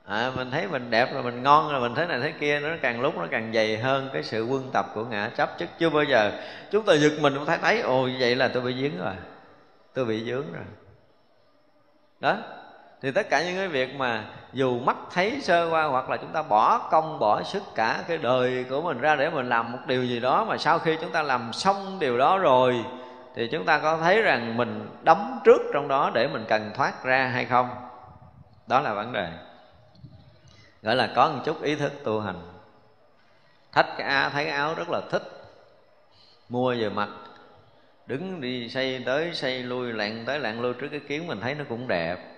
À, 0.06 0.32
mình 0.36 0.52
thấy 0.52 0.68
mình 0.68 0.90
đẹp 0.90 1.14
là 1.14 1.22
mình 1.22 1.44
ngon 1.44 1.74
là 1.74 1.80
mình 1.80 1.96
thấy 1.96 2.08
này 2.08 2.20
thấy 2.20 2.34
kia 2.40 2.60
nó 2.60 2.70
càng 2.82 3.02
lúc 3.02 3.18
nó 3.18 3.28
càng 3.32 3.54
dày 3.54 3.78
hơn 3.78 4.10
cái 4.14 4.24
sự 4.24 4.46
quân 4.46 4.70
tập 4.74 4.86
của 4.94 5.06
ngã 5.06 5.30
chấp 5.38 5.60
chứ 5.60 5.66
chưa 5.80 5.90
bao 5.90 6.04
giờ 6.04 6.32
chúng 6.72 6.86
ta 6.86 6.94
giật 6.94 7.12
mình 7.22 7.36
cũng 7.36 7.46
thấy 7.46 7.58
thấy 7.58 7.80
ồ 7.80 8.10
vậy 8.20 8.36
là 8.36 8.48
tôi 8.48 8.64
bị 8.64 8.82
dính 8.82 8.98
rồi. 8.98 9.14
Tôi 9.94 10.06
bị 10.06 10.24
dướng 10.26 10.54
rồi. 10.54 10.66
Đó 12.20 12.38
thì 13.06 13.12
tất 13.12 13.30
cả 13.30 13.44
những 13.44 13.56
cái 13.56 13.68
việc 13.68 13.96
mà 13.96 14.24
dù 14.54 14.80
mắt 14.80 14.98
thấy 15.14 15.42
sơ 15.42 15.70
qua 15.70 15.84
hoặc 15.84 16.10
là 16.10 16.18
chúng 16.18 16.32
ta 16.32 16.42
bỏ 16.42 16.88
công, 16.92 17.20
bỏ 17.20 17.44
sức 17.44 17.64
cả 17.76 18.04
cái 18.08 18.18
đời 18.18 18.66
của 18.70 18.82
mình 18.82 19.00
ra 19.00 19.16
để 19.16 19.30
mình 19.30 19.50
làm 19.50 19.72
một 19.72 19.78
điều 19.88 20.06
gì 20.06 20.20
đó 20.20 20.46
mà 20.46 20.58
sau 20.58 20.80
khi 20.80 20.98
chúng 21.02 21.12
ta 21.12 21.22
làm 21.22 21.54
xong 21.54 22.00
điều 22.00 22.18
đó 22.18 22.38
rồi, 22.38 22.86
thì 23.36 23.48
chúng 23.52 23.66
ta 23.66 23.80
có 23.80 23.98
thấy 23.98 24.22
rằng 24.22 24.58
mình 24.58 24.90
đóng 25.04 25.40
trước 25.44 25.62
trong 25.74 25.88
đó 25.88 26.12
để 26.14 26.28
mình 26.28 26.46
cần 26.48 26.72
thoát 26.76 27.04
ra 27.04 27.28
hay 27.28 27.46
không? 27.46 27.70
Đó 28.68 28.80
là 28.80 28.94
vấn 28.94 29.14
đề. 29.14 29.30
Gọi 30.82 30.96
là 30.96 31.10
có 31.16 31.30
một 31.30 31.42
chút 31.46 31.62
ý 31.62 31.76
thức 31.76 31.94
tu 32.04 32.20
hành. 32.20 32.42
Thách 33.72 33.88
cái 33.98 34.08
áo 34.08 34.30
thấy 34.30 34.46
cái 34.46 34.54
áo 34.54 34.74
rất 34.78 34.90
là 34.90 35.02
thích. 35.12 35.24
Mua 36.50 36.76
về 36.80 36.90
mặc 36.90 37.10
đứng 38.08 38.42
đi 38.42 38.70
xây 38.70 39.04
tới 39.06 39.34
xây 39.34 39.64
lui 39.64 39.94
lặn 39.94 40.24
tới 40.26 40.40
lặn 40.40 40.62
lui 40.62 40.74
trước 40.74 40.88
cái 40.92 41.00
kiến 41.00 41.28
mình 41.28 41.42
thấy 41.42 41.56
nó 41.56 41.64
cũng 41.70 41.88
đẹp 41.88 42.35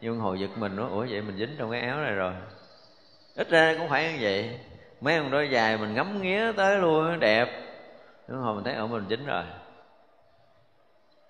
nhưng 0.00 0.18
hồi 0.18 0.40
giật 0.40 0.50
mình 0.56 0.76
nó 0.76 0.88
ủa 0.88 1.06
vậy 1.10 1.22
mình 1.22 1.36
dính 1.38 1.56
trong 1.58 1.70
cái 1.70 1.80
áo 1.80 1.98
này 1.98 2.12
rồi. 2.12 2.32
Ít 3.36 3.48
ra 3.48 3.74
cũng 3.78 3.88
phải 3.88 4.12
như 4.12 4.18
vậy. 4.20 4.60
Mấy 5.00 5.16
ông 5.16 5.30
đôi 5.30 5.50
dài 5.50 5.76
mình 5.76 5.94
ngắm 5.94 6.22
nghía 6.22 6.52
tới 6.56 6.78
luôn 6.78 7.04
nó 7.04 7.16
đẹp. 7.16 7.48
Nhưng 8.28 8.38
hồi 8.38 8.54
mình 8.54 8.64
thấy 8.64 8.74
ở 8.74 8.86
mình 8.86 9.06
dính 9.10 9.26
rồi. 9.26 9.42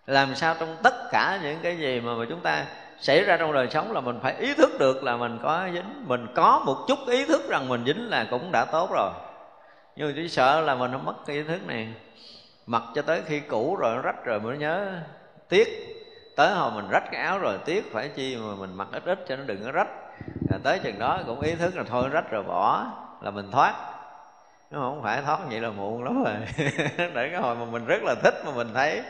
Làm 0.06 0.34
sao 0.34 0.54
trong 0.60 0.76
tất 0.82 0.94
cả 1.10 1.40
những 1.42 1.58
cái 1.62 1.78
gì 1.78 2.00
mà, 2.00 2.14
mà 2.14 2.24
chúng 2.28 2.40
ta 2.40 2.66
xảy 2.98 3.24
ra 3.24 3.36
trong 3.36 3.52
đời 3.52 3.68
sống 3.70 3.92
là 3.92 4.00
mình 4.00 4.18
phải 4.22 4.34
ý 4.38 4.54
thức 4.54 4.70
được 4.78 5.04
là 5.04 5.16
mình 5.16 5.38
có 5.42 5.68
dính. 5.72 6.08
Mình 6.08 6.26
có 6.34 6.62
một 6.66 6.84
chút 6.88 6.98
ý 7.08 7.26
thức 7.26 7.48
rằng 7.48 7.68
mình 7.68 7.84
dính 7.86 8.10
là 8.10 8.26
cũng 8.30 8.52
đã 8.52 8.64
tốt 8.64 8.90
rồi. 8.92 9.10
Nhưng 9.96 10.08
mà 10.08 10.12
chỉ 10.16 10.28
sợ 10.28 10.60
là 10.60 10.74
mình 10.74 10.92
không 10.92 11.04
mất 11.04 11.26
cái 11.26 11.36
ý 11.36 11.42
thức 11.42 11.66
này. 11.66 11.88
Mặc 12.66 12.82
cho 12.94 13.02
tới 13.02 13.22
khi 13.26 13.40
cũ 13.40 13.76
rồi 13.76 13.96
nó 13.96 14.02
rách 14.02 14.24
rồi 14.24 14.40
mới 14.40 14.58
nhớ. 14.58 14.92
Tiếc 15.48 15.95
tới 16.36 16.54
hồi 16.54 16.70
mình 16.74 16.88
rách 16.90 17.04
cái 17.12 17.20
áo 17.20 17.38
rồi, 17.38 17.58
tiếc 17.64 17.92
phải 17.92 18.08
chi 18.08 18.36
mà 18.36 18.54
mình 18.54 18.74
mặc 18.74 18.88
ít 18.92 19.04
ít 19.04 19.24
cho 19.28 19.36
nó 19.36 19.42
đừng 19.46 19.64
có 19.64 19.72
rách. 19.72 19.88
Rồi 20.50 20.60
tới 20.62 20.78
chừng 20.78 20.98
đó 20.98 21.20
cũng 21.26 21.40
ý 21.40 21.54
thức 21.54 21.76
là 21.76 21.82
thôi 21.88 22.08
rách 22.08 22.30
rồi 22.30 22.42
bỏ, 22.42 22.86
là 23.20 23.30
mình 23.30 23.50
thoát. 23.50 23.74
Nó 24.70 24.80
không 24.80 25.02
phải 25.02 25.22
thoát 25.22 25.38
vậy 25.50 25.60
là 25.60 25.70
muộn 25.70 26.04
lắm 26.04 26.24
rồi. 26.24 26.34
Để 26.98 27.28
cái 27.30 27.40
hồi 27.40 27.56
mà 27.56 27.64
mình 27.64 27.84
rất 27.84 28.02
là 28.02 28.14
thích 28.22 28.34
mà 28.46 28.52
mình 28.56 28.68
thấy, 28.74 29.02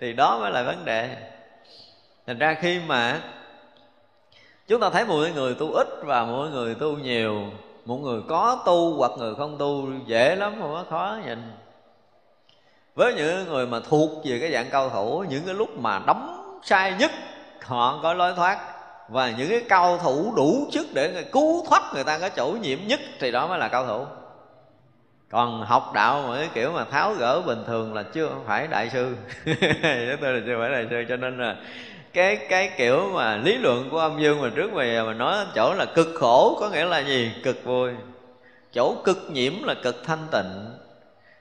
thì 0.00 0.12
đó 0.12 0.38
mới 0.40 0.50
là 0.50 0.62
vấn 0.62 0.84
đề. 0.84 1.16
Thành 2.26 2.38
ra 2.38 2.54
khi 2.54 2.80
mà 2.86 3.20
chúng 4.68 4.80
ta 4.80 4.90
thấy 4.90 5.04
mỗi 5.04 5.32
người 5.32 5.54
tu 5.54 5.72
ít 5.72 5.88
và 6.02 6.24
mỗi 6.24 6.50
người 6.50 6.74
tu 6.74 6.96
nhiều, 6.96 7.42
một 7.84 7.96
người 7.96 8.20
có 8.28 8.62
tu 8.66 8.96
hoặc 8.96 9.10
người 9.18 9.34
không 9.34 9.58
tu 9.58 9.88
dễ 10.06 10.36
lắm 10.36 10.54
không 10.60 10.72
có 10.72 10.84
khó 10.90 11.18
nhìn 11.26 11.52
với 12.94 13.14
những 13.14 13.48
người 13.48 13.66
mà 13.66 13.80
thuộc 13.88 14.10
về 14.24 14.38
cái 14.40 14.52
dạng 14.52 14.70
cao 14.70 14.90
thủ, 14.90 15.24
những 15.28 15.42
cái 15.46 15.54
lúc 15.54 15.78
mà 15.78 16.00
đấm 16.06 16.35
sai 16.62 16.94
nhất. 16.98 17.10
Họ 17.62 18.00
có 18.02 18.14
lối 18.14 18.32
thoát. 18.36 18.58
Và 19.08 19.30
những 19.30 19.50
cái 19.50 19.62
cao 19.68 19.98
thủ 19.98 20.32
đủ 20.36 20.68
chức 20.72 20.86
để 20.94 21.10
người 21.12 21.24
cứu 21.24 21.66
thoát 21.68 21.82
người 21.94 22.04
ta 22.04 22.18
có 22.18 22.28
chỗ 22.28 22.46
nhiễm 22.46 22.78
nhất 22.86 23.00
thì 23.20 23.30
đó 23.30 23.46
mới 23.46 23.58
là 23.58 23.68
cao 23.68 23.86
thủ. 23.86 24.06
Còn 25.30 25.62
học 25.62 25.92
đạo 25.94 26.24
mà 26.28 26.36
cái 26.36 26.48
kiểu 26.54 26.72
mà 26.72 26.84
tháo 26.84 27.14
gỡ 27.14 27.42
bình 27.46 27.64
thường 27.66 27.94
là 27.94 28.02
chưa 28.02 28.30
phải 28.46 28.66
đại 28.66 28.90
sư. 28.90 29.16
Tôi 30.20 30.32
là 30.32 30.40
chưa 30.46 30.56
phải 30.60 30.70
đại 30.70 30.86
sư, 30.90 31.04
cho 31.08 31.16
nên 31.16 31.38
là 31.38 31.56
cái 32.12 32.36
cái 32.36 32.70
kiểu 32.76 33.10
mà 33.14 33.36
lý 33.36 33.58
luận 33.58 33.88
của 33.90 33.98
âm 33.98 34.20
dương 34.20 34.42
mà 34.42 34.50
trước 34.54 34.72
bây 34.72 35.02
mà 35.02 35.12
nói 35.12 35.46
chỗ 35.54 35.74
là 35.74 35.84
cực 35.84 36.08
khổ 36.14 36.56
có 36.60 36.70
nghĩa 36.70 36.84
là 36.84 36.98
gì? 36.98 37.32
Cực 37.44 37.64
vui. 37.64 37.90
Chỗ 38.74 38.94
cực 39.04 39.18
nhiễm 39.30 39.52
là 39.62 39.74
cực 39.74 40.04
thanh 40.04 40.26
tịnh. 40.32 40.76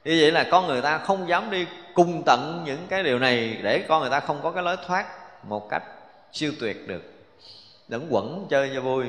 Như 0.04 0.18
vậy 0.22 0.32
là 0.32 0.44
con 0.52 0.68
người 0.68 0.82
ta 0.82 0.98
không 0.98 1.30
dám 1.30 1.50
đi 1.50 1.66
cùng 1.96 2.24
tận 2.26 2.64
những 2.66 2.88
cái 2.90 3.04
điều 3.04 3.20
này 3.20 3.60
để 3.64 3.86
con 3.88 4.02
người 4.02 4.10
ta 4.10 4.20
không 4.20 4.40
có 4.44 4.52
cái 4.52 4.64
lối 4.64 4.78
thoát 4.88 5.06
một 5.44 5.70
cách 5.70 5.84
siêu 6.32 6.52
tuyệt 6.60 6.88
được. 6.88 7.04
Đừng 7.88 8.08
quẩn 8.10 8.48
chơi 8.50 8.72
cho 8.74 8.82
vui, 8.82 9.06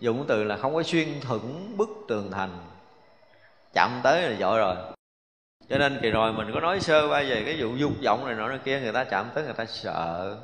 dùng 0.00 0.24
từ 0.28 0.44
là 0.44 0.56
không 0.56 0.74
có 0.74 0.82
xuyên 0.82 1.20
thủng 1.20 1.76
bức 1.76 1.88
tường 2.08 2.30
thành. 2.30 2.58
Chạm 3.74 4.00
tới 4.04 4.22
là 4.22 4.36
dội 4.40 4.58
rồi. 4.58 4.76
Cho 5.68 5.78
nên 5.78 5.98
kỳ 6.02 6.10
rồi 6.10 6.32
mình 6.32 6.50
có 6.54 6.60
nói 6.60 6.80
sơ 6.80 7.08
qua 7.08 7.22
về 7.22 7.42
cái 7.46 7.56
vụ 7.58 7.76
dục 7.76 7.92
vọng 8.04 8.26
này 8.26 8.34
nọ 8.34 8.48
này 8.48 8.58
kia, 8.64 8.80
người 8.80 8.92
ta 8.92 9.04
chạm 9.04 9.30
tới 9.34 9.44
người 9.44 9.52
ta 9.52 9.64
sợ. 9.64 10.36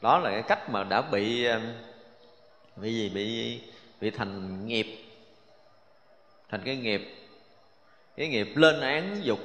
Đó 0.00 0.18
là 0.18 0.30
cái 0.30 0.42
cách 0.42 0.70
mà 0.70 0.84
đã 0.84 1.02
bị 1.02 1.46
bị 2.76 2.94
gì? 2.94 3.08
Bị 3.08 3.60
bị 4.00 4.10
thành 4.10 4.66
nghiệp. 4.66 4.86
Thành 6.50 6.60
cái 6.64 6.76
nghiệp 6.76 7.14
cái 8.16 8.28
nghiệp 8.28 8.48
lên 8.54 8.80
án 8.80 9.20
dục 9.22 9.38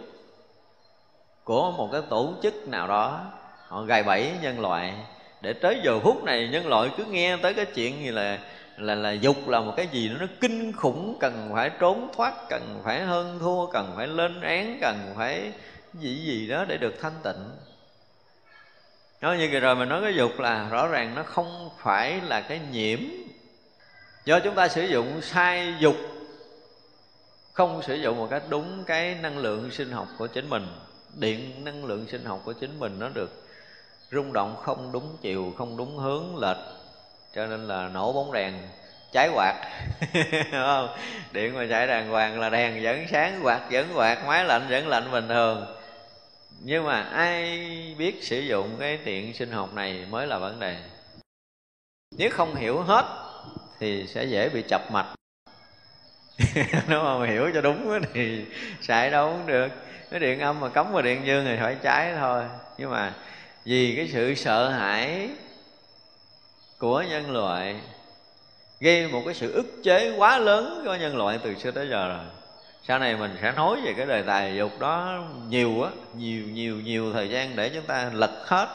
của 1.44 1.72
một 1.72 1.90
cái 1.92 2.02
tổ 2.10 2.34
chức 2.44 2.68
nào 2.68 2.88
đó, 2.88 3.26
họ 3.68 3.84
gài 3.84 4.04
bẫy 4.04 4.32
nhân 4.42 4.60
loại. 4.60 4.94
Để 5.42 5.54
tới 5.54 5.80
giờ 5.84 6.00
phút 6.00 6.24
này, 6.24 6.50
nhân 6.52 6.68
loại 6.68 6.90
cứ 6.98 7.06
nghe 7.06 7.38
tới 7.38 7.54
cái 7.54 7.66
chuyện 7.66 8.04
như 8.04 8.12
là 8.12 8.40
là 8.78 8.96
là 8.96 9.12
dục 9.12 9.48
là 9.48 9.60
một 9.60 9.74
cái 9.78 9.88
gì 9.88 10.10
đó, 10.10 10.16
nó 10.20 10.26
kinh 10.42 10.74
khủng, 10.74 11.18
cần 11.20 11.50
phải 11.54 11.72
trốn 11.80 12.10
thoát, 12.16 12.34
cần 12.50 12.82
phải 12.84 13.02
hơn 13.02 13.40
thua, 13.40 13.66
cần 13.66 13.94
phải 13.96 14.08
lên 14.08 14.42
án, 14.42 14.78
cần 14.82 15.14
phải 15.18 15.52
gì 15.94 16.16
gì 16.16 16.48
đó 16.48 16.66
để 16.68 16.78
được 16.78 16.94
thanh 17.02 17.14
tịnh. 17.24 17.50
Nói 19.22 19.38
như 19.38 19.50
vậy 19.52 19.60
rồi 19.60 19.76
mình 19.76 19.90
nói 19.90 20.02
cái 20.02 20.16
dục 20.16 20.40
là 20.40 20.70
rõ 20.70 20.88
ràng 20.88 21.16
nó 21.16 21.24
không 21.24 21.70
phải 21.78 22.22
là 22.22 22.42
cái 22.42 22.60
nhiễm. 22.72 23.00
Do 24.26 24.40
chúng 24.40 24.56
ta 24.56 24.68
sử 24.68 24.84
dụng 24.84 25.22
sai 25.22 25.74
dục, 25.80 25.96
không 27.54 27.82
sử 27.82 27.96
dụng 27.96 28.18
một 28.18 28.28
cách 28.30 28.44
đúng 28.50 28.84
cái 28.88 29.16
năng 29.22 29.38
lượng 29.38 29.72
sinh 29.72 29.92
học 29.92 30.08
của 30.18 30.28
chính 30.28 30.50
mình 30.50 30.68
điện 31.16 31.64
năng 31.64 31.86
lượng 31.86 32.06
sinh 32.08 32.26
học 32.26 32.42
của 32.46 32.54
chính 32.54 32.80
mình 32.80 33.00
nó 33.00 33.10
được 33.10 33.48
rung 34.12 34.34
động 34.34 34.56
không 34.62 34.92
đúng 34.92 35.18
chiều, 35.22 35.54
không 35.58 35.78
đúng 35.78 35.98
hướng 35.98 36.38
lệch 36.38 36.58
cho 37.36 37.46
nên 37.46 37.68
là 37.68 37.90
nổ 37.94 38.14
bóng 38.14 38.32
đèn, 38.32 38.54
cháy 39.12 39.30
quạt. 39.34 39.54
Không? 40.52 40.90
Điện 41.32 41.54
mà 41.54 41.66
chạy 41.70 41.88
đàng 41.88 42.10
hoàng 42.10 42.40
là 42.40 42.50
đèn 42.50 42.84
vẫn 42.84 43.06
sáng, 43.12 43.40
quạt 43.44 43.62
vẫn 43.72 43.88
quạt, 43.96 44.26
máy 44.28 44.46
lạnh 44.46 44.68
vẫn 44.70 44.88
lạnh 44.88 45.12
bình 45.12 45.28
thường. 45.28 45.66
Nhưng 46.60 46.86
mà 46.86 47.02
ai 47.02 47.60
biết 47.98 48.24
sử 48.24 48.40
dụng 48.40 48.76
cái 48.80 48.98
điện 49.06 49.34
sinh 49.34 49.52
học 49.52 49.74
này 49.74 50.06
mới 50.10 50.28
là 50.28 50.38
vấn 50.38 50.60
đề. 50.60 50.78
Nếu 52.18 52.30
không 52.30 52.56
hiểu 52.56 52.82
hết 52.82 53.06
thì 53.80 54.08
sẽ 54.08 54.24
dễ 54.24 54.50
bị 54.50 54.64
chập 54.70 54.92
mạch. 54.92 55.16
Nếu 56.88 57.04
mà 57.04 57.28
hiểu 57.28 57.52
cho 57.54 57.62
đúng 57.62 58.02
thì 58.14 58.46
xài 58.82 59.10
đâu 59.10 59.30
cũng 59.32 59.48
được 59.48 59.70
cái 60.14 60.20
điện 60.20 60.40
âm 60.40 60.60
mà 60.60 60.70
cắm 60.70 60.94
vào 60.94 61.02
điện 61.02 61.22
dương 61.26 61.46
thì 61.46 61.58
phải 61.62 61.76
cháy 61.82 62.14
thôi. 62.20 62.44
Nhưng 62.78 62.92
mà 62.92 63.14
vì 63.66 63.96
cái 63.96 64.10
sự 64.14 64.36
sợ 64.36 64.70
hãi 64.70 65.30
của 66.78 67.02
nhân 67.02 67.32
loại, 67.32 67.76
gây 68.80 69.08
một 69.08 69.22
cái 69.26 69.34
sự 69.34 69.52
ức 69.54 69.66
chế 69.84 70.14
quá 70.18 70.38
lớn 70.38 70.82
cho 70.86 70.96
nhân 70.96 71.18
loại 71.18 71.40
từ 71.44 71.56
xưa 71.56 71.72
tới 71.72 71.88
giờ 71.90 72.08
rồi. 72.08 72.26
Sau 72.88 73.00
này 73.00 73.16
mình 73.16 73.38
sẽ 73.42 73.52
nói 73.52 73.82
về 73.86 73.94
cái 73.98 74.06
đề 74.06 74.22
tài 74.22 74.56
dục 74.56 74.80
đó 74.80 75.24
nhiều 75.48 75.84
á 75.84 75.90
nhiều 76.18 76.44
nhiều 76.44 76.76
nhiều 76.76 77.14
thời 77.14 77.30
gian 77.30 77.56
để 77.56 77.70
chúng 77.70 77.86
ta 77.86 78.10
lật 78.14 78.44
hết 78.46 78.68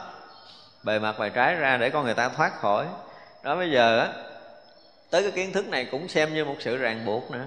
bề 0.82 0.98
mặt 0.98 1.18
bề 1.18 1.30
trái 1.30 1.54
ra 1.54 1.76
để 1.76 1.90
con 1.90 2.04
người 2.04 2.14
ta 2.14 2.28
thoát 2.28 2.60
khỏi. 2.60 2.86
Đó, 3.42 3.56
bây 3.56 3.70
giờ 3.70 3.98
á, 3.98 4.08
tới 5.10 5.22
cái 5.22 5.30
kiến 5.30 5.52
thức 5.52 5.68
này 5.68 5.84
cũng 5.84 6.08
xem 6.08 6.34
như 6.34 6.44
một 6.44 6.56
sự 6.60 6.76
ràng 6.76 7.04
buộc 7.04 7.30
nữa 7.30 7.46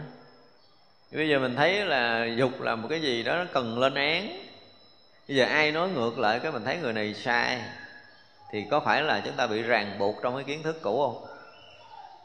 bây 1.12 1.30
giờ 1.30 1.40
mình 1.40 1.56
thấy 1.56 1.86
là 1.86 2.26
dục 2.26 2.62
là 2.62 2.76
một 2.76 2.88
cái 2.90 3.02
gì 3.02 3.24
đó 3.24 3.36
nó 3.36 3.46
cần 3.54 3.80
lên 3.80 3.96
án. 3.96 4.28
Bây 5.28 5.38
giờ 5.38 5.46
ai 5.46 5.72
nói 5.72 5.90
ngược 5.90 6.20
lại 6.20 6.40
cái 6.40 6.52
mình 6.52 6.66
thấy 6.66 6.78
người 6.78 6.94
này 6.94 7.14
sai 7.14 7.62
thì 8.52 8.66
có 8.72 8.80
phải 8.80 9.02
là 9.02 9.22
chúng 9.26 9.34
ta 9.34 9.48
bị 9.48 9.62
ràng 9.62 9.96
buộc 10.00 10.16
trong 10.24 10.36
cái 10.36 10.44
kiến 10.44 10.64
thức 10.64 10.82
cũ 10.82 11.02
không? 11.02 11.26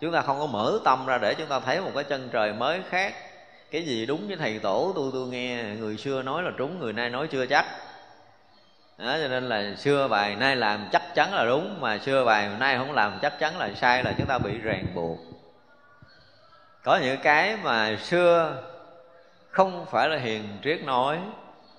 Chúng 0.01 0.13
ta 0.13 0.21
không 0.21 0.39
có 0.39 0.47
mở 0.47 0.79
tâm 0.85 1.07
ra 1.07 1.19
để 1.19 1.35
chúng 1.35 1.47
ta 1.47 1.61
thấy 1.61 1.81
một 1.81 1.91
cái 1.95 2.05
chân 2.05 2.29
trời 2.33 2.53
mới 2.53 2.81
khác. 2.91 3.15
Cái 3.71 3.83
gì 3.83 4.07
đúng 4.07 4.29
với 4.29 4.37
thầy 4.37 4.59
tổ 4.59 4.93
tôi 4.97 5.11
tôi 5.13 5.29
nghe 5.29 5.65
người 5.65 5.97
xưa 5.97 6.23
nói 6.23 6.43
là 6.43 6.51
trúng 6.57 6.79
người 6.79 6.93
nay 6.93 7.11
nói 7.11 7.29
chưa 7.31 7.47
chắc. 7.47 7.67
Đó, 8.99 9.17
cho 9.23 9.29
nên 9.29 9.49
là 9.49 9.75
xưa 9.77 10.09
bài 10.09 10.37
nay 10.37 10.57
làm 10.57 10.89
chắc 10.93 11.15
chắn 11.15 11.35
là 11.35 11.45
đúng 11.45 11.81
mà 11.81 11.99
xưa 11.99 12.25
bài 12.25 12.49
nay 12.59 12.77
không 12.79 12.93
làm 12.93 13.19
chắc 13.23 13.39
chắn 13.39 13.59
là 13.59 13.71
sai 13.81 14.05
là 14.05 14.15
chúng 14.19 14.27
ta 14.27 14.39
bị 14.39 14.59
ràng 14.59 14.87
buộc. 14.95 15.19
Có 16.83 16.97
những 16.97 17.19
cái 17.23 17.57
mà 17.63 17.97
xưa 18.03 18.63
không 19.57 19.87
phải 19.91 20.09
là 20.09 20.17
hiền 20.17 20.43
triết 20.65 20.85
nói, 20.85 21.19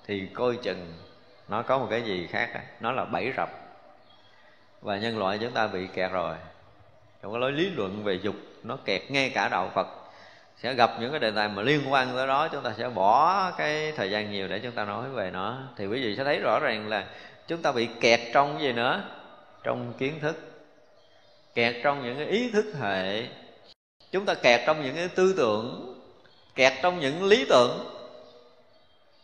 thì 0.06 0.26
coi 0.34 0.56
chừng 0.56 0.92
nó 1.48 1.62
có 1.62 1.78
một 1.78 1.86
cái 1.90 2.02
gì 2.02 2.26
khác 2.26 2.50
nó 2.80 2.92
là 2.92 3.04
bẫy 3.04 3.32
rập. 3.36 3.50
Và 4.80 4.96
nhân 4.96 5.18
loại 5.18 5.38
chúng 5.38 5.52
ta 5.52 5.66
bị 5.66 5.86
kẹt 5.94 6.12
rồi. 6.12 6.36
Trong 7.22 7.32
cái 7.32 7.40
lối 7.40 7.52
lý 7.52 7.70
luận 7.70 8.04
về 8.04 8.14
dục, 8.22 8.34
nó 8.62 8.76
kẹt 8.84 9.02
ngay 9.10 9.30
cả 9.30 9.48
đạo 9.48 9.70
phật. 9.74 9.86
Sẽ 10.56 10.74
gặp 10.74 10.90
những 11.00 11.10
cái 11.10 11.20
đề 11.20 11.30
tài 11.30 11.48
mà 11.48 11.62
liên 11.62 11.92
quan 11.92 12.08
tới 12.14 12.26
đó, 12.26 12.48
chúng 12.48 12.62
ta 12.62 12.74
sẽ 12.78 12.88
bỏ 12.88 13.50
cái 13.50 13.92
thời 13.92 14.10
gian 14.10 14.30
nhiều 14.30 14.48
để 14.48 14.58
chúng 14.58 14.72
ta 14.72 14.84
nói 14.84 15.08
về 15.08 15.30
nó. 15.30 15.58
Thì 15.76 15.86
quý 15.86 16.02
vị 16.02 16.16
sẽ 16.16 16.24
thấy 16.24 16.38
rõ 16.38 16.58
ràng 16.60 16.88
là 16.88 17.04
chúng 17.46 17.62
ta 17.62 17.72
bị 17.72 17.88
kẹt 18.00 18.20
trong 18.32 18.54
cái 18.54 18.62
gì 18.62 18.72
nữa? 18.72 19.02
Trong 19.62 19.92
kiến 19.98 20.20
thức. 20.20 20.36
Kẹt 21.54 21.74
trong 21.82 22.04
những 22.04 22.16
cái 22.16 22.26
ý 22.26 22.50
thức 22.50 22.66
hệ. 22.80 23.26
Chúng 24.12 24.24
ta 24.24 24.34
kẹt 24.34 24.60
trong 24.66 24.82
những 24.82 24.94
cái 24.94 25.08
tư 25.08 25.34
tưởng 25.36 25.94
kẹt 26.58 26.72
trong 26.82 27.00
những 27.00 27.24
lý 27.24 27.46
tưởng. 27.48 27.94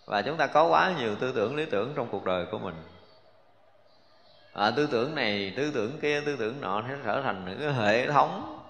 Và 0.07 0.23
chúng 0.23 0.37
ta 0.37 0.47
có 0.47 0.67
quá 0.69 0.93
nhiều 0.99 1.17
tư 1.17 1.33
tưởng 1.33 1.57
lý 1.57 1.65
tưởng 1.71 1.93
trong 1.97 2.09
cuộc 2.11 2.25
đời 2.25 2.47
của 2.51 2.59
mình. 2.59 2.75
À, 4.53 4.71
tư 4.71 4.89
tưởng 4.93 5.15
này 5.15 5.53
tư 5.57 5.71
tưởng 5.75 5.99
kia 6.01 6.21
tư 6.27 6.37
tưởng 6.37 6.61
nọ 6.61 6.81
nó 6.81 6.95
trở 7.05 7.23
thành 7.23 7.45
những 7.49 7.61
cái 7.61 7.73
hệ 7.73 8.07
thống 8.07 8.61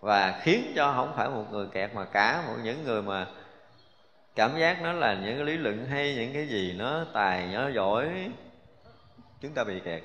và 0.00 0.40
khiến 0.42 0.72
cho 0.76 0.92
không 0.96 1.12
phải 1.16 1.28
một 1.28 1.44
người 1.50 1.66
kẹt 1.72 1.94
mà 1.94 2.04
cả 2.04 2.42
một 2.46 2.54
những 2.62 2.84
người 2.84 3.02
mà 3.02 3.26
cảm 4.34 4.58
giác 4.58 4.82
nó 4.82 4.92
là 4.92 5.14
những 5.14 5.36
cái 5.36 5.44
lý 5.44 5.56
luận 5.56 5.86
hay 5.86 6.14
những 6.14 6.32
cái 6.32 6.46
gì 6.46 6.74
nó 6.78 7.04
tài 7.12 7.46
nó 7.46 7.68
giỏi 7.68 8.30
chúng 9.40 9.54
ta 9.54 9.64
bị 9.64 9.80
kẹt. 9.84 10.02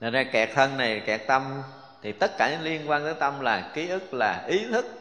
Nên 0.00 0.12
ra 0.12 0.24
kẹt 0.32 0.48
thân 0.54 0.76
này 0.76 1.02
kẹt 1.06 1.20
tâm 1.26 1.62
thì 2.02 2.12
tất 2.12 2.30
cả 2.38 2.50
những 2.50 2.62
liên 2.62 2.90
quan 2.90 3.04
tới 3.04 3.14
tâm 3.14 3.40
là 3.40 3.70
ký 3.74 3.88
ức 3.88 4.14
là 4.14 4.44
ý 4.48 4.66
thức 4.72 4.97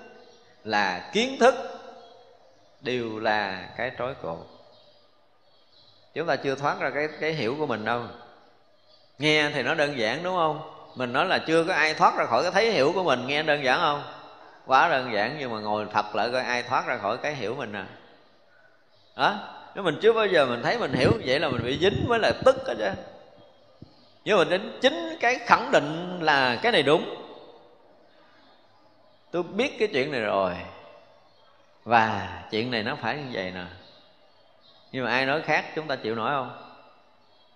là 0.68 1.09
kiến 1.13 1.38
thức, 1.39 1.55
đều 2.82 3.20
là 3.20 3.70
cái 3.78 3.91
trói 3.97 4.13
cột. 4.22 4.47
Chúng 6.13 6.28
ta 6.28 6.36
chưa 6.36 6.55
thoát 6.55 6.80
ra 6.80 6.89
cái 6.89 7.07
cái 7.20 7.32
hiểu 7.32 7.55
của 7.59 7.65
mình 7.65 7.86
đâu. 7.86 8.01
Nghe 9.20 9.49
thì 9.53 9.63
nó 9.63 9.74
đơn 9.74 9.99
giản, 9.99 10.24
đúng 10.24 10.36
không? 10.36 10.61
Mình 10.95 11.13
nói 11.13 11.26
là 11.26 11.38
chưa 11.47 11.63
có 11.63 11.74
ai 11.74 11.93
thoát 11.93 12.18
ra 12.18 12.26
khỏi 12.26 12.43
cái 12.43 12.51
thấy 12.51 12.72
hiểu 12.72 12.91
của 12.95 13.03
mình, 13.03 13.28
nghe 13.28 13.43
đơn 13.43 13.63
giản 13.63 13.80
không? 13.80 14.03
Quá 14.65 14.89
đơn 14.89 15.13
giản, 15.13 15.36
nhưng 15.39 15.51
mà 15.51 15.59
ngồi 15.59 15.86
thật 15.93 16.15
lại 16.15 16.30
coi 16.32 16.41
ai 16.41 16.63
thoát 16.63 16.88
ra 16.88 16.97
khỏi 16.97 17.18
cái 17.18 17.36
hiểu 17.36 17.55
mình 17.55 17.74
à 17.74 17.86
đó, 19.15 19.36
nếu 19.76 19.84
mình 19.84 19.99
chưa 20.01 20.13
bao 20.13 20.26
giờ 20.26 20.45
mình 20.45 20.63
thấy 20.63 20.78
mình 20.78 20.93
hiểu 20.93 21.11
vậy 21.26 21.39
là 21.39 21.49
mình 21.49 21.63
bị 21.63 21.78
dính 21.82 22.05
với 22.07 22.20
là 22.20 22.32
tức 22.45 22.55
hết 22.68 22.76
chứ. 22.78 22.89
Nhưng 24.26 24.38
mà 24.38 24.43
đến 24.43 24.80
chính 24.82 25.18
cái 25.20 25.39
khẳng 25.45 25.72
định 25.72 26.20
là 26.22 26.59
cái 26.61 26.72
này 26.72 26.84
đúng 26.84 27.26
tôi 29.32 29.43
biết 29.43 29.80
cái 29.80 29.88
chuyện 29.93 30.11
này 30.11 30.21
rồi. 30.21 30.55
Và 31.84 32.30
chuyện 32.51 32.71
này 32.71 32.84
nó 32.84 32.95
phải 32.95 33.17
như 33.17 33.30
vậy 33.32 33.51
nè. 33.51 33.65
Nhưng 34.91 35.05
mà 35.05 35.11
ai 35.11 35.25
nói 35.25 35.41
khác, 35.41 35.65
chúng 35.75 35.88
ta 35.88 35.95
chịu 35.95 36.15
nổi 36.15 36.32
không? 36.32 36.73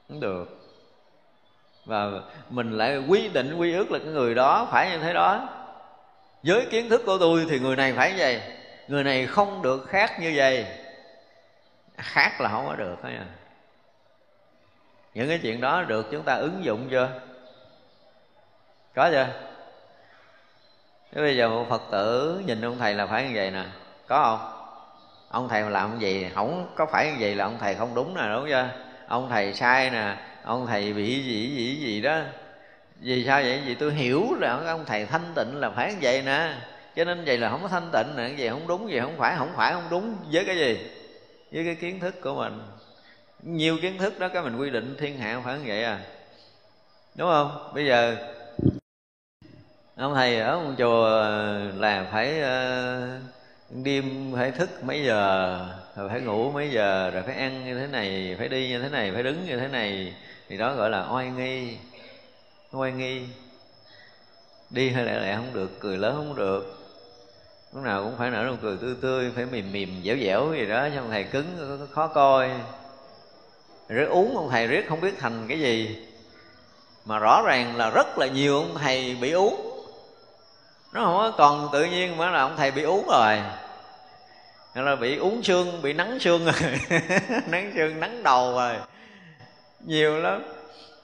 Không 0.09 0.19
được. 0.19 0.57
Và 1.85 2.09
mình 2.49 2.77
lại 2.77 2.97
quy 2.97 3.29
định, 3.29 3.57
quy 3.57 3.73
ước 3.73 3.91
là 3.91 3.99
cái 3.99 4.07
người 4.07 4.35
đó 4.35 4.67
phải 4.71 4.89
như 4.89 4.97
thế 4.97 5.13
đó. 5.13 5.49
Với 6.43 6.67
kiến 6.71 6.89
thức 6.89 7.01
của 7.05 7.17
tôi 7.17 7.45
thì 7.49 7.59
người 7.59 7.75
này 7.75 7.93
phải 7.93 8.11
như 8.11 8.17
vậy. 8.17 8.41
Người 8.87 9.03
này 9.03 9.27
không 9.27 9.61
được 9.61 9.85
khác 9.87 10.19
như 10.19 10.33
vậy. 10.35 10.65
Khác 11.97 12.41
là 12.41 12.49
không 12.49 12.67
có 12.67 12.75
được 12.75 12.95
thôi 13.01 13.11
à. 13.11 13.25
Những 15.13 15.29
cái 15.29 15.39
chuyện 15.43 15.61
đó 15.61 15.83
được 15.83 16.07
chúng 16.11 16.23
ta 16.23 16.35
ứng 16.35 16.63
dụng 16.63 16.87
chưa? 16.91 17.09
Có 18.95 19.09
chưa? 19.11 19.27
Thế 21.15 21.21
bây 21.21 21.37
giờ 21.37 21.49
một 21.49 21.65
Phật 21.69 21.81
tử 21.91 22.41
nhìn 22.45 22.61
ông 22.61 22.77
thầy 22.79 22.93
là 22.93 23.05
phải 23.05 23.23
như 23.23 23.31
vậy 23.35 23.51
nè 23.51 23.63
Có 24.07 24.23
không? 24.23 24.57
Ông 25.29 25.49
thầy 25.49 25.63
mà 25.63 25.69
làm 25.69 25.91
cái 25.91 25.99
gì 25.99 26.29
Không 26.35 26.67
có 26.75 26.85
phải 26.85 27.11
như 27.11 27.17
vậy 27.19 27.35
là 27.35 27.45
ông 27.45 27.57
thầy 27.59 27.75
không 27.75 27.95
đúng 27.95 28.15
nè 28.15 28.21
đúng 28.35 28.45
chưa? 28.49 28.69
Ông 29.07 29.29
thầy 29.29 29.53
sai 29.53 29.89
nè 29.89 30.15
Ông 30.43 30.67
thầy 30.67 30.93
bị 30.93 31.23
gì 31.23 31.55
gì 31.55 31.75
gì 31.75 32.01
đó 32.01 32.19
Vì 32.99 33.25
sao 33.25 33.41
vậy? 33.41 33.61
Vì 33.65 33.75
tôi 33.75 33.93
hiểu 33.93 34.35
là 34.39 34.63
ông 34.67 34.85
thầy 34.85 35.05
thanh 35.05 35.33
tịnh 35.35 35.59
là 35.59 35.69
phải 35.69 35.93
như 35.93 35.99
vậy 36.01 36.21
nè 36.21 36.53
Cho 36.95 37.03
nên 37.03 37.25
vậy 37.25 37.37
là 37.37 37.49
không 37.49 37.61
có 37.61 37.67
thanh 37.67 37.89
tịnh 37.93 38.15
nè 38.15 38.29
Vậy 38.37 38.49
không 38.49 38.67
đúng, 38.67 38.91
gì 38.91 38.99
không 38.99 39.17
phải, 39.17 39.35
không 39.37 39.53
phải 39.55 39.73
không 39.73 39.87
đúng 39.89 40.15
Với 40.31 40.45
cái 40.45 40.57
gì? 40.57 40.91
Với 41.51 41.65
cái 41.65 41.75
kiến 41.75 41.99
thức 41.99 42.21
của 42.21 42.35
mình 42.35 42.61
Nhiều 43.41 43.77
kiến 43.81 43.97
thức 43.97 44.19
đó 44.19 44.27
cái 44.27 44.43
mình 44.43 44.57
quy 44.57 44.69
định 44.69 44.95
thiên 44.99 45.17
hạ 45.17 45.41
phải 45.45 45.59
như 45.59 45.63
vậy 45.67 45.83
à 45.83 45.99
Đúng 47.15 47.29
không? 47.29 47.71
Bây 47.73 47.85
giờ 47.85 48.15
ông 50.01 50.15
thầy 50.15 50.39
ở 50.39 50.59
một 50.59 50.71
chùa 50.77 51.09
là 51.75 52.07
phải 52.11 52.39
uh, 52.39 53.85
đêm 53.85 54.31
phải 54.35 54.51
thức 54.51 54.83
mấy 54.83 55.03
giờ 55.03 55.59
rồi 55.95 56.09
phải 56.09 56.21
ngủ 56.21 56.51
mấy 56.51 56.69
giờ 56.71 57.11
rồi 57.13 57.23
phải 57.23 57.35
ăn 57.35 57.65
như 57.65 57.79
thế 57.79 57.87
này 57.87 58.35
phải 58.37 58.49
đi 58.49 58.69
như 58.69 58.81
thế 58.81 58.89
này 58.89 59.11
phải 59.13 59.23
đứng 59.23 59.45
như 59.45 59.57
thế 59.57 59.67
này. 59.67 60.13
Thì 60.49 60.57
đó 60.57 60.75
gọi 60.75 60.89
là 60.89 61.07
oai 61.11 61.29
nghi 61.29 61.77
oai 62.71 62.91
nghi. 62.91 63.21
Đi 64.69 64.89
hay 64.89 65.05
lẹ 65.05 65.13
lại 65.13 65.35
không 65.35 65.53
được 65.53 65.79
cười 65.79 65.97
lớn 65.97 66.13
không 66.15 66.35
được. 66.35 66.77
Lúc 67.73 67.83
nào 67.83 68.03
cũng 68.03 68.17
phải 68.17 68.31
nở 68.31 68.43
nụ 68.47 68.55
cười 68.61 68.77
tươi 68.77 68.95
tươi 69.01 69.31
phải 69.35 69.45
mềm 69.45 69.71
mềm 69.71 70.01
dẻo 70.05 70.17
dẻo 70.17 70.53
gì 70.53 70.65
đó 70.65 70.87
cho 70.95 71.01
ông 71.01 71.09
thầy 71.09 71.23
cứng 71.23 71.77
khó 71.91 72.07
coi. 72.07 72.49
Rồi 73.89 74.05
uống 74.05 74.37
ông 74.37 74.49
thầy 74.49 74.67
riết 74.67 74.87
không 74.89 75.01
biết 75.01 75.19
thành 75.19 75.45
cái 75.47 75.59
gì. 75.59 75.97
Mà 77.05 77.19
rõ 77.19 77.43
ràng 77.45 77.75
là 77.75 77.89
rất 77.89 78.17
là 78.17 78.27
nhiều 78.27 78.57
ông 78.57 78.75
thầy 78.79 79.15
bị 79.21 79.31
uống 79.31 79.70
nó 80.93 81.03
không 81.03 81.13
có 81.17 81.31
còn 81.37 81.69
tự 81.73 81.85
nhiên 81.85 82.17
mà 82.17 82.29
là 82.29 82.41
ông 82.41 82.53
thầy 82.57 82.71
bị 82.71 82.83
uống 82.83 83.07
rồi. 83.07 83.39
Nên 84.75 84.85
là 84.85 84.95
bị 84.95 85.17
uống 85.17 85.43
xương 85.43 85.81
bị 85.81 85.93
nắng 85.93 86.19
xương 86.19 86.45
rồi. 86.45 86.53
Nắng 87.47 87.71
xương 87.75 87.99
nắng 87.99 88.23
đầu 88.23 88.53
rồi. 88.53 88.75
Nhiều 89.79 90.17
lắm. 90.17 90.43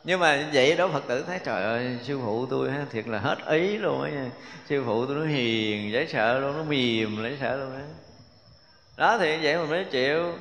Nhưng 0.03 0.19
mà 0.19 0.49
vậy 0.53 0.75
đó 0.75 0.87
phật 0.87 1.03
tử 1.07 1.23
thấy 1.27 1.39
trời 1.43 1.63
ơi 1.63 1.97
sư 2.03 2.19
phụ 2.25 2.45
tôi 2.45 2.71
ha, 2.71 2.85
thiệt 2.91 3.07
là 3.07 3.19
hết 3.19 3.37
ý 3.47 3.77
luôn 3.77 4.01
á 4.01 4.09
nha. 4.09 4.29
Sư 4.69 4.83
phụ 4.85 5.05
tôi 5.05 5.15
nó 5.15 5.25
hiền 5.25 5.91
dễ 5.91 6.05
sợ 6.05 6.39
luôn 6.39 6.57
nó 6.57 6.63
mềm 6.63 7.23
dễ 7.23 7.37
sợ 7.41 7.55
luôn 7.55 7.75
á. 7.75 7.83
Đó 8.97 9.17
thì 9.17 9.37
vậy 9.43 9.57
mà 9.57 9.65
mới 9.65 9.85
chịu 9.85 10.33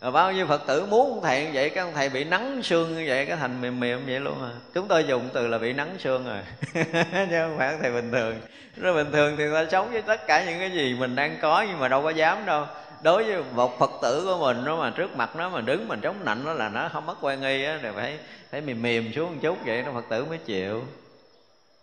rồi 0.00 0.12
bao 0.12 0.32
nhiêu 0.32 0.46
phật 0.46 0.66
tử 0.66 0.86
muốn 0.86 1.10
ông 1.10 1.22
thầy 1.22 1.44
như 1.44 1.50
vậy 1.54 1.70
các 1.70 1.82
ông 1.82 1.92
thầy 1.94 2.08
bị 2.08 2.24
nắng 2.24 2.62
xương 2.62 2.96
như 2.96 3.04
vậy, 3.08 3.26
cái 3.26 3.36
thành 3.36 3.60
mềm 3.60 3.80
mềm 3.80 4.06
vậy 4.06 4.20
luôn 4.20 4.42
à. 4.42 4.50
Chúng 4.74 4.88
tôi 4.88 5.04
dùng 5.04 5.28
từ 5.32 5.46
là 5.46 5.58
bị 5.58 5.72
nắng 5.72 5.96
xương 5.98 6.24
rồi. 6.26 6.38
Chứ 7.12 7.36
không 7.40 7.54
phải 7.58 7.76
thầy 7.82 7.92
bình 7.92 8.12
thường. 8.12 8.40
Rồi 8.76 8.94
bình 8.94 9.12
thường 9.12 9.36
thì 9.38 9.44
ta 9.54 9.66
sống 9.70 9.90
với 9.92 10.02
tất 10.02 10.26
cả 10.26 10.44
những 10.44 10.58
cái 10.58 10.70
gì 10.70 10.96
mình 10.98 11.16
đang 11.16 11.38
có 11.42 11.64
nhưng 11.68 11.78
mà 11.78 11.88
đâu 11.88 12.02
có 12.02 12.10
dám 12.10 12.46
đâu. 12.46 12.64
Đối 13.02 13.24
với 13.24 13.42
một 13.54 13.78
phật 13.78 13.90
tử 14.02 14.24
của 14.24 14.38
mình 14.38 14.64
nó 14.64 14.76
mà 14.76 14.90
trước 14.90 15.16
mặt 15.16 15.36
nó 15.36 15.48
mà 15.48 15.60
đứng 15.60 15.88
mình 15.88 16.00
chống 16.00 16.16
nạnh 16.24 16.42
nó 16.44 16.52
là 16.52 16.68
nó 16.68 16.88
không 16.92 17.06
mất 17.06 17.16
quan 17.20 17.40
nghi 17.40 17.64
á 17.64 17.78
thì 17.82 17.88
phải 17.94 18.18
phải 18.50 18.60
mềm 18.60 18.82
mềm 18.82 19.12
xuống 19.16 19.32
một 19.32 19.38
chút 19.42 19.58
vậy 19.66 19.82
nó 19.82 19.92
phật 19.92 20.04
tử 20.08 20.24
mới 20.24 20.38
chịu. 20.38 20.82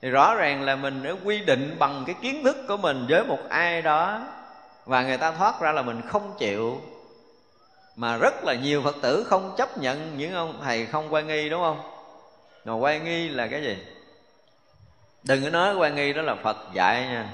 Thì 0.02 0.10
rõ 0.10 0.36
ràng 0.36 0.62
là 0.62 0.76
mình 0.76 1.04
đã 1.04 1.12
quy 1.24 1.40
định 1.40 1.76
bằng 1.80 2.04
cái 2.08 2.16
kiến 2.22 2.44
thức 2.44 2.58
của 2.68 2.78
mình 2.78 3.06
với 3.10 3.24
một 3.24 3.40
ai 3.50 3.82
đó 3.82 4.22
và 4.86 5.04
người 5.04 5.18
ta 5.18 5.32
thoát 5.32 5.62
ra 5.62 5.72
là 5.72 5.82
mình 5.82 6.02
không 6.08 6.34
chịu 6.40 6.82
mà 7.96 8.18
rất 8.18 8.44
là 8.44 8.54
nhiều 8.54 8.82
phật 8.82 8.96
tử 9.02 9.24
không 9.24 9.54
chấp 9.58 9.78
nhận 9.78 10.18
những 10.18 10.34
ông 10.34 10.60
thầy 10.64 10.86
không 10.86 11.14
quan 11.14 11.28
nghi, 11.28 11.50
đúng 11.50 11.62
không? 11.62 11.82
Mà 12.66 12.74
quan 12.74 13.04
nghi 13.04 13.30
là 13.30 13.48
cái 13.48 13.62
gì? 13.62 13.78
Đừng 15.24 15.44
có 15.44 15.50
nói 15.50 15.76
quan 15.76 15.96
nghi 15.96 16.14
đó 16.14 16.22
là 16.22 16.36
phật 16.44 16.58
dạy 16.74 17.02
nha. 17.02 17.34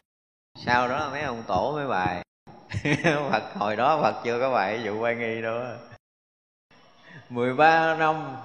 Sau 0.66 0.88
đó 0.88 1.10
mấy 1.12 1.22
ông 1.22 1.44
tổ 1.48 1.72
mấy 1.76 1.88
bài. 1.88 2.24
Phật, 3.32 3.44
hồi 3.56 3.76
đó 3.76 4.00
phật 4.02 4.16
chưa 4.24 4.40
có 4.40 4.52
bài 4.52 4.80
vụ 4.84 5.00
quan 5.00 5.20
nghi 5.20 5.42
đâu 5.42 5.62
13 7.30 7.96
năm, 7.96 8.36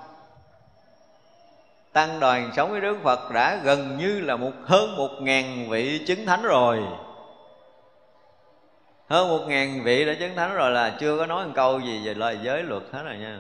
tăng 1.92 2.20
đoàn 2.20 2.50
sống 2.56 2.70
với 2.70 2.80
đức 2.80 2.98
phật 3.02 3.30
đã 3.32 3.60
gần 3.64 3.98
như 3.98 4.20
là 4.20 4.36
một, 4.36 4.52
hơn 4.64 4.96
một 4.96 5.10
ngàn 5.20 5.70
vị 5.70 6.04
chứng 6.06 6.26
thánh 6.26 6.42
rồi 6.42 6.82
hơn 9.14 9.28
một 9.28 9.44
ngàn 9.48 9.82
vị 9.84 10.04
đã 10.04 10.14
chứng 10.14 10.36
thánh 10.36 10.54
rồi 10.54 10.70
là 10.70 10.96
chưa 11.00 11.18
có 11.18 11.26
nói 11.26 11.46
một 11.46 11.52
câu 11.54 11.80
gì 11.80 12.02
về 12.06 12.14
lời 12.14 12.38
giới 12.42 12.62
luật 12.62 12.82
hết 12.92 13.02
rồi 13.04 13.16
nha. 13.16 13.38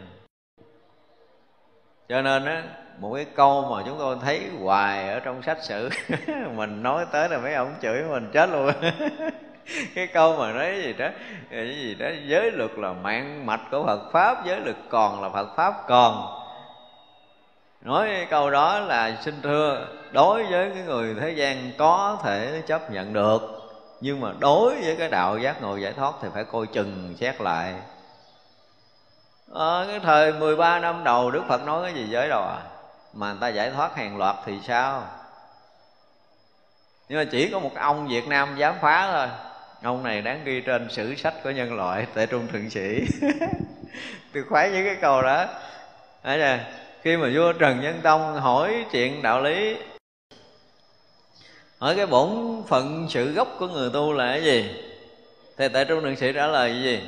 Cho 2.08 2.22
nên 2.22 2.44
á, 2.44 2.62
một 2.98 3.14
cái 3.14 3.24
câu 3.24 3.62
mà 3.70 3.82
chúng 3.86 3.98
tôi 3.98 4.16
thấy 4.22 4.40
hoài 4.60 5.08
ở 5.08 5.20
trong 5.20 5.42
sách 5.42 5.58
sử, 5.62 5.88
mình 6.54 6.82
nói 6.82 7.06
tới 7.12 7.28
là 7.28 7.38
mấy 7.38 7.54
ông 7.54 7.74
chửi 7.82 8.02
mình 8.02 8.30
chết 8.32 8.50
luôn. 8.50 8.72
Cái 9.94 10.06
câu 10.06 10.36
mà 10.36 10.52
nói 10.52 10.82
gì 10.82 10.92
đó, 10.92 11.08
cái 11.50 11.76
gì 11.76 11.94
đó, 11.94 12.06
giới 12.26 12.50
luật 12.50 12.70
là 12.76 12.92
mạng 12.92 13.46
mạch 13.46 13.60
của 13.70 13.84
Phật 13.86 14.12
pháp, 14.12 14.46
giới 14.46 14.60
luật 14.60 14.76
còn 14.88 15.22
là 15.22 15.28
Phật 15.28 15.56
pháp 15.56 15.74
còn. 15.88 16.40
Nói 17.82 18.08
cái 18.08 18.26
câu 18.30 18.50
đó 18.50 18.78
là 18.78 19.16
xin 19.20 19.34
thưa, 19.42 19.86
đối 20.12 20.44
với 20.44 20.70
cái 20.74 20.82
người 20.86 21.14
thế 21.20 21.30
gian 21.30 21.70
có 21.78 22.18
thể 22.22 22.62
chấp 22.66 22.90
nhận 22.90 23.12
được 23.12 23.63
nhưng 24.00 24.20
mà 24.20 24.32
đối 24.38 24.74
với 24.80 24.96
cái 24.96 25.08
đạo 25.08 25.38
giác 25.38 25.62
ngộ 25.62 25.76
giải 25.76 25.92
thoát 25.92 26.12
thì 26.22 26.28
phải 26.34 26.44
coi 26.44 26.66
chừng 26.66 27.14
xét 27.20 27.40
lại. 27.40 27.74
À, 29.54 29.84
cái 29.88 30.00
thời 30.00 30.32
13 30.32 30.78
năm 30.78 31.04
đầu 31.04 31.30
Đức 31.30 31.42
Phật 31.48 31.64
nói 31.66 31.82
cái 31.82 31.94
gì 31.94 32.10
giới 32.10 32.28
đâu 32.28 32.42
à? 32.42 32.62
Mà 33.12 33.32
người 33.32 33.40
ta 33.40 33.48
giải 33.48 33.70
thoát 33.70 33.96
hàng 33.96 34.16
loạt 34.16 34.36
thì 34.44 34.58
sao? 34.66 35.02
Nhưng 37.08 37.18
mà 37.18 37.24
chỉ 37.30 37.48
có 37.48 37.58
một 37.58 37.70
ông 37.74 38.08
Việt 38.08 38.28
Nam 38.28 38.56
dám 38.56 38.74
phá 38.80 39.12
thôi. 39.12 39.28
Ông 39.82 40.02
này 40.02 40.22
đáng 40.22 40.44
ghi 40.44 40.60
trên 40.60 40.90
sử 40.90 41.14
sách 41.14 41.34
của 41.44 41.50
nhân 41.50 41.74
loại 41.76 42.06
tại 42.14 42.26
trung 42.26 42.48
thượng 42.52 42.70
sĩ. 42.70 43.06
Từ 44.32 44.44
khoái 44.48 44.70
với 44.70 44.84
cái 44.84 44.96
câu 45.00 45.22
đó. 45.22 45.46
Đấy 46.22 46.38
nè, 46.38 46.60
khi 47.02 47.16
mà 47.16 47.28
vua 47.34 47.52
Trần 47.52 47.80
Nhân 47.80 48.00
Tông 48.02 48.34
hỏi 48.34 48.84
chuyện 48.92 49.22
đạo 49.22 49.40
lý 49.40 49.76
hỏi 51.78 51.94
cái 51.96 52.06
bổn 52.06 52.62
phận 52.68 53.06
sự 53.10 53.32
gốc 53.32 53.48
của 53.58 53.68
người 53.68 53.90
tu 53.92 54.12
là 54.12 54.26
cái 54.26 54.44
gì? 54.44 54.70
Thì 55.56 55.68
tại 55.68 55.84
trung 55.84 56.02
thượng 56.02 56.16
sĩ 56.16 56.32
trả 56.32 56.46
lời 56.46 56.70
cái 56.70 56.82
gì? 56.82 57.00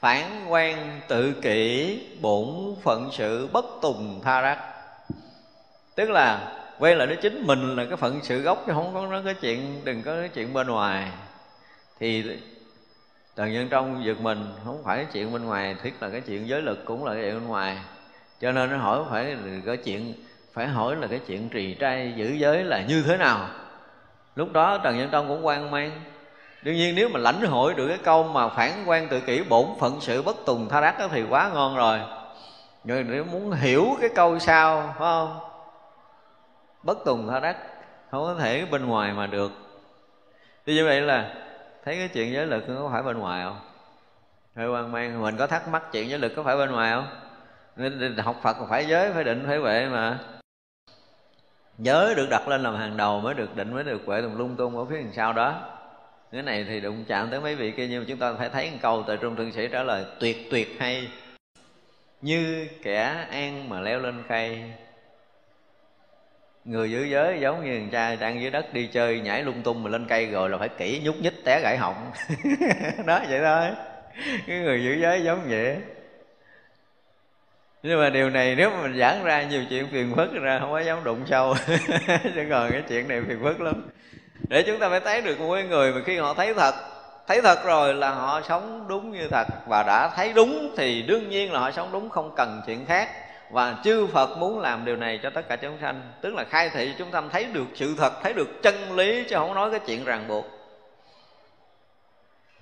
Phản 0.00 0.46
quan 0.48 1.00
tự 1.08 1.32
kỷ, 1.32 1.98
bổn 2.20 2.74
phận 2.82 3.08
sự 3.12 3.48
bất 3.52 3.64
tùng 3.82 4.20
tha 4.24 4.42
đắc 4.42 4.74
tức 5.94 6.10
là, 6.10 6.52
quay 6.78 6.96
lại 6.96 7.06
đó 7.06 7.14
chính 7.22 7.46
mình 7.46 7.76
là 7.76 7.84
cái 7.84 7.96
phận 7.96 8.20
sự 8.22 8.40
gốc, 8.40 8.64
chứ 8.66 8.72
không 8.72 8.94
có 8.94 9.06
nói 9.06 9.22
cái 9.24 9.34
chuyện, 9.34 9.80
đừng 9.84 10.02
có 10.02 10.16
cái 10.16 10.28
chuyện 10.28 10.52
bên 10.52 10.66
ngoài. 10.66 11.10
Thì 12.00 12.24
trần 13.36 13.52
nhân 13.52 13.68
trong 13.70 14.04
giật 14.04 14.20
mình, 14.20 14.44
không 14.64 14.82
phải 14.84 14.96
cái 14.96 15.06
chuyện 15.12 15.32
bên 15.32 15.44
ngoài 15.44 15.76
thiết 15.82 16.02
là 16.02 16.08
cái 16.08 16.20
chuyện 16.20 16.48
giới 16.48 16.62
lực 16.62 16.84
cũng 16.84 17.04
là 17.04 17.14
cái 17.14 17.22
chuyện 17.22 17.34
bên 17.34 17.46
ngoài. 17.46 17.78
Cho 18.40 18.52
nên 18.52 18.70
nó 18.70 18.76
hỏi 18.76 19.04
phải 19.10 19.36
có 19.66 19.76
chuyện, 19.76 20.14
phải 20.52 20.66
hỏi 20.66 20.96
là 20.96 21.06
cái 21.06 21.20
chuyện 21.26 21.48
trì 21.48 21.74
trai 21.74 22.12
giữ 22.16 22.32
giới 22.32 22.64
là 22.64 22.84
như 22.88 23.02
thế 23.06 23.16
nào? 23.16 23.48
Lúc 24.36 24.52
đó 24.52 24.78
trần 24.78 24.98
nhân 24.98 25.08
tông 25.10 25.28
cũng 25.28 25.46
quan 25.46 25.70
mang. 25.70 25.90
Đương 26.62 26.74
nhiên 26.74 26.94
nếu 26.94 27.08
mà 27.08 27.20
lãnh 27.20 27.40
hội 27.40 27.74
được 27.74 27.88
cái 27.88 27.98
câu 27.98 28.22
mà 28.22 28.48
phản 28.48 28.84
quan 28.86 29.08
tự 29.08 29.20
kỷ 29.20 29.42
bổn 29.42 29.66
phận 29.80 30.00
sự 30.00 30.22
bất 30.22 30.36
tùng 30.46 30.68
tha 30.68 30.80
đắc 30.80 30.98
đó 30.98 31.08
thì 31.10 31.22
quá 31.30 31.50
ngon 31.54 31.76
rồi. 31.76 32.00
Người 32.84 33.04
nếu 33.04 33.24
muốn 33.24 33.52
hiểu 33.52 33.96
cái 34.00 34.10
câu 34.14 34.38
sau 34.38 34.82
phải 34.82 34.94
không? 34.98 35.38
Bất 36.82 36.98
tùng 37.04 37.28
tha 37.28 37.40
đắc, 37.40 37.56
không 38.10 38.24
có 38.24 38.34
thể 38.40 38.66
bên 38.70 38.86
ngoài 38.86 39.12
mà 39.12 39.26
được. 39.26 39.52
Thì 40.66 40.74
như 40.74 40.84
vậy 40.84 41.00
là 41.00 41.34
thấy 41.84 41.96
cái 41.96 42.08
chuyện 42.08 42.32
giới 42.32 42.46
lực 42.46 42.64
có 42.68 42.88
phải 42.92 43.02
bên 43.02 43.18
ngoài 43.18 43.44
không? 43.44 43.58
Hơi 44.56 44.68
quan 44.68 44.92
mang, 44.92 45.22
mình 45.22 45.36
có 45.36 45.46
thắc 45.46 45.68
mắc 45.68 45.82
chuyện 45.92 46.08
giới 46.08 46.18
lực 46.18 46.32
có 46.36 46.42
phải 46.42 46.56
bên 46.56 46.72
ngoài 46.72 46.92
không? 46.92 47.06
Nên 47.76 48.16
học 48.16 48.36
phật 48.42 48.56
phải 48.68 48.86
giới, 48.86 49.12
phải 49.12 49.24
định, 49.24 49.44
phải 49.46 49.58
huệ 49.58 49.86
mà 49.86 50.18
giới 51.78 52.14
được 52.14 52.26
đặt 52.30 52.48
lên 52.48 52.62
làm 52.62 52.76
hàng 52.76 52.96
đầu 52.96 53.20
mới 53.20 53.34
được 53.34 53.56
định, 53.56 53.74
mới 53.74 53.84
được 53.84 54.06
quệ 54.06 54.22
tùm 54.22 54.38
lung 54.38 54.56
tung 54.56 54.78
ở 54.78 54.84
phía 54.84 54.96
đằng 54.96 55.12
sau 55.12 55.32
đó. 55.32 55.70
Cái 56.32 56.42
này 56.42 56.64
thì 56.68 56.80
đụng 56.80 57.04
chạm 57.08 57.30
tới 57.30 57.40
mấy 57.40 57.54
vị 57.54 57.72
kia, 57.76 57.86
nhưng 57.86 58.00
mà 58.00 58.04
chúng 58.08 58.18
ta 58.18 58.32
phải 58.38 58.48
thấy 58.48 58.70
một 58.70 58.78
câu 58.82 59.04
từ 59.06 59.16
trung 59.16 59.36
thượng 59.36 59.52
sĩ 59.52 59.68
trả 59.72 59.82
lời, 59.82 60.04
tuyệt 60.20 60.50
tuyệt 60.50 60.76
hay. 60.78 61.08
Như 62.22 62.68
kẻ 62.82 63.26
an 63.30 63.68
mà 63.68 63.80
leo 63.80 64.00
lên 64.00 64.22
cây 64.28 64.62
người 66.64 66.90
giữ 66.90 67.04
giới 67.04 67.40
giống 67.40 67.64
như 67.64 67.78
thằng 67.78 67.88
cha 67.92 68.16
đang 68.16 68.40
dưới 68.40 68.50
đất 68.50 68.74
đi 68.74 68.86
chơi, 68.86 69.20
nhảy 69.20 69.42
lung 69.42 69.62
tung 69.62 69.82
mà 69.82 69.90
lên 69.90 70.06
cây 70.08 70.26
rồi 70.26 70.50
là 70.50 70.58
phải 70.58 70.68
kỹ 70.68 71.00
nhúc 71.04 71.16
nhích 71.20 71.44
té 71.44 71.60
gãy 71.62 71.76
họng. 71.76 72.10
Đó, 73.06 73.20
vậy 73.28 73.40
thôi. 73.44 73.68
Cái 74.46 74.58
người 74.58 74.84
giữ 74.84 74.94
giới 75.00 75.24
giống 75.24 75.40
vậy 75.48 75.76
nhưng 77.86 78.00
mà 78.00 78.10
điều 78.10 78.30
này 78.30 78.54
nếu 78.54 78.70
mà 78.70 78.82
mình 78.82 78.98
giảng 78.98 79.24
ra 79.24 79.42
nhiều 79.42 79.64
chuyện 79.70 79.88
phiền 79.92 80.12
phức 80.16 80.32
ra, 80.32 80.58
không 80.60 80.72
có 80.72 80.80
dám 80.80 81.04
đụng 81.04 81.20
sâu. 81.26 81.54
Chứ 82.34 82.46
còn 82.50 82.70
cái 82.70 82.82
chuyện 82.88 83.08
này 83.08 83.22
phiền 83.28 83.38
phức 83.42 83.60
lắm. 83.60 83.90
Để 84.48 84.62
chúng 84.62 84.78
ta 84.78 84.88
phải 84.88 85.00
thấy 85.00 85.22
được 85.22 85.40
một 85.40 85.56
người 85.68 85.92
mà 85.92 86.00
khi 86.04 86.16
họ 86.16 86.34
thấy 86.34 86.54
thật 86.54 86.74
thấy 87.26 87.42
thật 87.42 87.64
rồi 87.64 87.94
là 87.94 88.10
họ 88.10 88.40
sống 88.48 88.84
đúng 88.88 89.12
như 89.12 89.28
thật. 89.30 89.46
Và 89.66 89.82
đã 89.82 90.10
thấy 90.16 90.32
đúng 90.32 90.74
thì 90.76 91.02
đương 91.02 91.28
nhiên 91.28 91.52
là 91.52 91.60
họ 91.60 91.70
sống 91.70 91.88
đúng, 91.92 92.10
không 92.10 92.34
cần 92.36 92.62
chuyện 92.66 92.86
khác. 92.86 93.08
Và 93.50 93.76
chư 93.84 94.06
Phật 94.06 94.38
muốn 94.38 94.60
làm 94.60 94.84
điều 94.84 94.96
này 94.96 95.20
cho 95.22 95.30
tất 95.30 95.48
cả 95.48 95.56
chúng 95.56 95.78
sanh. 95.80 96.02
Tức 96.20 96.34
là 96.34 96.44
khai 96.44 96.70
thị 96.74 96.94
chúng 96.98 97.10
ta 97.10 97.22
thấy 97.32 97.44
được 97.44 97.66
sự 97.74 97.94
thật, 97.98 98.12
thấy 98.22 98.32
được 98.32 98.62
chân 98.62 98.96
lý, 98.96 99.24
chứ 99.28 99.36
không 99.36 99.54
nói 99.54 99.70
cái 99.70 99.80
chuyện 99.86 100.04
ràng 100.04 100.24
buộc 100.28 100.53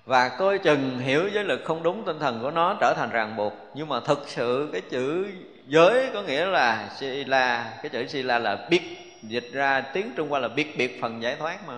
và 0.07 0.29
coi 0.29 0.59
chừng 0.59 0.99
hiểu 0.99 1.29
giới 1.29 1.45
lực 1.45 1.61
không 1.65 1.83
đúng, 1.83 2.05
tinh 2.05 2.19
thần 2.19 2.41
của 2.43 2.51
nó 2.51 2.77
trở 2.81 2.95
thành 2.95 3.11
ràng 3.11 3.37
buộc. 3.37 3.53
Nhưng 3.75 3.89
mà 3.89 4.01
thực 4.01 4.25
sự 4.29 4.69
cái 4.73 4.81
chữ 4.81 5.27
giới 5.67 6.11
có 6.15 6.23
nghĩa 6.23 6.47
là 6.47 6.89
sila, 6.99 7.73
cái 7.83 7.91
chữ 7.91 8.07
sila 8.07 8.39
là 8.39 8.67
biết, 8.71 8.83
dịch 9.23 9.49
ra 9.53 9.81
tiếng 9.81 10.13
trung 10.17 10.29
hoa 10.29 10.41
là 10.41 10.49
biết 10.49 10.79
biệt 10.79 10.99
phần 11.01 11.23
giải 11.23 11.37
thoát 11.37 11.69
mà. 11.69 11.75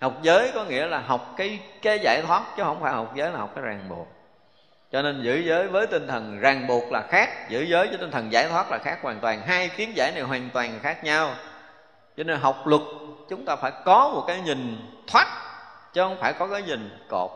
Học 0.00 0.18
giới 0.22 0.50
có 0.54 0.64
nghĩa 0.64 0.86
là 0.86 0.98
học 0.98 1.34
cái 1.36 1.60
cái 1.82 1.98
giải 2.02 2.22
thoát, 2.26 2.42
chứ 2.56 2.62
không 2.62 2.80
phải 2.80 2.92
học 2.92 3.12
giới 3.16 3.30
là 3.30 3.38
học 3.38 3.52
cái 3.54 3.64
ràng 3.64 3.88
buộc. 3.88 4.08
Cho 4.92 5.02
nên 5.02 5.22
giữ 5.22 5.36
giới 5.36 5.66
với 5.66 5.86
tinh 5.86 6.06
thần 6.06 6.40
ràng 6.40 6.66
buộc 6.66 6.92
là 6.92 7.02
khác, 7.08 7.50
giữ 7.50 7.62
giới 7.62 7.86
với 7.86 7.98
tinh 7.98 8.10
thần 8.10 8.32
giải 8.32 8.48
thoát 8.48 8.70
là 8.70 8.78
khác 8.78 8.98
hoàn 9.02 9.20
toàn. 9.20 9.40
Hai 9.46 9.68
kiến 9.68 9.92
giải 9.96 10.12
này 10.12 10.22
hoàn 10.22 10.50
toàn 10.52 10.78
khác 10.82 11.04
nhau. 11.04 11.34
Cho 12.16 12.24
nên 12.24 12.40
học 12.40 12.66
luật 12.66 12.82
chúng 13.28 13.44
ta 13.44 13.56
phải 13.56 13.72
có 13.84 14.10
một 14.14 14.24
cái 14.26 14.40
nhìn 14.40 14.76
thoát 15.06 15.45
chứ 15.96 16.02
không 16.02 16.16
phải 16.16 16.32
có 16.32 16.46
cái 16.46 16.62
nhìn 16.62 16.90
cột. 17.08 17.30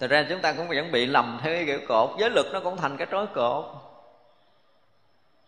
Thật 0.00 0.10
ra 0.10 0.26
chúng 0.28 0.40
ta 0.40 0.52
cũng 0.52 0.68
vẫn 0.68 0.92
bị 0.92 1.06
lầm 1.06 1.40
theo 1.42 1.54
cái 1.54 1.64
kiểu 1.66 1.78
cột. 1.88 2.10
Giới 2.18 2.30
luật 2.30 2.46
nó 2.52 2.60
cũng 2.60 2.76
thành 2.76 2.96
cái 2.96 3.06
trói 3.10 3.26
cột. 3.26 3.64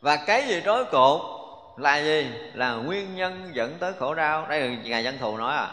Và 0.01 0.16
cái 0.16 0.47
gì 0.47 0.62
trói 0.65 0.85
cột 0.85 1.21
là 1.77 1.97
gì? 1.97 2.31
Là 2.55 2.73
nguyên 2.73 3.16
nhân 3.16 3.51
dẫn 3.53 3.75
tới 3.81 3.93
khổ 3.99 4.15
đau. 4.15 4.47
Đây 4.49 4.61
là 4.61 4.77
Ngài 4.85 5.05
Dân 5.05 5.19
Thù 5.19 5.37
nói 5.37 5.57
à. 5.57 5.71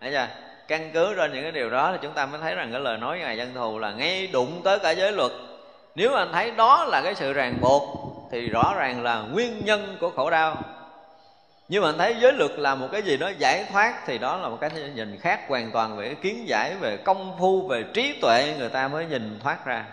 Thấy 0.00 0.10
chưa? 0.12 0.28
Căn 0.68 0.90
cứ 0.94 1.14
trên 1.16 1.32
những 1.32 1.42
cái 1.42 1.52
điều 1.52 1.70
đó 1.70 1.92
thì 1.92 1.98
chúng 2.02 2.12
ta 2.12 2.26
mới 2.26 2.40
thấy 2.40 2.54
rằng 2.54 2.72
cái 2.72 2.80
lời 2.80 2.98
nói 2.98 3.18
của 3.18 3.24
Ngài 3.24 3.36
Dân 3.36 3.54
Thù 3.54 3.78
là 3.78 3.92
ngay 3.92 4.26
đụng 4.26 4.60
tới 4.64 4.78
cả 4.78 4.90
giới 4.90 5.12
luật. 5.12 5.32
Nếu 5.94 6.14
anh 6.14 6.32
thấy 6.32 6.50
đó 6.50 6.84
là 6.84 7.00
cái 7.04 7.14
sự 7.14 7.32
ràng 7.32 7.54
buộc, 7.60 7.82
Thì 8.32 8.48
rõ 8.48 8.74
ràng 8.76 9.02
là 9.02 9.20
nguyên 9.20 9.64
nhân 9.64 9.96
của 10.00 10.10
khổ 10.10 10.30
đau 10.30 10.56
nhưng 11.68 11.82
mà 11.82 11.88
anh 11.88 11.98
thấy 11.98 12.16
giới 12.20 12.32
luật 12.32 12.50
là 12.50 12.74
một 12.74 12.88
cái 12.92 13.02
gì 13.02 13.16
đó 13.16 13.30
giải 13.38 13.66
thoát 13.72 14.02
thì 14.06 14.18
đó 14.18 14.36
là 14.36 14.48
một 14.48 14.58
cái 14.60 14.70
nhìn 14.94 15.18
khác, 15.20 15.40
hoàn 15.48 15.70
toàn 15.70 15.96
về 15.96 16.06
cái 16.06 16.14
kiến 16.14 16.48
giải, 16.48 16.74
về 16.80 16.96
công 16.96 17.36
phu, 17.38 17.68
về 17.68 17.84
trí 17.94 18.18
tuệ 18.20 18.54
người 18.58 18.68
ta 18.68 18.88
mới 18.88 19.06
nhìn 19.06 19.38
thoát 19.42 19.66
ra. 19.66 19.86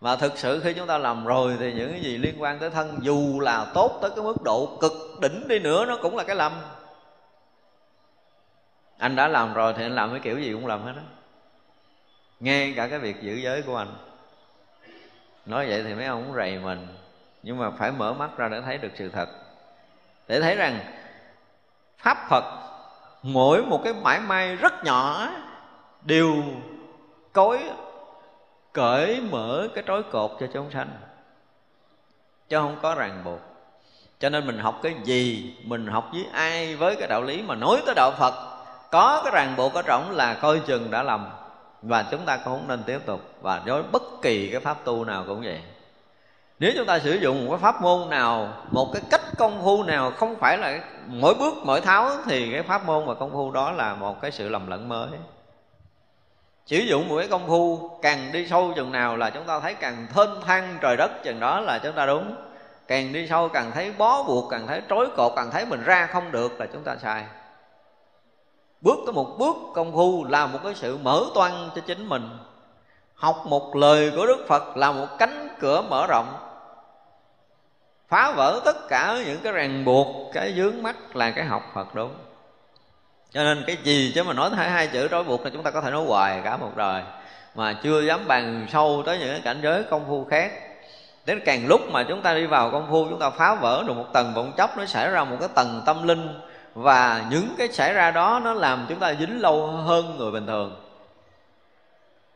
Và 0.00 0.16
thực 0.16 0.38
sự 0.38 0.60
khi 0.64 0.74
chúng 0.74 0.86
ta 0.86 0.98
làm 0.98 1.26
rồi 1.26 1.56
thì 1.60 1.72
những 1.72 1.92
cái 1.92 2.00
gì 2.00 2.18
liên 2.18 2.34
quan 2.42 2.58
tới 2.58 2.70
thân, 2.70 2.98
dù 3.02 3.40
là 3.40 3.66
tốt 3.74 3.98
tới 4.02 4.10
cái 4.16 4.24
mức 4.24 4.42
độ 4.44 4.78
cực 4.80 4.92
đỉnh 5.20 5.48
đi 5.48 5.58
nữa, 5.58 5.84
nó 5.86 5.98
cũng 6.02 6.16
là 6.16 6.24
cái 6.24 6.36
lầm. 6.36 6.52
Anh 8.98 9.16
đã 9.16 9.28
làm 9.28 9.54
rồi 9.54 9.74
thì 9.76 9.82
anh 9.82 9.94
làm 9.94 10.10
cái 10.10 10.20
kiểu 10.20 10.38
gì 10.38 10.52
cũng 10.52 10.66
làm 10.66 10.82
hết 10.82 10.92
đó 10.96 11.02
ngay 12.42 12.72
cả 12.76 12.88
cái 12.88 12.98
việc 12.98 13.22
giữ 13.22 13.34
giới 13.34 13.62
của 13.62 13.76
anh. 13.76 13.94
Nói 15.46 15.66
vậy 15.68 15.82
thì 15.82 15.94
mấy 15.94 16.06
ông 16.06 16.24
cũng 16.26 16.36
rầy 16.36 16.58
mình. 16.58 16.86
Nhưng 17.42 17.58
mà 17.58 17.70
phải 17.70 17.92
mở 17.92 18.12
mắt 18.12 18.30
ra 18.36 18.48
để 18.48 18.60
thấy 18.60 18.78
được 18.78 18.92
sự 18.94 19.08
thật 19.08 19.28
để 20.28 20.40
thấy 20.40 20.56
rằng 20.56 20.78
pháp 21.98 22.26
phật 22.28 22.44
mỗi 23.22 23.64
một 23.64 23.80
cái 23.84 23.94
mãi 23.94 24.20
may 24.20 24.56
rất 24.56 24.84
nhỏ 24.84 25.28
đều 26.02 26.34
cối 27.32 27.60
cởi 28.72 29.20
mở 29.20 29.68
cái 29.74 29.84
trói 29.86 30.02
cột 30.02 30.30
cho 30.40 30.46
chúng 30.52 30.70
sanh. 30.70 30.90
Chứ 32.48 32.56
không 32.56 32.76
có 32.82 32.94
ràng 32.94 33.22
buộc. 33.24 33.40
Cho 34.18 34.28
nên 34.28 34.46
mình 34.46 34.58
học 34.58 34.80
cái 34.82 34.94
gì, 35.04 35.56
mình 35.64 35.86
học 35.86 36.08
với 36.12 36.26
ai, 36.32 36.76
với 36.76 36.96
cái 36.96 37.08
đạo 37.08 37.22
lý 37.22 37.42
mà 37.42 37.54
nói 37.54 37.82
tới 37.86 37.94
đạo 37.94 38.10
phật, 38.18 38.34
có 38.90 39.20
cái 39.24 39.32
ràng 39.34 39.56
buộc 39.56 39.74
ở 39.74 39.82
trọng 39.82 40.10
là 40.10 40.34
coi 40.34 40.60
chừng 40.66 40.90
đã 40.90 41.02
lầm. 41.02 41.30
Và 41.82 42.02
chúng 42.10 42.24
ta 42.24 42.36
cũng 42.36 42.44
không 42.44 42.68
nên 42.68 42.82
tiếp 42.82 42.98
tục. 43.06 43.20
Và 43.40 43.62
với 43.66 43.82
bất 43.92 44.02
kỳ 44.22 44.50
cái 44.50 44.60
pháp 44.60 44.84
tu 44.84 45.04
nào 45.04 45.24
cũng 45.26 45.42
vậy 45.42 45.62
nếu 46.62 46.72
chúng 46.76 46.86
ta 46.86 46.98
sử 46.98 47.14
dụng 47.14 47.44
một 47.44 47.50
cái 47.50 47.58
pháp 47.58 47.82
môn 47.82 48.10
nào, 48.10 48.48
một 48.70 48.90
cái 48.92 49.02
cách 49.10 49.20
công 49.38 49.62
phu 49.64 49.82
nào, 49.82 50.12
không 50.16 50.36
phải 50.40 50.58
là 50.58 50.80
mỗi 51.06 51.34
bước, 51.34 51.54
mỗi 51.64 51.80
tháo, 51.80 52.10
thì 52.24 52.52
cái 52.52 52.62
pháp 52.62 52.86
môn 52.86 53.06
và 53.06 53.14
công 53.14 53.32
phu 53.32 53.50
đó 53.50 53.70
là 53.70 53.94
một 53.94 54.20
cái 54.20 54.30
sự 54.30 54.48
lầm 54.48 54.66
lẫn 54.66 54.88
mới. 54.88 55.08
Sử 56.66 56.76
dụng 56.76 57.08
một 57.08 57.16
cái 57.18 57.28
công 57.28 57.46
phu 57.46 57.90
càng 58.02 58.32
đi 58.32 58.46
sâu 58.46 58.72
chừng 58.76 58.92
nào 58.92 59.16
là 59.16 59.30
chúng 59.30 59.44
ta 59.44 59.60
thấy 59.60 59.74
càng 59.74 60.06
thênh 60.14 60.30
thang 60.46 60.78
trời 60.80 60.96
đất 60.96 61.10
chừng 61.24 61.40
đó 61.40 61.60
là 61.60 61.78
chúng 61.78 61.92
ta 61.92 62.06
đúng. 62.06 62.34
Càng 62.88 63.12
đi 63.12 63.28
sâu 63.28 63.48
càng 63.48 63.70
thấy 63.74 63.92
bó 63.98 64.22
buộc, 64.22 64.50
càng 64.50 64.66
thấy 64.66 64.82
trói 64.90 65.06
cột, 65.16 65.32
càng 65.36 65.50
thấy 65.50 65.66
mình 65.66 65.82
ra 65.84 66.06
không 66.06 66.32
được 66.32 66.60
là 66.60 66.66
chúng 66.72 66.82
ta 66.82 66.96
sai. 67.02 67.24
Bước 68.80 68.98
tới 69.06 69.12
một 69.12 69.36
bước 69.38 69.56
công 69.74 69.92
phu 69.92 70.24
là 70.24 70.46
một 70.46 70.58
cái 70.64 70.74
sự 70.74 70.98
mở 71.02 71.24
toan 71.34 71.52
cho 71.74 71.82
chính 71.86 72.08
mình. 72.08 72.38
Học 73.14 73.42
một 73.46 73.76
lời 73.76 74.12
của 74.16 74.26
đức 74.26 74.44
phật 74.48 74.76
là 74.76 74.92
một 74.92 75.06
cánh 75.18 75.48
cửa 75.60 75.82
mở 75.90 76.06
rộng 76.06 76.51
phá 78.12 78.32
vỡ 78.36 78.60
tất 78.64 78.88
cả 78.88 79.18
những 79.26 79.40
cái 79.42 79.52
ràng 79.52 79.84
buộc, 79.84 80.32
cái 80.32 80.54
dướng 80.56 80.82
mắt 80.82 81.16
là 81.16 81.30
cái 81.30 81.44
học 81.44 81.62
phật 81.74 81.94
đúng. 81.94 82.14
Cho 83.30 83.44
nên 83.44 83.64
cái 83.66 83.76
gì 83.82 84.12
chứ 84.14 84.22
mà 84.22 84.32
nói 84.32 84.50
hai 84.56 84.70
hai 84.70 84.86
chữ 84.86 85.08
trói 85.08 85.24
buộc 85.24 85.44
là 85.44 85.50
chúng 85.50 85.62
ta 85.62 85.70
có 85.70 85.80
thể 85.80 85.90
nói 85.90 86.04
hoài 86.06 86.40
cả 86.44 86.56
một 86.56 86.76
đời. 86.76 87.02
Mà 87.54 87.72
chưa 87.82 88.02
dám 88.02 88.20
bàn 88.26 88.66
sâu 88.72 89.02
tới 89.06 89.18
những 89.18 89.28
cái 89.28 89.40
cảnh 89.44 89.60
giới 89.62 89.82
công 89.82 90.04
phu 90.08 90.24
khác. 90.24 90.52
Đến 91.26 91.40
càng 91.44 91.66
lúc 91.66 91.80
mà 91.90 92.02
chúng 92.02 92.22
ta 92.22 92.34
đi 92.34 92.46
vào 92.46 92.70
công 92.70 92.86
phu, 92.90 93.06
chúng 93.10 93.18
ta 93.18 93.30
phá 93.30 93.54
vỡ 93.54 93.84
được 93.86 93.94
một 93.96 94.06
tầng 94.12 94.32
vọng 94.34 94.52
chấp 94.56 94.78
nó 94.78 94.86
xảy 94.86 95.10
ra 95.10 95.24
một 95.24 95.36
cái 95.40 95.48
tầng 95.54 95.82
tâm 95.86 96.08
linh. 96.08 96.40
Và 96.74 97.24
những 97.30 97.54
cái 97.58 97.68
xảy 97.68 97.92
ra 97.92 98.10
đó, 98.10 98.40
nó 98.44 98.52
làm 98.52 98.86
chúng 98.88 98.98
ta 98.98 99.14
dính 99.14 99.40
lâu 99.40 99.66
hơn 99.66 100.16
người 100.18 100.30
bình 100.30 100.46
thường. 100.46 100.76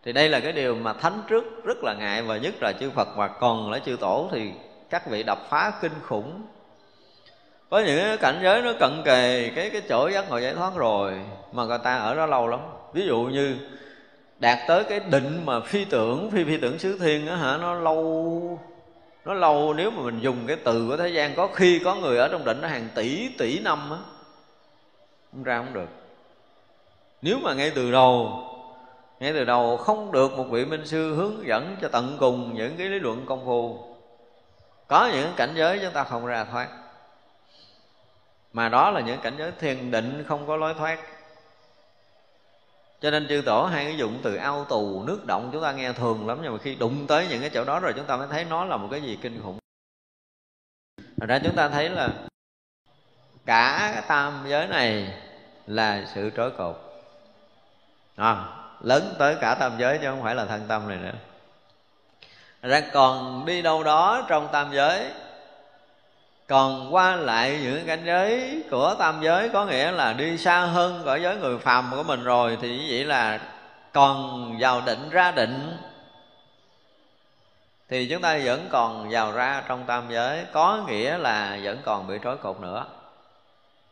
Thì 0.04 0.12
đây 0.12 0.28
là 0.28 0.40
cái 0.40 0.52
điều 0.52 0.74
mà 0.74 0.92
thánh 0.92 1.22
trước 1.28 1.44
rất 1.64 1.76
là 1.82 1.94
ngại, 1.94 2.22
và 2.22 2.36
nhất 2.36 2.54
là 2.60 2.72
chư 2.80 2.90
phật 2.90 3.08
và 3.16 3.28
còn 3.28 3.70
là 3.70 3.78
chư 3.78 3.96
tổ 4.00 4.28
thì 4.32 4.52
các 4.90 5.06
vị 5.06 5.22
đập 5.22 5.38
phá 5.50 5.72
kinh 5.80 5.92
khủng. 6.02 6.42
Có 7.70 7.78
những 7.78 7.98
cái 7.98 8.16
cảnh 8.16 8.40
giới 8.42 8.62
nó 8.62 8.72
cận 8.80 9.02
kề 9.04 9.50
cái 9.56 9.70
cái 9.70 9.82
chỗ 9.88 10.08
giác 10.08 10.30
ngộ 10.30 10.38
giải 10.38 10.54
thoát 10.54 10.74
rồi 10.76 11.20
mà 11.52 11.64
người 11.64 11.78
ta 11.78 11.96
ở 11.96 12.14
đó 12.14 12.26
lâu 12.26 12.48
lắm. 12.48 12.60
Ví 12.92 13.06
dụ 13.06 13.18
như 13.18 13.56
đạt 14.38 14.58
tới 14.68 14.84
cái 14.84 15.00
định 15.00 15.42
mà 15.44 15.60
phi 15.60 15.84
tưởng, 15.84 16.30
phi 16.30 16.44
phi 16.44 16.56
tưởng 16.56 16.78
xứ 16.78 16.98
thiên 16.98 17.26
á 17.26 17.36
hả, 17.36 17.56
nó 17.56 17.74
lâu 17.74 18.60
nó 19.24 19.34
lâu 19.34 19.74
nếu 19.74 19.90
mà 19.90 20.02
mình 20.02 20.20
dùng 20.20 20.36
cái 20.46 20.56
từ 20.64 20.86
của 20.88 20.96
thế 20.96 21.08
gian. 21.08 21.34
Có 21.34 21.46
khi 21.54 21.80
có 21.84 21.94
người 21.94 22.18
ở 22.18 22.28
trong 22.28 22.44
định 22.44 22.60
nó 22.60 22.68
hàng 22.68 22.88
tỷ 22.94 23.28
tỷ 23.38 23.58
năm 23.58 23.90
á, 23.90 23.98
không 25.32 25.42
ra 25.42 25.58
không 25.58 25.74
được. 25.74 25.88
Nếu 27.22 27.38
mà 27.42 27.54
ngay 27.54 27.72
từ 27.74 27.92
đầu, 27.92 28.42
ngay 29.20 29.32
từ 29.32 29.44
đầu 29.44 29.76
không 29.76 30.12
được 30.12 30.32
một 30.32 30.44
vị 30.50 30.64
minh 30.64 30.86
sư 30.86 31.14
hướng 31.14 31.46
dẫn 31.46 31.76
cho 31.82 31.88
tận 31.88 32.16
cùng 32.20 32.54
những 32.54 32.76
cái 32.76 32.86
lý 32.86 32.98
luận 32.98 33.26
công 33.26 33.46
phu 33.46 33.85
có 34.88 35.10
những 35.12 35.32
cảnh 35.36 35.52
giới 35.56 35.78
chúng 35.82 35.92
ta 35.92 36.04
không 36.04 36.26
ra 36.26 36.44
thoát. 36.44 36.68
Mà 38.52 38.68
đó 38.68 38.90
là 38.90 39.00
những 39.00 39.20
cảnh 39.20 39.34
giới 39.38 39.52
thiền 39.52 39.90
định 39.90 40.24
không 40.28 40.46
có 40.46 40.56
lối 40.56 40.74
thoát. 40.74 40.98
Cho 43.00 43.10
nên 43.10 43.28
chư 43.28 43.42
tổ 43.46 43.64
hay 43.64 43.84
cái 43.84 43.96
dụng 43.96 44.20
từ 44.22 44.34
ao 44.34 44.64
tù 44.64 45.02
nước 45.06 45.26
động 45.26 45.50
chúng 45.52 45.62
ta 45.62 45.72
nghe 45.72 45.92
thường 45.92 46.28
lắm 46.28 46.38
nhưng 46.42 46.52
mà 46.52 46.58
khi 46.58 46.74
đụng 46.74 47.06
tới 47.06 47.26
những 47.30 47.40
cái 47.40 47.50
chỗ 47.50 47.64
đó 47.64 47.80
rồi 47.80 47.92
chúng 47.96 48.04
ta 48.04 48.16
mới 48.16 48.26
thấy 48.30 48.44
nó 48.44 48.64
là 48.64 48.76
một 48.76 48.88
cái 48.90 49.02
gì 49.02 49.18
kinh 49.22 49.42
khủng. 49.42 49.58
Thật 50.96 51.26
ra 51.28 51.38
chúng 51.44 51.56
ta 51.56 51.68
thấy 51.68 51.88
là 51.88 52.08
cả 53.46 53.90
cái 53.94 54.02
tam 54.08 54.44
giới 54.48 54.66
này 54.66 55.14
là 55.66 56.04
sự 56.14 56.30
trói 56.36 56.50
cột. 56.50 56.76
À, 58.16 58.46
lớn 58.80 59.14
tới 59.18 59.36
cả 59.40 59.54
tam 59.54 59.78
giới 59.78 59.98
chứ 59.98 60.06
không 60.10 60.22
phải 60.22 60.34
là 60.34 60.44
thân 60.44 60.64
tâm 60.68 60.88
này 60.88 60.98
nữa 60.98 61.14
ra 62.62 62.80
còn 62.92 63.44
đi 63.46 63.62
đâu 63.62 63.82
đó 63.82 64.22
trong 64.28 64.48
tam 64.52 64.72
giới. 64.72 65.10
Còn 66.48 66.94
qua 66.94 67.16
lại 67.16 67.58
những 67.62 67.86
cảnh 67.86 68.02
giới 68.04 68.62
của 68.70 68.94
tam 68.98 69.22
giới, 69.22 69.48
có 69.48 69.64
nghĩa 69.64 69.90
là 69.90 70.12
đi 70.12 70.38
xa 70.38 70.60
hơn 70.60 71.02
cõi 71.04 71.22
giới 71.22 71.36
người 71.36 71.58
phàm 71.58 71.90
của 71.90 72.02
mình 72.02 72.24
rồi, 72.24 72.58
thì 72.62 72.68
như 72.78 72.86
vậy 72.90 73.04
là 73.04 73.40
còn 73.92 74.56
vào 74.60 74.82
định, 74.86 75.10
ra 75.10 75.30
định. 75.32 75.76
Thì 77.88 78.08
chúng 78.10 78.22
ta 78.22 78.38
vẫn 78.44 78.68
còn 78.70 79.10
vào 79.10 79.32
ra 79.32 79.62
trong 79.68 79.84
tam 79.86 80.04
giới, 80.10 80.44
có 80.52 80.84
nghĩa 80.88 81.18
là 81.18 81.58
vẫn 81.62 81.78
còn 81.84 82.06
bị 82.06 82.18
trói 82.24 82.36
cột 82.36 82.60
nữa. 82.60 82.86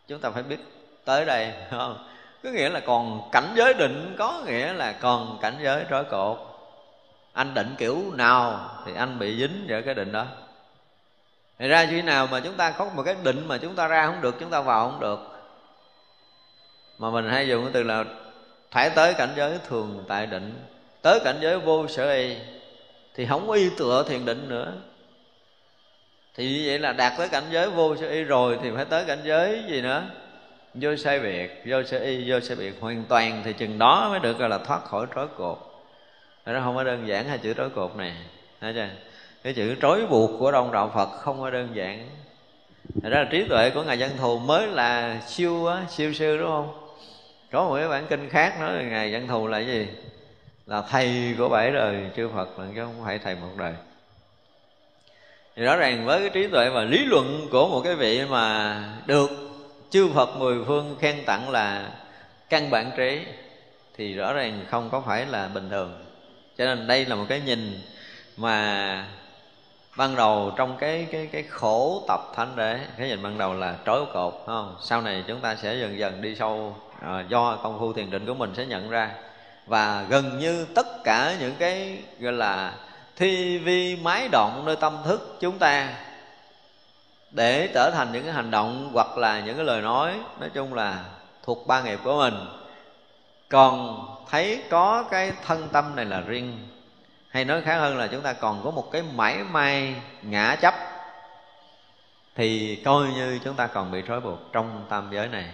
Chúng 0.08 0.20
ta 0.20 0.30
phải 0.30 0.42
biết 0.42 0.58
tới 1.04 1.24
đây 1.24 1.52
không? 1.70 2.08
Có 2.44 2.50
nghĩa 2.50 2.68
là 2.68 2.80
còn 2.80 3.28
cảnh 3.32 3.52
giới 3.54 3.74
định, 3.74 4.14
có 4.18 4.42
nghĩa 4.46 4.72
là 4.72 4.92
còn 4.92 5.38
cảnh 5.42 5.56
giới 5.62 5.84
trói 5.90 6.04
cột 6.04 6.53
anh 7.34 7.54
định 7.54 7.74
kiểu 7.78 8.12
nào 8.14 8.70
thì 8.86 8.92
anh 8.94 9.18
bị 9.18 9.36
dính 9.38 9.66
vào 9.68 9.82
cái 9.84 9.94
định 9.94 10.12
đó. 10.12 10.26
Thì 11.58 11.68
ra 11.68 11.86
khi 11.90 12.02
nào 12.02 12.26
mà 12.26 12.40
chúng 12.40 12.54
ta 12.54 12.70
có 12.70 12.84
một 12.84 13.02
cái 13.02 13.16
định 13.22 13.48
mà 13.48 13.58
chúng 13.58 13.74
ta 13.74 13.88
ra 13.88 14.06
không 14.06 14.20
được, 14.20 14.36
chúng 14.40 14.50
ta 14.50 14.60
vào 14.60 14.90
không 14.90 15.00
được. 15.00 15.18
Mà 16.98 17.10
mình 17.10 17.28
hay 17.28 17.48
dùng 17.48 17.64
cái 17.64 17.70
từ 17.72 17.82
là 17.82 18.04
phải 18.70 18.90
tới 18.90 19.14
cảnh 19.14 19.32
giới 19.36 19.58
thường 19.68 20.04
tại 20.08 20.26
định, 20.26 20.66
tới 21.02 21.20
cảnh 21.24 21.36
giới 21.40 21.58
vô 21.58 21.88
sở 21.88 22.12
y, 22.12 22.36
thì 23.14 23.26
không 23.26 23.48
có 23.48 23.54
y 23.54 23.70
tựa 23.78 24.04
thiền 24.08 24.24
định 24.24 24.48
nữa. 24.48 24.72
Thì 26.34 26.48
như 26.48 26.64
vậy 26.66 26.78
là 26.78 26.92
đạt 26.92 27.12
tới 27.18 27.28
cảnh 27.28 27.44
giới 27.50 27.70
vô 27.70 27.96
sở 27.96 28.08
y 28.08 28.22
rồi 28.22 28.58
thì 28.62 28.70
phải 28.76 28.84
tới 28.84 29.04
cảnh 29.04 29.20
giới 29.24 29.64
gì 29.68 29.82
nữa? 29.82 30.04
Vô 30.74 30.96
sai 30.96 31.20
biệt, 31.20 31.62
vô 31.66 31.82
sở 31.82 31.98
y, 31.98 32.30
vô 32.30 32.40
sai 32.40 32.56
biệt 32.56 32.74
hoàn 32.80 33.04
toàn 33.08 33.42
thì 33.44 33.52
chừng 33.52 33.78
đó 33.78 34.08
mới 34.10 34.20
được 34.20 34.38
gọi 34.38 34.48
là 34.48 34.58
thoát 34.58 34.84
khỏi 34.84 35.06
trói 35.14 35.28
cột 35.28 35.73
nó 36.52 36.60
không 36.60 36.74
có 36.74 36.84
đơn 36.84 37.08
giản 37.08 37.28
hai 37.28 37.38
chữ 37.38 37.54
trói 37.54 37.70
cột 37.70 37.96
này 37.96 38.12
thấy 38.60 38.74
chưa? 38.74 38.88
Cái 39.42 39.54
chữ 39.54 39.74
trói 39.82 40.06
buộc 40.06 40.30
của 40.38 40.52
đông 40.52 40.72
đạo 40.72 40.90
phật 40.94 41.06
không 41.06 41.40
có 41.40 41.50
đơn 41.50 41.68
giản. 41.74 42.08
Thật 43.02 43.08
ra 43.08 43.18
là 43.18 43.28
trí 43.30 43.44
tuệ 43.48 43.70
của 43.70 43.82
ngài 43.82 43.96
Văn 43.96 44.10
thù 44.18 44.38
mới 44.38 44.66
là 44.66 45.20
siêu 45.26 45.66
á, 45.66 45.84
siêu 45.90 46.12
sư 46.12 46.38
đúng 46.38 46.48
không? 46.48 46.88
Có 47.52 47.64
một 47.64 47.76
cái 47.76 47.88
bản 47.88 48.06
kinh 48.10 48.28
khác 48.28 48.60
nói 48.60 48.72
là 48.72 48.82
ngài 48.82 49.12
Văn 49.12 49.28
thù 49.28 49.46
là 49.46 49.58
gì? 49.58 49.88
Là 50.66 50.82
thầy 50.90 51.34
của 51.38 51.48
bảy 51.48 51.70
đời 51.70 52.10
chư 52.16 52.28
phật 52.28 52.58
là 52.58 52.66
chứ 52.74 52.80
không 52.84 53.04
phải 53.04 53.18
thầy 53.18 53.34
một 53.34 53.50
đời. 53.58 53.74
Thì 55.56 55.62
rõ 55.62 55.76
ràng 55.76 56.04
với 56.04 56.20
cái 56.20 56.30
trí 56.30 56.46
tuệ 56.46 56.70
và 56.70 56.84
lý 56.84 57.04
luận 57.04 57.48
của 57.50 57.68
một 57.68 57.80
cái 57.84 57.94
vị 57.94 58.24
mà 58.30 58.82
được 59.06 59.30
chư 59.90 60.08
Phật 60.14 60.36
mười 60.36 60.64
phương 60.64 60.96
khen 61.00 61.24
tặng 61.26 61.50
là 61.50 61.90
căn 62.48 62.70
bản 62.70 62.90
trí 62.96 63.20
thì 63.96 64.14
rõ 64.14 64.32
ràng 64.32 64.64
không 64.70 64.90
có 64.90 65.00
phải 65.00 65.26
là 65.26 65.48
bình 65.48 65.70
thường 65.70 66.03
cho 66.58 66.64
nên 66.64 66.86
đây 66.86 67.06
là 67.06 67.16
một 67.16 67.24
cái 67.28 67.40
nhìn 67.40 67.80
mà 68.36 69.06
ban 69.96 70.16
đầu 70.16 70.52
trong 70.56 70.76
cái 70.76 71.06
cái 71.12 71.28
cái 71.32 71.42
khổ 71.42 72.04
tập 72.08 72.20
thánh 72.36 72.56
đế 72.56 72.78
cái 72.98 73.08
nhìn 73.08 73.22
ban 73.22 73.38
đầu 73.38 73.54
là 73.54 73.76
trói 73.86 74.00
cột 74.12 74.42
không? 74.46 74.76
Sau 74.82 75.00
này 75.00 75.24
chúng 75.26 75.40
ta 75.40 75.56
sẽ 75.56 75.74
dần 75.74 75.98
dần 75.98 76.22
đi 76.22 76.34
sâu 76.34 76.76
à, 77.02 77.24
do 77.28 77.56
công 77.56 77.78
phu 77.78 77.92
thiền 77.92 78.10
định 78.10 78.26
của 78.26 78.34
mình 78.34 78.52
sẽ 78.56 78.66
nhận 78.66 78.90
ra. 78.90 79.10
Và 79.66 80.04
gần 80.08 80.38
như 80.38 80.66
tất 80.74 81.04
cả 81.04 81.34
những 81.40 81.54
cái 81.58 81.98
gọi 82.18 82.32
là 82.32 82.72
thi 83.16 83.58
vi 83.58 83.96
mái 83.96 84.28
động 84.32 84.62
nơi 84.66 84.76
tâm 84.76 84.96
thức 85.04 85.36
chúng 85.40 85.58
ta 85.58 85.88
để 87.30 87.70
trở 87.74 87.90
thành 87.94 88.12
những 88.12 88.24
cái 88.24 88.32
hành 88.32 88.50
động 88.50 88.90
hoặc 88.92 89.18
là 89.18 89.40
những 89.40 89.56
cái 89.56 89.64
lời 89.64 89.82
nói 89.82 90.14
nói 90.40 90.50
chung 90.54 90.74
là 90.74 91.04
thuộc 91.42 91.66
ba 91.66 91.82
nghiệp 91.82 91.98
của 92.04 92.18
mình. 92.18 92.34
Còn 93.48 94.04
thấy 94.30 94.62
có 94.70 95.04
cái 95.10 95.32
thân 95.46 95.68
tâm 95.72 95.96
này 95.96 96.04
là 96.04 96.20
riêng. 96.20 96.68
Hay 97.28 97.44
nói 97.44 97.62
khác 97.62 97.76
hơn 97.76 97.98
là 97.98 98.06
chúng 98.06 98.22
ta 98.22 98.32
còn 98.32 98.60
có 98.64 98.70
một 98.70 98.88
cái 98.92 99.02
mãi 99.14 99.38
may, 99.50 99.94
ngã 100.22 100.56
chấp. 100.60 100.74
Thì 102.34 102.76
coi 102.84 103.06
như 103.06 103.38
chúng 103.44 103.54
ta 103.54 103.66
còn 103.66 103.90
bị 103.90 104.02
trói 104.08 104.20
buộc 104.20 104.38
trong 104.52 104.86
tam 104.88 105.08
giới 105.12 105.28
này. 105.28 105.44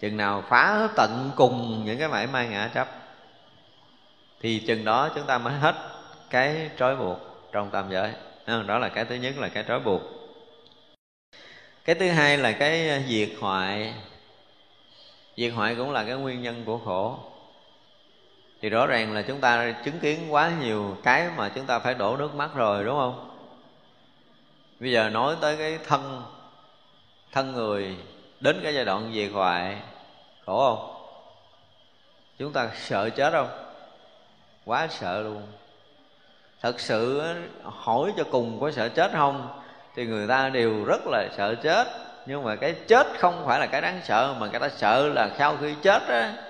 Chừng 0.00 0.16
nào 0.16 0.44
phá 0.48 0.88
tận 0.96 1.30
cùng 1.36 1.82
những 1.84 1.98
cái 1.98 2.08
mãi 2.08 2.26
may, 2.26 2.48
ngã 2.48 2.70
chấp, 2.74 2.88
thì 4.40 4.58
chừng 4.66 4.84
đó 4.84 5.10
chúng 5.14 5.26
ta 5.26 5.38
mới 5.38 5.52
hết 5.54 5.74
cái 6.30 6.70
trói 6.78 6.96
buộc 6.96 7.18
trong 7.52 7.70
tam 7.70 7.90
giới. 7.90 8.12
Đó 8.66 8.78
là 8.78 8.88
cái 8.88 9.04
thứ 9.04 9.14
nhất 9.14 9.38
là 9.38 9.48
cái 9.48 9.64
trói 9.68 9.80
buộc. 9.80 10.02
Cái 11.84 11.94
thứ 11.94 12.10
hai 12.10 12.38
là 12.38 12.52
cái 12.52 13.04
diệt 13.08 13.28
hoại. 13.40 13.94
Diệt 15.36 15.52
hoại 15.52 15.74
cũng 15.74 15.90
là 15.90 16.04
cái 16.04 16.14
nguyên 16.14 16.42
nhân 16.42 16.62
của 16.64 16.78
khổ 16.78 17.18
thì 18.60 18.68
rõ 18.68 18.86
ràng 18.86 19.14
là 19.14 19.22
chúng 19.22 19.40
ta 19.40 19.72
chứng 19.84 19.98
kiến 19.98 20.32
quá 20.32 20.50
nhiều 20.60 20.96
cái 21.02 21.28
mà 21.36 21.48
chúng 21.48 21.66
ta 21.66 21.78
phải 21.78 21.94
đổ 21.94 22.16
nước 22.16 22.34
mắt 22.34 22.50
rồi, 22.54 22.84
đúng 22.84 22.98
không? 22.98 23.30
Bây 24.80 24.92
giờ 24.92 25.08
nói 25.08 25.36
tới 25.40 25.56
cái 25.56 25.78
thân 25.86 26.22
thân 27.32 27.52
người, 27.52 27.96
đến 28.40 28.60
cái 28.62 28.74
giai 28.74 28.84
đoạn 28.84 29.10
diệt 29.14 29.30
hoại 29.32 29.76
khổ 30.46 30.76
không? 30.76 30.94
Chúng 32.38 32.52
ta 32.52 32.70
sợ 32.74 33.10
chết 33.10 33.32
không? 33.32 33.48
Quá 34.64 34.86
sợ 34.90 35.22
luôn. 35.22 35.42
Thật 36.62 36.80
sự 36.80 37.22
hỏi 37.64 38.12
cho 38.16 38.24
cùng 38.30 38.60
có 38.60 38.70
sợ 38.70 38.88
chết 38.88 39.10
không, 39.12 39.60
thì 39.94 40.06
người 40.06 40.26
ta 40.26 40.48
đều 40.48 40.84
rất 40.84 41.00
là 41.06 41.28
sợ 41.36 41.54
chết. 41.54 41.86
Nhưng 42.26 42.44
mà 42.44 42.56
cái 42.56 42.74
chết 42.88 43.06
không 43.18 43.42
phải 43.46 43.60
là 43.60 43.66
cái 43.66 43.80
đáng 43.80 44.00
sợ, 44.04 44.34
mà 44.38 44.46
người 44.46 44.60
ta 44.60 44.68
sợ 44.68 45.08
là 45.08 45.30
sau 45.38 45.56
khi 45.56 45.74
chết 45.82 46.02
á 46.08 46.47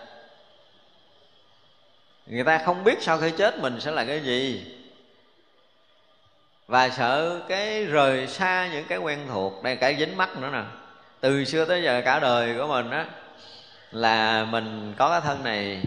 người 2.29 2.45
ta 2.45 2.59
không 2.59 2.85
biết 2.85 3.03
sau 3.03 3.19
khi 3.19 3.31
chết 3.31 3.59
mình 3.59 3.81
sẽ 3.81 3.91
là 3.91 4.05
cái 4.05 4.21
gì. 4.21 4.75
Và 6.67 6.89
sợ 6.89 7.41
cái 7.49 7.85
rời 7.85 8.27
xa 8.27 8.69
những 8.73 8.85
cái 8.89 8.99
quen 8.99 9.19
thuộc, 9.29 9.63
đây 9.63 9.77
cái 9.77 9.97
dính 9.99 10.17
mắt 10.17 10.37
nữa 10.37 10.51
nè. 10.53 10.63
Từ 11.21 11.45
xưa 11.45 11.65
tới 11.65 11.83
giờ 11.83 12.03
cả 12.05 12.19
đời 12.19 12.55
của 12.59 12.67
mình 12.67 12.91
á, 12.91 13.07
là 13.91 14.45
mình 14.45 14.95
có 14.97 15.11
cái 15.11 15.21
thân 15.21 15.45
này, 15.45 15.83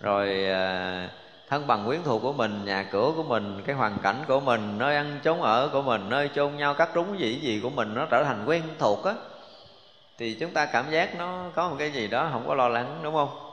rồi 0.00 0.44
à, 0.50 1.08
thân 1.48 1.66
bằng 1.66 1.86
quyến 1.86 2.02
thuộc 2.02 2.22
của 2.22 2.32
mình, 2.32 2.64
nhà 2.64 2.82
cửa 2.82 3.12
của 3.16 3.22
mình, 3.22 3.62
cái 3.66 3.76
hoàn 3.76 3.98
cảnh 4.02 4.24
của 4.28 4.40
mình, 4.40 4.78
nơi 4.78 4.96
ăn 4.96 5.20
chốn 5.24 5.42
ở 5.42 5.68
của 5.72 5.82
mình, 5.82 6.08
nơi 6.08 6.30
chôn 6.34 6.56
nhau 6.56 6.74
cắt 6.74 6.88
trúng 6.94 7.20
gì 7.20 7.38
gì 7.42 7.60
của 7.62 7.70
mình 7.70 7.94
nó 7.94 8.06
trở 8.10 8.24
thành 8.24 8.44
quen 8.46 8.62
thuộc 8.78 9.04
á, 9.04 9.14
thì 10.18 10.34
chúng 10.40 10.50
ta 10.50 10.66
cảm 10.66 10.90
giác 10.90 11.14
nó 11.18 11.44
có 11.54 11.68
một 11.68 11.76
cái 11.78 11.90
gì 11.90 12.08
đó 12.08 12.28
không 12.32 12.44
có 12.48 12.54
lo 12.54 12.68
lắng, 12.68 13.00
đúng 13.02 13.14
không? 13.14 13.47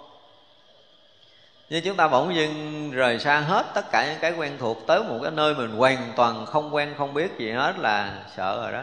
Nhưng 1.70 1.84
chúng 1.84 1.98
ta 1.98 2.08
bỗng 2.08 2.36
dưng 2.36 2.92
rời 2.92 3.20
xa 3.20 3.40
hết 3.40 3.66
tất 3.74 3.92
cả 3.92 4.06
những 4.10 4.20
cái 4.22 4.34
quen 4.38 4.58
thuộc 4.60 4.88
tới 4.88 5.04
một 5.04 5.20
cái 5.22 5.32
nơi 5.32 5.54
mình 5.54 5.72
hoàn 5.72 6.14
toàn 6.16 6.46
không 6.46 6.76
quen, 6.76 6.94
không 6.98 7.14
biết 7.14 7.32
gì 7.38 7.52
hết 7.52 7.80
là 7.80 8.14
sợ 8.36 8.62
rồi 8.62 8.72
đó. 8.72 8.82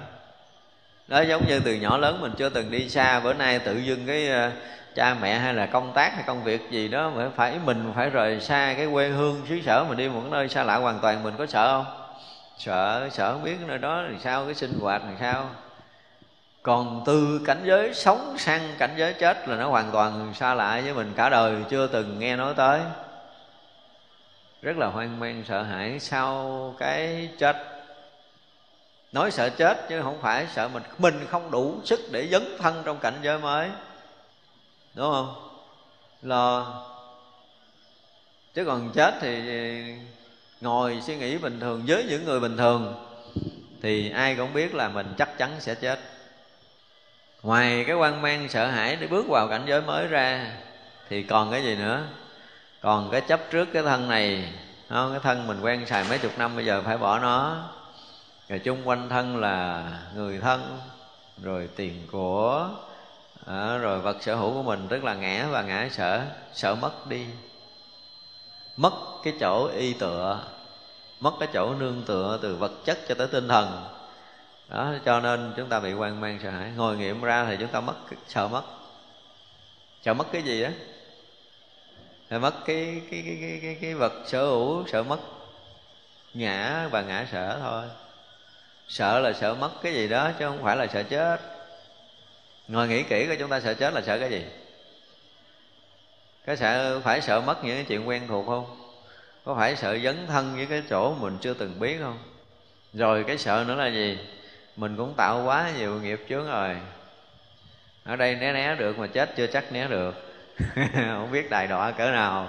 Đó 1.09 1.20
giống 1.20 1.46
như 1.48 1.60
từ 1.60 1.74
nhỏ 1.74 1.98
lớn 1.98 2.18
mình 2.20 2.32
chưa 2.38 2.48
từng 2.48 2.70
đi 2.70 2.88
xa, 2.88 3.20
bữa 3.20 3.32
nay 3.32 3.59
tự 3.59 3.78
dưng 3.78 4.06
cái 4.06 4.28
ờ, 4.28 4.50
cha 4.94 5.14
mẹ 5.14 5.38
hay 5.38 5.54
là 5.54 5.66
công 5.66 5.92
tác 5.94 6.14
hay 6.14 6.24
công 6.26 6.44
việc 6.44 6.70
gì 6.70 6.88
đó 6.88 7.10
mà 7.16 7.30
phải 7.36 7.59
mình 7.64 7.92
phải 7.96 8.10
rời 8.10 8.40
xa 8.40 8.74
cái 8.76 8.88
quê 8.92 9.09
hương 9.09 9.46
xứ 9.48 9.60
sở 9.64 9.84
mình 9.88 9.98
đi 9.98 10.09
một 10.09 10.22
nơi 10.30 10.48
xa 10.48 10.64
lạ 10.64 10.76
hoàn 10.76 10.98
toàn, 10.98 11.22
mình 11.22 11.34
có 11.38 11.46
sợ 11.46 11.66
không? 11.72 11.94
Sợ 12.59 13.09
sợ 13.12 13.32
không 13.32 13.44
biết, 13.44 13.56
nơi 13.66 13.78
đó 13.78 14.04
thì 14.10 14.16
sao, 14.20 14.44
cái 14.44 14.54
sinh 14.54 14.78
hoạt 14.80 15.02
thì 15.09 15.14
sao? 15.20 15.50
Còn 16.62 17.02
từ 17.06 17.40
cảnh 17.47 17.62
giới 17.64 17.94
sống 17.94 18.34
sang 18.39 18.74
cảnh 18.78 18.94
giới 18.97 19.12
chết 19.12 19.48
là 19.48 19.56
nó 19.56 19.68
hoàn 19.68 19.90
toàn 19.93 20.34
xa 20.34 20.55
lạ 20.55 20.80
với 20.84 20.94
mình 20.94 21.12
cả 21.16 21.28
đời, 21.28 21.56
chưa 21.70 21.86
từng 21.86 22.18
nghe 22.18 22.36
nói 22.36 22.55
tới. 22.56 22.80
Rất 24.62 24.76
là 24.76 24.86
hoang 24.86 25.20
mang, 25.20 25.44
sợ 25.48 25.62
hãi. 25.62 26.01
Sau 26.01 26.74
cái 26.78 27.30
chết, 27.39 27.56
nói 29.12 29.30
sợ 29.30 29.48
chết 29.48 29.89
chứ 29.89 30.02
không 30.02 30.18
phải 30.22 30.47
sợ 30.55 30.68
mình 30.68 30.82
mình 30.98 31.26
không 31.30 31.51
đủ 31.51 31.80
sức 31.84 32.01
để 32.12 32.28
dấn 32.28 32.56
thân 32.59 32.82
trong 32.84 32.98
cảnh 32.98 33.18
giới 33.22 33.39
mới. 33.39 33.68
Đúng 34.94 35.12
không? 35.12 35.48
Lo. 36.22 36.82
Chứ 38.55 38.64
còn 38.64 38.90
chết 38.94 39.14
thì 39.20 39.43
ngồi 40.60 41.01
suy 41.06 41.16
nghĩ 41.16 41.39
bình 41.39 41.60
thường, 41.60 41.82
với 41.86 42.05
những 42.09 42.24
người 42.24 42.40
bình 42.40 42.56
thường, 42.56 43.06
thì 43.82 44.10
ai 44.10 44.34
cũng 44.34 44.52
biết 44.52 44.74
là 44.74 44.89
mình 44.89 45.14
chắc 45.18 45.39
chắn 45.39 45.51
sẽ 45.59 45.74
chết 45.74 45.98
ngoài 47.43 47.85
cái 47.86 47.97
quan 47.97 48.23
mang 48.23 48.48
sợ 48.48 48.66
hãi 48.66 48.97
để 48.97 49.06
bước 49.06 49.28
vào 49.28 49.48
cảnh 49.48 49.62
giới 49.66 49.82
mới 49.82 50.06
ra 50.06 50.52
thì 51.09 51.23
còn 51.23 51.51
cái 51.51 51.62
gì 51.62 51.77
nữa? 51.77 52.02
Còn 52.81 53.10
cái 53.10 53.20
chấp 53.20 53.40
trước 53.51 53.69
cái 53.73 53.82
thân 53.82 54.09
này 54.09 54.52
không? 54.89 55.10
cái 55.10 55.20
thân 55.20 55.47
mình 55.47 55.60
quen 55.60 55.86
xài 55.86 56.05
mấy 56.09 56.19
chục 56.19 56.39
năm 56.39 56.56
bây 56.56 56.64
giờ 56.64 56.82
phải 56.85 56.98
bỏ 56.98 57.19
nó. 57.19 57.64
Rồi 58.48 58.59
chung 58.59 58.89
quanh 58.89 59.09
thân 59.09 59.36
là 59.36 59.85
người 60.14 60.39
thân 60.39 60.78
rồi 61.43 61.69
tiền 61.77 62.06
của 62.12 62.69
à, 63.47 63.77
rồi 63.77 64.01
vật 64.01 64.16
sở 64.20 64.35
hữu 64.35 64.55
của 64.55 64.62
mình 64.62 64.86
tức 64.89 65.05
là 65.05 65.14
ngã 65.14 65.47
và 65.51 65.62
ngã 65.62 65.89
sợ 65.90 66.23
sợ 66.52 66.74
mất 66.74 67.06
đi. 67.06 67.27
Mất 68.77 68.93
cái 69.24 69.35
chỗ 69.40 69.69
y 69.69 69.93
tựa 69.93 70.40
mất 71.20 71.32
cái 71.40 71.48
chỗ 71.52 71.74
nương 71.74 72.02
tựa 72.06 72.39
từ 72.43 72.56
vật 72.56 72.73
chất 72.85 72.98
cho 73.09 73.14
tới 73.14 73.27
tinh 73.27 73.48
thần 73.48 73.85
đó 74.73 74.94
cho 75.05 75.20
nên 75.20 75.53
chúng 75.57 75.69
ta 75.69 75.81
bị 75.81 75.93
quan 75.93 76.20
mang 76.20 76.39
sợ 76.43 76.51
hãi. 76.51 76.70
Ngồi 76.77 76.97
nghiệm 76.97 77.23
ra 77.23 77.44
thì 77.49 77.57
chúng 77.61 77.69
ta 77.69 77.81
mất 77.81 77.94
sợ 78.28 78.49
mất. 78.49 78.62
Sợ 80.03 80.15
mất 80.15 80.27
cái 80.32 80.43
gì 80.43 80.62
đó 80.62 80.69
sợ 82.31 82.39
mất 82.39 82.55
cái 82.66 83.03
cái 83.11 83.23
cái 83.27 83.39
cái 83.40 83.59
cái, 83.62 83.77
cái 83.81 83.94
vật 83.94 84.12
sở 84.27 84.47
hữu 84.47 84.86
sợ 84.86 85.03
mất 85.03 85.19
ngã 86.35 86.89
và 86.90 87.03
ngã 87.03 87.27
sợ 87.32 87.59
thôi. 87.61 87.85
Sợ 88.89 89.19
là 89.19 89.32
sợ 89.32 89.55
mất 89.55 89.70
cái 89.82 89.94
gì 89.94 90.09
đó 90.09 90.31
chứ 90.39 90.47
không 90.47 90.62
phải 90.62 90.77
là 90.77 90.86
sợ 90.86 91.03
chết. 91.03 91.40
Ngồi 92.69 92.89
nghĩ 92.89 93.03
kỹ 93.03 93.27
coi 93.27 93.36
chúng 93.36 93.51
ta 93.51 93.61
sợ 93.61 93.74
chết 93.74 93.94
là 93.94 94.01
sợ 94.01 94.19
cái 94.19 94.31
gì? 94.31 94.44
Có 96.47 96.57
sợ 96.57 97.01
phải 97.01 97.20
sợ 97.20 97.40
mất 97.40 97.65
những 97.65 97.77
cái 97.77 97.85
chuyện 97.89 98.09
quen 98.09 98.28
thuộc 98.28 98.47
không? 98.47 98.77
Có 99.44 99.55
phải 99.55 99.77
sợ 99.77 99.99
dấn 99.99 100.27
thân 100.27 100.57
với 100.57 100.66
cái 100.66 100.82
chỗ 100.90 101.15
mình 101.15 101.39
chưa 101.40 101.55
từng 101.55 101.81
biết 101.81 101.99
không? 102.01 102.19
Rồi 102.93 103.24
cái 103.27 103.39
sợ 103.39 103.65
nữa 103.69 103.74
là 103.74 103.86
gì? 103.86 104.19
Mình 104.77 104.97
cũng 104.97 105.15
tạo 105.15 105.43
quá 105.44 105.70
nhiều 105.78 106.01
nghiệp 106.01 106.24
chướng 106.28 106.47
rồi. 106.47 106.77
Ở 108.05 108.16
đây 108.16 108.35
né 108.35 108.53
né 108.53 108.74
được 108.74 108.99
mà 108.99 109.07
chết 109.07 109.36
chưa 109.36 109.47
chắc 109.47 109.73
né 109.73 109.89
được. 109.89 110.15
Không 110.94 111.28
biết 111.32 111.51
đại 111.51 111.66
đọa 111.66 111.90
cỡ 111.90 112.11
nào. 112.11 112.49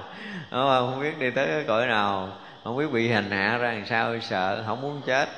Đúng 0.52 0.62
không? 0.62 0.92
không 0.92 1.02
biết 1.02 1.20
đi 1.20 1.32
tới 1.32 1.48
cái 1.48 1.64
cõi 1.68 1.88
nào. 1.88 2.38
Không 2.64 2.78
biết 2.78 2.92
bị 2.92 3.12
hành 3.12 3.32
hạ 3.32 3.58
ra 3.58 3.72
làm 3.72 3.86
sao, 3.86 4.16
sợ, 4.22 4.64
không 4.66 4.82
muốn 4.82 5.02
chết. 5.06 5.30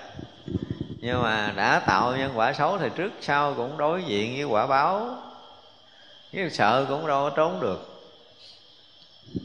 Nhưng 0.98 1.22
mà 1.22 1.54
đã 1.56 1.80
tạo 1.80 2.18
nhân 2.18 2.32
quả 2.36 2.54
xấu 2.54 2.78
thì 2.78 2.90
trước 2.96 3.12
sau 3.22 3.54
cũng 3.54 3.78
đối 3.78 4.04
diện 4.04 4.34
với 4.36 4.44
quả 4.44 4.68
báo. 4.68 5.18
Chứ 6.32 6.50
sợ 6.50 6.86
cũng 6.90 7.08
đâu 7.08 7.30
có 7.30 7.36
trốn 7.36 7.60
được. 7.62 7.96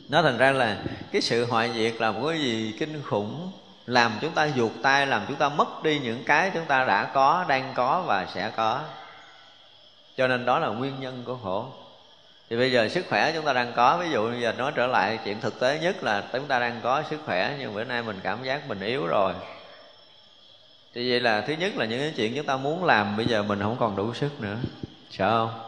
Nó 0.09 0.23
thành 0.23 0.39
ra 0.39 0.51
là 0.51 0.79
cái 1.13 1.23
sự 1.23 1.47
hoại 1.47 1.71
diệt 1.75 2.01
là 2.01 2.11
một 2.11 2.29
cái 2.29 2.41
gì 2.41 2.75
kinh 2.79 3.03
khủng 3.03 3.53
làm 3.91 4.19
chúng 4.21 4.33
ta 4.33 4.49
ruột 4.57 4.73
tay, 4.83 5.07
làm 5.07 5.25
chúng 5.29 5.37
ta 5.37 5.49
mất 5.49 5.83
đi 5.83 5.99
những 5.99 6.25
cái 6.25 6.51
chúng 6.55 6.65
ta 6.65 6.85
đã 6.85 7.05
có, 7.05 7.45
đang 7.49 7.73
có 7.75 8.03
và 8.07 8.27
sẽ 8.35 8.51
có. 8.57 8.81
Cho 10.17 10.29
nên 10.29 10.45
đó 10.45 10.59
là 10.59 10.69
nguyên 10.69 11.01
nhân 11.01 11.23
của 11.27 11.37
khổ. 11.43 11.67
Thì 12.51 12.57
bây 12.57 12.73
giờ 12.73 12.89
sức 12.89 13.07
khỏe 13.09 13.33
chúng 13.35 13.45
ta 13.45 13.53
đang 13.53 13.73
có, 13.73 13.99
ví 13.99 14.11
dụ 14.11 14.31
bây 14.31 14.41
giờ 14.41 14.53
nói 14.53 14.73
trở 14.75 14.87
lại 14.87 15.19
chuyện 15.25 15.41
thực 15.41 15.61
tế 15.61 15.79
nhất 15.83 16.03
là 16.03 16.25
chúng 16.33 16.47
ta 16.47 16.59
đang 16.59 16.81
có 16.83 17.03
sức 17.11 17.21
khỏe, 17.27 17.57
nhưng 17.59 17.75
bữa 17.75 17.85
nay 17.85 18.03
mình 18.03 18.21
cảm 18.23 18.45
giác 18.45 18.69
mình 18.69 18.81
yếu 18.81 19.07
rồi. 19.07 19.33
Thì 20.95 21.11
vậy 21.11 21.21
là 21.21 21.41
thứ 21.41 21.53
nhất 21.53 21.77
là 21.77 21.85
những 21.85 22.01
cái 22.01 22.13
chuyện 22.17 22.37
chúng 22.37 22.47
ta 22.47 22.57
muốn 22.57 22.85
làm, 22.85 23.17
bây 23.17 23.27
giờ 23.27 23.43
mình 23.43 23.61
không 23.63 23.77
còn 23.81 23.97
đủ 23.97 24.15
sức 24.15 24.41
nữa. 24.41 24.57
Sợ 25.11 25.29
không? 25.29 25.61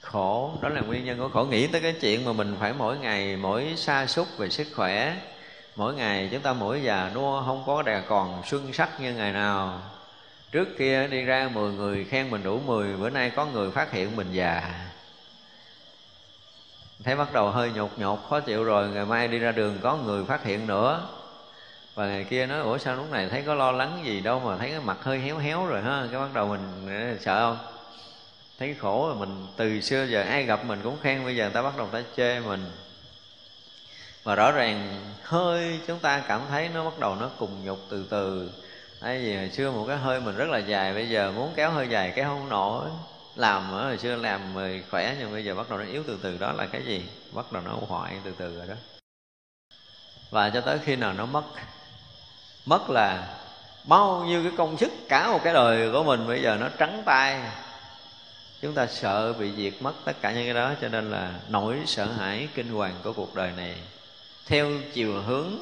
Khổ, 0.00 0.52
đó 0.60 0.68
là 0.68 0.80
nguyên 0.80 1.04
nhân 1.04 1.18
của 1.18 1.28
khổ. 1.28 1.44
Nghĩ 1.44 1.66
tới 1.66 1.80
cái 1.80 1.94
chuyện 2.00 2.24
mà 2.24 2.32
mình 2.32 2.56
phải 2.60 2.72
mỗi 2.72 2.98
ngày, 2.98 3.36
mỗi 3.36 3.74
xa 3.76 4.06
xúc 4.06 4.28
về 4.38 4.50
sức 4.50 4.66
khỏe 4.74 5.16
mỗi 5.76 5.94
ngày 5.94 6.28
chúng 6.32 6.40
ta 6.40 6.52
mỗi 6.52 6.82
già 6.82 7.10
nua 7.14 7.42
không 7.46 7.62
có 7.66 7.82
đè 7.82 8.02
còn 8.08 8.42
xuân 8.46 8.72
sắc 8.72 9.00
như 9.00 9.14
ngày 9.14 9.32
nào. 9.32 9.80
Trước 10.52 10.68
kia 10.78 11.06
đi 11.06 11.22
ra 11.22 11.50
10 11.54 11.72
người 11.72 12.04
khen 12.04 12.30
mình 12.30 12.42
đủ 12.42 12.60
10 12.66 12.96
bữa 12.96 13.10
nay 13.10 13.30
có 13.30 13.46
người 13.46 13.70
phát 13.70 13.92
hiện 13.92 14.16
mình 14.16 14.32
già. 14.32 14.74
Thấy 17.04 17.16
bắt 17.16 17.32
đầu 17.32 17.50
hơi 17.50 17.70
nhột 17.74 17.90
nhột, 17.98 18.18
khó 18.30 18.40
chịu 18.40 18.64
rồi, 18.64 18.88
ngày 18.88 19.04
mai 19.04 19.28
đi 19.28 19.38
ra 19.38 19.52
đường 19.52 19.78
có 19.82 19.96
người 19.96 20.24
phát 20.24 20.44
hiện 20.44 20.66
nữa. 20.66 21.08
Và 21.94 22.06
ngày 22.06 22.24
kia 22.24 22.46
nói, 22.46 22.60
ủa, 22.60 22.78
sao 22.78 22.96
lúc 22.96 23.10
này 23.10 23.28
thấy 23.28 23.42
có 23.42 23.54
lo 23.54 23.72
lắng 23.72 24.00
gì 24.04 24.20
đâu 24.20 24.40
mà 24.40 24.56
thấy 24.56 24.70
cái 24.70 24.80
mặt 24.80 24.96
hơi 25.02 25.18
héo 25.18 25.38
héo 25.38 25.66
rồi 25.66 25.82
ha? 25.82 26.06
Cái 26.10 26.20
bắt 26.20 26.28
đầu 26.34 26.48
mình 26.48 27.18
sợ 27.20 27.40
không? 27.40 27.66
Thấy 28.58 28.74
khổ 28.74 29.06
rồi, 29.08 29.16
mình 29.16 29.46
từ 29.56 29.80
xưa 29.80 30.04
giờ 30.04 30.22
ai 30.22 30.44
gặp 30.44 30.64
mình 30.64 30.80
cũng 30.82 30.96
khen, 31.02 31.24
bây 31.24 31.36
giờ 31.36 31.50
ta 31.54 31.62
bắt 31.62 31.76
đầu 31.76 31.88
ta 31.92 32.02
chê 32.16 32.40
mình 32.40 32.70
và 34.24 34.34
rõ 34.34 34.52
ràng 34.52 35.00
hơi 35.22 35.80
chúng 35.86 35.98
ta 35.98 36.22
cảm 36.28 36.40
thấy 36.48 36.68
nó 36.68 36.84
bắt 36.84 36.98
đầu 36.98 37.14
nó 37.14 37.30
cùng 37.38 37.64
nhục 37.64 37.78
từ 37.90 38.06
từ. 38.10 38.50
Tại 39.00 39.18
vì 39.18 39.36
hồi 39.36 39.50
xưa 39.50 39.70
một 39.70 39.84
cái 39.88 39.96
hơi 39.96 40.20
mình 40.20 40.36
rất 40.36 40.48
là 40.48 40.58
dài, 40.58 40.94
bây 40.94 41.08
giờ 41.08 41.32
muốn 41.32 41.52
kéo 41.56 41.70
hơi 41.70 41.88
dài 41.88 42.12
kéo 42.16 42.28
không 42.28 42.48
nổi. 42.48 42.88
Làm 43.36 43.72
ở 43.72 43.84
hồi 43.84 43.98
xưa 43.98 44.16
làm 44.16 44.54
người 44.54 44.84
khỏe, 44.90 45.16
nhưng 45.18 45.32
bây 45.32 45.44
giờ 45.44 45.54
bắt 45.54 45.70
đầu 45.70 45.78
nó 45.78 45.84
yếu 45.84 46.02
từ 46.06 46.18
từ. 46.22 46.38
Đó 46.38 46.52
là 46.52 46.66
cái 46.66 46.82
gì? 46.84 47.04
Bắt 47.32 47.52
đầu 47.52 47.62
nó 47.66 47.72
hoại 47.88 48.16
từ 48.24 48.34
từ 48.38 48.56
rồi 48.58 48.66
đó. 48.66 48.74
Và 50.30 50.50
cho 50.50 50.60
tới 50.60 50.78
khi 50.84 50.96
nào 50.96 51.12
nó 51.12 51.26
mất? 51.26 51.44
Mất 52.66 52.90
là 52.90 53.36
bao 53.84 54.24
nhiêu 54.26 54.42
cái 54.42 54.52
công 54.56 54.78
sức 54.78 54.92
cả 55.08 55.28
một 55.30 55.40
cái 55.44 55.54
đời 55.54 55.92
của 55.92 56.04
mình 56.04 56.26
bây 56.26 56.42
giờ 56.42 56.56
nó 56.60 56.68
trắng 56.78 57.02
tay. 57.06 57.40
Chúng 58.62 58.74
ta 58.74 58.86
sợ 58.86 59.32
bị 59.32 59.52
diệt 59.56 59.82
mất 59.82 59.92
tất 60.04 60.12
cả 60.20 60.32
những 60.32 60.44
cái 60.44 60.54
đó, 60.54 60.72
cho 60.80 60.88
nên 60.88 61.10
là 61.10 61.34
nỗi 61.48 61.76
sợ 61.86 62.06
hãi 62.18 62.48
kinh 62.54 62.68
hoàng 62.68 62.94
của 63.02 63.12
cuộc 63.12 63.34
đời 63.34 63.52
này 63.56 63.76
theo 64.46 64.70
chiều 64.92 65.22
hướng 65.22 65.58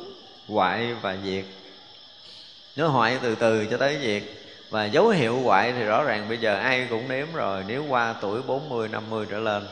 hoại 0.48 0.94
và 0.94 1.16
diệt. 1.24 1.44
Nó 2.76 2.88
hoại 2.88 3.18
từ 3.22 3.34
từ 3.34 3.66
cho 3.66 3.76
tới 3.76 3.98
diệt 4.02 4.22
và 4.70 4.84
dấu 4.84 5.08
hiệu 5.08 5.40
hoại 5.40 5.72
thì 5.72 5.84
rõ 5.84 6.04
ràng 6.04 6.28
bây 6.28 6.38
giờ 6.38 6.56
ai 6.56 6.86
cũng 6.90 7.08
nếm 7.08 7.26
rồi 7.32 7.64
nếu 7.66 7.84
qua 7.88 8.14
tuổi 8.20 8.42
40, 8.42 8.88
50 8.88 9.26
trở 9.30 9.38
lên. 9.38 9.66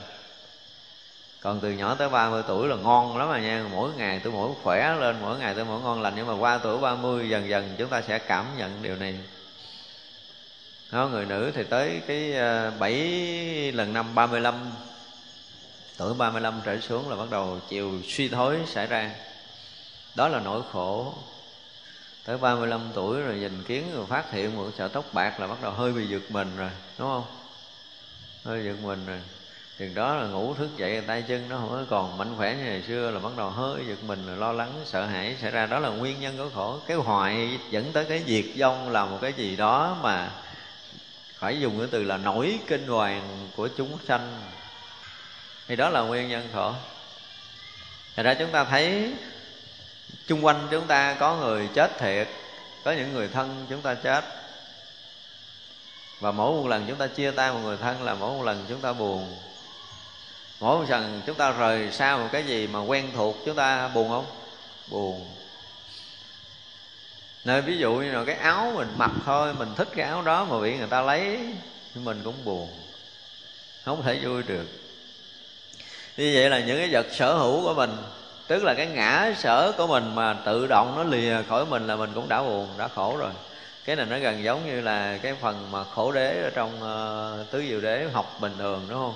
Còn 1.41 1.61
từ 1.61 1.71
nhỏ 1.71 1.95
tới 1.95 2.09
30 2.09 2.43
tuổi 2.49 2.69
là 2.69 2.77
ngon 2.77 3.17
lắm 3.17 3.29
mà 3.29 3.41
nha 3.41 3.65
mỗi 3.73 3.91
ngày 3.97 4.21
tôi 4.25 4.33
mỗi 4.33 4.51
khỏe 4.63 4.95
lên 5.01 5.17
mỗi 5.21 5.39
ngày 5.39 5.55
tôi 5.55 5.65
mỗi 5.65 5.81
ngon 5.81 6.03
lành 6.03 6.13
nhưng 6.17 6.27
mà 6.27 6.35
qua 6.35 6.59
tuổi 6.59 6.79
30 6.79 7.29
dần 7.29 7.49
dần 7.49 7.75
chúng 7.79 7.89
ta 7.89 8.03
sẽ 8.03 8.19
cảm 8.19 8.47
nhận 8.59 8.83
điều 8.83 8.97
này. 8.97 9.15
Đó, 10.93 11.09
người 11.09 11.27
nữ 11.27 11.53
thì 11.55 11.65
tới 11.65 12.01
cái 12.07 12.33
ờ, 12.33 12.73
7 12.79 13.73
lần 13.73 13.93
năm 13.93 14.15
35 14.15 14.55
tuổi 16.01 16.15
35 16.15 16.61
trở 16.65 16.81
xuống 16.81 17.11
là 17.11 17.17
bắt 17.17 17.31
đầu 17.31 17.61
chiều 17.69 17.93
suy 18.09 18.29
thối 18.29 18.59
xảy 18.67 18.87
ra. 18.87 19.11
Đó 20.15 20.29
là 20.29 20.41
nỗi 20.41 20.63
khổ. 20.73 21.15
Tới 22.25 22.39
35 22.39 22.81
tuổi 22.95 23.21
rồi 23.23 23.37
nhìn 23.37 23.63
kiến 23.63 23.85
rồi 23.95 24.07
phát 24.07 24.33
hiện 24.33 24.57
một 24.57 24.71
sợi 24.79 24.89
tóc 24.89 25.05
bạc 25.13 25.41
là 25.41 25.47
bắt 25.47 25.63
đầu 25.63 25.73
hơi 25.73 25.93
bị 25.93 26.07
giật 26.07 26.23
mình 26.29 26.57
rồi, 26.57 26.71
đúng 26.99 27.09
không? 27.09 27.25
Hơi 28.45 28.65
giật 28.65 28.77
mình 28.83 29.07
rồi. 29.07 29.21
Chừng 29.79 29.95
đó 29.95 30.15
là 30.15 30.27
ngủ 30.27 30.55
thức 30.55 30.69
dậy, 30.77 31.01
tay 31.07 31.25
chân 31.29 31.49
nó 31.49 31.57
không 31.57 31.87
còn 31.91 32.19
mạnh 32.19 32.35
khỏe 32.37 32.55
như 32.55 32.65
ngày 32.65 32.83
xưa 32.83 33.11
là 33.11 33.21
bắt 33.21 33.33
đầu 33.37 33.51
hơi 33.51 33.87
giật 33.89 34.05
mình 34.07 34.27
rồi, 34.27 34.37
lo 34.37 34.53
lắng, 34.53 34.73
sợ 34.85 35.07
hãi 35.07 35.37
xảy 35.43 35.51
ra. 35.51 35.67
Đó 35.67 35.79
là 35.79 35.89
nguyên 35.89 36.21
nhân 36.21 36.39
của 36.39 36.51
khổ. 36.55 36.79
Cái 36.87 36.97
hoại 36.97 37.59
dẫn 37.71 37.93
tới 37.93 38.05
cái 38.05 38.23
diệt 38.27 38.45
vong 38.59 38.91
là 38.91 39.05
một 39.05 39.19
cái 39.23 39.33
gì 39.33 39.57
đó 39.57 39.99
mà 40.03 40.31
phải 41.39 41.61
dùng 41.61 41.79
cái 41.79 41.89
từ 41.91 42.05
là 42.05 42.17
nổi 42.17 42.59
kinh 42.67 42.87
hoàng 42.87 43.49
của 43.57 43.69
chúng 43.77 43.99
sanh 44.09 44.41
thì 45.71 45.77
đó 45.77 45.89
là 45.89 46.01
nguyên 46.01 46.29
nhân 46.29 46.49
khổ 46.53 46.73
Thật 48.17 48.23
ra 48.23 48.35
chúng 48.35 48.51
ta 48.51 48.65
thấy 48.65 49.13
chung 50.27 50.45
quanh 50.45 50.69
chúng 50.71 50.87
ta 50.87 51.17
có 51.21 51.37
người 51.37 51.69
chết 51.75 51.99
thiệt, 51.99 52.29
có 52.85 52.93
những 52.93 53.13
người 53.13 53.29
thân 53.29 53.67
chúng 53.71 53.83
ta 53.83 53.95
chết. 53.95 54.25
Và 56.21 56.33
mỗi 56.33 56.53
một 56.53 56.69
lần 56.69 56.85
chúng 56.89 56.97
ta 56.97 57.07
chia 57.07 57.31
tay 57.31 57.53
một 57.53 57.59
người 57.63 57.77
thân 57.77 58.03
là 58.03 58.15
mỗi 58.15 58.37
một 58.39 58.45
lần 58.45 58.65
chúng 58.69 58.81
ta 58.81 58.93
buồn. 58.93 59.37
Mỗi 60.61 60.79
một 60.79 60.85
lần 60.89 61.23
chúng 61.27 61.37
ta 61.37 61.51
rời 61.51 61.93
xa 61.93 62.17
một 62.17 62.29
cái 62.33 62.45
gì 62.45 62.67
mà 62.67 62.81
quen 62.81 63.11
thuộc, 63.15 63.37
chúng 63.47 63.57
ta 63.57 63.89
buồn 63.89 64.09
không? 64.09 64.27
Buồn. 64.89 65.29
Nơi 67.45 67.63
ví 67.63 67.79
dụ 67.79 67.95
như 67.95 68.13
là 68.13 68.25
cái 68.25 68.35
áo 68.35 68.73
mình 68.77 68.89
mặc 68.97 69.11
thôi, 69.25 69.55
mình 69.55 69.75
thích 69.77 69.89
cái 69.97 70.07
áo 70.07 70.23
đó 70.23 70.45
mà 70.45 70.61
bị 70.61 70.77
người 70.77 70.89
ta 70.89 71.01
lấy 71.01 71.39
thì 71.95 72.01
mình 72.01 72.21
cũng 72.25 72.45
buồn. 72.45 72.69
Không 73.85 74.03
thể 74.03 74.21
vui 74.23 74.43
được 74.43 74.80
như 76.17 76.33
vậy 76.35 76.51
là 76.51 76.61
những 76.61 76.79
cái 76.79 76.89
vật 76.93 77.07
sở 77.13 77.35
hữu 77.35 77.63
của 77.63 77.75
mình 77.75 77.97
tức 78.51 78.65
là 78.65 78.75
cái 78.75 78.87
ngã 78.87 79.35
sở 79.39 79.73
của 79.77 79.87
mình 79.87 80.15
mà 80.15 80.37
tự 80.45 80.67
động 80.67 80.95
nó 80.97 81.05
lìa 81.05 81.43
khỏi 81.49 81.67
mình 81.67 81.87
là 81.87 81.97
mình 81.97 82.11
cũng 82.15 82.29
đã 82.29 82.43
buồn 82.43 82.69
đã 82.79 82.89
khổ 82.89 83.17
rồi. 83.17 83.33
Cái 83.85 83.97
này 83.97 84.07
nó 84.07 84.19
gần 84.19 84.45
giống 84.45 84.67
như 84.67 84.81
là 84.81 85.19
cái 85.23 85.35
phần 85.41 85.71
mà 85.71 85.85
khổ 85.85 86.13
đế 86.13 86.43
ở 86.43 86.51
trong 86.55 86.71
uh, 86.75 87.51
tứ 87.51 87.65
diệu 87.69 87.81
đế 87.81 88.09
học 88.13 88.37
bình 88.41 88.53
thường 88.59 88.87
đúng 88.89 88.99
không? 88.99 89.15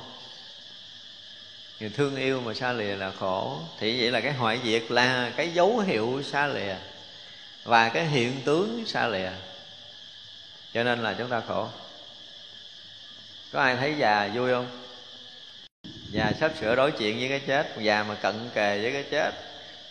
Người 1.81 1.91
thương 1.91 2.17
yêu 2.17 2.41
mà 2.41 2.55
xa 2.55 2.73
lìa 2.73 2.97
là 2.97 3.13
khổ. 3.21 3.59
Thì 3.81 4.01
vậy 4.01 4.11
là 4.11 4.21
cái 4.21 4.33
hoại 4.33 4.61
diệt 4.65 4.83
là 4.89 5.33
cái 5.37 5.51
dấu 5.51 5.79
hiệu 5.79 6.23
xa 6.33 6.47
lìa 6.47 6.75
và 7.65 7.89
cái 7.89 8.05
hiện 8.05 8.41
tướng 8.45 8.85
xa 8.87 9.07
lìa. 9.07 9.31
Cho 10.75 10.85
nên 10.85 11.03
là 11.03 11.15
chúng 11.19 11.29
ta 11.29 11.43
khổ. 11.49 11.69
Có 13.53 13.61
ai 13.61 13.77
thấy 13.77 13.95
già 13.99 14.31
vui 14.35 14.51
không? 14.53 14.84
Già 16.15 16.33
sắp 16.41 16.53
sửa 16.61 16.75
đối 16.75 16.93
chuyện 16.93 17.19
với 17.19 17.29
cái 17.29 17.41
chết, 17.47 17.67
già 17.79 18.05
mà 18.09 18.15
cận 18.15 18.51
kề 18.55 18.79
với 18.83 18.93
cái 18.93 19.05
chết, 19.11 19.31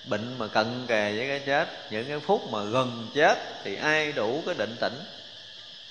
bệnh 0.06 0.36
mà 0.38 0.48
cận 0.48 0.86
kề 0.88 1.18
với 1.18 1.28
cái 1.28 1.40
chết, 1.40 1.92
những 1.92 2.06
cái 2.08 2.20
phút 2.20 2.52
mà 2.52 2.64
gần 2.64 3.08
chết 3.14 3.38
thì 3.64 3.76
ai 3.76 4.12
đủ 4.12 4.44
cái 4.46 4.56
định 4.58 4.76
tĩnh? 4.82 5.04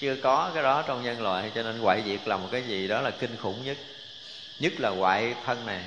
Chưa 0.01 0.17
có 0.23 0.51
cái 0.55 0.63
đó 0.63 0.83
trong 0.87 1.03
nhân 1.03 1.23
loại, 1.23 1.51
cho 1.55 1.63
nên 1.63 1.83
quậy 1.83 2.03
diệt 2.07 2.21
là 2.25 2.37
một 2.37 2.49
cái 2.53 2.63
gì 2.63 2.89
đó 2.89 3.01
là 3.01 3.11
kinh 3.11 3.37
khủng 3.37 3.65
nhất. 3.65 3.77
Nhất 4.59 4.73
là 4.79 4.93
quậy 4.99 5.35
thân 5.47 5.67
này. 5.67 5.81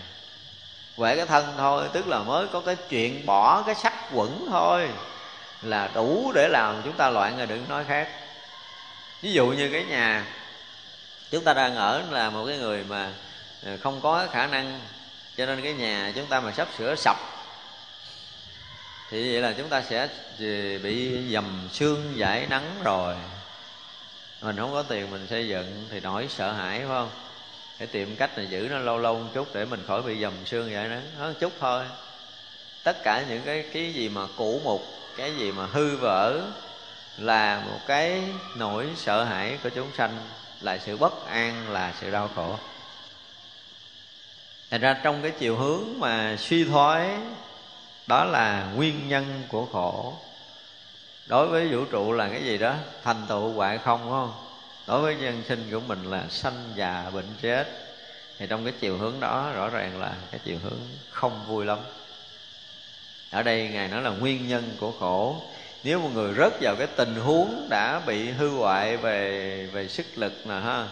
Quậy 0.98 1.18
cái 1.18 1.26
thân 1.26 1.46
thôi, 1.58 1.88
tức 1.94 2.08
là 2.08 2.20
mới 2.20 2.48
có 2.48 2.60
cái 2.60 2.76
chuyện 2.90 3.26
bỏ 3.26 3.64
cái 3.66 3.76
sắc 3.76 3.94
quẩn 4.14 4.48
thôi, 4.50 4.90
là 5.62 5.90
đủ 5.94 6.32
để 6.36 6.48
làm 6.48 6.82
chúng 6.84 6.98
ta 6.98 7.10
loạn 7.10 7.38
rồi 7.38 7.48
đừng 7.48 7.66
nói 7.70 7.84
khác. 7.88 8.10
Ví 9.22 9.32
dụ 9.32 9.48
như 9.48 9.70
cái 9.72 9.84
nhà, 9.84 10.26
chúng 11.32 11.44
ta 11.44 11.54
đang 11.54 11.76
ở 11.76 12.04
là 12.12 12.30
một 12.30 12.46
cái 12.48 12.58
người 12.58 12.84
mà 12.84 13.12
Ờ, 13.64 13.78
không 13.84 14.02
có 14.02 14.28
khả 14.32 14.48
năng. 14.48 14.80
Cho 15.38 15.46
nên 15.46 15.62
cái 15.62 15.74
nhà 15.74 16.12
chúng 16.16 16.26
ta 16.26 16.40
mà 16.40 16.52
sắp 16.52 16.68
sửa 16.78 16.96
sập, 16.96 17.18
thì 19.12 19.34
vậy 19.34 19.42
là 19.42 19.54
chúng 19.58 19.70
ta 19.70 19.82
sẽ 19.82 20.08
ờ, 20.40 20.80
bị 20.84 21.22
dầm 21.34 21.68
xương 21.72 22.14
giải 22.16 22.48
nắng 22.50 22.82
rồi. 22.84 23.16
Mình 24.42 24.58
không 24.58 24.72
có 24.74 24.84
tiền 24.84 25.12
mình 25.12 25.28
xây 25.28 25.48
dựng 25.48 25.88
thì 25.92 26.00
nổi 26.00 26.28
sợ 26.30 26.52
hãi, 26.52 26.80
phải 26.80 26.88
không? 26.88 27.10
Để 27.80 27.86
tìm 27.86 28.16
cách 28.16 28.38
là 28.38 28.44
giữ 28.44 28.68
nó 28.72 28.78
lâu 28.78 28.98
lâu 28.98 29.20
một 29.20 29.30
chút 29.34 29.54
để 29.54 29.66
mình 29.66 29.84
khỏi 29.88 30.02
bị 30.02 30.22
dầm 30.22 30.34
xương 30.46 30.72
giải 30.72 30.88
nắng. 30.88 31.04
Nó 31.20 31.32
chút 31.40 31.54
thôi. 31.60 31.86
Tất 32.84 33.04
cả 33.04 33.24
những 33.30 33.42
cái 33.46 33.66
cái 33.74 33.94
gì 33.94 34.10
mà 34.10 34.22
cũ 34.38 34.62
mục, 34.64 34.82
cái 35.18 35.36
gì 35.36 35.52
mà 35.52 35.66
hư 35.66 35.98
vỡ 35.98 36.42
là 37.18 37.64
một 37.66 37.80
cái 37.88 38.24
nỗi 38.56 38.88
sợ 38.96 39.24
hãi 39.24 39.58
của 39.64 39.70
chúng 39.70 39.88
sanh, 39.98 40.18
là 40.62 40.78
sự 40.78 40.98
bất 40.98 41.28
an, 41.28 41.70
là 41.70 41.94
sự 42.02 42.12
đau 42.12 42.30
khổ 42.36 42.58
thành 44.72 44.82
ra 44.82 45.00
trong 45.04 45.22
cái 45.22 45.32
chiều 45.32 45.56
hướng 45.56 46.00
mà 46.00 46.36
suy 46.40 46.64
thoái 46.64 47.10
đó 48.08 48.24
là 48.24 48.72
nguyên 48.76 49.08
nhân 49.08 49.44
của 49.48 49.66
khổ. 49.66 50.14
Đối 51.28 51.48
với 51.48 51.68
vũ 51.68 51.86
trụ 51.86 52.12
là 52.12 52.30
cái 52.30 52.44
gì 52.44 52.58
đó? 52.58 52.76
Thành 53.04 53.26
tựu 53.30 53.50
hoại 53.54 53.78
không 53.78 54.10
không? 54.10 54.34
Đối 54.88 55.02
với 55.02 55.16
nhân 55.16 55.44
sinh 55.48 55.68
của 55.72 55.80
mình 55.80 56.04
là 56.12 56.24
sanh 56.30 56.72
già 56.76 57.10
bệnh 57.14 57.28
chết. 57.42 57.68
Thì 58.38 58.48
trong 58.48 58.64
cái 58.64 58.74
chiều 58.80 58.98
hướng 58.98 59.20
đó 59.20 59.52
rõ 59.56 59.70
ràng 59.70 60.02
là 60.02 60.14
cái 60.32 60.40
chiều 60.44 60.58
hướng 60.64 60.80
không 61.10 61.46
vui 61.48 61.66
lắm. 61.66 61.80
Ở 63.32 63.44
đây 63.44 63.70
ngài 63.74 63.88
nói 63.88 64.02
là 64.02 64.10
nguyên 64.10 64.48
nhân 64.48 64.72
của 64.80 64.92
khổ. 65.00 65.42
Nếu 65.84 66.00
một 66.00 66.10
người 66.14 66.34
rớt 66.34 66.54
vào 66.62 66.76
cái 66.76 66.88
tình 66.88 67.16
huống 67.16 67.68
đã 67.70 68.02
bị 68.06 68.30
hư 68.30 68.50
hoại 68.50 68.98
về 68.98 69.70
về 69.74 69.88
sức 69.88 70.06
lực 70.16 70.48
nè 70.48 70.56
ha 70.56 70.88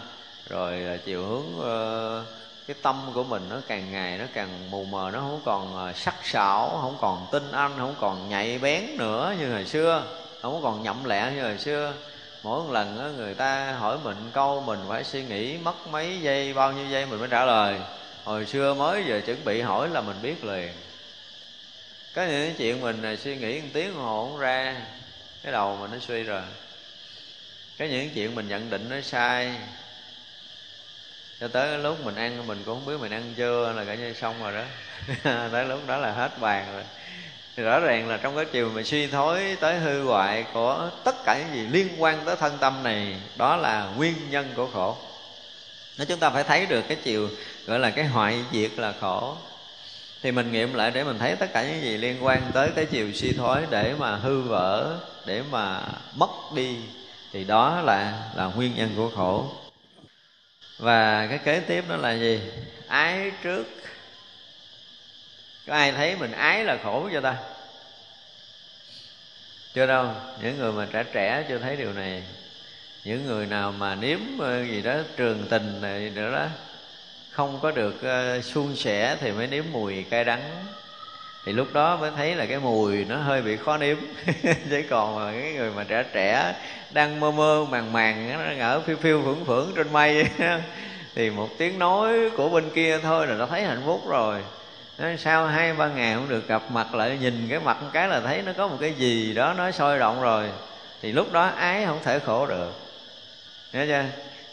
rồi 0.48 1.00
chiều 1.04 1.26
hướng 1.26 1.58
uh, 1.58 2.43
cái 2.66 2.76
tâm 2.82 3.10
của 3.14 3.24
mình 3.24 3.48
nó 3.50 3.56
càng 3.68 3.92
ngày 3.92 4.18
nó 4.18 4.24
càng 4.34 4.70
mù 4.70 4.84
mờ 4.84 5.10
nó 5.12 5.18
không 5.18 5.40
còn 5.44 5.76
ờ, 5.76 5.92
sắc 5.92 6.14
sảo 6.22 6.78
không 6.82 6.96
còn 7.00 7.26
tinh 7.32 7.52
anh 7.52 7.72
không 7.78 7.94
còn 8.00 8.28
nhạy 8.28 8.58
bén 8.58 8.96
nữa 8.96 9.34
như 9.38 9.52
hồi 9.52 9.66
xưa. 9.66 10.06
Không 10.42 10.62
còn 10.62 10.82
nhậm 10.82 11.04
lẹ 11.04 11.32
như 11.34 11.42
hồi 11.42 11.58
xưa. 11.58 11.94
Mỗi 12.42 12.62
một 12.62 12.70
lần 12.72 12.98
đó, 12.98 13.04
người 13.16 13.34
ta 13.34 13.72
hỏi 13.72 13.98
mình 14.04 14.16
câu 14.32 14.60
mình 14.60 14.80
phải 14.88 15.04
suy 15.04 15.24
nghĩ 15.24 15.58
mất 15.58 15.86
mấy 15.88 16.20
giây 16.20 16.54
bao 16.54 16.72
nhiêu 16.72 16.86
giây 16.86 17.06
mình 17.06 17.20
mới 17.20 17.28
trả 17.28 17.44
lời. 17.44 17.80
Hồi 18.24 18.46
xưa 18.46 18.74
mới 18.74 19.04
giờ 19.06 19.20
chuẩn 19.26 19.44
bị 19.44 19.60
hỏi 19.60 19.88
là 19.88 20.00
mình 20.00 20.16
biết 20.22 20.44
liền. 20.44 20.72
Có 22.14 22.24
những 22.24 22.54
chuyện 22.58 22.80
mình 22.80 23.02
này 23.02 23.16
suy 23.16 23.36
nghĩ 23.36 23.60
một 23.60 23.68
tiếng 23.72 23.94
hồ 23.94 24.28
không 24.28 24.38
ra 24.38 24.76
cái 25.42 25.52
đầu 25.52 25.76
mình 25.80 25.90
nó 25.90 25.98
suy 25.98 26.22
rồi. 26.22 26.42
Có 27.78 27.84
những 27.84 28.10
chuyện 28.14 28.34
mình 28.34 28.48
nhận 28.48 28.70
định 28.70 28.86
nó 28.90 29.00
sai 29.00 29.54
cho 31.40 31.48
tới 31.48 31.78
lúc 31.78 32.04
mình 32.04 32.14
ăn, 32.14 32.46
mình 32.46 32.62
cũng 32.66 32.74
không 32.74 32.86
biết 32.86 33.00
mình 33.00 33.12
ăn 33.12 33.34
chưa, 33.36 33.72
là 33.72 33.84
cả 33.84 33.94
như 33.94 34.14
xong 34.14 34.42
rồi 34.42 34.52
đó. 34.52 34.64
Tới 35.52 35.64
lúc 35.64 35.80
đó 35.86 35.96
là 35.96 36.12
hết 36.12 36.40
bàn 36.40 36.66
rồi. 36.72 36.82
Thì 37.56 37.62
rõ 37.62 37.80
ràng 37.80 38.08
là 38.08 38.16
trong 38.16 38.36
cái 38.36 38.44
chiều 38.44 38.70
mà 38.74 38.82
suy 38.82 39.06
thối 39.06 39.56
tới 39.60 39.78
hư 39.78 40.04
hoại 40.04 40.44
của 40.52 40.90
tất 41.04 41.24
cả 41.24 41.38
những 41.38 41.54
gì 41.54 41.66
liên 41.72 41.88
quan 41.98 42.24
tới 42.24 42.36
thân 42.36 42.58
tâm 42.60 42.82
này, 42.82 43.16
đó 43.36 43.56
là 43.56 43.92
nguyên 43.96 44.14
nhân 44.30 44.46
của 44.56 44.66
khổ. 44.72 44.96
Nó 45.98 46.04
chúng 46.04 46.18
ta 46.18 46.30
phải 46.30 46.44
thấy 46.44 46.66
được 46.66 46.84
cái 46.88 46.96
chiều 47.04 47.28
gọi 47.66 47.78
là 47.78 47.90
cái 47.90 48.04
hoại 48.04 48.44
diệt 48.52 48.70
là 48.76 48.92
khổ. 49.00 49.36
Thì 50.22 50.32
mình 50.32 50.52
nghiệm 50.52 50.74
lại 50.74 50.90
để 50.90 51.04
mình 51.04 51.18
thấy 51.18 51.36
tất 51.36 51.52
cả 51.52 51.62
những 51.62 51.82
gì 51.82 51.96
liên 51.96 52.24
quan 52.24 52.42
tới 52.54 52.70
cái 52.76 52.86
chiều 52.86 53.12
suy 53.12 53.32
thoái 53.32 53.62
để 53.70 53.94
mà 53.98 54.16
hư 54.16 54.40
vỡ, 54.40 54.96
để 55.26 55.42
mà 55.50 55.80
mất 56.14 56.30
đi, 56.54 56.76
thì 57.32 57.44
đó 57.44 57.80
là 57.80 58.22
là 58.34 58.44
nguyên 58.44 58.76
nhân 58.76 58.90
của 58.96 59.10
khổ 59.16 59.63
và 60.84 61.26
cái 61.26 61.38
kế 61.38 61.60
tiếp 61.60 61.84
đó 61.88 61.96
là 61.96 62.12
gì? 62.12 62.40
Ái 62.88 63.32
trước. 63.42 63.64
Có 65.66 65.74
ai 65.74 65.92
thấy 65.92 66.16
mình 66.16 66.32
ái 66.32 66.64
là 66.64 66.78
khổ 66.82 67.08
cho 67.12 67.20
ta? 67.20 67.36
Chưa 69.74 69.86
đâu. 69.86 70.10
Những 70.42 70.58
người 70.58 70.72
mà 70.72 70.86
trẻ 70.92 71.04
trẻ 71.12 71.44
chưa 71.48 71.58
thấy 71.58 71.76
điều 71.76 71.92
này. 71.92 72.22
Những 73.04 73.26
người 73.26 73.46
nào 73.46 73.72
mà 73.72 73.94
nếm 73.94 74.18
ờ, 74.38 74.64
gì 74.64 74.82
đó 74.82 74.94
trường 75.16 75.46
tình 75.50 75.80
này 75.80 76.10
nữa 76.14 76.32
đó 76.32 76.46
không 77.30 77.58
có 77.62 77.70
được 77.70 77.94
uh, 77.94 78.44
suôn 78.44 78.76
sẻ 78.76 79.16
thì 79.20 79.32
mới 79.32 79.46
nếm 79.46 79.64
mùi 79.72 80.02
cay 80.02 80.24
đắng. 80.24 80.64
Thì 81.44 81.52
lúc 81.52 81.72
đó 81.72 81.96
mới 81.96 82.10
thấy 82.16 82.34
là 82.34 82.46
cái 82.46 82.58
mùi 82.58 83.04
nó 83.04 83.16
hơi 83.16 83.42
bị 83.42 83.56
khó 83.56 83.76
nếm. 83.76 83.96
Chứ 84.70 84.82
còn 84.90 85.16
mà 85.16 85.32
cái 85.32 85.52
người 85.52 85.70
mà 85.70 85.84
trẻ 85.84 86.04
trẻ 86.12 86.54
đang 86.94 87.20
mơ 87.20 87.30
mơ 87.30 87.66
màng 87.70 87.92
màng, 87.92 88.32
nó 88.58 88.66
ở 88.66 88.80
phiêu 88.80 88.96
phiêu 88.96 89.22
phưởng 89.24 89.44
phưởng 89.44 89.72
trên 89.76 89.92
mây. 89.92 90.26
Thì 91.14 91.30
một 91.30 91.48
tiếng 91.58 91.78
nói 91.78 92.30
của 92.36 92.48
bên 92.48 92.70
kia 92.74 92.98
thôi 93.02 93.26
là 93.26 93.34
nó 93.34 93.46
thấy 93.46 93.62
hạnh 93.62 93.82
phúc 93.86 94.08
rồi. 94.08 94.42
Sau 95.18 95.46
hai, 95.46 95.72
ba 95.72 95.88
ngày 95.88 96.14
không 96.14 96.28
được 96.28 96.48
gặp 96.48 96.62
mặt, 96.70 96.94
lại 96.94 97.18
nhìn 97.20 97.46
cái 97.50 97.60
mặt 97.60 97.76
cái 97.92 98.08
là 98.08 98.20
thấy 98.20 98.42
nó 98.42 98.52
có 98.56 98.68
một 98.68 98.76
cái 98.80 98.92
gì 98.92 99.34
đó 99.34 99.54
nó 99.56 99.70
sôi 99.70 99.98
động 99.98 100.22
rồi. 100.22 100.50
Thì 101.02 101.12
lúc 101.12 101.32
đó 101.32 101.50
ái 101.56 101.86
không 101.86 101.98
thể 102.04 102.18
khổ 102.18 102.46
được. 102.46 102.72
Nghe 103.72 103.86
chưa? 103.86 104.04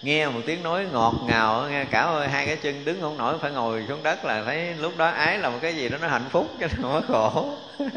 Nghe 0.01 0.29
một 0.29 0.41
tiếng 0.45 0.63
nói 0.63 0.85
ngọt 0.91 1.13
ngào 1.27 1.67
nghe 1.69 1.85
cả 1.85 2.01
ơi 2.01 2.27
hai 2.27 2.45
cái 2.45 2.55
chân 2.55 2.85
đứng 2.85 3.01
không 3.01 3.17
nổi 3.17 3.37
phải 3.41 3.51
ngồi 3.51 3.85
xuống 3.87 4.03
đất 4.03 4.25
là 4.25 4.43
thấy 4.43 4.73
lúc 4.73 4.97
đó 4.97 5.07
ái 5.07 5.37
là 5.37 5.49
một 5.49 5.59
cái 5.61 5.75
gì 5.75 5.89
đó 5.89 5.97
nó 6.01 6.07
hạnh 6.07 6.25
phúc 6.29 6.47
chứ 6.59 6.67
không 6.81 6.91
có 6.93 7.01
khổ. 7.07 7.57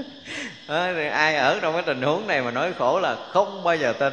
À, 0.67 0.93
thì 0.97 1.09
ai 1.09 1.37
ở 1.37 1.59
trong 1.63 1.73
cái 1.75 1.83
tình 1.83 2.03
huống 2.03 2.27
này 2.27 2.43
mà 2.43 2.51
nói 2.51 2.73
khổ 2.79 3.01
là 3.01 3.17
không 3.31 3.65
bao 3.65 3.77
giờ 3.77 3.93
tin. 3.93 4.13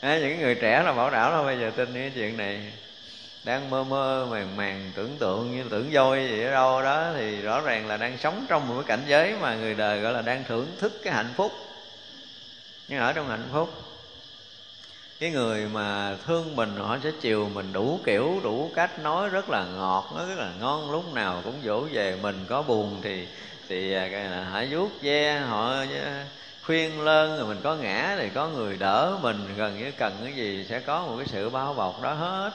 À, 0.00 0.18
những 0.18 0.40
người 0.40 0.54
trẻ 0.54 0.82
là 0.82 0.92
bảo 0.92 1.10
đảo 1.10 1.30
là 1.30 1.42
bao 1.42 1.56
giờ 1.56 1.70
tin 1.76 1.94
cái 1.94 2.12
chuyện 2.14 2.36
này. 2.36 2.72
Đang 3.44 3.70
mơ 3.70 3.84
mơ 3.84 4.26
màng 4.30 4.56
màng 4.56 4.90
tưởng 4.94 5.16
tượng 5.18 5.56
như 5.56 5.64
tưởng 5.70 5.90
voi 5.92 6.28
gì 6.28 6.42
ở 6.42 6.50
đâu 6.50 6.82
đó 6.82 7.12
thì 7.16 7.42
rõ 7.42 7.60
ràng 7.60 7.86
là 7.86 7.96
đang 7.96 8.18
sống 8.18 8.46
trong 8.48 8.68
một 8.68 8.74
cái 8.74 8.84
cảnh 8.86 9.06
giới 9.06 9.34
mà 9.40 9.54
người 9.54 9.74
đời 9.74 10.00
gọi 10.00 10.12
là 10.12 10.22
đang 10.22 10.44
thưởng 10.48 10.66
thức 10.78 11.00
cái 11.04 11.12
hạnh 11.12 11.32
phúc. 11.36 11.52
Nhưng 12.88 12.98
ở 12.98 13.12
trong 13.12 13.28
hạnh 13.28 13.48
phúc 13.52 13.85
cái 15.18 15.30
người 15.30 15.66
mà 15.66 16.16
thương 16.26 16.56
mình 16.56 16.76
họ 16.76 16.98
sẽ 17.04 17.10
chiều 17.20 17.50
mình 17.54 17.72
đủ 17.72 18.00
kiểu, 18.04 18.40
đủ 18.44 18.70
cách 18.74 18.98
nói 18.98 19.28
rất 19.28 19.50
là 19.50 19.64
ngọt, 19.64 20.12
nói 20.16 20.26
rất 20.28 20.38
là 20.38 20.52
ngon, 20.60 20.90
lúc 20.90 21.14
nào 21.14 21.40
cũng 21.44 21.60
dỗ 21.64 21.80
về 21.80 22.16
mình. 22.22 22.44
Có 22.48 22.62
buồn 22.62 23.00
thì 23.02 23.28
thì 23.68 23.92
à, 23.92 24.48
họ 24.52 24.62
vuốt 24.70 24.90
ve, 25.02 25.38
họ 25.38 25.70
à, 26.04 26.26
khuyên 26.62 27.00
lơn, 27.00 27.38
rồi 27.38 27.46
mình 27.46 27.60
có 27.62 27.74
ngã 27.74 28.16
thì 28.18 28.28
có 28.34 28.48
người 28.48 28.76
đỡ 28.76 29.18
mình. 29.22 29.54
Gần 29.56 29.78
như 29.78 29.92
cần 29.98 30.20
cái 30.24 30.32
gì 30.32 30.66
sẽ 30.68 30.80
có 30.80 31.02
một 31.06 31.14
cái 31.16 31.26
sự 31.26 31.50
bao 31.50 31.74
bọc 31.74 32.02
đó 32.02 32.12
hết. 32.12 32.50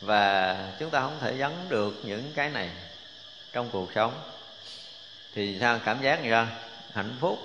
Và 0.00 0.56
chúng 0.78 0.90
ta 0.90 1.00
không 1.00 1.18
thể 1.20 1.34
vắng 1.38 1.66
được 1.68 2.00
những 2.04 2.32
cái 2.34 2.50
này 2.50 2.70
trong 3.52 3.68
cuộc 3.72 3.92
sống. 3.94 4.12
Thì 5.34 5.58
sao? 5.60 5.78
Cảm 5.84 6.02
giác 6.02 6.22
gì 6.22 6.28
ra. 6.28 6.46
Hạnh 6.94 7.16
phúc. 7.20 7.38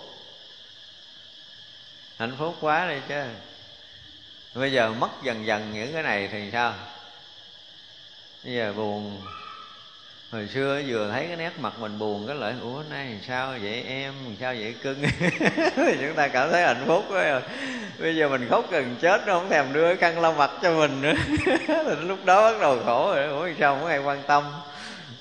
Hạnh 2.17 2.35
phúc 2.37 2.55
quá 2.61 2.87
đi 2.89 2.97
chứ 3.07 3.23
bây 4.59 4.71
giờ 4.71 4.93
mất 4.99 5.09
dần 5.23 5.45
dần 5.45 5.71
những 5.73 5.93
cái 5.93 6.03
này 6.03 6.29
thì 6.31 6.49
sao? 6.51 6.73
Bây 8.43 8.53
giờ 8.53 8.73
buồn. 8.73 9.21
Hồi 10.31 10.47
xưa 10.53 10.81
vừa 10.87 11.11
thấy 11.11 11.25
cái 11.27 11.35
nét 11.35 11.51
mặt 11.59 11.73
mình 11.79 11.99
buồn, 11.99 12.27
cái 12.27 12.35
lợi 12.35 12.53
ủa, 12.61 12.83
nay 12.89 13.19
sao 13.27 13.53
vậy 13.61 13.83
em? 13.87 14.13
Sao 14.39 14.53
vậy 14.53 14.75
cưng? 14.83 15.03
Thì 15.75 15.97
chúng 16.01 16.15
ta 16.15 16.27
cảm 16.27 16.51
thấy 16.51 16.61
hạnh 16.61 16.83
phúc 16.87 17.05
quá 17.09 17.21
à. 17.21 17.41
bây 17.99 18.15
giờ 18.15 18.29
mình 18.29 18.47
khóc 18.49 18.71
gần 18.71 18.95
chết, 19.01 19.27
nó 19.27 19.33
không 19.33 19.49
thèm 19.49 19.73
đưa 19.73 19.95
khăn 19.95 20.19
lau 20.19 20.33
mặt 20.33 20.51
cho 20.61 20.73
mình 20.73 21.01
nữa. 21.01 21.13
Thì 21.67 21.95
lúc 22.01 22.25
đó 22.25 22.51
bắt 22.51 22.57
đầu 22.61 22.79
khổ 22.85 23.15
rồi. 23.15 23.27
Ủa 23.27 23.49
sao 23.59 23.75
không 23.75 23.87
ai 23.87 23.99
quan 23.99 24.23
tâm? 24.27 24.43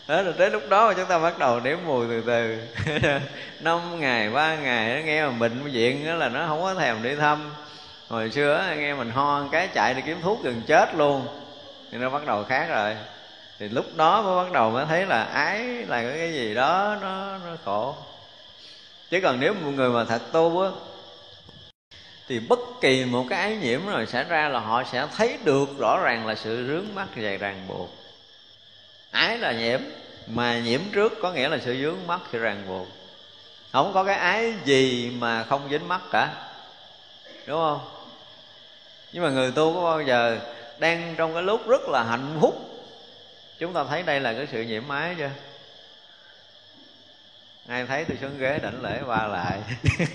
Đó 0.09 0.23
là 0.23 0.33
tới 0.39 0.51
lúc 0.51 0.69
đó 0.69 0.89
mà 0.89 0.95
chúng 0.95 1.07
ta 1.07 1.19
bắt 1.19 1.39
đầu 1.39 1.61
nếm 1.61 1.79
mùi 1.87 2.07
từ 2.09 2.23
từ. 2.27 2.59
Năm 3.61 4.01
ngày, 4.01 4.31
ba 4.31 4.55
ngày, 4.55 4.97
nó 4.97 5.07
nghe 5.07 5.27
mà 5.27 5.31
bệnh 5.31 5.63
viện 5.63 6.07
đó 6.07 6.15
là 6.15 6.29
nó 6.29 6.47
không 6.47 6.63
có 6.63 6.75
thèm 6.75 7.03
đi 7.03 7.15
thăm 7.15 7.51
hồi 8.09 8.31
xưa 8.31 8.74
nghe 8.77 8.95
mình 8.95 9.11
ho 9.11 9.45
cái 9.53 9.69
chạy 9.69 9.95
đi 9.95 10.03
kiếm 10.07 10.20
thuốc 10.23 10.43
gần 10.43 10.62
chết 10.66 10.95
luôn. 10.95 11.27
Thì 11.91 11.99
nó 11.99 12.11
bắt 12.11 12.27
đầu 12.27 12.45
khác 12.45 12.66
rồi. 12.69 12.97
Thì 13.59 13.69
lúc 13.69 13.87
đó 13.97 14.23
mới 14.23 14.45
bắt 14.45 14.53
đầu 14.53 14.70
mới 14.70 14.87
thấy 14.87 15.07
là 15.07 15.23
ái 15.24 15.65
là 15.65 16.03
cái 16.03 16.33
gì 16.33 16.55
đó, 16.55 16.97
nó 17.03 17.39
nó 17.39 17.57
khổ. 17.65 17.95
Chứ 19.11 19.20
còn 19.23 19.41
nếu 19.41 19.55
một 19.55 19.70
người 19.70 19.91
mà 19.91 20.05
thật 20.05 20.23
tu 20.33 20.61
á, 20.61 20.70
thì 22.28 22.39
bất 22.39 22.59
kỳ 22.81 23.05
một 23.05 23.27
cái 23.31 23.41
ái 23.41 23.57
nhiễm 23.57 23.87
rồi 23.87 24.07
xảy 24.07 24.24
ra 24.24 24.49
là 24.49 24.61
họ 24.61 24.83
sẽ 24.93 25.07
thấy 25.16 25.39
được 25.45 25.69
rõ 25.78 26.01
ràng 26.03 26.27
là 26.27 26.35
sự 26.35 26.66
rướng 26.66 26.95
mắt 26.95 27.07
dày 27.23 27.39
ràng 27.39 27.65
buộc. 27.69 27.91
Ái 29.11 29.39
là 29.39 29.53
nhiễm, 29.53 29.81
mà 30.27 30.59
nhiễm 30.59 30.81
trước 30.93 31.12
có 31.23 31.33
nghĩa 31.33 31.49
là 31.49 31.59
sự 31.65 31.77
dướng 31.83 32.07
mắt 32.07 32.20
thì 32.33 32.39
ràng 32.39 32.65
buộc. 32.69 32.87
Không 33.73 33.93
có 33.95 34.05
cái 34.05 34.16
ái 34.16 34.55
gì 34.65 35.11
mà 35.19 35.45
không 35.45 35.69
dính 35.70 35.89
mắt 35.89 36.01
cả. 36.12 36.31
Đúng 37.47 37.61
không? 37.61 37.95
Nhưng 39.16 39.24
mà 39.24 39.30
người 39.30 39.51
tu 39.51 39.74
có 39.74 39.82
bao 39.82 40.02
giờ 40.02 40.38
đang 40.78 41.14
trong 41.16 41.34
cái 41.34 41.43
lúc 41.43 41.68
rất 41.68 41.88
là 41.88 42.02
hạnh 42.02 42.38
phúc? 42.40 42.55
Chúng 43.59 43.72
ta 43.72 43.84
thấy 43.88 44.02
đây 44.02 44.20
là 44.20 44.32
cái 44.32 44.47
sự 44.52 44.62
nhiễm 44.62 44.88
ái 44.88 45.14
chưa? 45.18 45.30
Ai 47.68 47.86
thấy 47.86 48.05
tôi 48.05 48.16
xuống 48.20 48.38
ghế 48.38 48.59
đảnh 48.62 48.82
lễ 48.82 49.01
qua 49.06 49.26
lại? 49.26 49.59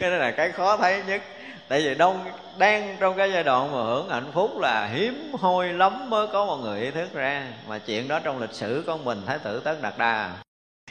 Cái 0.00 0.10
đó 0.10 0.16
là 0.16 0.30
cái 0.30 0.52
khó 0.52 0.76
thấy 0.76 1.02
nhất. 1.06 1.22
Tại 1.68 1.80
vì 1.80 1.94
đông, 1.94 2.24
đang 2.58 2.96
trong 3.00 3.16
cái 3.16 3.32
giai 3.32 3.44
đoạn 3.44 3.72
mà 3.72 3.82
hưởng 3.82 4.08
hạnh 4.08 4.30
phúc 4.32 4.58
là 4.58 4.86
hiếm 4.86 5.32
hoi 5.40 5.72
lắm 5.72 6.10
mới 6.10 6.26
có 6.26 6.46
một 6.46 6.56
người 6.56 6.80
ý 6.80 6.90
thức 6.90 7.14
ra. 7.14 7.46
Mà 7.68 7.78
chuyện 7.78 8.08
đó 8.08 8.20
trong 8.24 8.40
lịch 8.40 8.52
sử 8.52 8.84
con 8.86 9.04
mình 9.04 9.22
thái 9.26 9.38
tử 9.38 9.60
tất 9.64 9.82
đạt 9.82 9.98
đa 9.98 10.32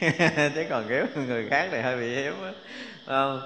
chứ 0.54 0.64
còn 0.70 0.88
kiểu 0.88 1.06
người 1.26 1.48
khác 1.50 1.68
thì 1.72 1.80
hơi 1.80 1.96
bị 1.96 2.14
hiếm 2.14 2.34
đó 3.06 3.40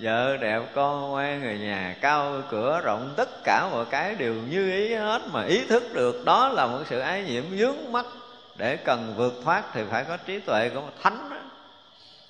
vợ 0.00 0.36
đẹp, 0.36 0.62
con 0.74 1.10
ngoan, 1.10 1.40
người 1.40 1.58
nhà 1.58 1.96
cao, 2.00 2.42
cửa 2.50 2.80
rộng, 2.84 3.14
tất 3.16 3.28
cả 3.44 3.68
mọi 3.72 3.84
cái 3.90 4.14
đều 4.14 4.34
như 4.34 4.72
ý 4.72 4.94
hết 4.94 5.22
mà 5.32 5.44
ý 5.44 5.66
thức 5.66 5.82
được 5.94 6.24
đó 6.24 6.48
là 6.48 6.66
một 6.66 6.78
sự 6.90 6.98
ái 6.98 7.22
nhiễm 7.22 7.44
vướng 7.50 7.92
mắt 7.92 8.06
để 8.56 8.76
cần 8.76 9.14
vượt 9.16 9.34
thoát 9.44 9.64
thì 9.74 9.82
phải 9.90 10.04
có 10.04 10.16
trí 10.16 10.40
tuệ 10.40 10.68
của 10.68 10.80
một 10.80 10.92
thánh 11.02 11.30
đó. 11.30 11.36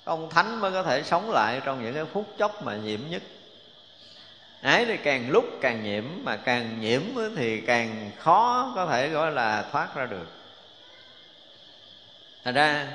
ông 0.03 0.29
thánh 0.29 0.59
mới 0.59 0.71
có 0.71 0.83
thể 0.83 1.03
sống 1.03 1.31
lại 1.31 1.61
trong 1.65 1.83
những 1.83 1.93
cái 1.93 2.05
phút 2.13 2.25
chốc 2.37 2.63
mà 2.63 2.75
nhiễm 2.75 2.99
nhất. 3.09 3.21
Ái 4.61 4.85
thì 4.85 4.97
càng 4.97 5.29
lúc 5.29 5.45
càng 5.61 5.83
nhiễm, 5.83 6.03
mà 6.23 6.35
càng 6.35 6.81
nhiễm 6.81 7.01
thì 7.37 7.61
càng 7.61 8.11
khó 8.17 8.71
có 8.75 8.85
thể 8.85 9.09
gọi 9.09 9.31
là 9.31 9.65
thoát 9.71 9.95
ra 9.95 10.05
được. 10.05 10.27
Thành 12.43 12.53
ra, 12.53 12.87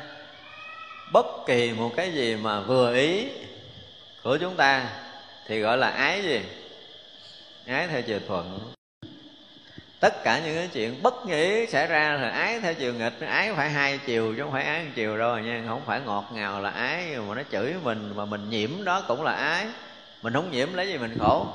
bất 1.12 1.26
kỳ 1.46 1.72
một 1.72 1.92
cái 1.96 2.12
gì 2.12 2.36
mà 2.36 2.60
vừa 2.60 2.94
ý 2.94 3.28
của 4.26 4.36
chúng 4.36 4.56
ta 4.56 4.86
thì 5.46 5.60
gọi 5.60 5.78
là 5.78 5.90
ái 5.90 6.22
gì? 6.22 6.40
Ái 7.66 7.86
theo 7.88 8.02
chiều 8.02 8.18
thuận. 8.28 8.72
Tất 10.00 10.24
cả 10.24 10.40
những 10.44 10.56
cái 10.56 10.68
chuyện 10.72 11.02
bất 11.02 11.26
nghĩ 11.26 11.66
xảy 11.66 11.86
ra 11.86 12.18
là 12.22 12.30
ái 12.30 12.60
theo 12.60 12.74
chiều 12.74 12.94
nghịch. 12.94 13.20
Ái 13.20 13.54
phải 13.54 13.70
hai 13.70 13.98
chiều 14.06 14.34
chứ 14.36 14.42
không 14.42 14.52
phải 14.52 14.64
ái 14.64 14.84
một 14.84 14.90
chiều 14.94 15.18
đâu 15.18 15.38
nha. 15.38 15.64
Không 15.68 15.82
phải 15.86 16.00
ngọt 16.06 16.24
ngào 16.32 16.60
là 16.60 16.70
ái, 16.70 17.16
mà 17.28 17.34
nó 17.34 17.42
chửi 17.52 17.74
mình 17.82 18.12
mà 18.16 18.24
mình 18.24 18.50
nhiễm 18.50 18.84
đó 18.84 19.02
cũng 19.08 19.24
là 19.24 19.32
ái. 19.32 19.66
Mình 20.22 20.32
không 20.32 20.50
nhiễm 20.50 20.74
lấy 20.74 20.88
gì 20.88 20.98
mình 20.98 21.16
khổ. 21.18 21.46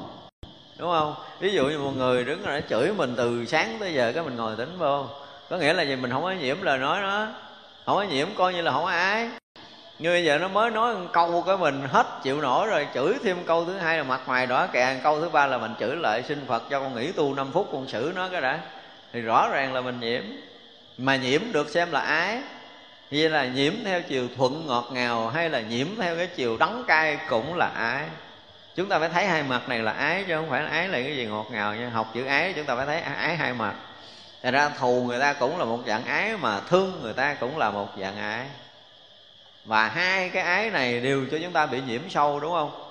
Đúng 0.78 0.92
không? 0.92 1.16
Ví 1.40 1.54
dụ 1.54 1.66
như 1.66 1.80
một 1.80 1.92
người 1.98 2.24
đứng 2.24 2.46
là 2.46 2.62
chửi 2.70 2.94
mình 2.94 3.14
từ 3.18 3.46
sáng 3.46 3.78
tới 3.80 3.94
giờ 3.94 4.12
cái 4.16 4.24
mình 4.24 4.36
ngồi 4.36 4.56
tính 4.56 4.78
vô. 4.78 5.06
Có 5.50 5.58
nghĩa 5.58 5.74
là 5.74 5.84
gì? 5.84 5.96
Mình 5.96 6.12
không 6.12 6.24
có 6.24 6.32
nhiễm 6.32 6.62
lời 6.62 6.78
nói 6.78 7.02
nó 7.02 7.28
không 7.86 7.96
có 7.96 8.04
nhiễm 8.04 8.28
coi 8.36 8.54
như 8.54 8.62
là 8.62 8.72
không 8.72 8.84
có 8.84 8.92
ái 8.92 9.30
như 10.02 10.10
bây 10.10 10.26
giờ 10.26 10.38
nó 10.38 10.48
mới 10.48 10.72
nói 10.72 10.96
một 10.96 11.08
câu 11.14 11.44
cái 11.48 11.58
mình 11.58 11.82
hết 11.92 12.08
chịu 12.24 12.42
nổi 12.42 12.68
rồi, 12.68 12.88
chửi 12.94 13.14
thêm 13.24 13.44
câu 13.46 13.66
thứ 13.66 13.78
hai 13.78 13.98
là 13.98 14.04
mặt 14.04 14.22
mày 14.28 14.48
đỏ 14.48 14.68
kè, 14.68 15.00
câu 15.04 15.22
thứ 15.22 15.30
ba 15.30 15.48
là 15.48 15.58
mình 15.58 15.74
chửi 15.80 15.96
lại 15.96 16.24
xin 16.24 16.46
phật 16.48 16.64
cho 16.70 16.80
con 16.80 16.96
nghỉ 16.96 17.12
tu 17.12 17.36
5 17.36 17.52
phút, 17.54 17.70
con 17.72 17.88
xử 17.88 18.12
nó 18.16 18.28
cái 18.28 18.42
đã. 18.42 18.60
Thì 19.14 19.22
rõ 19.22 19.50
ràng 19.50 19.74
là 19.74 19.82
mình 19.82 20.00
nhiễm. 20.00 20.24
Mà 20.98 21.16
nhiễm 21.16 21.42
được 21.52 21.70
xem 21.70 21.92
là 21.92 22.00
ái. 22.00 22.42
Vậy 23.12 23.30
là 23.30 23.46
nhiễm 23.46 23.74
theo 23.86 24.02
chiều 24.02 24.28
thuận 24.38 24.68
ngọt 24.68 24.90
ngào 24.94 25.30
hay 25.30 25.50
là 25.50 25.62
nhiễm 25.62 25.88
theo 26.02 26.16
cái 26.16 26.28
chiều 26.28 26.58
đắng 26.58 26.84
cay 26.88 27.18
cũng 27.30 27.56
là 27.56 27.70
ái. 27.76 28.06
Chúng 28.76 28.90
ta 28.90 29.00
phải 29.00 29.10
thấy 29.10 29.26
hai 29.26 29.44
mặt 29.44 29.70
này 29.70 29.80
là 29.80 29.92
ái 29.92 30.24
chứ 30.28 30.36
không 30.36 30.50
phải 30.50 30.64
là 30.64 30.70
ái 30.70 30.88
là 30.88 31.02
cái 31.02 31.18
gì 31.18 31.26
ngọt 31.26 31.48
ngào 31.52 31.76
nha. 31.76 31.90
Học 31.90 32.12
chữ 32.14 32.26
ái 32.26 32.54
chúng 32.56 32.66
ta 32.66 32.76
phải 32.76 32.86
thấy 32.86 33.02
ái 33.02 33.36
hai 33.36 33.54
mặt. 33.54 33.74
Thật 34.44 34.52
ra 34.52 34.70
thù 34.80 35.04
người 35.08 35.20
ta 35.20 35.34
cũng 35.34 35.60
là 35.60 35.66
một 35.66 35.80
dạng 35.88 36.06
ái 36.06 36.38
mà 36.38 36.60
thương 36.70 37.00
người 37.04 37.14
ta 37.14 37.34
cũng 37.34 37.58
là 37.58 37.72
một 37.72 37.88
dạng 38.00 38.18
ái 38.18 38.46
và 39.66 39.88
hai 39.88 40.30
cái 40.30 40.44
ái 40.44 40.70
này 40.70 41.00
đều 41.00 41.26
cho 41.32 41.38
chúng 41.44 41.54
ta 41.54 41.66
bị 41.66 41.82
nhiễm 41.82 42.10
sâu, 42.10 42.40
đúng 42.40 42.52
không? 42.52 42.88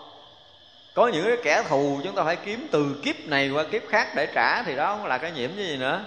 Có 0.95 1.09
những 1.09 1.25
cái 1.25 1.37
kẻ 1.45 1.63
thù 1.69 2.01
chúng 2.05 2.15
ta 2.15 2.23
phải 2.25 2.37
kiếm 2.37 2.69
từ 2.73 3.01
kiếp 3.05 3.17
này 3.21 3.51
qua 3.51 3.65
kiếp 3.65 3.83
khác 3.89 4.09
để 4.15 4.27
trả, 4.35 4.63
thì 4.63 4.77
đó 4.77 4.97
không 4.97 5.07
là 5.07 5.19
cái 5.19 5.33
nhiễm 5.33 5.57
gì 5.57 5.77
nữa. 5.77 6.05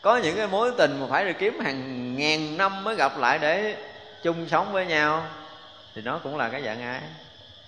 Có 0.00 0.16
những 0.16 0.36
cái 0.36 0.46
mối 0.46 0.72
tình 0.78 1.00
mà 1.00 1.06
phải 1.10 1.24
được 1.24 1.32
kiếm 1.38 1.60
hàng 1.60 2.14
ngàn 2.16 2.56
năm 2.56 2.84
mới 2.84 2.96
gặp 2.96 3.18
lại 3.18 3.38
để 3.38 3.76
chung 4.22 4.48
sống 4.48 4.72
với 4.72 4.86
nhau, 4.86 5.26
thì 5.94 6.02
nó 6.02 6.18
cũng 6.18 6.36
là 6.36 6.48
cái 6.48 6.62
dạng 6.62 6.82
ái. 6.82 7.00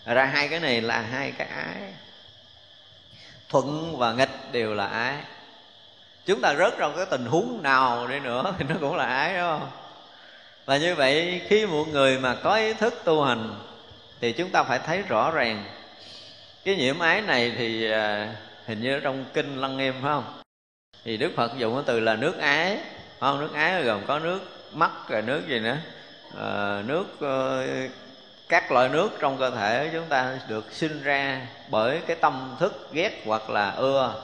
Ra 0.04 0.24
hai 0.24 0.48
cái 0.48 0.60
này 0.60 0.80
là 0.80 1.00
hai 1.00 1.32
cái 1.38 1.46
ái. 1.48 1.94
Thuận 3.48 3.98
và 3.98 4.12
nghịch 4.12 4.52
đều 4.52 4.74
là 4.74 4.86
ái. 4.86 5.14
Chúng 6.26 6.40
ta 6.40 6.54
rớt 6.54 6.74
trong 6.78 6.96
cái 6.96 7.06
tình 7.06 7.26
huống 7.26 7.62
nào 7.62 8.06
đi 8.06 8.20
nữa 8.20 8.54
thì 8.58 8.64
nó 8.68 8.74
cũng 8.80 8.96
là 8.96 9.06
ái, 9.06 9.32
đúng 9.32 9.42
không? 9.42 9.70
Và 10.66 10.76
như 10.76 10.94
vậy 10.94 11.40
khi 11.48 11.66
một 11.66 11.88
người 11.88 12.18
mà 12.18 12.34
có 12.34 12.54
ý 12.54 12.72
thức 12.72 12.94
tu 13.04 13.22
hành 13.22 13.54
thì 14.20 14.32
chúng 14.32 14.50
ta 14.50 14.62
phải 14.62 14.78
thấy 14.86 15.02
rõ 15.02 15.30
ràng. 15.30 15.64
Cái 16.64 16.76
nhiễm 16.76 16.98
ái 16.98 17.22
này 17.22 17.52
thì 17.58 17.90
à, 17.90 18.34
hình 18.66 18.80
như 18.80 19.00
trong 19.00 19.24
kinh 19.34 19.60
lăng 19.60 19.76
nghiêm 19.76 19.92
phải 19.92 20.02
không? 20.02 20.24
Thì 21.04 21.16
đức 21.16 21.32
phật 21.36 21.52
dùng 21.58 21.74
cái 21.74 21.82
từ 21.86 22.00
là 22.00 22.16
nước 22.16 22.38
ái 22.38 22.78
không? 23.20 23.40
Nước 23.40 23.54
ái 23.54 23.82
gồm 23.82 24.00
có 24.06 24.18
nước 24.18 24.40
mắt 24.72 24.90
rồi 25.08 25.22
nước 25.22 25.42
gì 25.48 25.58
nữa. 25.58 25.76
À, 26.38 26.82
nước 26.86 27.06
uh, 27.24 27.90
các 28.48 28.72
loại 28.72 28.88
nước 28.88 29.10
trong 29.20 29.38
cơ 29.38 29.50
thể 29.50 29.90
chúng 29.92 30.06
ta 30.08 30.38
được 30.48 30.72
sinh 30.72 31.02
ra 31.02 31.46
bởi 31.70 32.00
cái 32.06 32.16
tâm 32.16 32.56
thức 32.60 32.88
ghét 32.92 33.22
hoặc 33.26 33.50
là 33.50 33.70
ưa 33.70 34.22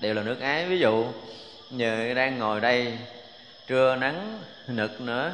đều 0.00 0.14
là 0.14 0.22
nước 0.22 0.40
ái. 0.40 0.66
Ví 0.66 0.78
dụ 0.78 1.06
như 1.70 2.14
đang 2.14 2.38
ngồi 2.38 2.60
đây 2.60 2.98
trưa 3.66 3.96
nắng 3.96 4.38
nực 4.68 5.00
nữa 5.00 5.32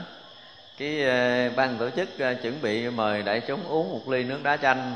cái 0.80 1.02
ờ, 1.04 1.50
ban 1.56 1.78
tổ 1.78 1.90
chức 1.90 2.18
ờ, 2.18 2.34
chuẩn 2.34 2.62
bị 2.62 2.90
mời 2.90 3.22
đại 3.22 3.40
chúng 3.40 3.64
uống 3.68 3.90
một 3.92 4.08
ly 4.08 4.24
nước 4.24 4.42
đá 4.42 4.56
chanh. 4.56 4.94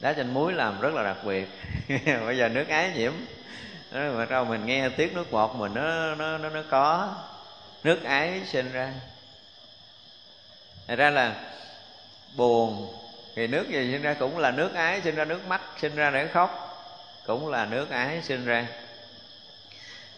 Đá 0.00 0.12
chanh 0.12 0.34
muối 0.34 0.52
làm 0.52 0.80
rất 0.80 0.94
là 0.94 1.02
đặc 1.02 1.16
biệt. 1.24 1.48
Bây 2.26 2.38
giờ 2.38 2.48
nước 2.48 2.68
ái 2.68 2.92
nhiễm. 2.94 3.12
Mà 3.92 4.26
đâu 4.30 4.44
mình 4.44 4.66
nghe 4.66 4.88
tiếng 4.88 5.14
nước 5.14 5.30
bọt 5.30 5.50
mình 5.56 5.74
nó 5.74 6.14
nó 6.14 6.38
nó, 6.38 6.48
nó 6.48 6.62
có. 6.70 7.14
Nước 7.84 8.04
ái 8.04 8.42
sinh 8.46 8.72
ra. 8.72 8.92
Thật 10.88 10.96
ra 10.96 11.10
là 11.10 11.34
buồn. 12.36 12.94
Thì 13.36 13.46
nước 13.46 13.68
gì 13.68 13.92
sinh 13.92 14.02
ra 14.02 14.14
cũng 14.14 14.38
là 14.38 14.50
nước 14.50 14.74
ái 14.74 15.00
sinh 15.00 15.14
ra 15.14 15.24
nước 15.24 15.46
mắt 15.48 15.60
sinh 15.80 15.94
ra 15.94 16.10
để 16.10 16.26
khóc. 16.26 16.76
Cũng 17.26 17.48
là 17.48 17.66
nước 17.66 17.90
ái 17.90 18.22
sinh 18.22 18.44
ra. 18.44 18.66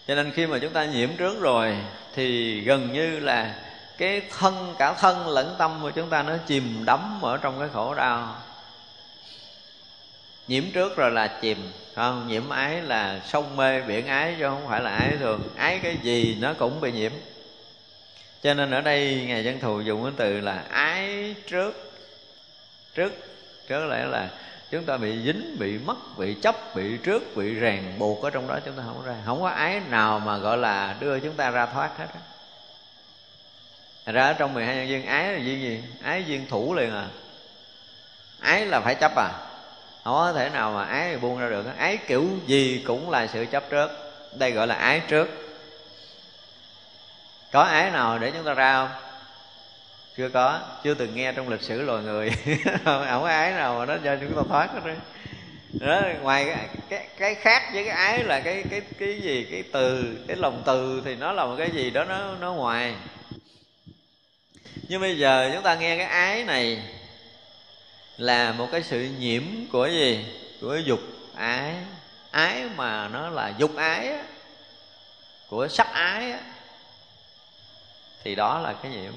Cho 0.06 0.14
nên 0.14 0.32
khi 0.32 0.46
mà 0.46 0.58
chúng 0.58 0.72
ta 0.72 0.84
nhiễm 0.84 1.16
trước 1.16 1.40
rồi 1.40 1.76
thì 2.14 2.60
gần 2.60 2.92
như 2.92 3.20
là 3.20 3.54
cái 3.98 4.22
thân, 4.38 4.74
cả 4.78 4.92
thân 4.92 5.28
lẫn 5.28 5.54
tâm 5.58 5.78
của 5.82 5.90
chúng 5.90 6.10
ta 6.10 6.22
nó 6.22 6.36
chìm 6.46 6.84
đắm 6.84 7.20
ở 7.22 7.36
trong 7.36 7.58
cái 7.58 7.68
khổ 7.72 7.94
đau. 7.94 8.36
Nhiễm 10.48 10.64
trước 10.74 10.96
rồi 10.96 11.10
là 11.10 11.26
chìm 11.26 11.72
không? 11.94 12.28
Nhiễm 12.28 12.48
ái 12.50 12.82
là 12.82 13.20
sông 13.24 13.56
mê, 13.56 13.80
biển 13.80 14.06
ái 14.06 14.36
chứ 14.38 14.44
không 14.44 14.66
phải 14.68 14.80
là 14.80 14.90
ái 14.90 15.16
thường. 15.20 15.40
Ái 15.56 15.80
cái 15.82 15.96
gì 16.02 16.36
nó 16.40 16.54
cũng 16.58 16.80
bị 16.80 16.92
nhiễm. 16.92 17.12
Cho 18.42 18.54
nên 18.54 18.70
ở 18.70 18.80
đây 18.80 19.24
ngài 19.26 19.44
dân 19.44 19.60
thù 19.60 19.80
dùng 19.80 20.02
cái 20.02 20.12
từ 20.16 20.40
là 20.40 20.62
ái 20.70 21.34
trước. 21.46 21.92
Trước 22.94 23.12
trước 23.68 23.86
lẽ 23.86 24.04
là 24.04 24.30
chúng 24.70 24.84
ta 24.84 24.96
bị 24.96 25.22
dính, 25.24 25.56
bị 25.58 25.78
mất, 25.78 26.18
bị 26.18 26.34
chấp, 26.42 26.76
bị 26.76 26.96
trước, 26.96 27.36
bị 27.36 27.54
ràng 27.54 27.94
buộc 27.98 28.22
ở 28.22 28.30
trong 28.30 28.48
đó 28.48 28.58
chúng 28.64 28.76
ta 28.76 28.82
không 28.86 29.06
ra. 29.06 29.14
Không 29.26 29.40
có 29.42 29.48
ái 29.48 29.80
nào 29.90 30.18
mà 30.18 30.38
gọi 30.38 30.58
là 30.58 30.96
đưa 31.00 31.20
chúng 31.20 31.34
ta 31.34 31.50
ra 31.50 31.66
thoát 31.66 31.98
hết 31.98 32.06
ra 34.12 34.26
ở 34.26 34.32
trong 34.32 34.54
12 34.54 34.76
nhân 34.76 34.88
duyên 34.88 35.06
ái 35.06 35.32
là 35.32 35.38
duyên 35.38 35.60
gì? 35.60 35.82
Ái 36.02 36.24
duyên 36.24 36.46
thủ 36.48 36.74
liền 36.74 36.92
à. 36.92 37.06
Ái 38.40 38.66
là 38.66 38.80
phải 38.80 38.94
chấp 38.94 39.12
à. 39.16 39.30
Không 40.04 40.14
có 40.14 40.32
thể 40.32 40.50
nào 40.50 40.72
mà 40.72 40.84
ái 40.84 41.08
thì 41.10 41.16
buông 41.16 41.40
ra 41.40 41.48
được 41.48 41.66
ái 41.78 41.98
kiểu 42.06 42.24
gì 42.46 42.84
cũng 42.86 43.10
là 43.10 43.26
sự 43.26 43.46
chấp 43.50 43.70
trước. 43.70 43.90
Đây 44.38 44.50
gọi 44.52 44.66
là 44.66 44.74
ái 44.74 45.02
trước. 45.08 45.28
Có 47.52 47.62
ái 47.62 47.90
nào 47.90 48.18
để 48.18 48.30
chúng 48.30 48.44
ta 48.44 48.54
ra 48.54 48.74
không? 48.74 49.00
Chưa 50.16 50.28
có. 50.28 50.60
Chưa 50.84 50.94
từng 50.94 51.14
nghe 51.14 51.32
trong 51.32 51.48
lịch 51.48 51.62
sử 51.62 51.82
loài 51.82 52.02
người. 52.02 52.30
Không 52.84 53.22
có 53.22 53.28
ái 53.28 53.50
nào 53.50 53.78
mà 53.78 53.86
nó 53.86 53.96
cho 54.04 54.16
chúng 54.20 54.36
ta 54.36 54.42
thoát 54.48 54.70
hết 54.72 54.94
đó 55.80 56.02
ngoài 56.22 56.44
cái, 56.44 56.68
cái 56.88 57.08
cái 57.18 57.34
khác 57.34 57.62
với 57.72 57.84
cái 57.84 57.94
ái 57.94 58.24
là 58.24 58.40
cái 58.40 58.64
cái 58.70 58.80
cái 58.98 59.20
gì? 59.20 59.46
Cái 59.50 59.64
từ 59.72 60.16
cái 60.28 60.36
lòng 60.36 60.62
từ 60.66 61.02
thì 61.04 61.14
nó 61.14 61.32
là 61.32 61.44
một 61.44 61.54
cái 61.58 61.70
gì 61.70 61.90
đó 61.90 62.04
nó 62.04 62.34
nó 62.40 62.52
ngoài 62.52 62.94
nhưng 64.88 65.00
bây 65.00 65.18
giờ 65.18 65.50
chúng 65.54 65.62
ta 65.62 65.74
nghe 65.74 65.96
cái 65.96 66.06
ái 66.06 66.44
này 66.44 66.82
là 68.16 68.52
một 68.52 68.68
cái 68.72 68.82
sự 68.82 69.08
nhiễm 69.18 69.42
của 69.72 69.86
gì? 69.86 70.24
Của 70.60 70.76
dục 70.76 71.00
ái. 71.34 71.74
Ái 72.30 72.64
mà 72.76 73.08
nó 73.08 73.28
là 73.28 73.52
dục 73.58 73.76
ái 73.76 74.08
á, 74.08 74.22
của 75.48 75.68
sắc 75.68 75.86
ái 75.92 76.30
á, 76.32 76.38
thì 78.24 78.34
đó 78.34 78.60
là 78.60 78.74
cái 78.82 78.92
nhiễm. 78.92 79.12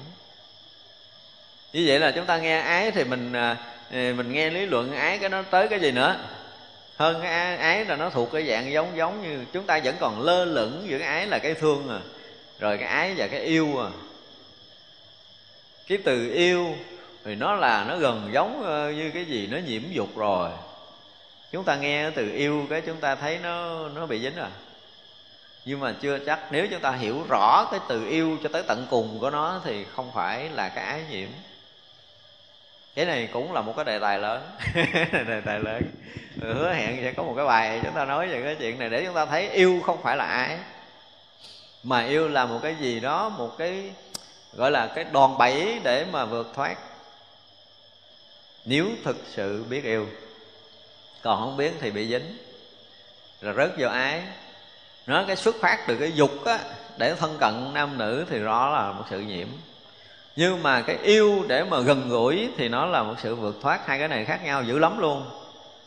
Như 1.72 1.84
vậy 1.86 1.98
là 1.98 2.10
chúng 2.10 2.26
ta 2.26 2.38
nghe 2.38 2.60
ái 2.60 2.90
thì 2.90 3.04
mình 3.04 3.32
à, 3.32 3.56
à, 3.90 4.12
mình 4.16 4.32
nghe 4.32 4.50
lý 4.50 4.66
luận 4.66 4.96
ái 4.96 5.18
cái 5.18 5.28
nó 5.28 5.42
tới 5.42 5.68
cái 5.68 5.80
gì 5.80 5.90
nữa? 5.90 6.16
Hơn 6.96 7.20
cái 7.22 7.56
ái 7.56 7.84
là 7.84 7.96
nó 7.96 8.10
thuộc 8.10 8.32
cái 8.32 8.46
dạng 8.48 8.72
giống 8.72 8.96
giống 8.96 9.22
như 9.22 9.44
chúng 9.52 9.66
ta 9.66 9.80
vẫn 9.84 9.96
còn 10.00 10.20
lơ 10.20 10.44
lửng 10.44 10.86
giữa 10.88 10.98
cái 10.98 11.08
ái 11.08 11.26
là 11.26 11.38
cái 11.38 11.54
thương 11.54 11.88
à. 11.88 12.00
Rồi 12.58 12.78
cái 12.78 12.88
ái 12.88 13.14
và 13.16 13.26
cái 13.26 13.40
yêu 13.40 13.80
à 13.80 13.90
cái 15.90 15.98
từ 16.04 16.32
yêu 16.32 16.74
thì 17.24 17.34
nó 17.34 17.54
là, 17.54 17.84
nó 17.88 17.96
gần 17.96 18.30
giống 18.32 18.62
ờ, 18.64 18.92
như 18.92 19.10
cái 19.10 19.24
gì, 19.24 19.48
nó 19.50 19.58
nhiễm 19.58 19.82
dục 19.90 20.16
rồi. 20.16 20.50
Chúng 21.52 21.64
ta 21.64 21.76
nghe 21.76 22.10
từ 22.10 22.32
yêu 22.32 22.66
cái 22.70 22.80
chúng 22.80 22.96
ta 22.96 23.14
thấy 23.14 23.38
nó 23.42 23.88
nó 23.88 24.06
bị 24.06 24.20
dính 24.20 24.36
rồi. 24.36 24.48
Nhưng 25.64 25.80
mà 25.80 25.94
chưa 26.00 26.18
chắc, 26.26 26.40
nếu 26.50 26.66
chúng 26.70 26.80
ta 26.80 26.90
hiểu 26.90 27.24
rõ 27.28 27.68
cái 27.70 27.80
từ 27.88 28.08
yêu 28.08 28.38
cho 28.42 28.48
tới 28.52 28.62
tận 28.62 28.86
cùng 28.90 29.18
của 29.20 29.30
nó 29.30 29.60
thì 29.64 29.84
không 29.84 30.10
phải 30.14 30.48
là 30.48 30.68
cái 30.68 30.84
ái 30.84 31.02
nhiễm. 31.10 31.28
Cái 32.94 33.04
này 33.04 33.28
cũng 33.32 33.52
là 33.52 33.60
một 33.60 33.72
cái 33.76 33.84
đề 33.84 33.98
tài 33.98 34.18
lớn. 34.18 34.50
Đề 35.12 35.40
tài 35.46 35.58
lớn. 35.58 35.82
Hứa 36.40 36.72
hẹn 36.72 36.98
sẽ 37.02 37.12
có 37.12 37.22
một 37.22 37.34
cái 37.36 37.46
bài 37.46 37.80
chúng 37.82 37.94
ta 37.94 38.04
nói 38.04 38.28
về 38.28 38.42
cái 38.42 38.54
chuyện 38.54 38.78
này 38.78 38.90
để 38.90 39.04
chúng 39.04 39.14
ta 39.14 39.26
thấy 39.26 39.48
yêu 39.48 39.80
không 39.86 40.02
phải 40.02 40.16
là 40.16 40.24
ái, 40.24 40.58
mà 41.82 42.04
yêu 42.06 42.28
là 42.28 42.46
một 42.46 42.58
cái 42.62 42.74
gì 42.74 43.00
đó, 43.00 43.28
một 43.28 43.58
cái 43.58 43.92
gọi 44.52 44.70
là 44.70 44.86
cái 44.86 45.04
đòn 45.12 45.38
bẩy 45.38 45.80
để 45.82 46.06
mà 46.12 46.24
vượt 46.24 46.52
thoát. 46.54 46.76
Nếu 48.64 48.86
thực 49.04 49.16
sự 49.26 49.64
biết 49.68 49.84
yêu, 49.84 50.06
còn 51.22 51.40
không 51.40 51.56
biết 51.56 51.72
thì 51.80 51.90
bị 51.90 52.08
dính. 52.08 52.36
Rồi 53.40 53.54
rớt 53.56 53.70
vô 53.78 53.88
ái. 53.88 54.22
Nó 55.06 55.24
cái 55.26 55.36
xuất 55.36 55.56
phát 55.60 55.84
từ 55.86 55.96
cái 55.96 56.12
dục 56.12 56.44
á, 56.44 56.58
để 56.96 57.14
thân 57.14 57.36
cận 57.40 57.74
nam 57.74 57.98
nữ 57.98 58.26
thì 58.30 58.44
đó 58.44 58.70
là 58.70 58.92
một 58.92 59.04
sự 59.10 59.20
nhiễm. 59.20 59.48
Nhưng 60.36 60.62
mà 60.62 60.82
cái 60.82 60.96
yêu 61.02 61.44
để 61.48 61.64
mà 61.64 61.80
gần 61.80 62.08
gũi 62.08 62.48
thì 62.56 62.68
nó 62.68 62.86
là 62.86 63.02
một 63.02 63.14
sự 63.22 63.34
vượt 63.34 63.56
thoát. 63.62 63.86
Hai 63.86 63.98
cái 63.98 64.08
này 64.08 64.24
khác 64.24 64.40
nhau 64.44 64.62
dữ 64.62 64.78
lắm 64.78 64.98
luôn. 64.98 65.24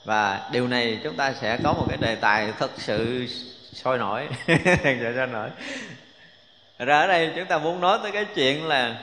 Và 0.05 0.49
điều 0.51 0.67
này 0.67 0.99
chúng 1.03 1.15
ta 1.15 1.33
sẽ 1.41 1.57
có 1.63 1.73
một 1.73 1.85
cái 1.89 1.97
đề 2.01 2.15
tài 2.15 2.53
thật 2.59 2.71
sự 2.77 3.27
sôi 3.73 3.97
nổi. 3.97 4.27
Sôi 5.15 5.27
nổi 5.31 5.49
ra 6.79 6.99
ở 6.99 7.07
đây 7.07 7.33
chúng 7.35 7.45
ta 7.45 7.57
muốn 7.57 7.81
nói 7.81 7.99
tới 8.03 8.11
cái 8.11 8.25
chuyện 8.25 8.67
là 8.67 8.95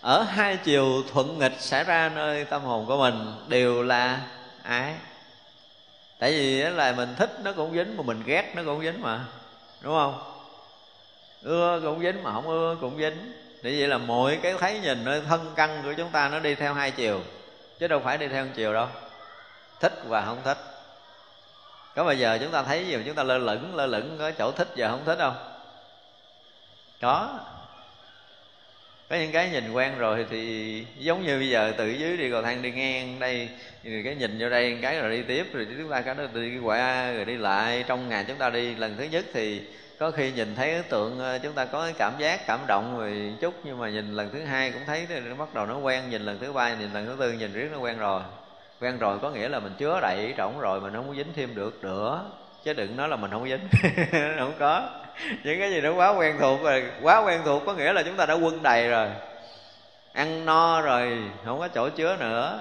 ở 0.00 0.22
hai 0.22 0.56
chiều 0.56 1.02
thuận 1.12 1.38
nghịch 1.38 1.60
xảy 1.60 1.84
ra 1.84 2.08
nơi 2.14 2.44
tâm 2.44 2.62
hồn 2.62 2.86
của 2.86 2.96
mình 2.96 3.34
đều 3.48 3.82
là 3.82 4.20
ái. 4.62 4.94
Tại 6.18 6.30
vì 6.30 6.62
là 6.62 6.92
mình 6.92 7.14
thích 7.18 7.30
nó 7.44 7.52
cũng 7.52 7.72
dính, 7.74 7.96
mà 7.96 8.02
mình 8.02 8.22
ghét 8.26 8.52
nó 8.54 8.62
cũng 8.66 8.82
dính 8.82 9.02
mà, 9.02 9.20
đúng 9.80 9.94
không? 9.94 10.22
Ưa 11.42 11.80
cũng 11.82 12.02
dính 12.02 12.22
mà 12.22 12.32
không 12.32 12.48
ưa 12.48 12.76
cũng 12.80 12.98
dính. 12.98 13.32
Để 13.62 13.76
vậy 13.78 13.88
là 13.88 13.98
mỗi 13.98 14.38
cái 14.42 14.54
thấy 14.60 14.80
nhìn, 14.80 15.04
nơi 15.04 15.22
thân 15.28 15.52
căn 15.56 15.82
của 15.84 15.92
chúng 15.96 16.10
ta 16.10 16.28
nó 16.28 16.38
đi 16.38 16.54
theo 16.54 16.74
hai 16.74 16.90
chiều, 16.90 17.20
chứ 17.78 17.88
đâu 17.88 18.00
phải 18.04 18.18
đi 18.18 18.28
theo 18.28 18.44
một 18.44 18.50
chiều 18.54 18.72
đâu. 18.72 18.86
Thích 19.80 19.92
và 20.06 20.24
không 20.24 20.38
thích. 20.44 20.58
Có 21.94 22.04
bao 22.04 22.14
giờ 22.14 22.38
chúng 22.40 22.50
ta 22.50 22.62
thấy 22.62 22.86
gì 22.86 22.96
mà 22.96 23.02
chúng 23.06 23.14
ta 23.14 23.22
lơ 23.22 23.38
lửng 23.38 23.74
lơ 23.74 23.86
lửng 23.86 24.16
có 24.18 24.30
chỗ 24.30 24.52
thích 24.52 24.68
và 24.76 24.88
không 24.88 25.04
thích 25.04 25.18
không? 25.18 25.51
Có. 27.02 27.38
Có 29.10 29.16
những 29.16 29.32
cái 29.32 29.50
nhìn 29.50 29.72
quen 29.72 29.98
rồi 29.98 30.26
thì 30.30 30.84
giống 30.98 31.26
như 31.26 31.38
bây 31.38 31.48
giờ 31.48 31.72
tự 31.76 31.88
dưới 31.88 32.16
đi 32.16 32.30
cầu 32.30 32.42
thang 32.42 32.62
đi 32.62 32.70
ngang, 32.70 33.18
đây, 33.18 33.48
rồi 33.84 34.02
cái 34.04 34.14
nhìn 34.14 34.38
vô 34.40 34.48
đây 34.48 34.78
cái 34.82 35.00
rồi 35.00 35.10
đi 35.10 35.22
tiếp, 35.22 35.46
rồi 35.52 35.66
chúng 35.78 35.90
ta 35.90 36.00
cái 36.00 36.14
đó 36.14 36.24
đi 36.34 36.58
qua, 36.58 37.12
rồi 37.12 37.24
đi 37.24 37.36
lại. 37.36 37.84
Trong 37.86 38.08
ngày 38.08 38.24
chúng 38.28 38.36
ta 38.36 38.50
đi, 38.50 38.74
lần 38.74 38.96
thứ 38.96 39.04
nhất 39.04 39.24
thì 39.32 39.62
có 39.98 40.10
khi 40.10 40.32
nhìn 40.32 40.54
thấy 40.54 40.74
ấn 40.74 40.82
tượng 40.82 41.18
ờ, 41.18 41.38
chúng 41.38 41.52
ta 41.52 41.64
có 41.64 41.84
cái 41.84 41.94
cảm 41.98 42.12
giác, 42.18 42.46
cảm 42.46 42.60
động 42.66 42.98
rồi 42.98 43.32
chút, 43.40 43.54
nhưng 43.64 43.78
mà 43.78 43.90
nhìn 43.90 44.16
lần 44.16 44.30
thứ 44.32 44.44
hai 44.44 44.70
cũng 44.70 44.82
thấy 44.86 45.06
nó 45.28 45.34
bắt 45.34 45.54
đầu 45.54 45.66
nó 45.66 45.78
quen, 45.78 46.10
nhìn 46.10 46.22
lần 46.22 46.38
thứ 46.38 46.52
ba, 46.52 46.74
nhìn 46.74 46.92
lần 46.92 47.06
thứ 47.06 47.16
tư, 47.20 47.32
nhìn 47.32 47.52
riết 47.52 47.68
nó 47.72 47.78
quen 47.78 47.98
rồi. 47.98 48.22
Quen 48.80 48.98
rồi 48.98 49.18
có 49.22 49.30
nghĩa 49.30 49.48
là 49.48 49.60
mình 49.60 49.72
chứa 49.78 49.98
đậy 50.02 50.34
trỏng 50.36 50.60
rồi 50.60 50.80
mình 50.80 50.92
không 50.94 51.08
có 51.08 51.14
dính 51.14 51.32
thêm 51.36 51.54
được 51.54 51.84
nữa 51.84 52.24
chứ 52.64 52.72
đừng 52.72 52.96
nói 52.96 53.08
là 53.08 53.16
mình 53.16 53.30
không 53.30 53.48
dính. 53.48 53.68
Không 54.38 54.52
có. 54.58 54.88
Những 55.44 55.58
cái 55.58 55.70
gì 55.70 55.80
nó 55.80 55.92
quá 55.94 56.10
quen 56.10 56.36
thuộc 56.40 56.62
rồi, 56.62 56.84
quá 57.02 57.22
quen 57.24 57.40
thuộc 57.44 57.62
có 57.66 57.74
nghĩa 57.74 57.92
là 57.92 58.02
chúng 58.02 58.16
ta 58.16 58.26
đã 58.26 58.34
quân 58.34 58.62
đầy 58.62 58.88
rồi. 58.88 59.08
Ăn 60.12 60.46
no 60.46 60.80
rồi, 60.80 61.18
không 61.44 61.58
có 61.58 61.68
chỗ 61.68 61.88
chứa 61.88 62.16
nữa. 62.20 62.60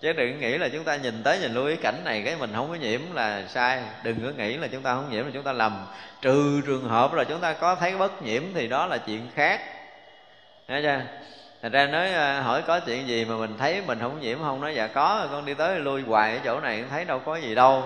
Chứ 0.00 0.12
đừng 0.12 0.40
nghĩ 0.40 0.58
là 0.58 0.68
chúng 0.68 0.84
ta 0.84 0.96
nhìn 0.96 1.22
tới 1.22 1.38
nhìn 1.38 1.54
lui 1.54 1.76
cái 1.76 1.82
cảnh 1.82 2.04
này 2.04 2.22
cái 2.24 2.36
mình 2.36 2.50
không 2.54 2.68
có 2.68 2.74
nhiễm 2.74 3.00
là 3.14 3.42
sai. 3.48 3.82
Đừng 4.02 4.20
có 4.24 4.30
nghĩ 4.36 4.56
là 4.56 4.66
chúng 4.66 4.82
ta 4.82 4.94
không 4.94 5.10
nhiễm 5.10 5.24
là 5.24 5.30
chúng 5.34 5.42
ta 5.42 5.52
lầm. 5.52 5.86
Trừ 6.22 6.60
trường 6.66 6.88
hợp 6.88 7.14
là 7.14 7.24
chúng 7.24 7.40
ta 7.40 7.52
có 7.52 7.74
thấy 7.74 7.96
bất 7.96 8.22
nhiễm 8.22 8.42
thì 8.54 8.68
đó 8.68 8.86
là 8.86 8.98
chuyện 8.98 9.26
khác. 9.34 9.60
Nghe 10.68 10.82
chưa? 10.82 11.00
Thành 11.62 11.72
ra 11.72 11.86
nói 11.86 12.12
à, 12.12 12.40
hỏi 12.40 12.62
có 12.62 12.80
chuyện 12.80 13.08
gì 13.08 13.24
mà 13.24 13.36
mình 13.36 13.54
thấy 13.58 13.82
mình 13.86 13.98
không 14.00 14.20
nhiễm 14.20 14.38
không 14.38 14.60
nói 14.60 14.74
dạ 14.74 14.86
có, 14.86 15.26
con 15.30 15.44
đi 15.44 15.54
tới 15.54 15.78
lui 15.78 16.02
hoài 16.02 16.32
ở 16.32 16.40
chỗ 16.44 16.60
này, 16.60 16.84
thấy 16.90 17.04
đâu 17.04 17.18
có 17.18 17.36
gì 17.36 17.54
đâu 17.54 17.82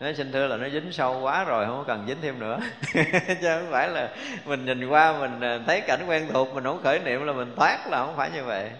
nói, 0.00 0.14
xin 0.14 0.32
thưa 0.32 0.46
là 0.46 0.56
nó 0.56 0.68
dính 0.68 0.92
sâu 0.92 1.20
quá 1.20 1.44
rồi, 1.44 1.66
không 1.66 1.76
có 1.76 1.84
cần 1.86 2.04
dính 2.08 2.16
thêm 2.22 2.38
nữa. 2.38 2.58
Chứ 3.40 3.48
không 3.48 3.68
phải 3.70 3.88
là 3.88 4.08
mình 4.44 4.64
nhìn 4.64 4.88
qua 4.88 5.18
mình 5.20 5.40
ờ, 5.40 5.60
thấy 5.66 5.80
cảnh 5.80 6.00
quen 6.06 6.28
thuộc, 6.32 6.54
mình 6.54 6.64
không 6.64 6.82
khởi 6.82 6.98
niệm 6.98 7.26
là 7.26 7.32
mình 7.32 7.52
thoát 7.56 7.86
là 7.90 8.06
không 8.06 8.16
phải 8.16 8.30
như 8.30 8.44
vậy. 8.44 8.70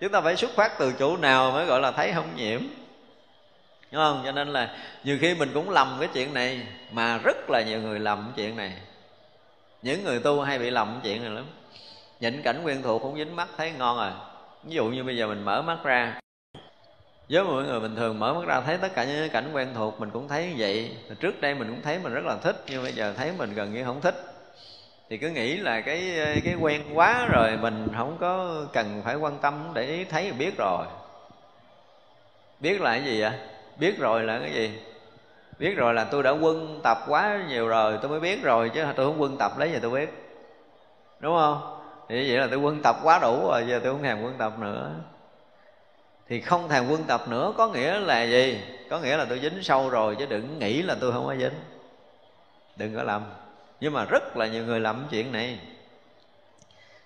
Chúng 0.00 0.12
ta 0.12 0.20
phải 0.20 0.36
xuất 0.36 0.50
phát 0.50 0.78
từ 0.78 0.92
chỗ 0.98 1.16
nào 1.16 1.50
mới 1.50 1.66
gọi 1.66 1.80
là 1.80 1.90
thấy 1.90 2.12
không 2.12 2.36
nhiễm? 2.36 2.60
Đúng 3.92 4.02
không? 4.02 4.22
Cho 4.24 4.32
nên 4.32 4.48
là 4.48 4.76
nhiều 5.04 5.18
khi 5.20 5.34
mình 5.34 5.50
cũng 5.54 5.70
lầm 5.70 5.96
cái 6.00 6.08
chuyện 6.14 6.34
này, 6.34 6.66
mà 6.92 7.18
rất 7.18 7.50
là 7.50 7.62
nhiều 7.62 7.80
người 7.80 8.00
lầm 8.00 8.18
cái 8.18 8.32
chuyện 8.36 8.56
này. 8.56 8.72
Những 9.82 10.04
người 10.04 10.20
tu 10.20 10.40
hay 10.40 10.58
bị 10.58 10.70
lầm 10.70 10.88
cái 10.88 11.12
chuyện 11.12 11.22
này 11.24 11.30
lắm. 11.30 11.44
Nhìn 12.20 12.42
cảnh 12.42 12.60
quen 12.64 12.82
thuộc 12.82 13.02
cũng 13.02 13.16
dính 13.16 13.36
mắt, 13.36 13.48
thấy 13.56 13.72
ngon 13.78 13.96
rồi. 13.96 14.10
Ví 14.64 14.74
dụ 14.74 14.84
như 14.84 15.04
bây 15.04 15.16
giờ 15.16 15.26
mình 15.26 15.44
mở 15.44 15.62
mắt 15.62 15.78
ra 15.84 16.20
với 17.30 17.44
mọi 17.44 17.64
người 17.64 17.80
bình 17.80 17.96
thường 17.96 18.18
mở 18.18 18.34
mắt 18.34 18.46
ra 18.46 18.60
thấy 18.60 18.78
tất 18.78 18.94
cả 18.94 19.04
những 19.04 19.30
cảnh 19.30 19.50
quen 19.52 19.68
thuộc, 19.74 20.00
mình 20.00 20.10
cũng 20.10 20.28
thấy 20.28 20.46
như 20.46 20.54
vậy. 20.58 20.96
Trước 21.20 21.40
đây 21.40 21.54
mình 21.54 21.68
cũng 21.68 21.82
thấy 21.82 21.98
mình 21.98 22.14
rất 22.14 22.24
là 22.24 22.36
thích, 22.42 22.62
nhưng 22.66 22.82
bây 22.82 22.92
giờ 22.92 23.14
thấy 23.16 23.32
mình 23.38 23.54
gần 23.54 23.74
như 23.74 23.84
không 23.84 24.00
thích. 24.00 24.14
Thì 25.10 25.18
cứ 25.18 25.30
nghĩ 25.30 25.56
là 25.56 25.80
cái 25.80 26.18
cái 26.44 26.54
quen 26.60 26.82
quá 26.94 27.26
rồi 27.26 27.56
mình 27.56 27.88
không 27.96 28.16
có 28.20 28.62
cần 28.72 29.02
phải 29.04 29.14
quan 29.16 29.38
tâm 29.38 29.70
để 29.74 29.86
ý 29.86 30.04
thấy 30.04 30.32
biết 30.32 30.54
rồi. 30.58 30.86
Biết 32.60 32.80
là 32.80 32.90
cái 32.90 33.04
gì 33.04 33.20
vậy? 33.20 33.32
Biết 33.78 33.98
rồi 33.98 34.22
là 34.22 34.38
cái 34.38 34.52
gì? 34.52 34.78
Biết 35.58 35.76
rồi 35.76 35.94
là 35.94 36.04
tôi 36.04 36.22
đã 36.22 36.30
quân 36.30 36.80
tập 36.82 36.98
quá 37.08 37.44
nhiều 37.48 37.68
rồi, 37.68 37.98
tôi 38.02 38.10
mới 38.10 38.20
biết 38.20 38.42
rồi 38.42 38.70
chứ 38.74 38.84
tôi 38.96 39.06
không 39.06 39.20
quân 39.20 39.36
tập 39.38 39.52
lấy 39.58 39.72
gì 39.72 39.78
tôi 39.82 39.90
biết. 39.90 40.34
Đúng 41.20 41.36
không? 41.36 41.76
Thì 42.08 42.30
vậy 42.30 42.38
là 42.38 42.46
tôi 42.46 42.58
quân 42.58 42.80
tập 42.82 42.96
quá 43.02 43.18
đủ 43.22 43.48
rồi, 43.48 43.64
giờ 43.68 43.80
tôi 43.84 43.92
không 43.92 44.02
thèm 44.02 44.22
quân 44.22 44.34
tập 44.38 44.52
nữa 44.58 44.90
thì 46.30 46.40
không 46.40 46.68
thèm 46.68 46.88
quân 46.88 47.04
tập 47.04 47.28
nữa, 47.28 47.52
có 47.56 47.68
nghĩa 47.68 47.98
là 47.98 48.22
gì? 48.22 48.60
Có 48.90 48.98
nghĩa 48.98 49.16
là 49.16 49.24
tôi 49.24 49.40
dính 49.40 49.62
sâu 49.62 49.90
rồi, 49.90 50.16
chứ 50.18 50.26
đừng 50.26 50.58
nghĩ 50.58 50.82
là 50.82 50.96
tôi 51.00 51.12
không 51.12 51.26
có 51.26 51.36
dính. 51.36 51.60
Đừng 52.76 52.96
có 52.96 53.02
làm 53.02 53.22
nhưng 53.80 53.92
mà 53.92 54.04
rất 54.04 54.36
là 54.36 54.46
nhiều 54.46 54.64
người 54.64 54.80
làm 54.80 55.06
chuyện 55.10 55.32
này. 55.32 55.58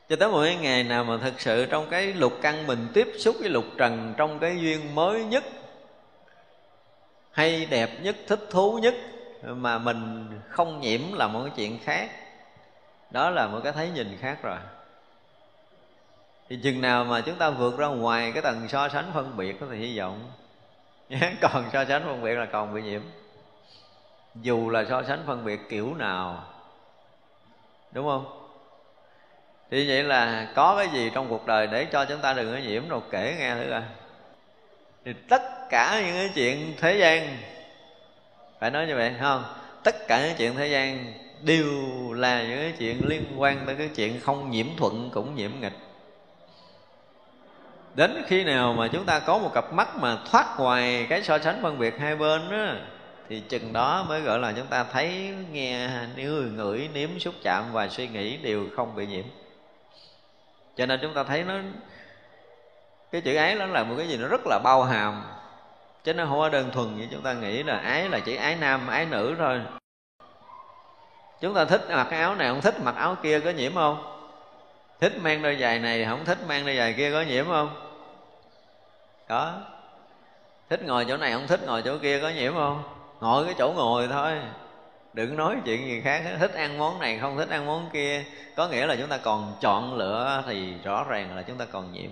Cho 0.09 0.17
tới 0.17 0.29
một 0.29 0.45
ngày 0.61 0.85
nào 0.85 1.05
mà 1.05 1.19
thực 1.23 1.41
sự 1.41 1.67
trong 1.67 1.87
cái 1.91 2.07
lục 2.07 2.33
căn 2.43 2.67
mình 2.67 2.89
tiếp 2.95 3.09
xúc 3.19 3.37
với 3.41 3.49
lục 3.49 3.65
trần 3.77 4.15
trong 4.17 4.39
cái 4.39 4.57
duyên 4.61 4.95
mới 4.95 5.25
nhất, 5.25 5.45
hay 7.31 7.67
đẹp 7.67 7.91
nhất, 8.03 8.17
thích 8.27 8.41
thú 8.51 8.79
nhất, 8.79 8.95
mà 9.43 9.79
mình 9.79 10.29
không 10.49 10.81
nhiễm 10.81 11.01
là 11.13 11.29
một 11.29 11.41
cái 11.45 11.53
chuyện 11.57 11.79
khác, 11.85 12.11
đó 13.11 13.31
là 13.31 13.47
một 13.47 13.61
cái 13.65 13.73
thấy 13.73 13.91
nhìn 13.91 14.19
khác 14.21 14.39
rồi 14.43 14.59
thì 16.49 16.59
chừng 16.63 16.81
nào 16.81 17.05
mà 17.05 17.21
chúng 17.21 17.37
ta 17.37 17.51
vượt 17.51 17.79
ra 17.79 17.87
ngoài 17.87 18.33
cái 18.33 18.43
tầng 18.43 18.69
so 18.69 18.89
sánh 18.89 19.11
phân 19.15 19.37
biệt 19.37 19.57
thì 19.71 19.77
hy 19.77 19.99
vọng 19.99 20.33
còn 21.41 21.71
so 21.73 21.85
sánh 21.85 22.05
phân 22.05 22.23
biệt 22.23 22.35
là 22.35 22.47
còn 22.47 22.75
bị 22.75 22.83
nhiễm. 22.83 23.03
Dù 24.35 24.71
là 24.71 24.85
so 24.89 25.03
sánh 25.03 25.23
phân 25.27 25.45
biệt 25.45 25.61
kiểu 25.69 25.95
nào, 25.95 26.45
đúng 27.93 28.07
không? 28.07 28.41
Thì 29.71 29.89
vậy 29.89 30.03
là 30.03 30.53
có 30.55 30.77
cái 30.77 30.89
gì 30.93 31.11
trong 31.15 31.29
cuộc 31.29 31.47
đời 31.47 31.67
để 31.67 31.85
cho 31.85 32.05
chúng 32.05 32.21
ta 32.21 32.33
đừng 32.33 32.53
có 32.53 32.59
nhiễm 32.59 32.89
đâu, 32.89 33.03
kể 33.11 33.37
nghe 33.39 33.55
thử 33.55 33.71
coi. 33.71 33.83
Thì 35.05 35.13
tất 35.29 35.43
cả 35.71 36.03
những 36.07 36.15
cái 36.15 36.31
chuyện 36.35 36.75
thế 36.81 36.99
gian, 36.99 37.39
phải 38.61 38.71
nói 38.71 38.87
như 38.87 38.97
vậy 38.97 39.15
không? 39.21 39.45
Tất 39.83 40.09
cả 40.09 40.27
những 40.27 40.37
chuyện 40.37 40.55
thế 40.55 40.67
gian 40.67 41.13
đều 41.43 41.73
là 42.13 42.43
những 42.43 42.59
cái 42.59 42.73
chuyện 42.79 43.01
liên 43.09 43.25
quan 43.37 43.63
tới 43.67 43.75
cái 43.75 43.89
chuyện 43.97 44.21
không 44.21 44.51
nhiễm 44.51 44.67
thuận 44.77 45.11
cũng 45.13 45.35
nhiễm 45.35 45.51
nghịch 45.61 45.84
đến 47.95 48.23
khi 48.27 48.45
nào 48.45 48.73
mà 48.73 48.89
chúng 48.89 49.05
ta 49.05 49.19
có 49.19 49.39
một 49.39 49.51
cặp 49.55 49.73
mắt 49.73 49.97
mà 49.97 50.19
thoát 50.31 50.47
ngoài 50.59 51.07
cái 51.11 51.23
so 51.23 51.39
sánh 51.39 51.63
phân 51.63 51.79
biệt 51.79 51.99
hai 51.99 52.17
bên 52.17 52.51
á, 52.51 52.77
thì 53.29 53.41
chừng 53.41 53.73
đó 53.73 54.05
mới 54.09 54.21
gọi 54.21 54.39
là 54.39 54.53
chúng 54.57 54.67
ta 54.67 54.85
thấy, 54.93 55.35
nghe 55.53 55.89
người 56.17 56.45
ngửi, 56.45 56.89
nếm, 56.95 57.19
xúc 57.19 57.35
chạm 57.43 57.65
và 57.73 57.89
suy 57.89 58.09
nghĩ 58.09 58.37
đều 58.37 58.67
không 58.77 58.95
bị 58.97 59.07
nhiễm. 59.07 59.25
Cho 60.77 60.87
nên 60.87 60.99
chúng 61.03 61.15
ta 61.15 61.25
thấy 61.25 61.45
nó, 61.45 61.55
cái 63.13 63.21
chữ 63.21 63.35
ái 63.35 63.55
nó 63.55 63.67
là 63.67 63.85
một 63.85 63.95
cái 63.99 64.09
gì 64.09 64.17
nó 64.17 64.29
rất 64.29 64.41
là 64.47 64.59
bao 64.65 64.85
hàm. 64.85 65.23
Chứ 66.05 66.15
nó 66.15 66.27
không 66.27 66.39
có 66.39 66.49
đơn 66.49 66.71
thuần 66.73 66.97
như 66.97 67.07
chúng 67.13 67.23
ta 67.23 67.33
nghĩ 67.33 67.63
là 67.63 67.79
ái 67.79 68.09
là 68.09 68.19
chỉ 68.19 68.37
ái 68.37 68.57
nam, 68.61 68.89
ái 68.89 69.07
nữ 69.07 69.35
thôi. 69.39 69.61
Chúng 71.41 71.55
ta 71.55 71.65
thích 71.65 71.87
mặc 71.89 72.07
cái 72.11 72.21
áo 72.21 72.35
này 72.35 72.49
không 72.49 72.61
thích 72.61 72.75
mặc 72.85 72.95
áo 72.97 73.17
kia 73.23 73.41
có 73.41 73.51
nhiễm 73.51 73.75
không? 73.75 74.11
Thích 75.01 75.13
mang 75.23 75.43
đôi 75.43 75.57
giày 75.61 75.79
này 75.79 76.05
không 76.05 76.25
thích 76.25 76.39
mang 76.49 76.67
đôi 76.67 76.77
giày 76.77 76.93
kia 76.93 77.13
có 77.13 77.23
nhiễm 77.23 77.47
không? 77.47 77.84
Có 79.29 79.53
thích 80.71 80.83
ngồi 80.85 81.05
chỗ 81.09 81.17
này 81.17 81.33
không 81.33 81.47
thích 81.47 81.61
ngồi 81.67 81.83
chỗ 81.83 81.99
kia 81.99 82.21
có 82.21 82.29
nhiễm 82.29 82.55
không? 82.55 82.83
Ngồi 83.21 83.45
cái 83.45 83.55
chỗ 83.59 83.73
ngồi 83.77 84.09
thôi. 84.09 84.33
Đừng 85.13 85.37
nói 85.37 85.57
chuyện 85.65 85.87
gì 85.87 86.01
khác 86.05 86.23
thích 86.39 86.55
ăn 86.55 86.79
món 86.79 86.99
này 86.99 87.19
không 87.19 87.37
thích 87.37 87.49
ăn 87.51 87.67
món 87.67 87.91
kia. 87.93 88.25
Có 88.57 88.69
nghĩa 88.69 88.87
là 88.87 88.97
chúng 88.97 89.09
ta 89.09 89.19
còn 89.19 89.57
chọn 89.61 89.95
lựa 89.95 90.43
thì 90.47 90.75
rõ 90.85 91.05
ràng 91.09 91.37
là 91.37 91.43
chúng 91.43 91.59
ta 91.59 91.65
còn 91.73 91.93
nhiễm. 91.93 92.11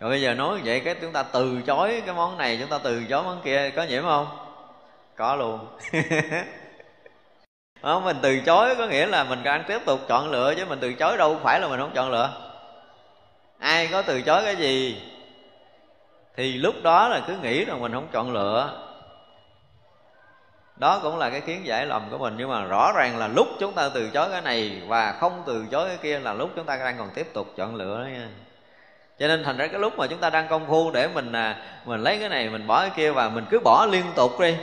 Rồi 0.00 0.10
bây 0.10 0.22
giờ 0.22 0.34
nói 0.34 0.60
vậy 0.64 0.80
cái 0.80 0.94
chúng 1.00 1.12
ta 1.12 1.22
từ 1.22 1.60
chối 1.66 2.02
cái 2.06 2.14
món 2.14 2.38
này, 2.38 2.58
chúng 2.60 2.68
ta 2.68 2.78
từ 2.78 3.04
chối 3.04 3.22
món 3.22 3.40
kia 3.44 3.70
có 3.76 3.82
nhiễm 3.82 4.02
không? 4.02 4.26
Có 5.16 5.36
luôn. 5.36 5.66
Đó 7.82 8.00
mình 8.00 8.16
từ 8.22 8.40
chối 8.40 8.74
có 8.74 8.86
nghĩa 8.86 9.06
là 9.06 9.24
mình 9.24 9.42
đang 9.42 9.64
tiếp 9.68 9.78
tục 9.86 10.00
chọn 10.08 10.30
lựa 10.30 10.54
chứ 10.54 10.64
mình 10.64 10.78
từ 10.80 10.92
chối 10.94 11.16
đâu 11.16 11.38
phải 11.42 11.60
là 11.60 11.68
mình 11.68 11.80
không 11.80 11.92
chọn 11.94 12.10
lựa. 12.10 12.30
Ai 13.58 13.88
có 13.92 14.02
từ 14.02 14.22
chối 14.22 14.42
cái 14.44 14.56
gì? 14.56 15.02
Thì 16.38 16.52
lúc 16.52 16.74
đó 16.82 17.08
là 17.08 17.20
cứ 17.26 17.36
nghĩ 17.42 17.64
rằng 17.64 17.80
mình 17.80 17.92
không 17.92 18.08
chọn 18.12 18.32
lựa. 18.32 18.70
Đó 20.76 21.00
cũng 21.02 21.18
là 21.18 21.30
cái 21.30 21.40
kiến 21.40 21.66
giải 21.66 21.86
lầm 21.86 22.02
của 22.10 22.18
mình. 22.18 22.34
Nhưng 22.38 22.50
mà 22.50 22.64
rõ 22.64 22.92
ràng 22.96 23.18
là 23.18 23.28
lúc 23.28 23.48
chúng 23.60 23.72
ta 23.72 23.88
từ 23.94 24.10
chối 24.10 24.28
cái 24.30 24.40
này 24.40 24.82
và 24.86 25.12
không 25.12 25.42
từ 25.46 25.66
chối 25.70 25.88
cái 25.88 25.96
kia 25.96 26.18
là 26.18 26.32
lúc 26.32 26.50
chúng 26.56 26.64
ta 26.64 26.76
đang 26.76 26.98
còn 26.98 27.10
tiếp 27.14 27.26
tục 27.32 27.52
chọn 27.56 27.74
lựa 27.74 27.98
đó 27.98 28.08
nha. 28.08 28.28
Cho 29.18 29.28
nên 29.28 29.44
thành 29.44 29.56
ra 29.56 29.66
cái 29.66 29.80
lúc 29.80 29.98
mà 29.98 30.06
chúng 30.06 30.18
ta 30.18 30.30
đang 30.30 30.48
công 30.48 30.66
phu 30.66 30.90
để 30.90 31.08
mình 31.14 31.32
à, 31.32 31.56
mình 31.84 32.00
lấy 32.00 32.18
cái 32.18 32.28
này 32.28 32.48
mình 32.48 32.66
bỏ 32.66 32.80
cái 32.80 32.90
kia 32.96 33.10
và 33.10 33.28
mình 33.28 33.44
cứ 33.50 33.58
bỏ 33.64 33.86
liên 33.86 34.04
tục 34.16 34.40
đi. 34.40 34.56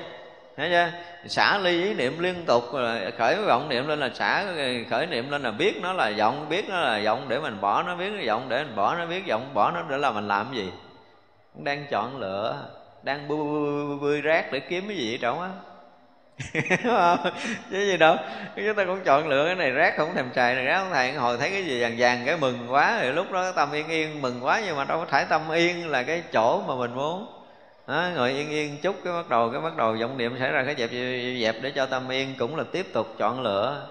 Thấy 0.58 0.70
chưa? 0.70 0.90
Xả 1.28 1.58
ly 1.58 1.84
ý 1.84 1.94
niệm 1.94 2.20
liên 2.20 2.46
tục 2.46 2.64
khởi 3.18 3.36
vọng 3.36 3.70
niệm 3.70 3.88
lên 3.88 4.00
là 4.00 4.10
xả 4.14 4.46
khởi 4.90 5.06
niệm 5.06 5.32
lên 5.32 5.44
là 5.44 5.52
biết 5.52 5.80
nó 5.82 5.94
là 5.94 6.12
vọng 6.18 6.46
biết 6.50 6.70
nó 6.70 6.80
là 6.80 7.02
vọng 7.06 7.26
để 7.28 7.40
mình 7.40 7.62
bỏ 7.62 7.84
nó 7.84 7.96
biết 7.96 8.10
nó 8.10 8.22
vọng 8.28 8.46
để 8.50 8.64
mình 8.64 8.76
bỏ 8.76 8.96
nó 8.96 9.06
biết 9.06 9.28
vọng 9.28 9.50
bỏ 9.54 9.72
nó 9.72 9.82
để 9.90 9.98
là 9.98 10.12
mình 10.12 10.28
làm 10.28 10.46
cái 10.46 10.66
gì? 10.66 10.72
Cũng 11.56 11.64
đang 11.64 11.86
chọn 11.90 12.18
lựa 12.18 12.68
đang 13.06 13.28
bươi 13.28 13.38
bươi, 13.38 13.98
bươi 13.98 14.22
rác 14.22 14.52
để 14.52 14.60
kiếm 14.60 14.88
cái 14.88 14.98
gì 14.98 15.16
ở 15.16 15.18
trống 15.22 15.42
á? 15.42 15.50
Chứ 17.72 17.86
gì 17.86 17.98
đâu? 17.98 18.16
Chúng 18.56 18.76
ta 18.76 18.86
cũng 18.86 19.04
chọn 19.04 19.28
lựa 19.28 19.46
cái 19.46 19.56
này 19.56 19.72
rác 19.72 19.98
không 19.98 20.16
thèm 20.16 20.30
trời 20.34 20.56
này 20.56 20.66
rác 20.66 20.80
không 20.80 20.94
thèm. 20.94 21.16
Hồi 21.16 21.38
thấy 21.38 21.50
cái 21.50 21.66
gì 21.66 21.82
vàng 21.82 21.96
vàng 21.98 22.24
cái 22.26 22.38
mừng 22.38 22.68
quá 22.70 22.98
thì 23.02 23.12
lúc 23.12 23.32
đó 23.32 23.52
tâm 23.52 23.72
yên 23.72 23.88
yên 23.88 24.22
mừng 24.22 24.46
quá 24.46 24.62
nhưng 24.66 24.78
mà 24.78 24.84
đâu 24.84 25.00
có 25.00 25.06
thải 25.06 25.26
tâm 25.26 25.52
yên 25.52 25.88
là 25.90 26.04
cái 26.04 26.24
chỗ 26.34 26.62
mà 26.68 26.76
mình 26.76 26.96
muốn. 26.96 27.28
Đó, 27.88 28.08
ngồi 28.16 28.32
yên 28.32 28.50
yên 28.50 28.78
chút 28.82 28.96
cái 29.04 29.14
bắt 29.14 29.30
đầu 29.30 29.50
cái 29.50 29.62
bắt 29.62 29.78
đầu 29.78 29.96
vọng 30.02 30.18
niệm 30.18 30.40
xảy 30.40 30.52
ra 30.52 30.64
cái 30.64 30.76
dẹp 30.76 30.90
dẹp 31.42 31.56
để 31.62 31.72
cho 31.76 31.86
tâm 31.86 32.12
yên 32.12 32.34
cũng 32.40 32.56
là 32.56 32.64
tiếp 32.72 32.86
tục 32.94 33.08
chọn 33.18 33.42
lựa. 33.42 33.88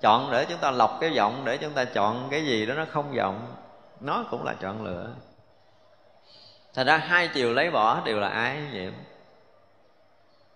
Chọn 0.00 0.28
để 0.32 0.46
chúng 0.48 0.58
ta 0.58 0.70
lọc 0.70 0.98
cái 1.00 1.10
vọng 1.16 1.42
để 1.44 1.56
chúng 1.56 1.72
ta 1.72 1.84
chọn 1.84 2.28
cái 2.30 2.44
gì 2.44 2.66
đó 2.66 2.74
nó 2.74 2.84
không 2.90 3.12
vọng 3.16 3.46
nó 4.00 4.24
cũng 4.30 4.44
là 4.44 4.54
chọn 4.60 4.84
lựa 4.84 5.08
thành 6.78 6.86
ra 6.86 6.96
hai 6.96 7.28
chiều 7.28 7.52
lấy 7.52 7.70
bỏ 7.70 8.00
đều 8.04 8.20
là 8.20 8.28
ái 8.28 8.56
nhiễm? 8.72 8.92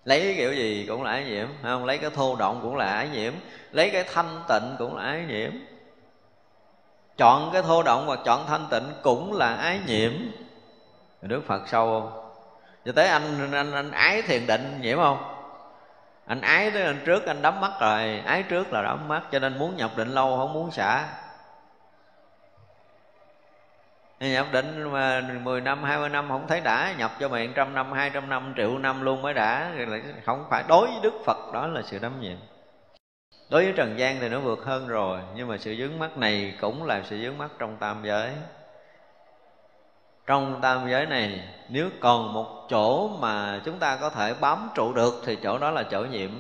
Lấy 0.05 0.21
cái 0.21 0.35
kiểu 0.37 0.53
gì 0.53 0.87
cũng 0.89 1.03
là 1.03 1.11
ái 1.11 1.25
nhiễm 1.25 1.49
không? 1.63 1.85
Lấy 1.85 1.99
cái 1.99 2.11
thô 2.11 2.37
động 2.37 2.61
cũng 2.63 2.77
là 2.77 2.87
ái 2.93 3.09
nhiễm, 3.09 3.33
lấy 3.73 3.91
cái 3.91 4.05
thanh 4.15 4.43
tịnh 4.49 4.77
cũng 4.79 4.97
là 4.97 5.05
ái 5.05 5.25
nhiễm. 5.29 5.53
Chọn 7.17 7.51
cái 7.53 7.63
thô 7.63 7.83
động 7.83 8.07
hoặc 8.07 8.21
chọn 8.25 8.47
thanh 8.47 8.67
tịnh 8.71 8.83
cũng 9.03 9.33
là 9.33 9.57
ái 9.57 9.81
nhiễm. 9.87 10.13
Đức 11.23 11.43
phật 11.47 11.69
sâu 11.69 11.87
không? 11.87 12.33
Cho 12.85 12.93
tới 12.93 13.07
anh 13.07 13.53
anh 13.53 13.73
anh 13.73 13.91
ái 13.91 14.23
thiền 14.23 14.47
định 14.47 14.79
nhiễm 14.81 14.99
không? 14.99 15.19
Anh 16.27 16.41
ái 16.41 16.71
tới 16.71 16.83
anh 16.83 17.01
trước, 17.05 17.27
anh 17.27 17.43
đắm 17.43 17.61
mắt 17.61 17.73
rồi, 17.81 18.23
ái 18.27 18.43
trước 18.43 18.73
là 18.73 18.83
đắm 18.83 19.09
mắt, 19.09 19.23
cho 19.33 19.39
nên 19.39 19.59
muốn 19.59 19.77
nhập 19.77 19.91
định 19.97 20.09
lâu 20.09 20.37
không 20.37 20.53
muốn 20.53 20.71
xả 20.71 21.09
nhập 24.31 24.47
định 24.53 24.93
mà 24.93 25.21
10 25.43 25.61
năm 25.61 25.85
20 25.85 26.09
năm 26.09 26.29
không 26.29 26.47
thấy 26.49 26.61
đã, 26.61 26.95
nhập 26.99 27.13
cho 27.21 27.29
mày 27.29 27.49
trăm 27.55 27.75
năm, 27.75 27.93
hai 27.93 28.11
trăm 28.11 28.29
năm, 28.29 28.55
triệu 28.57 28.79
năm 28.79 29.03
luôn 29.03 29.23
mới 29.23 29.35
đã. 29.35 29.73
Không 30.27 30.47
phải 30.51 30.65
đối 30.69 30.87
với 30.87 31.01
đức 31.03 31.15
phật, 31.25 31.53
đó 31.53 31.67
là 31.67 31.83
sự 31.83 31.99
đắm 31.99 32.21
nhiễm 32.21 32.37
đối 33.53 33.65
với 33.65 33.73
trần 33.77 33.99
gian 33.99 34.21
thì 34.21 34.29
nó 34.29 34.41
vượt 34.41 34.65
hơn 34.65 34.89
rồi, 34.89 35.21
nhưng 35.37 35.49
mà 35.49 35.59
sự 35.59 35.77
dướng 35.79 35.99
mắt 35.99 36.19
này 36.19 36.55
cũng 36.61 36.85
là 36.85 37.03
sự 37.05 37.23
dướng 37.23 37.39
mắt 37.39 37.51
trong 37.59 37.77
tam 37.77 38.01
giới. 38.05 38.31
Trong 40.27 40.61
tam 40.63 40.91
giới 40.91 41.07
này, 41.07 41.49
nếu 41.69 41.91
còn 42.01 42.33
một 42.33 42.67
chỗ 42.71 43.09
mà 43.09 43.61
chúng 43.65 43.79
ta 43.79 43.97
có 43.97 44.11
thể 44.11 44.35
bám 44.41 44.69
trụ 44.75 44.93
được 44.93 45.23
thì 45.27 45.37
chỗ 45.43 45.59
đó 45.59 45.71
là 45.71 45.83
chỗ 45.83 46.01
nhiễm. 46.01 46.31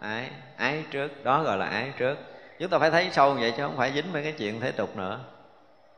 Ái 0.00 0.30
ái 0.56 0.84
trước, 0.90 1.24
đó 1.24 1.42
gọi 1.42 1.58
là 1.58 1.66
ái 1.66 1.92
trước. 1.98 2.18
Chúng 2.58 2.70
ta 2.70 2.78
phải 2.78 2.90
thấy 2.90 3.08
sâu 3.12 3.34
vậy 3.34 3.52
chứ 3.56 3.62
không 3.62 3.76
phải 3.76 3.92
dính 3.92 4.12
mấy 4.12 4.22
cái 4.22 4.32
chuyện 4.32 4.60
thế 4.60 4.72
tục 4.72 4.96
nữa. 4.96 5.20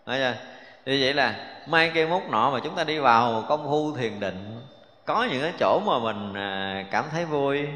Thấy 0.06 0.18
chưa? 0.18 0.34
Như 0.86 0.98
vậy 1.00 1.14
là 1.14 1.34
mai 1.66 1.90
cây 1.94 2.06
mút 2.06 2.30
nọ 2.30 2.50
mà 2.50 2.60
chúng 2.64 2.74
ta 2.74 2.84
đi 2.84 2.98
vào 2.98 3.44
công 3.48 3.64
phu 3.64 3.96
thiền 3.96 4.20
định, 4.20 4.60
có 5.04 5.26
những 5.30 5.42
cái 5.42 5.52
chỗ 5.58 5.80
mà 5.86 5.98
mình 5.98 6.34
à, 6.34 6.84
cảm 6.90 7.04
thấy 7.10 7.24
vui 7.24 7.68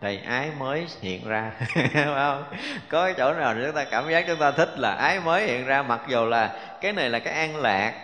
thì 0.00 0.20
ái 0.26 0.50
mới 0.58 0.86
hiện 1.00 1.28
ra. 1.28 1.52
Không? 1.94 2.44
Có 2.88 3.04
cái 3.04 3.14
chỗ 3.16 3.32
nào 3.32 3.54
chúng 3.62 3.74
ta 3.74 3.84
cảm 3.84 4.10
giác 4.10 4.24
chúng 4.26 4.38
ta 4.38 4.50
thích 4.50 4.78
là 4.78 4.94
ái 4.94 5.20
mới 5.20 5.46
hiện 5.46 5.66
ra, 5.66 5.82
mặc 5.82 6.00
dù 6.08 6.24
là 6.24 6.56
cái 6.80 6.92
này 6.92 7.10
là 7.10 7.18
cái 7.18 7.34
an 7.34 7.56
lạc. 7.56 7.94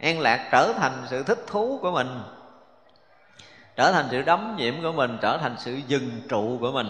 An 0.00 0.20
lạc 0.20 0.48
trở 0.52 0.72
thành 0.72 0.92
sự 1.06 1.22
thích 1.22 1.38
thú 1.46 1.78
của 1.82 1.90
mình, 1.90 2.22
trở 3.76 3.92
thành 3.92 4.06
sự 4.10 4.22
đắm 4.22 4.56
nhiễm 4.56 4.82
của 4.82 4.92
mình, 4.92 5.18
trở 5.22 5.38
thành 5.38 5.54
sự 5.58 5.80
dừng 5.86 6.10
trụ 6.28 6.58
của 6.60 6.72
mình. 6.72 6.88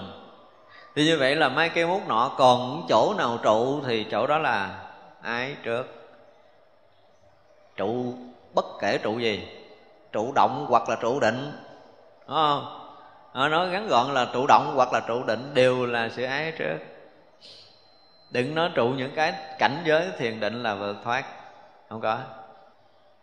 Thì 0.95 1.05
như 1.05 1.19
vậy 1.19 1.37
là 1.37 1.49
mai 1.49 1.69
cây 1.69 1.87
mút 1.87 2.09
nọ 2.09 2.35
còn 2.39 2.87
chỗ 2.89 3.15
nào 3.19 3.39
trụ 3.43 3.81
thì 3.87 4.07
chỗ 4.11 4.27
đó 4.27 4.39
là 4.39 4.71
ái 5.23 5.57
trước 5.63 5.96
trụ 7.77 8.15
bất 8.55 8.65
kể 8.81 8.99
trụ 8.99 9.19
gì. 9.19 9.49
Trụ 10.13 10.33
động 10.35 10.67
hoặc 10.69 10.89
là 10.89 10.97
trụ 10.97 11.21
định. 11.21 11.53
Đúng 12.27 12.37
không? 12.37 12.83
À, 13.33 13.49
nói 13.49 13.69
ngắn 13.69 13.89
gọn 13.89 14.15
là 14.15 14.27
trụ 14.33 14.47
động 14.47 14.73
hoặc 14.75 14.93
là 14.93 15.01
trụ 15.01 15.23
định 15.25 15.55
đều 15.55 15.87
là 15.87 16.09
sự 16.09 16.25
ái 16.25 16.53
trước. 16.59 16.79
Đừng 18.31 18.55
nói 18.55 18.71
trụ 18.75 18.89
những 18.89 19.13
cái 19.15 19.35
cảnh 19.59 19.83
giới 19.85 20.11
thiền 20.19 20.41
định 20.41 20.63
là 20.63 20.75
vượt 20.75 20.97
thoát. 21.05 21.25
Không 21.89 22.01
có. 22.01 22.19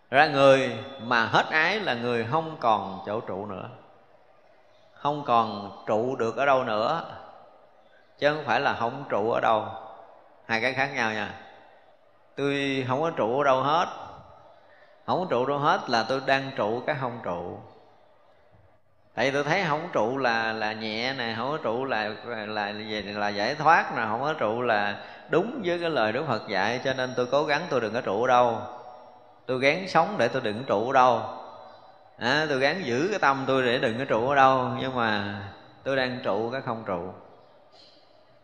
Ra 0.09 0.27
người 0.27 0.77
mà 1.01 1.25
hết 1.25 1.45
ái 1.49 1.80
là 1.80 1.93
người 1.93 2.27
không 2.31 2.57
còn 2.59 2.99
chỗ 3.05 3.19
trụ 3.19 3.45
nữa. 3.45 3.69
Không 4.93 5.23
còn 5.25 5.71
trụ 5.85 6.15
được 6.15 6.38
ở 6.38 6.45
đâu 6.45 6.63
nữa. 6.63 7.03
Chứ 8.19 8.34
không 8.35 8.43
phải 8.45 8.59
là 8.59 8.73
không 8.73 9.03
trụ 9.09 9.31
ở 9.31 9.39
đâu. 9.39 9.65
Hai 10.45 10.61
cái 10.61 10.73
khác 10.73 10.89
nhau 10.95 11.11
nha. 11.11 11.34
Tôi 12.35 12.85
không 12.88 13.01
có 13.01 13.09
trụ 13.09 13.38
ở 13.38 13.43
đâu 13.43 13.61
hết 13.61 13.88
không 15.05 15.27
trụ 15.30 15.45
đâu 15.45 15.57
hết 15.57 15.89
là 15.89 16.05
tôi 16.09 16.21
đang 16.25 16.51
trụ 16.55 16.80
cái 16.88 16.95
không 16.99 17.19
trụ. 17.23 17.57
Tại 19.15 19.25
vì 19.25 19.31
tôi 19.31 19.43
thấy 19.43 19.63
không 19.67 19.89
trụ 19.93 20.17
là 20.17 20.53
là 20.53 20.73
nhẹ 20.73 21.13
nè 21.13 21.34
không 21.38 21.51
có 21.51 21.57
trụ 21.57 21.85
là 21.85 22.11
là 22.25 22.45
là, 22.45 22.73
là 23.05 23.30
giải 23.30 23.55
thoát 23.55 23.95
nè 23.95 24.03
không 24.09 24.21
có 24.21 24.34
trụ 24.34 24.61
là 24.61 24.97
đúng 25.30 25.61
với 25.65 25.80
cái 25.80 25.89
lời 25.89 26.11
đức 26.11 26.25
phật 26.27 26.47
dạy 26.47 26.81
cho 26.84 26.93
nên 26.93 27.13
tôi 27.15 27.25
cố 27.25 27.43
gắng 27.43 27.61
tôi 27.69 27.81
đừng 27.81 27.93
có 27.93 28.01
trụ 28.01 28.27
đâu. 28.27 28.57
Tôi 29.45 29.59
gắng 29.59 29.88
sống 29.88 30.15
để 30.17 30.27
tôi 30.27 30.41
đừng 30.41 30.63
trụ 30.63 30.91
đâu. 30.91 31.21
À, 32.17 32.45
tôi 32.49 32.59
gắng 32.59 32.85
giữ 32.85 33.07
cái 33.09 33.19
tâm 33.19 33.43
tôi 33.47 33.63
để 33.63 33.80
đừng 33.80 33.99
có 33.99 34.05
trụ 34.05 34.30
ở 34.30 34.35
đâu 34.35 34.67
nhưng 34.80 34.95
mà 34.95 35.41
tôi 35.84 35.95
đang 35.95 36.19
trụ 36.23 36.49
cái 36.51 36.61
không 36.61 36.84
trụ. 36.85 37.13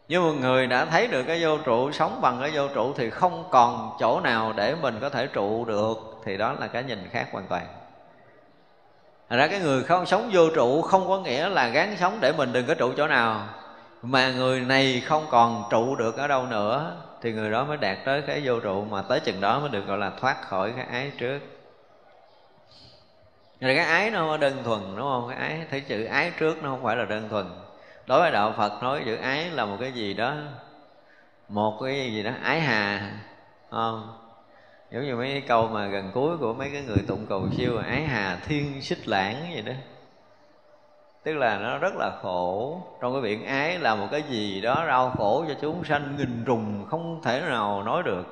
Nhưng 0.07 0.23
một 0.23 0.33
người 0.41 0.67
đã 0.67 0.85
thấy 0.85 1.07
được 1.07 1.23
cái 1.23 1.43
vô 1.43 1.57
trụ 1.57 1.91
sống 1.91 2.21
bằng 2.21 2.37
cái 2.41 2.51
vô 2.53 2.67
trụ 2.67 2.93
thì 2.93 3.09
không 3.09 3.43
còn 3.51 3.91
chỗ 3.99 4.19
nào 4.19 4.53
để 4.53 4.75
mình 4.75 4.97
có 5.01 5.09
thể 5.09 5.27
trụ 5.27 5.65
được 5.65 6.08
thì 6.25 6.37
đó 6.37 6.55
là 6.59 6.67
cái 6.67 6.83
nhìn 6.83 7.09
khác 7.11 7.27
hoàn 7.31 7.47
toàn 7.47 7.65
Thật 9.29 9.37
ra 9.37 9.47
cái 9.47 9.59
người 9.59 9.83
không 9.83 10.05
sống 10.05 10.29
vô 10.33 10.49
trụ 10.55 10.81
không 10.81 11.07
có 11.07 11.19
nghĩa 11.19 11.49
là 11.49 11.67
gắng 11.67 11.95
sống 11.99 12.17
để 12.21 12.31
mình 12.31 12.53
đừng 12.53 12.67
có 12.67 12.73
trụ 12.73 12.93
chỗ 12.97 13.07
nào 13.07 13.47
Mà 14.01 14.31
người 14.31 14.61
này 14.61 15.01
không 15.05 15.25
còn 15.29 15.63
trụ 15.71 15.95
được 15.95 16.17
ở 16.17 16.27
đâu 16.27 16.45
nữa, 16.45 16.95
Thì 17.21 17.31
người 17.31 17.51
đó 17.51 17.63
mới 17.63 17.77
đạt 17.77 17.97
tới 18.05 18.21
cái 18.21 18.41
vô 18.43 18.59
trụ 18.59 18.83
mà 18.83 19.01
tới 19.01 19.19
chừng 19.19 19.41
đó 19.41 19.59
mới 19.59 19.69
được 19.69 19.87
gọi 19.87 19.97
là 19.97 20.11
thoát 20.19 20.41
khỏi 20.41 20.73
cái 20.75 20.85
ái 20.85 21.11
trước 21.17 21.39
rồi 23.61 23.75
cái 23.75 23.85
ái 23.85 24.11
nó 24.11 24.19
không 24.19 24.39
đơn 24.39 24.63
thuần, 24.63 24.79
đúng 24.95 25.07
không? 25.07 25.27
Cái 25.29 25.37
ái, 25.37 25.65
thấy 25.71 25.81
chữ 25.81 26.05
ái 26.05 26.31
trước 26.39 26.63
nó 26.63 26.69
không 26.69 26.83
phải 26.83 26.95
là 26.95 27.05
đơn 27.05 27.29
thuần 27.29 27.45
Đối 28.07 28.19
với 28.19 28.31
Đạo 28.31 28.53
Phật 28.57 28.83
nói 28.83 29.01
chữ 29.05 29.15
ái 29.15 29.49
là 29.49 29.65
một 29.65 29.77
cái 29.79 29.91
gì 29.91 30.13
đó, 30.13 30.35
Một 31.47 31.79
cái 31.83 32.13
gì 32.13 32.23
đó 32.23 32.31
ái 32.43 32.59
hà 32.61 33.11
không? 33.71 34.18
Giống 34.91 35.03
như 35.03 35.15
mấy 35.15 35.31
cái 35.31 35.41
câu 35.41 35.67
mà 35.67 35.87
gần 35.87 36.11
cuối 36.13 36.37
của 36.37 36.53
mấy 36.53 36.69
cái 36.73 36.81
người 36.81 37.03
tụng 37.07 37.25
cầu 37.29 37.47
siêu 37.57 37.77
ái 37.77 38.03
hà 38.03 38.39
thiên 38.47 38.81
xích 38.81 39.07
lãng 39.07 39.35
vậy 39.53 39.61
đó. 39.61 39.73
Tức 41.23 41.33
là 41.33 41.57
nó 41.57 41.77
rất 41.77 41.95
là 41.95 42.11
khổ. 42.21 42.81
Trong 43.01 43.13
cái 43.13 43.21
biển 43.21 43.45
ái 43.45 43.79
là 43.79 43.95
một 43.95 44.07
cái 44.11 44.21
gì 44.29 44.61
đó 44.61 44.85
đau 44.87 45.09
khổ 45.17 45.45
cho 45.47 45.53
chúng 45.61 45.83
sanh, 45.85 46.15
nghìn 46.17 46.43
trùng 46.45 46.85
không 46.89 47.21
thể 47.23 47.41
nào 47.41 47.83
nói 47.83 48.03
được. 48.03 48.25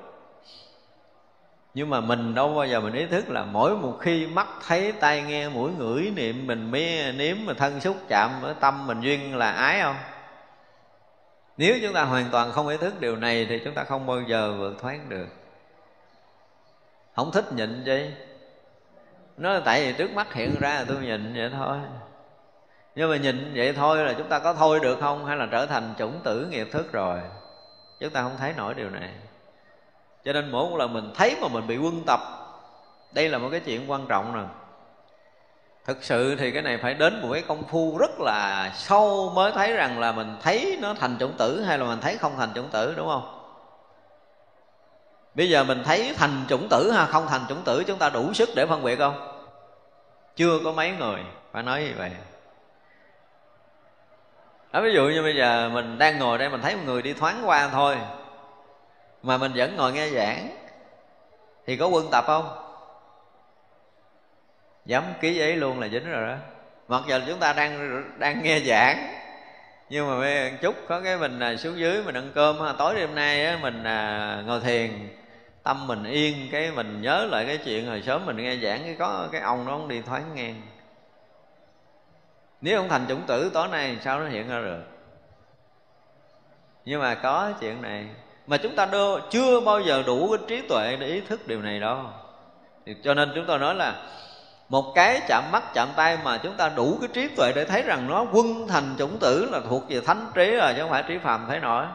Nhưng 1.73 1.89
mà 1.89 2.01
mình 2.01 2.35
đâu 2.35 2.55
bao 2.55 2.65
giờ 2.65 2.79
mình 2.79 2.93
ý 2.93 3.05
thức 3.05 3.29
là 3.29 3.45
mỗi 3.45 3.77
một 3.77 3.97
khi 3.99 4.27
mắt 4.27 4.47
thấy 4.67 4.91
tai 4.91 5.21
nghe, 5.21 5.49
mũi 5.49 5.71
ngửi 5.77 6.11
niệm, 6.15 6.47
mình 6.47 6.71
mới 6.71 7.13
nếm 7.13 7.37
mà 7.45 7.53
thân 7.53 7.79
xúc 7.79 7.97
chạm 8.07 8.31
ở 8.41 8.53
tâm 8.53 8.87
mình 8.87 9.01
duyên 9.01 9.35
là 9.35 9.51
ái 9.51 9.81
không? 9.81 9.95
Nếu 11.57 11.75
chúng 11.81 11.93
ta 11.93 12.03
hoàn 12.03 12.25
toàn 12.31 12.51
không 12.51 12.67
ý 12.67 12.77
thức 12.77 13.01
điều 13.01 13.15
này 13.15 13.45
thì 13.49 13.61
chúng 13.65 13.73
ta 13.73 13.83
không 13.83 14.05
bao 14.05 14.21
giờ 14.21 14.55
vượt 14.57 14.81
thoát 14.81 15.09
được 15.09 15.27
không 17.17 17.31
thích 17.31 17.53
nhịn 17.53 17.83
chi? 17.85 18.11
Nó 19.37 19.53
là 19.53 19.61
tại 19.65 19.85
vì 19.85 19.93
trước 19.97 20.11
mắt 20.11 20.33
hiện 20.33 20.55
ra 20.59 20.73
là 20.73 20.85
tôi 20.87 20.97
nhịn 20.97 21.33
vậy 21.35 21.49
thôi. 21.53 21.77
Nhưng 22.95 23.09
mà 23.09 23.17
nhịn 23.17 23.51
vậy 23.55 23.73
thôi 23.73 23.97
là 23.97 24.13
chúng 24.17 24.27
ta 24.27 24.39
có 24.39 24.53
thôi 24.53 24.79
được 24.79 24.97
không? 25.01 25.25
Hay 25.25 25.37
là 25.37 25.47
trở 25.51 25.65
thành 25.65 25.93
chủng 25.97 26.19
tử 26.23 26.47
nghiệp 26.49 26.67
thức 26.71 26.91
rồi? 26.91 27.19
Chúng 27.99 28.09
ta 28.09 28.21
không 28.21 28.35
thấy 28.39 28.53
nổi 28.57 28.73
điều 28.73 28.89
này. 28.89 29.09
Cho 30.25 30.33
nên 30.33 30.51
mỗi 30.51 30.69
một 30.69 30.77
lần 30.77 30.93
mình 30.93 31.11
thấy 31.15 31.35
mà 31.41 31.47
mình 31.47 31.67
bị 31.67 31.77
quân 31.77 32.03
tập, 32.07 32.19
đây 33.13 33.29
là 33.29 33.37
một 33.37 33.47
cái 33.51 33.59
chuyện 33.59 33.91
quan 33.91 34.05
trọng 34.07 34.35
nè. 34.35 34.43
Thực 35.85 36.03
sự 36.03 36.35
thì 36.35 36.51
cái 36.51 36.61
này 36.61 36.77
phải 36.77 36.93
đến 36.93 37.21
một 37.21 37.29
cái 37.33 37.43
công 37.47 37.63
phu 37.67 37.97
rất 37.97 38.19
là 38.19 38.71
sâu 38.75 39.31
mới 39.35 39.51
thấy 39.51 39.73
rằng 39.73 39.99
là 39.99 40.11
mình 40.11 40.35
thấy 40.41 40.77
nó 40.81 40.93
thành 40.93 41.17
chủng 41.19 41.33
tử 41.37 41.61
hay 41.61 41.77
là 41.77 41.85
mình 41.85 41.99
thấy 42.01 42.17
không 42.17 42.33
thành 42.37 42.53
chủng 42.55 42.69
tử, 42.69 42.93
đúng 42.97 43.07
không? 43.07 43.36
Bây 45.37 45.49
giờ 45.49 45.63
mình 45.63 45.83
thấy 45.83 46.13
thành 46.17 46.45
chủng 46.49 46.67
tử 46.69 46.91
ha 46.91 47.05
không 47.05 47.27
thành 47.27 47.41
chủng 47.49 47.63
tử 47.63 47.83
chúng 47.87 47.99
ta 47.99 48.09
đủ 48.09 48.33
sức 48.33 48.49
để 48.55 48.65
phân 48.65 48.83
biệt 48.83 48.95
không? 48.95 49.43
Chưa 50.35 50.59
có 50.63 50.71
mấy 50.71 50.91
người 50.91 51.19
phải 51.51 51.63
nói 51.63 51.83
như 51.83 51.93
vậy. 51.97 52.11
Đó, 54.71 54.81
ví 54.81 54.93
dụ 54.93 55.07
như 55.07 55.23
bây 55.23 55.35
giờ 55.35 55.69
mình 55.73 55.97
đang 55.97 56.19
ngồi 56.19 56.37
đây 56.37 56.49
mình 56.49 56.61
thấy 56.61 56.75
một 56.75 56.81
người 56.85 57.01
đi 57.01 57.13
thoáng 57.13 57.41
qua 57.45 57.69
thôi 57.71 57.97
mà 59.23 59.37
mình 59.37 59.51
vẫn 59.55 59.75
ngồi 59.75 59.93
nghe 59.93 60.09
giảng 60.09 60.49
thì 61.65 61.77
có 61.77 61.87
quân 61.87 62.07
tập 62.11 62.23
không? 62.27 62.63
Dám 64.85 65.03
ký 65.21 65.39
ấy 65.39 65.55
luôn 65.55 65.79
là 65.79 65.87
dính 65.87 66.11
rồi 66.11 66.27
đó. 66.27 66.35
Mặc 66.87 67.01
dù 67.07 67.19
chúng 67.27 67.39
ta 67.39 67.53
đang 67.53 68.03
đang 68.17 68.43
nghe 68.43 68.59
giảng 68.59 69.13
nhưng 69.89 70.07
mà 70.07 70.15
mấy 70.15 70.53
chút 70.61 70.75
có 70.87 71.01
cái 71.01 71.17
mình 71.17 71.39
à, 71.39 71.55
xuống 71.55 71.79
dưới 71.79 72.03
mình 72.03 72.15
ăn 72.15 72.31
cơm 72.35 72.57
tối 72.77 72.95
đêm 72.95 73.15
nay 73.15 73.45
á, 73.45 73.57
mình 73.61 73.83
à, 73.83 74.43
ngồi 74.45 74.59
thiền 74.59 75.09
tâm 75.67 75.87
mình 75.87 76.03
yên 76.03 76.47
cái 76.51 76.71
mình 76.71 77.01
nhớ 77.01 77.27
lại 77.31 77.45
cái 77.45 77.57
chuyện 77.57 77.87
hồi 77.87 78.01
sớm 78.05 78.25
mình 78.25 78.37
nghe 78.37 78.55
giảng 78.55 78.83
cái 78.83 78.95
có 78.99 79.27
cái 79.31 79.41
ông 79.41 79.65
đó 79.67 79.71
ông 79.71 79.87
đi 79.87 80.01
thoáng 80.01 80.35
nghe 80.35 80.53
nếu 82.61 82.77
không 82.77 82.89
thành 82.89 83.05
chủng 83.09 83.21
tử 83.21 83.51
tối 83.53 83.67
nay 83.67 83.97
sao 84.03 84.19
nó 84.19 84.27
hiện 84.27 84.49
ra 84.49 84.61
được? 84.61 84.83
Nhưng 86.85 87.01
mà 87.01 87.15
có 87.15 87.51
chuyện 87.59 87.81
này 87.81 88.07
mà 88.47 88.57
chúng 88.57 88.75
ta 88.75 88.85
đưa, 88.85 89.19
chưa 89.29 89.59
bao 89.59 89.81
giờ 89.81 90.03
đủ 90.05 90.29
cái 90.29 90.39
trí 90.47 90.67
tuệ 90.67 90.95
để 90.99 91.07
ý 91.07 91.21
thức 91.21 91.47
điều 91.47 91.61
này 91.61 91.79
đâu. 91.79 91.99
Thì 92.85 92.95
cho 93.03 93.13
nên 93.13 93.31
chúng 93.35 93.45
tôi 93.47 93.59
nói 93.59 93.75
là 93.75 93.95
một 94.69 94.91
cái 94.95 95.21
chạm 95.27 95.43
mắt 95.51 95.63
chạm 95.73 95.89
tay 95.95 96.17
mà 96.23 96.37
chúng 96.37 96.53
ta 96.53 96.69
đủ 96.69 96.97
cái 97.01 97.09
trí 97.13 97.27
tuệ 97.27 97.51
để 97.55 97.65
thấy 97.65 97.81
rằng 97.81 98.07
nó 98.07 98.25
quân 98.31 98.67
thành 98.67 98.95
chủng 98.97 99.17
tử 99.19 99.49
là 99.51 99.59
thuộc 99.69 99.83
về 99.89 100.01
thánh 100.01 100.31
trí 100.35 100.55
rồi 100.55 100.73
chứ 100.75 100.81
không 100.81 100.91
phải 100.91 101.03
trí 101.07 101.17
phàm 101.17 101.45
thấy 101.47 101.59
nổi. 101.59 101.85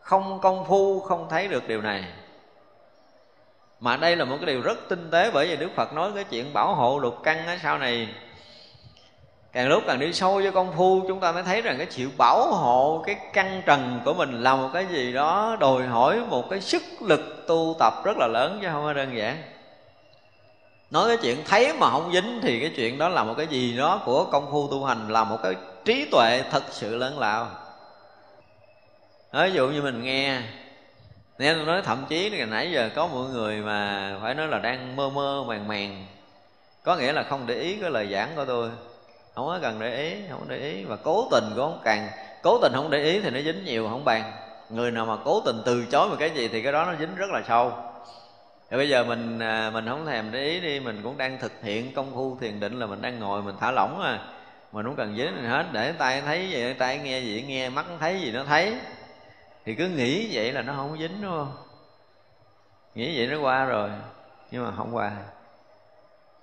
Không 0.00 0.40
công 0.40 0.64
phu 0.64 1.00
không 1.00 1.28
thấy 1.30 1.48
được 1.48 1.68
điều 1.68 1.82
này 1.82 2.04
mà 3.80 3.96
đây 3.96 4.16
là 4.16 4.24
một 4.24 4.36
cái 4.40 4.46
điều 4.46 4.60
rất 4.60 4.88
tinh 4.88 5.10
tế 5.10 5.30
bởi 5.30 5.46
vì 5.46 5.56
đức 5.56 5.70
phật 5.76 5.92
nói 5.92 6.10
cái 6.14 6.24
chuyện 6.24 6.52
bảo 6.52 6.74
hộ 6.74 6.98
lục 6.98 7.16
căn 7.22 7.46
á, 7.46 7.58
sau 7.62 7.78
này 7.78 8.08
càng 9.52 9.68
lúc 9.68 9.82
càng 9.86 9.98
đi 9.98 10.12
sâu 10.12 10.34
với 10.34 10.52
công 10.52 10.72
phu, 10.76 11.04
chúng 11.08 11.20
ta 11.20 11.32
mới 11.32 11.42
thấy 11.42 11.62
rằng 11.62 11.78
cái 11.78 11.86
chịu 11.86 12.10
bảo 12.18 12.46
hộ 12.46 13.02
cái 13.06 13.16
căn 13.32 13.62
trần 13.66 14.00
của 14.04 14.14
mình 14.14 14.42
là 14.42 14.56
một 14.56 14.70
cái 14.72 14.86
gì 14.86 15.12
đó 15.12 15.56
đòi 15.60 15.86
hỏi 15.86 16.20
một 16.28 16.50
cái 16.50 16.60
sức 16.60 16.82
lực 17.00 17.44
tu 17.46 17.76
tập 17.78 17.92
rất 18.04 18.16
là 18.16 18.26
lớn 18.26 18.58
chứ 18.62 18.68
không 18.72 18.84
phải 18.84 18.94
đơn 18.94 19.16
giản. 19.16 19.42
Nói 20.90 21.08
cái 21.08 21.16
chuyện 21.22 21.44
thấy 21.48 21.72
mà 21.72 21.90
không 21.90 22.12
dính 22.12 22.40
thì 22.42 22.60
cái 22.60 22.72
chuyện 22.76 22.98
đó 22.98 23.08
là 23.08 23.24
một 23.24 23.34
cái 23.36 23.46
gì 23.46 23.76
đó 23.76 24.02
của 24.04 24.24
công 24.24 24.50
phu 24.50 24.68
tu 24.70 24.84
hành, 24.84 25.08
là 25.08 25.24
một 25.24 25.36
cái 25.42 25.54
trí 25.84 26.08
tuệ 26.12 26.42
thật 26.50 26.62
sự 26.70 26.96
lớn 26.96 27.18
lao. 27.18 27.48
Ví 29.32 29.52
dụ 29.52 29.68
như 29.68 29.82
mình 29.82 30.02
nghe 30.02 30.40
nên 31.38 31.56
tôi 31.56 31.66
nói 31.66 31.82
thậm 31.82 32.04
chí 32.08 32.30
là 32.30 32.46
nãy 32.46 32.70
giờ 32.70 32.90
có 32.94 33.06
mọi 33.06 33.28
người 33.28 33.56
mà 33.56 34.12
phải 34.22 34.34
nói 34.34 34.48
là 34.48 34.58
đang 34.58 34.96
mơ 34.96 35.10
mơ, 35.10 35.44
màng 35.46 35.68
màng. 35.68 36.06
Có 36.82 36.96
nghĩa 36.96 37.12
là 37.12 37.22
không 37.22 37.46
để 37.46 37.54
ý 37.54 37.76
cái 37.80 37.90
lời 37.90 38.08
giảng 38.12 38.28
của 38.36 38.44
tôi. 38.44 38.70
Không 39.34 39.46
có 39.46 39.58
cần 39.62 39.80
để 39.80 39.96
ý, 39.96 40.14
không 40.30 40.48
để 40.48 40.56
ý. 40.56 40.84
Và 40.84 40.96
cố 40.96 41.28
tình 41.30 41.44
cũng 41.48 41.70
không 41.70 41.80
càng 41.84 42.08
cố 42.42 42.58
tình 42.62 42.72
không 42.74 42.90
để 42.90 43.04
ý 43.04 43.20
thì 43.20 43.30
nó 43.30 43.40
dính 43.40 43.64
nhiều, 43.64 43.88
không 43.88 44.04
bàn 44.04 44.32
người 44.70 44.90
nào 44.90 45.06
mà 45.06 45.16
cố 45.24 45.40
tình 45.40 45.56
từ 45.64 45.84
chối 45.90 46.08
một 46.08 46.16
cái 46.18 46.30
gì 46.30 46.48
thì 46.48 46.62
cái 46.62 46.72
đó 46.72 46.84
nó 46.84 46.94
dính 47.00 47.14
rất 47.16 47.30
là 47.30 47.42
sâu. 47.48 47.72
Thì 48.70 48.76
bây 48.76 48.88
giờ 48.88 49.04
mình 49.04 49.38
à, 49.38 49.70
mình 49.70 49.86
không 49.88 50.06
thèm 50.06 50.32
để 50.32 50.44
ý 50.44 50.60
đi. 50.60 50.80
Mình 50.80 51.00
cũng 51.02 51.18
đang 51.18 51.38
thực 51.38 51.52
hiện 51.62 51.94
công 51.94 52.14
phu 52.14 52.38
thiền 52.40 52.60
định 52.60 52.78
là 52.78 52.86
mình 52.86 53.02
đang 53.02 53.18
ngồi, 53.18 53.42
mình 53.42 53.54
thả 53.60 53.70
lỏng 53.70 54.00
à. 54.02 54.18
Mình 54.72 54.86
không 54.86 54.96
cần 54.96 55.16
dính 55.16 55.42
gì 55.42 55.48
hết. 55.48 55.66
Để 55.72 55.92
tay 55.92 56.20
thấy 56.20 56.50
gì, 56.50 56.74
tay 56.78 56.98
nghe 56.98 57.20
gì, 57.20 57.44
nghe 57.48 57.68
mắt 57.68 57.86
thấy 58.00 58.20
gì 58.20 58.32
nó 58.32 58.44
thấy 58.44 58.74
thì 59.68 59.74
cứ 59.74 59.88
nghĩ 59.88 60.28
vậy 60.32 60.52
là 60.52 60.62
nó 60.62 60.72
không 60.72 60.98
dính, 60.98 61.22
đúng 61.22 61.30
không? 61.30 61.56
Nghĩ 62.94 63.18
vậy 63.18 63.26
nó 63.26 63.40
qua 63.40 63.64
rồi, 63.64 63.90
nhưng 64.50 64.64
mà 64.64 64.72
không 64.76 64.96
qua. 64.96 65.12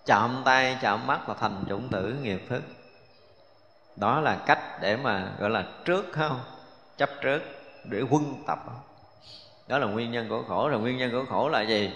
Chạm 0.05 0.41
tay, 0.45 0.77
chạm 0.81 1.07
mắt 1.07 1.29
là 1.29 1.35
thành 1.39 1.63
chủng 1.69 1.89
tử, 1.89 2.15
nghiệp 2.21 2.41
thức. 2.49 2.63
Đó 3.95 4.19
là 4.21 4.37
cách 4.45 4.59
để 4.81 4.97
mà, 4.97 5.31
gọi 5.39 5.49
là, 5.49 5.65
trước 5.85 6.05
không? 6.11 6.39
Chấp 6.97 7.09
trước, 7.21 7.41
để 7.83 8.01
quân 8.09 8.43
tập. 8.47 8.59
Đó 9.67 9.77
là 9.77 9.87
nguyên 9.87 10.11
nhân 10.11 10.29
của 10.29 10.43
khổ. 10.47 10.69
Rồi 10.69 10.79
nguyên 10.79 10.97
nhân 10.97 11.11
của 11.11 11.25
khổ 11.29 11.49
là 11.49 11.61
gì? 11.61 11.91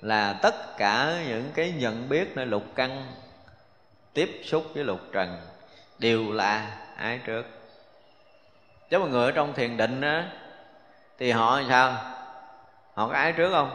Là 0.00 0.32
tất 0.42 0.76
cả 0.76 1.22
những 1.28 1.50
cái 1.54 1.72
nhận 1.72 2.08
biết 2.08 2.36
nơi 2.36 2.46
lục 2.46 2.64
căn, 2.74 3.12
tiếp 4.12 4.40
xúc 4.44 4.64
với 4.74 4.84
lục 4.84 5.00
trần, 5.12 5.36
đều 5.98 6.32
là 6.32 6.78
ái 6.96 7.20
trước? 7.24 7.46
Chứ 8.90 8.98
mà 8.98 9.06
người 9.06 9.24
ở 9.24 9.32
trong 9.32 9.52
thiền 9.52 9.76
định 9.76 10.00
á 10.00 10.30
thì 11.18 11.30
họ 11.30 11.56
làm 11.60 11.68
sao? 11.68 11.92
Họ 12.94 13.08
có 13.08 13.14
ái 13.14 13.32
trước 13.32 13.50
không? 13.52 13.70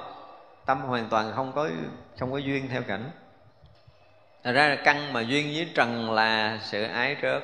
Tâm 0.66 0.82
hoàn 0.82 1.10
toàn 1.10 1.32
không 1.36 1.52
có 1.56 1.70
không 2.20 2.32
có 2.32 2.38
duyên 2.38 2.68
theo 2.70 2.82
cảnh. 2.82 3.12
Thật 4.44 4.52
ra 4.52 4.68
là 4.68 4.76
căn 4.84 5.14
mà 5.14 5.22
duyên 5.22 5.52
với 5.56 5.70
trần 5.76 6.12
là 6.12 6.60
sự 6.62 6.84
ái 6.84 7.16
trước. 7.16 7.44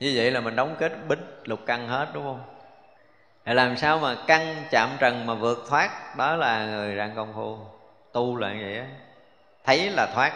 Như 0.00 0.12
vậy 0.14 0.30
là 0.30 0.40
mình 0.40 0.56
đóng 0.56 0.76
kết 0.78 0.92
bích 1.08 1.18
lục 1.44 1.60
căn 1.66 1.88
hết, 1.88 2.08
đúng 2.14 2.24
không? 2.24 2.42
để 3.44 3.54
làm 3.54 3.76
sao 3.76 3.98
mà 3.98 4.16
căn 4.26 4.64
chạm 4.70 4.88
trần 4.98 5.26
mà 5.26 5.34
vượt 5.34 5.64
thoát? 5.68 6.16
Đó 6.16 6.36
là 6.36 6.66
người 6.66 6.96
đang 6.96 7.14
công 7.16 7.32
phu. 7.34 7.58
Tu 8.12 8.36
là 8.36 8.52
như 8.52 8.60
vậy 8.62 8.78
á 8.78 8.86
Thấy 9.64 9.90
là 9.90 10.06
thoát. 10.14 10.32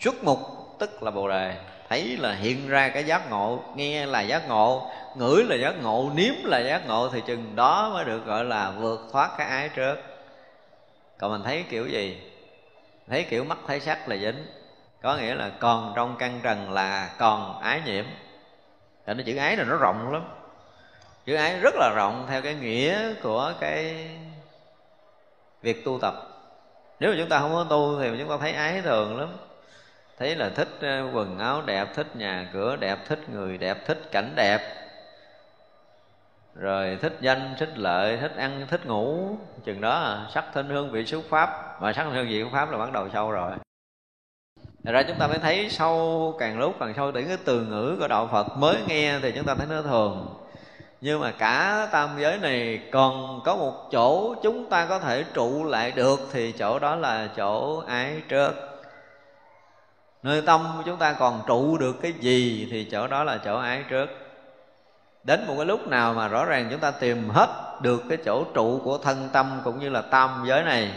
Xuất 0.00 0.24
mục 0.24 0.38
tức 0.78 1.02
là 1.02 1.10
bồ 1.10 1.28
đề. 1.28 1.54
Thấy 1.88 2.16
là 2.16 2.32
hiện 2.32 2.68
ra 2.68 2.88
cái 2.88 3.04
giác 3.04 3.30
ngộ, 3.30 3.62
Nghe 3.74 4.06
là 4.06 4.20
giác 4.20 4.48
ngộ, 4.48 4.90
Ngửi 5.14 5.44
là 5.44 5.56
giác 5.56 5.74
ngộ, 5.82 6.10
Nếm 6.14 6.34
là 6.44 6.58
giác 6.58 6.86
ngộ 6.86 7.08
Thì 7.08 7.22
chừng 7.26 7.56
đó 7.56 7.90
mới 7.92 8.04
được 8.04 8.26
gọi 8.26 8.44
là 8.44 8.70
vượt 8.70 9.08
thoát 9.12 9.30
cái 9.38 9.46
ái 9.46 9.68
trước. 9.68 9.96
Còn 11.18 11.30
mình 11.30 11.42
thấy 11.44 11.64
kiểu 11.70 11.86
gì? 11.86 12.20
Thấy 13.08 13.24
kiểu 13.24 13.44
mắt 13.44 13.58
thấy 13.66 13.80
sắc 13.80 14.08
là 14.08 14.16
dính. 14.16 14.46
Có 15.02 15.16
nghĩa 15.16 15.34
là 15.34 15.50
còn 15.58 15.92
trong 15.96 16.16
căn 16.18 16.40
trần 16.42 16.72
là 16.72 17.10
còn 17.18 17.60
ái 17.60 17.80
nhiễm. 17.86 18.04
Tại 19.04 19.14
nó 19.14 19.22
chữ 19.26 19.36
ái 19.36 19.56
là 19.56 19.64
nó 19.64 19.76
rộng 19.76 20.12
lắm. 20.12 20.24
Chữ 21.26 21.34
ái 21.34 21.60
rất 21.60 21.74
là 21.74 21.92
rộng 21.96 22.26
theo 22.28 22.42
cái 22.42 22.54
nghĩa 22.54 23.14
của 23.22 23.52
cái 23.60 24.08
việc 25.62 25.84
tu 25.84 25.98
tập. 26.02 26.14
Nếu 27.00 27.10
mà 27.10 27.16
chúng 27.20 27.28
ta 27.28 27.38
không 27.38 27.52
có 27.54 27.66
tu 27.70 28.00
thì 28.00 28.10
chúng 28.18 28.28
ta 28.28 28.36
thấy 28.40 28.52
ái 28.52 28.82
thường 28.82 29.20
lắm 29.20 29.28
thấy 30.18 30.36
là 30.36 30.48
thích 30.48 30.68
ờ, 30.80 31.10
quần 31.12 31.38
áo 31.38 31.62
đẹp 31.66 31.94
thích 31.94 32.16
nhà 32.16 32.48
cửa 32.52 32.76
đẹp 32.76 32.98
thích 33.06 33.28
người 33.28 33.58
đẹp 33.58 33.86
thích 33.86 34.08
cảnh 34.12 34.32
đẹp. 34.36 34.60
Rồi 36.54 36.98
thích 37.02 37.16
danh 37.20 37.54
thích 37.58 37.78
lợi 37.78 38.16
thích 38.20 38.32
ăn 38.36 38.66
thích 38.70 38.86
ngủ. 38.86 39.36
Chừng 39.64 39.80
đó 39.80 39.90
à, 39.90 40.26
sắc 40.34 40.44
thân 40.54 40.68
hương 40.68 40.90
vị 40.90 41.06
xúc 41.06 41.24
pháp. 41.28 41.80
Mà 41.82 41.92
sắc 41.92 42.04
thân 42.04 42.12
hương 42.12 42.28
vị 42.28 42.42
xúc 42.42 42.52
pháp 42.52 42.70
là 42.70 42.78
bắt 42.78 42.92
đầu 42.92 43.08
sâu 43.12 43.30
rồi. 43.30 43.52
Thật 44.84 44.92
ra 44.92 45.02
chúng 45.02 45.18
ta 45.18 45.26
mới 45.26 45.38
thấy 45.38 45.70
sâu 45.70 46.36
càng 46.38 46.58
lúc 46.58 46.76
càng 46.80 46.94
sâu 46.96 47.12
từ 47.12 47.22
cái 47.22 47.36
từ 47.44 47.60
ngữ 47.60 47.96
của 48.00 48.08
đạo 48.08 48.28
Phật 48.32 48.46
mới 48.56 48.76
nghe 48.86 49.18
thì 49.22 49.32
chúng 49.32 49.44
ta 49.44 49.54
thấy 49.54 49.66
nó 49.70 49.82
thường. 49.82 50.34
Nhưng 51.00 51.20
mà 51.20 51.30
cả 51.30 51.88
tam 51.92 52.10
giới 52.18 52.38
này 52.38 52.80
còn 52.92 53.40
có 53.44 53.56
một 53.56 53.72
chỗ 53.92 54.34
chúng 54.42 54.70
ta 54.70 54.86
có 54.86 54.98
thể 54.98 55.24
trụ 55.34 55.64
lại 55.64 55.90
được 55.90 56.20
thì 56.32 56.52
chỗ 56.52 56.78
đó 56.78 56.96
là 56.96 57.28
chỗ 57.36 57.82
ái 57.86 58.22
trước 58.28 58.67
nơi 60.22 60.42
tâm 60.42 60.82
chúng 60.86 60.96
ta 60.96 61.12
còn 61.12 61.42
trụ 61.46 61.78
được 61.78 61.96
cái 62.02 62.12
gì 62.12 62.68
thì 62.70 62.84
chỗ 62.84 63.06
đó 63.06 63.24
là 63.24 63.38
chỗ 63.44 63.58
ái 63.58 63.84
trước. 63.88 64.06
Đến 65.24 65.46
một 65.46 65.54
cái 65.56 65.66
lúc 65.66 65.88
nào 65.88 66.14
mà 66.14 66.28
rõ 66.28 66.44
ràng 66.44 66.68
chúng 66.70 66.80
ta 66.80 66.90
tìm 66.90 67.28
hết 67.28 67.78
được 67.82 68.02
cái 68.08 68.18
chỗ 68.24 68.44
trụ 68.54 68.80
của 68.84 68.98
thân 68.98 69.28
tâm 69.32 69.60
cũng 69.64 69.80
như 69.80 69.88
là 69.88 70.02
tam 70.02 70.44
giới 70.46 70.62
này, 70.62 70.92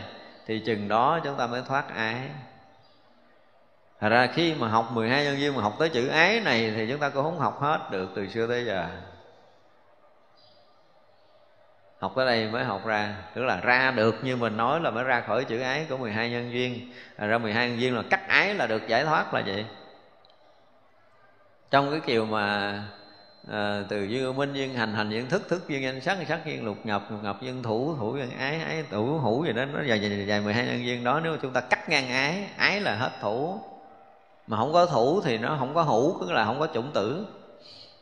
thì 0.47 0.59
chừng 0.59 0.87
đó 0.87 1.19
chúng 1.23 1.35
ta 1.35 1.47
mới 1.47 1.61
thoát 1.67 1.95
ái. 1.95 2.29
Thật 3.99 4.09
ra 4.09 4.27
khi 4.33 4.53
mà 4.53 4.67
học 4.67 4.91
12 4.93 5.23
nhân 5.23 5.39
duyên 5.39 5.55
mà 5.55 5.61
học 5.61 5.75
tới 5.79 5.89
chữ 5.89 6.07
ái 6.07 6.39
này 6.39 6.73
thì 6.75 6.87
chúng 6.89 6.99
ta 6.99 7.09
cũng 7.09 7.23
không 7.23 7.39
học 7.39 7.61
hết 7.61 7.91
được 7.91 8.09
từ 8.15 8.27
xưa 8.27 8.47
tới 8.47 8.65
giờ. 8.65 8.85
Học 12.01 12.13
tới 12.15 12.25
đây 12.25 12.47
mới 12.47 12.63
học 12.63 12.85
ra 12.85 13.15
Tức 13.33 13.43
là 13.43 13.59
ra 13.63 13.91
được 13.91 14.15
như 14.23 14.35
mình 14.35 14.57
nói 14.57 14.81
là 14.81 14.91
mới 14.91 15.03
ra 15.03 15.21
khỏi 15.21 15.45
chữ 15.45 15.59
ái 15.59 15.85
của 15.89 15.97
12 15.97 16.29
nhân 16.29 16.53
duyên. 16.53 16.91
À, 17.17 17.27
ra 17.27 17.37
12 17.37 17.69
nhân 17.69 17.81
duyên 17.81 17.95
là 17.95 18.03
cắt 18.09 18.27
ái 18.27 18.55
là 18.55 18.67
được 18.67 18.87
giải 18.87 19.05
thoát 19.05 19.33
là 19.33 19.43
vậy. 19.45 19.65
Trong 21.71 21.91
cái 21.91 21.99
kiều 21.99 22.25
mà 22.25 22.73
à, 23.51 23.83
từ 23.89 24.03
duyên 24.03 24.35
minh 24.35 24.53
duyên 24.53 24.73
hành 24.73 24.93
hành 24.93 25.09
duyên 25.09 25.29
thức 25.29 25.49
thức 25.49 25.67
duyên 25.67 25.83
danh 25.83 26.01
sắc 26.01 26.17
sắc 26.27 26.45
duyên 26.45 26.65
lục 26.65 26.77
nhập 26.83 27.03
lục 27.09 27.23
nhập 27.23 27.37
duyên 27.41 27.63
thủ 27.63 27.95
thủ 27.99 28.15
duyên 28.15 28.37
ái 28.37 28.61
ái 28.61 28.83
thủ 28.91 29.05
hữu 29.05 29.45
gì 29.45 29.53
đó 29.53 29.65
nó 29.65 29.83
dài 29.83 30.01
dài 30.01 30.25
dài 30.27 30.41
mười 30.41 30.53
hai 30.53 30.65
nhân 30.65 30.85
duyên 30.85 31.03
đó. 31.03 31.19
Nếu 31.23 31.31
mà 31.31 31.37
chúng 31.41 31.53
ta 31.53 31.61
cắt 31.61 31.89
ngang 31.89 32.09
ái 32.09 32.47
ái 32.57 32.81
là 32.81 32.95
hết 32.95 33.11
thủ. 33.21 33.59
Mà 34.47 34.57
không 34.57 34.73
có 34.73 34.85
thủ 34.85 35.21
thì 35.21 35.37
nó 35.37 35.55
không 35.59 35.73
có 35.73 35.83
hữu 35.83 36.17
tức 36.21 36.31
là 36.31 36.45
không 36.45 36.59
có 36.59 36.67
chủng 36.73 36.91
tử. 36.93 37.25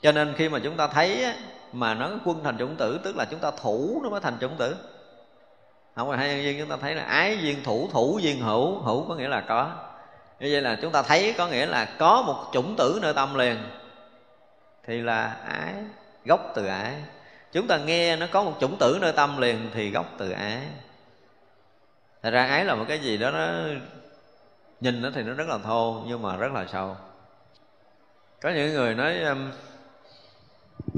Cho 0.01 0.11
nên 0.11 0.34
khi 0.38 0.49
mà 0.49 0.59
chúng 0.59 0.77
ta 0.77 0.88
thấy 0.88 1.26
mà 1.73 1.93
nó 1.93 2.11
quân 2.25 2.43
thành 2.43 2.57
chủng 2.57 2.75
tử 2.75 2.99
tức 3.03 3.15
là 3.15 3.25
chúng 3.25 3.39
ta 3.39 3.51
thủ 3.51 3.99
nó 4.03 4.09
mới 4.09 4.19
thành 4.19 4.37
chủng 4.41 4.57
tử. 4.57 4.75
Không 5.95 6.09
phải 6.09 6.17
hai 6.17 6.29
nhân 6.29 6.43
duyên 6.43 6.59
chúng 6.59 6.69
ta 6.69 6.77
thấy 6.81 6.95
là 6.95 7.03
ái 7.03 7.37
duyên 7.41 7.63
thủ 7.63 7.89
thủ 7.91 8.19
duyên 8.21 8.41
hữu. 8.41 8.79
Hữu 8.79 9.07
có 9.09 9.15
nghĩa 9.15 9.27
là 9.27 9.41
có. 9.41 9.71
Như 10.39 10.49
vậy 10.51 10.61
là 10.61 10.77
chúng 10.81 10.91
ta 10.91 11.01
thấy 11.01 11.35
có 11.37 11.47
nghĩa 11.47 11.65
là 11.65 11.85
có 11.99 12.21
một 12.21 12.49
chủng 12.53 12.75
tử 12.77 12.99
nơi 13.01 13.13
tâm 13.13 13.35
liền. 13.35 13.57
Thì 14.85 15.01
là 15.01 15.37
ái 15.47 15.73
gốc 16.25 16.51
từ 16.55 16.65
ái. 16.65 16.93
Chúng 17.51 17.67
ta 17.67 17.77
nghe 17.77 18.15
nó 18.15 18.25
có 18.31 18.43
một 18.43 18.53
chủng 18.59 18.77
tử 18.79 18.97
nơi 19.01 19.11
tâm 19.11 19.37
liền 19.37 19.69
thì 19.73 19.91
gốc 19.91 20.05
từ 20.17 20.31
ái. 20.31 20.61
Thật 22.23 22.29
ra 22.29 22.45
ái 22.45 22.65
là 22.65 22.75
một 22.75 22.85
cái 22.87 22.99
gì 22.99 23.17
đó 23.17 23.31
nó 23.31 23.47
nhìn 24.81 25.01
nó 25.01 25.09
thì 25.15 25.23
nó 25.23 25.33
rất 25.33 25.47
là 25.47 25.57
thô 25.57 26.03
nhưng 26.07 26.21
mà 26.21 26.35
rất 26.35 26.51
là 26.51 26.65
sâu. 26.71 26.95
Có 28.41 28.49
những 28.49 28.73
người 28.73 28.95
nói 28.95 29.19
um, 29.19 29.51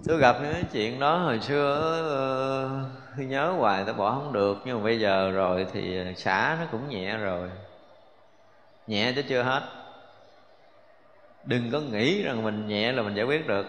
tôi 0.07 0.18
gặp 0.18 0.35
những 0.41 0.65
chuyện 0.72 0.99
đó 0.99 1.18
hồi 1.18 1.39
xưa, 1.39 2.88
tôi 3.18 3.26
nhớ 3.26 3.51
hoài, 3.51 3.84
tôi 3.85 3.93
bỏ 3.93 4.11
không 4.11 4.34
được. 4.34 4.57
Nhưng 4.65 4.77
mà 4.77 4.84
bây 4.84 4.99
giờ 4.99 5.31
rồi 5.31 5.68
thì 5.73 6.13
xả 6.15 6.57
nó 6.59 6.65
cũng 6.72 6.89
nhẹ 6.89 7.18
rồi. 7.18 7.49
Nhẹ 8.88 9.13
chứ 9.15 9.22
chưa 9.22 9.43
hết. 9.43 9.61
Đừng 11.43 11.72
có 11.72 11.80
nghĩ 11.80 12.23
rằng 12.23 12.43
mình 12.43 12.68
nhẹ 12.68 12.91
là 12.91 13.01
mình 13.01 13.15
giải 13.15 13.26
quyết 13.26 13.47
được. 13.47 13.65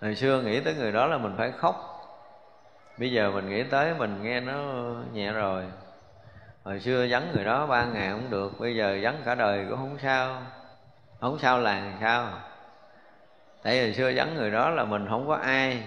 Hồi 0.00 0.14
xưa 0.14 0.42
nghĩ 0.42 0.60
tới 0.60 0.74
người 0.74 0.92
đó 0.92 1.06
là 1.06 1.18
mình 1.18 1.34
phải 1.36 1.52
khóc. 1.52 1.84
Bây 2.98 3.12
giờ 3.12 3.30
mình 3.30 3.48
nghĩ 3.48 3.62
tới 3.62 3.94
mình 3.94 4.22
nghe 4.22 4.40
nó 4.40 4.54
nhẹ 5.12 5.32
rồi. 5.32 5.64
Hồi 6.64 6.80
xưa 6.80 7.06
vắng 7.10 7.32
người 7.34 7.44
đó 7.44 7.66
ba 7.66 7.84
ngày 7.84 8.12
cũng 8.12 8.30
được, 8.30 8.60
bây 8.60 8.76
giờ 8.76 8.98
vắng 9.02 9.22
cả 9.24 9.34
đời 9.34 9.66
cũng 9.68 9.78
không 9.78 9.98
sao. 10.02 10.42
Không 11.20 11.38
sao 11.38 11.60
là 11.60 11.92
sao 12.00 12.30
tại 13.62 13.80
hồi 13.80 13.94
xưa 13.94 14.12
vắng 14.16 14.34
người 14.34 14.50
đó 14.50 14.70
là 14.70 14.84
mình 14.84 15.06
không 15.08 15.28
có 15.28 15.34
ai. 15.34 15.82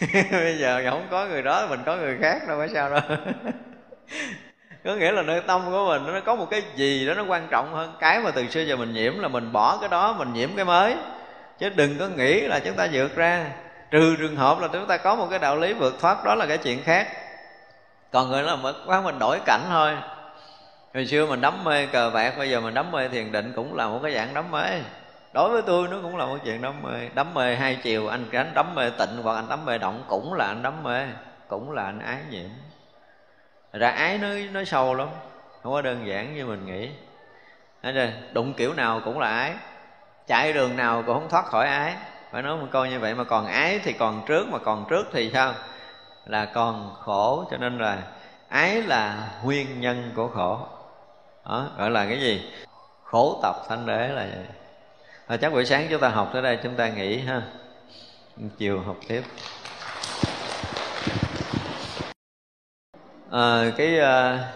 Bây 0.32 0.58
giờ 0.58 0.82
không 0.90 1.06
có 1.10 1.26
người 1.26 1.42
đó, 1.42 1.66
mình 1.70 1.80
có 1.86 1.96
người 1.96 2.16
khác 2.20 2.42
đâu, 2.48 2.58
phải 2.58 2.68
sao 2.68 2.90
đâu. 2.90 3.00
Có 4.84 4.94
nghĩa 4.94 5.12
là 5.12 5.22
nơi 5.22 5.40
tâm 5.40 5.62
của 5.70 5.86
mình, 5.88 6.14
nó 6.14 6.20
có 6.20 6.34
một 6.34 6.46
cái 6.50 6.62
gì 6.76 7.06
đó 7.06 7.14
nó 7.14 7.24
quan 7.24 7.46
trọng 7.50 7.74
hơn. 7.74 7.96
Cái 8.00 8.20
mà 8.20 8.30
từ 8.30 8.48
xưa 8.48 8.60
giờ 8.60 8.76
mình 8.76 8.92
nhiễm 8.92 9.18
là 9.18 9.28
mình 9.28 9.52
bỏ 9.52 9.78
cái 9.80 9.88
đó, 9.88 10.12
mình 10.12 10.32
nhiễm 10.32 10.48
cái 10.56 10.64
mới. 10.64 10.94
Chứ 11.58 11.68
đừng 11.68 11.98
có 11.98 12.08
nghĩ 12.08 12.40
là 12.40 12.60
chúng 12.60 12.74
ta 12.74 12.88
vượt 12.92 13.16
ra. 13.16 13.46
Trừ 13.90 14.16
trường 14.18 14.36
hợp 14.36 14.60
là 14.60 14.68
chúng 14.72 14.86
ta 14.86 14.96
có 14.96 15.14
một 15.14 15.26
cái 15.30 15.38
đạo 15.38 15.56
lý 15.56 15.72
vượt 15.72 15.94
thoát, 16.00 16.24
đó 16.24 16.34
là 16.34 16.46
cái 16.46 16.58
chuyện 16.58 16.82
khác. 16.82 17.08
Còn 18.12 18.30
người 18.30 18.42
là 18.42 18.56
mất 18.56 18.74
quá 18.86 19.00
mình 19.00 19.18
đổi 19.18 19.38
cảnh 19.46 19.62
thôi. 19.68 19.92
Hồi 20.94 21.06
xưa 21.06 21.26
mình 21.26 21.40
đắm 21.40 21.64
mê 21.64 21.86
cờ 21.86 22.10
bạc, 22.14 22.34
bây 22.38 22.50
giờ 22.50 22.60
mình 22.60 22.74
đắm 22.74 22.92
mê 22.92 23.08
thiền 23.08 23.32
định 23.32 23.52
cũng 23.56 23.76
là 23.76 23.86
một 23.86 24.00
cái 24.02 24.14
dạng 24.14 24.34
đắm 24.34 24.50
mê 24.50 24.80
đối 25.38 25.50
với 25.50 25.62
tôi, 25.62 25.88
nó 25.88 25.96
cũng 26.02 26.16
là 26.16 26.26
một 26.26 26.38
chuyện 26.44 26.62
đắm 26.62 26.82
mê. 26.82 27.08
Đắm 27.14 27.34
mê 27.34 27.56
hai 27.56 27.78
chiều, 27.82 28.08
anh 28.08 28.24
anh 28.32 28.54
đắm 28.54 28.74
mê 28.74 28.90
tịnh 28.90 29.22
hoặc 29.22 29.34
anh 29.34 29.48
đắm 29.48 29.64
mê 29.64 29.78
động 29.78 30.04
cũng 30.08 30.34
là 30.34 30.46
anh 30.46 30.62
đắm 30.62 30.82
mê, 30.82 31.06
cũng 31.48 31.72
là 31.72 31.84
anh 31.84 31.98
ái 31.98 32.18
nhiễm. 32.30 32.48
Ra 33.72 33.90
ái 33.90 34.18
nó 34.18 34.28
nó 34.52 34.64
sâu 34.64 34.94
lắm, 34.94 35.08
không 35.62 35.72
có 35.72 35.82
đơn 35.82 36.06
giản 36.06 36.34
như 36.34 36.46
mình 36.46 36.66
nghĩ. 36.66 36.90
Rồi 37.82 38.12
đụng 38.32 38.54
kiểu 38.54 38.74
nào 38.74 39.00
cũng 39.04 39.18
là 39.18 39.28
ái, 39.28 39.54
chạy 40.26 40.52
đường 40.52 40.76
nào 40.76 41.02
cũng 41.06 41.14
không 41.14 41.28
thoát 41.28 41.44
khỏi 41.44 41.66
ái. 41.66 41.94
Phải 42.30 42.42
nói 42.42 42.56
một 42.56 42.66
câu 42.70 42.86
như 42.86 43.00
vậy, 43.00 43.14
mà 43.14 43.24
còn 43.24 43.46
ái 43.46 43.80
thì 43.84 43.92
còn 43.92 44.22
trước, 44.26 44.48
mà 44.48 44.58
còn 44.58 44.84
trước 44.90 45.06
thì 45.12 45.30
sao? 45.32 45.54
Là 46.26 46.44
còn 46.44 46.94
khổ, 47.00 47.44
cho 47.50 47.56
nên 47.56 47.78
là 47.78 47.98
ái 48.48 48.82
là 48.82 49.28
nguyên 49.44 49.80
nhân 49.80 50.12
của 50.16 50.28
khổ. 50.28 50.66
Đó, 51.44 51.66
gọi 51.78 51.90
là 51.90 52.06
cái 52.06 52.20
gì? 52.20 52.52
Khổ 53.04 53.40
tập 53.42 53.56
thanh 53.68 53.86
đế 53.86 54.08
là 54.08 54.26
vậy 54.34 54.57
à, 55.28 55.36
chắc 55.36 55.52
buổi 55.52 55.64
sáng 55.64 55.86
chúng 55.90 56.00
ta 56.00 56.08
học 56.08 56.30
tới 56.32 56.42
đây 56.42 56.58
chúng 56.62 56.74
ta 56.74 56.88
nghỉ 56.88 57.18
ha. 57.18 57.42
Chiều 58.58 58.80
học 58.80 58.96
tiếp. 59.08 59.22
À, 63.30 63.70
cái 63.76 63.98
à, 63.98 64.48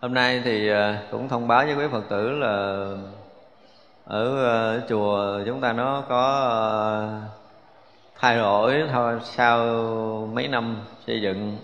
hôm 0.00 0.14
nay 0.14 0.42
thì 0.44 0.70
à, 0.70 1.02
cũng 1.10 1.28
thông 1.28 1.48
báo 1.48 1.64
với 1.64 1.74
quý 1.74 1.84
phật 1.92 2.04
tử 2.08 2.30
là 2.30 2.86
ở 4.04 4.46
à, 4.50 4.80
chùa 4.88 5.40
chúng 5.46 5.60
ta 5.60 5.72
nó 5.72 6.04
có 6.08 6.48
à, 6.50 6.96
thay 8.18 8.36
đổi 8.36 8.82
thôi 8.92 9.18
sau 9.24 9.58
mấy 10.32 10.48
năm 10.48 10.76
xây 11.06 11.20
dựng. 11.22 11.58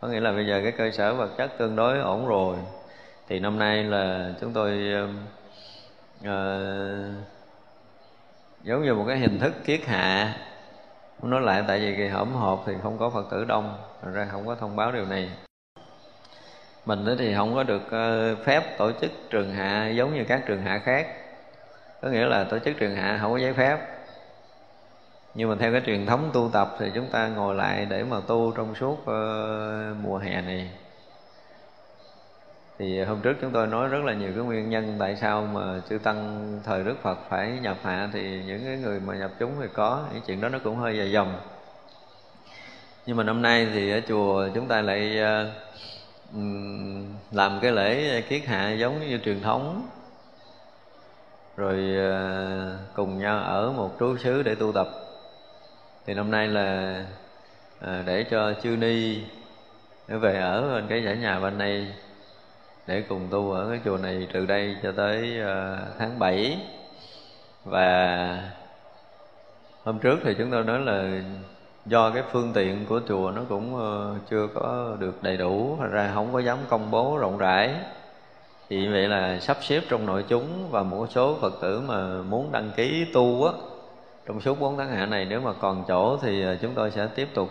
Có 0.00 0.08
nghĩa 0.08 0.20
là 0.20 0.32
bây 0.32 0.46
giờ 0.46 0.60
cái 0.62 0.72
cơ 0.72 0.90
sở 0.90 1.14
vật 1.14 1.30
chất 1.38 1.58
tương 1.58 1.76
đối 1.76 1.98
ổn 1.98 2.28
rồi. 2.28 2.56
Thì 3.28 3.38
năm 3.38 3.58
nay 3.58 3.84
là 3.84 4.32
chúng 4.40 4.52
tôi 4.52 4.80
uh, 6.22 7.24
giống 8.62 8.82
như 8.82 8.94
một 8.94 9.04
cái 9.08 9.18
hình 9.18 9.38
thức 9.38 9.52
kiết 9.64 9.86
hạ. 9.86 10.34
Nói 11.22 11.40
lại 11.40 11.64
tại 11.68 11.80
vì 11.80 11.96
kỳ 11.96 12.08
hõm 12.08 12.32
hộp 12.32 12.62
thì 12.66 12.72
không 12.82 12.98
có 12.98 13.10
phật 13.10 13.30
tử 13.30 13.44
đông 13.44 13.78
ra 14.12 14.28
không 14.30 14.46
có 14.46 14.54
thông 14.54 14.76
báo 14.76 14.92
điều 14.92 15.06
này. 15.06 15.30
Mình 16.86 17.16
thì 17.18 17.34
không 17.34 17.54
có 17.54 17.62
được 17.62 17.90
ờ, 17.90 18.36
phép 18.44 18.78
tổ 18.78 18.92
chức 19.00 19.10
trường 19.30 19.54
hạ 19.54 19.88
giống 19.88 20.14
như 20.14 20.24
các 20.28 20.42
trường 20.46 20.62
hạ 20.62 20.78
khác. 20.78 21.06
Có 22.02 22.08
nghĩa 22.08 22.26
là 22.26 22.44
tổ 22.44 22.58
chức 22.58 22.76
trường 22.78 22.96
hạ 22.96 23.18
không 23.20 23.32
có 23.32 23.38
giấy 23.38 23.52
phép. 23.52 23.78
Nhưng 25.34 25.48
mà 25.48 25.56
theo 25.58 25.72
cái 25.72 25.82
truyền 25.86 26.06
thống 26.06 26.30
tu 26.32 26.50
tập 26.52 26.76
thì 26.78 26.90
chúng 26.94 27.06
ta 27.06 27.28
ngồi 27.28 27.54
lại 27.54 27.86
để 27.90 28.04
mà 28.04 28.16
tu 28.26 28.52
trong 28.56 28.74
suốt 28.74 29.06
ờ, 29.06 29.94
mùa 30.02 30.18
hè 30.18 30.40
này 30.40 30.70
thì 32.78 33.02
hôm 33.02 33.20
trước 33.20 33.36
chúng 33.40 33.50
tôi 33.50 33.66
nói 33.66 33.88
rất 33.88 34.04
là 34.04 34.14
nhiều 34.14 34.30
cái 34.34 34.44
nguyên 34.44 34.70
nhân 34.70 34.96
tại 34.98 35.16
sao 35.16 35.48
mà 35.52 35.80
chư 35.90 35.98
tăng, 35.98 36.60
thời 36.64 36.84
đức 36.84 36.94
phật 37.02 37.18
phải 37.28 37.58
nhập 37.62 37.76
hạ, 37.82 38.08
thì 38.12 38.42
những 38.46 38.64
cái 38.64 38.76
người 38.76 39.00
mà 39.00 39.14
nhập 39.14 39.30
chúng 39.38 39.50
thì 39.60 39.66
có 39.74 40.04
những 40.12 40.22
chuyện 40.26 40.40
đó 40.40 40.48
nó 40.48 40.58
cũng 40.64 40.76
hơi 40.76 40.98
dài 40.98 41.12
dòng. 41.12 41.40
Nhưng 43.06 43.16
mà 43.16 43.24
năm 43.24 43.42
nay 43.42 43.68
thì 43.72 43.90
ở 43.90 44.00
chùa 44.08 44.48
chúng 44.54 44.68
ta 44.68 44.82
lại 44.82 45.18
ờ, 45.18 45.50
làm 47.32 47.58
cái 47.62 47.72
lễ 47.72 48.22
kiết 48.22 48.44
hạ 48.44 48.72
giống 48.72 49.08
như 49.08 49.18
truyền 49.18 49.40
thống. 49.42 49.88
Rồi 51.56 51.96
ờ, 51.96 52.78
cùng 52.94 53.18
nhau 53.18 53.38
ở 53.38 53.72
một 53.72 53.96
trú 54.00 54.16
xứ 54.16 54.42
để 54.42 54.54
tu 54.54 54.72
tập. 54.72 54.88
Thì 56.06 56.14
năm 56.14 56.30
nay 56.30 56.48
là 56.48 56.96
ờ, 57.80 58.02
để 58.06 58.24
cho 58.30 58.52
chư 58.62 58.76
ni 58.76 59.20
về 60.08 60.40
ở 60.40 60.74
bên 60.74 60.86
cái 60.88 61.04
dãy 61.04 61.16
nhà 61.16 61.40
bên 61.40 61.58
này 61.58 61.94
để 62.86 63.02
cùng 63.08 63.28
tu 63.30 63.52
ở 63.52 63.68
cái 63.70 63.80
chùa 63.84 63.96
này 63.96 64.26
từ 64.32 64.46
đây 64.46 64.76
cho 64.82 64.92
tới 64.92 65.40
ờ, 65.40 65.78
tháng 65.98 66.18
7 66.18 66.58
và 67.64 68.38
hôm 69.84 69.98
trước 69.98 70.18
thì 70.24 70.34
chúng 70.38 70.50
tôi 70.50 70.64
nói 70.64 70.80
là 70.80 71.22
do 71.86 72.10
cái 72.10 72.22
phương 72.32 72.52
tiện 72.54 72.86
của 72.88 73.00
chùa 73.08 73.32
nó 73.34 73.42
cũng 73.48 73.76
ờ, 73.76 74.14
chưa 74.30 74.46
có 74.54 74.96
được 74.98 75.22
đầy 75.22 75.36
đủ 75.36 75.78
ra 75.90 76.10
không 76.14 76.32
có 76.32 76.38
dám 76.38 76.58
công 76.68 76.90
bố 76.90 77.18
rộng 77.18 77.38
rãi. 77.38 77.74
Thì 78.68 78.88
vậy 78.88 79.08
là 79.08 79.40
sắp 79.40 79.56
xếp 79.60 79.80
trong 79.88 80.06
nội 80.06 80.24
chúng 80.28 80.70
và 80.70 80.82
một 80.82 81.06
số 81.10 81.36
phật 81.40 81.52
tử 81.62 81.80
mà 81.80 82.22
muốn 82.22 82.52
đăng 82.52 82.70
ký 82.76 83.06
tu 83.12 83.44
á, 83.44 83.52
trong 84.26 84.40
suốt 84.40 84.60
4 84.60 84.76
tháng 84.76 84.90
hạ 84.90 85.06
này, 85.06 85.24
nếu 85.24 85.40
mà 85.40 85.52
còn 85.52 85.84
chỗ 85.88 86.16
thì 86.22 86.42
ờ, 86.42 86.56
chúng 86.62 86.74
tôi 86.74 86.90
sẽ 86.90 87.06
tiếp 87.14 87.28
tục 87.34 87.48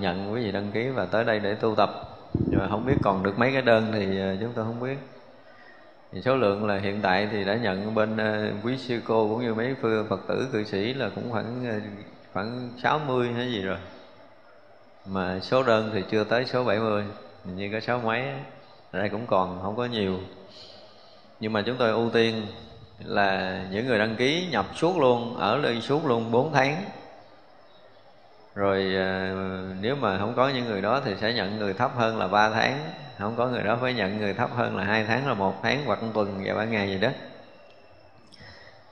nhận 0.00 0.32
quý 0.32 0.44
vị 0.44 0.52
đăng 0.52 0.70
ký 0.72 0.88
và 0.88 1.06
tới 1.06 1.24
đây 1.24 1.40
để 1.40 1.54
tu 1.54 1.74
tập 1.74 2.19
nhưng 2.34 2.60
mà 2.60 2.68
không 2.68 2.86
biết 2.86 2.94
còn 3.02 3.22
được 3.22 3.38
mấy 3.38 3.52
cái 3.52 3.62
đơn 3.62 3.90
thì 3.92 4.20
à, 4.20 4.36
chúng 4.40 4.52
tôi 4.54 4.64
không 4.64 4.80
biết. 4.80 4.96
Thì 6.12 6.20
số 6.22 6.36
lượng 6.36 6.66
là 6.66 6.78
hiện 6.78 7.00
tại 7.02 7.28
thì 7.32 7.44
đã 7.44 7.56
nhận 7.56 7.94
bên 7.94 8.16
à, 8.16 8.52
quý 8.64 8.78
sư 8.78 9.00
cô 9.06 9.28
cũng 9.28 9.42
như 9.42 9.54
mấy 9.54 9.74
phương 9.82 10.06
phật 10.08 10.20
tử, 10.28 10.48
cư 10.52 10.64
sĩ 10.64 10.94
là 10.94 11.10
cũng 11.14 11.30
khoảng 11.30 11.66
à, 11.66 11.80
khoảng 12.32 12.70
60 12.82 13.32
hay 13.32 13.52
gì 13.52 13.62
rồi. 13.62 13.78
Mà 15.06 15.40
số 15.40 15.62
đơn 15.62 15.90
thì 15.92 16.02
chưa 16.10 16.24
tới 16.24 16.44
số 16.44 16.64
70 16.64 17.04
như 17.44 17.68
có 17.72 17.80
sáu 17.80 18.00
mấy 18.00 18.22
đây 18.92 19.08
cũng 19.08 19.26
còn 19.26 19.58
không 19.62 19.76
có 19.76 19.84
nhiều. 19.84 20.18
Nhưng 21.40 21.52
mà 21.52 21.62
chúng 21.66 21.76
tôi 21.76 21.90
ưu 21.90 22.10
tiên 22.10 22.46
là 23.04 23.64
những 23.70 23.86
người 23.86 23.98
đăng 23.98 24.16
ký 24.16 24.48
nhập 24.50 24.66
suốt 24.76 24.98
luôn, 24.98 25.36
ở 25.36 25.62
đây 25.62 25.80
suốt 25.80 26.06
luôn 26.06 26.30
4 26.30 26.52
tháng 26.52 26.84
rồi 28.54 28.94
ờ, 28.94 29.34
nếu 29.80 29.96
mà 29.96 30.18
không 30.18 30.34
có 30.36 30.48
những 30.48 30.64
người 30.64 30.82
đó 30.82 31.00
thì 31.04 31.14
sẽ 31.20 31.32
nhận 31.32 31.58
người 31.58 31.74
thấp 31.74 31.90
hơn 31.96 32.18
là 32.18 32.28
3 32.28 32.50
tháng. 32.50 32.78
Không 33.18 33.36
có 33.36 33.48
người 33.48 33.62
đó 33.62 33.78
phải 33.80 33.94
nhận 33.94 34.18
người 34.18 34.34
thấp 34.34 34.50
hơn 34.56 34.76
là 34.76 34.84
hai 34.84 35.04
tháng, 35.04 35.28
là 35.28 35.34
một 35.34 35.54
tháng, 35.62 35.84
hoặc 35.86 36.02
một 36.02 36.08
tuần, 36.14 36.42
và 36.46 36.54
ba 36.54 36.64
ngày 36.64 36.88
gì 36.88 36.98
đó. 36.98 37.08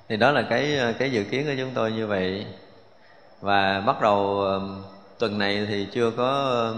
Thì 0.09 0.17
đó 0.17 0.31
là 0.33 0.43
cái 0.51 0.79
ờ, 0.79 0.93
cái 0.99 1.13
dự 1.13 1.25
kiến 1.25 1.47
của 1.47 1.55
chúng 1.59 1.71
tôi 1.75 1.93
như 1.93 2.07
vậy. 2.07 2.47
Và 3.41 3.81
bắt 3.87 4.01
đầu 4.03 4.41
ờ, 4.41 4.61
tuần 5.19 5.39
này 5.39 5.67
thì 5.69 5.89
chưa 5.93 6.11
có 6.11 6.73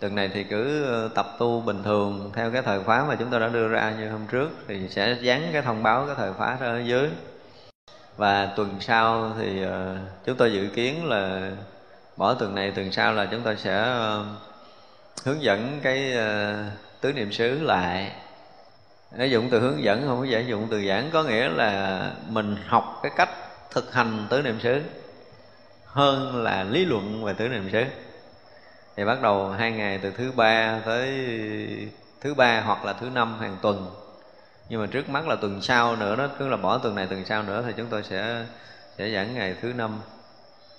tuần 0.00 0.14
này 0.14 0.30
thì 0.34 0.44
cứ 0.44 0.86
tập 1.14 1.26
tu 1.38 1.60
bình 1.60 1.82
thường 1.82 2.30
theo 2.34 2.50
cái 2.50 2.62
thời 2.62 2.84
khóa 2.84 3.04
mà 3.08 3.16
chúng 3.18 3.30
tôi 3.30 3.40
đã 3.40 3.48
đưa 3.48 3.68
ra 3.68 3.94
như 3.98 4.10
hôm 4.10 4.26
trước, 4.30 4.50
thì 4.68 4.88
sẽ 4.88 5.16
dán 5.22 5.48
cái 5.52 5.62
thông 5.62 5.82
báo 5.82 6.06
cái 6.06 6.14
thời 6.18 6.32
khóa 6.32 6.56
ở 6.60 6.80
dưới. 6.80 7.10
Và 8.16 8.46
tuần 8.56 8.70
sau 8.80 9.32
thì 9.38 9.64
chúng 10.26 10.36
tôi 10.36 10.52
dự 10.52 10.66
kiến 10.74 11.04
là 11.08 11.50
bỏ 12.16 12.34
tuần 12.34 12.54
này 12.54 12.70
tuần 12.70 12.92
sau 12.92 13.12
là 13.12 13.26
chúng 13.26 13.40
tôi 13.42 13.56
sẽ 13.56 13.76
ờ, 13.76 14.24
hướng 15.24 15.42
dẫn 15.42 15.80
cái 15.82 16.12
ờ, 16.12 16.64
tứ 17.00 17.12
niệm 17.12 17.32
xứ 17.32 17.62
lại. 17.62 18.12
Nó 19.16 19.24
dụng 19.24 19.48
từ 19.50 19.60
hướng 19.60 19.82
dẫn 19.82 20.04
không 20.06 20.18
có 20.20 20.24
giải 20.24 20.46
dụng 20.46 20.68
từ 20.70 20.88
giảng, 20.88 21.10
có 21.12 21.22
nghĩa 21.22 21.48
là 21.48 22.10
mình 22.28 22.56
học 22.66 23.00
cái 23.02 23.12
cách 23.16 23.30
thực 23.70 23.94
hành 23.94 24.26
tứ 24.30 24.42
niệm 24.42 24.60
xứ 24.60 24.82
hơn 25.84 26.42
là 26.42 26.64
lý 26.64 26.84
luận 26.84 27.24
về 27.24 27.32
tứ 27.32 27.48
niệm 27.48 27.70
xứ. 27.72 27.84
Thì 28.96 29.04
bắt 29.04 29.22
đầu 29.22 29.48
hai 29.48 29.72
ngày 29.72 29.98
từ 30.02 30.10
thứ 30.10 30.32
ba 30.32 30.80
tới 30.84 31.08
thứ 32.20 32.34
ba 32.34 32.60
hoặc 32.60 32.84
là 32.84 32.92
thứ 32.92 33.10
năm 33.10 33.40
hàng 33.40 33.56
tuần. 33.62 33.94
Nhưng 34.68 34.80
mà 34.80 34.86
trước 34.86 35.08
mắt 35.08 35.28
là 35.28 35.36
tuần 35.36 35.62
sau 35.62 35.96
nữa 35.96 36.16
đó 36.16 36.28
cứ 36.38 36.48
là 36.48 36.56
bỏ 36.56 36.78
tuần 36.78 36.94
này 36.94 37.06
tuần 37.06 37.24
sau 37.24 37.42
nữa 37.42 37.62
thì 37.66 37.72
chúng 37.76 37.86
tôi 37.86 38.02
sẽ 38.02 38.44
sẽ 38.98 39.10
giảng 39.10 39.34
ngày 39.34 39.54
thứ 39.62 39.72
năm 39.72 40.00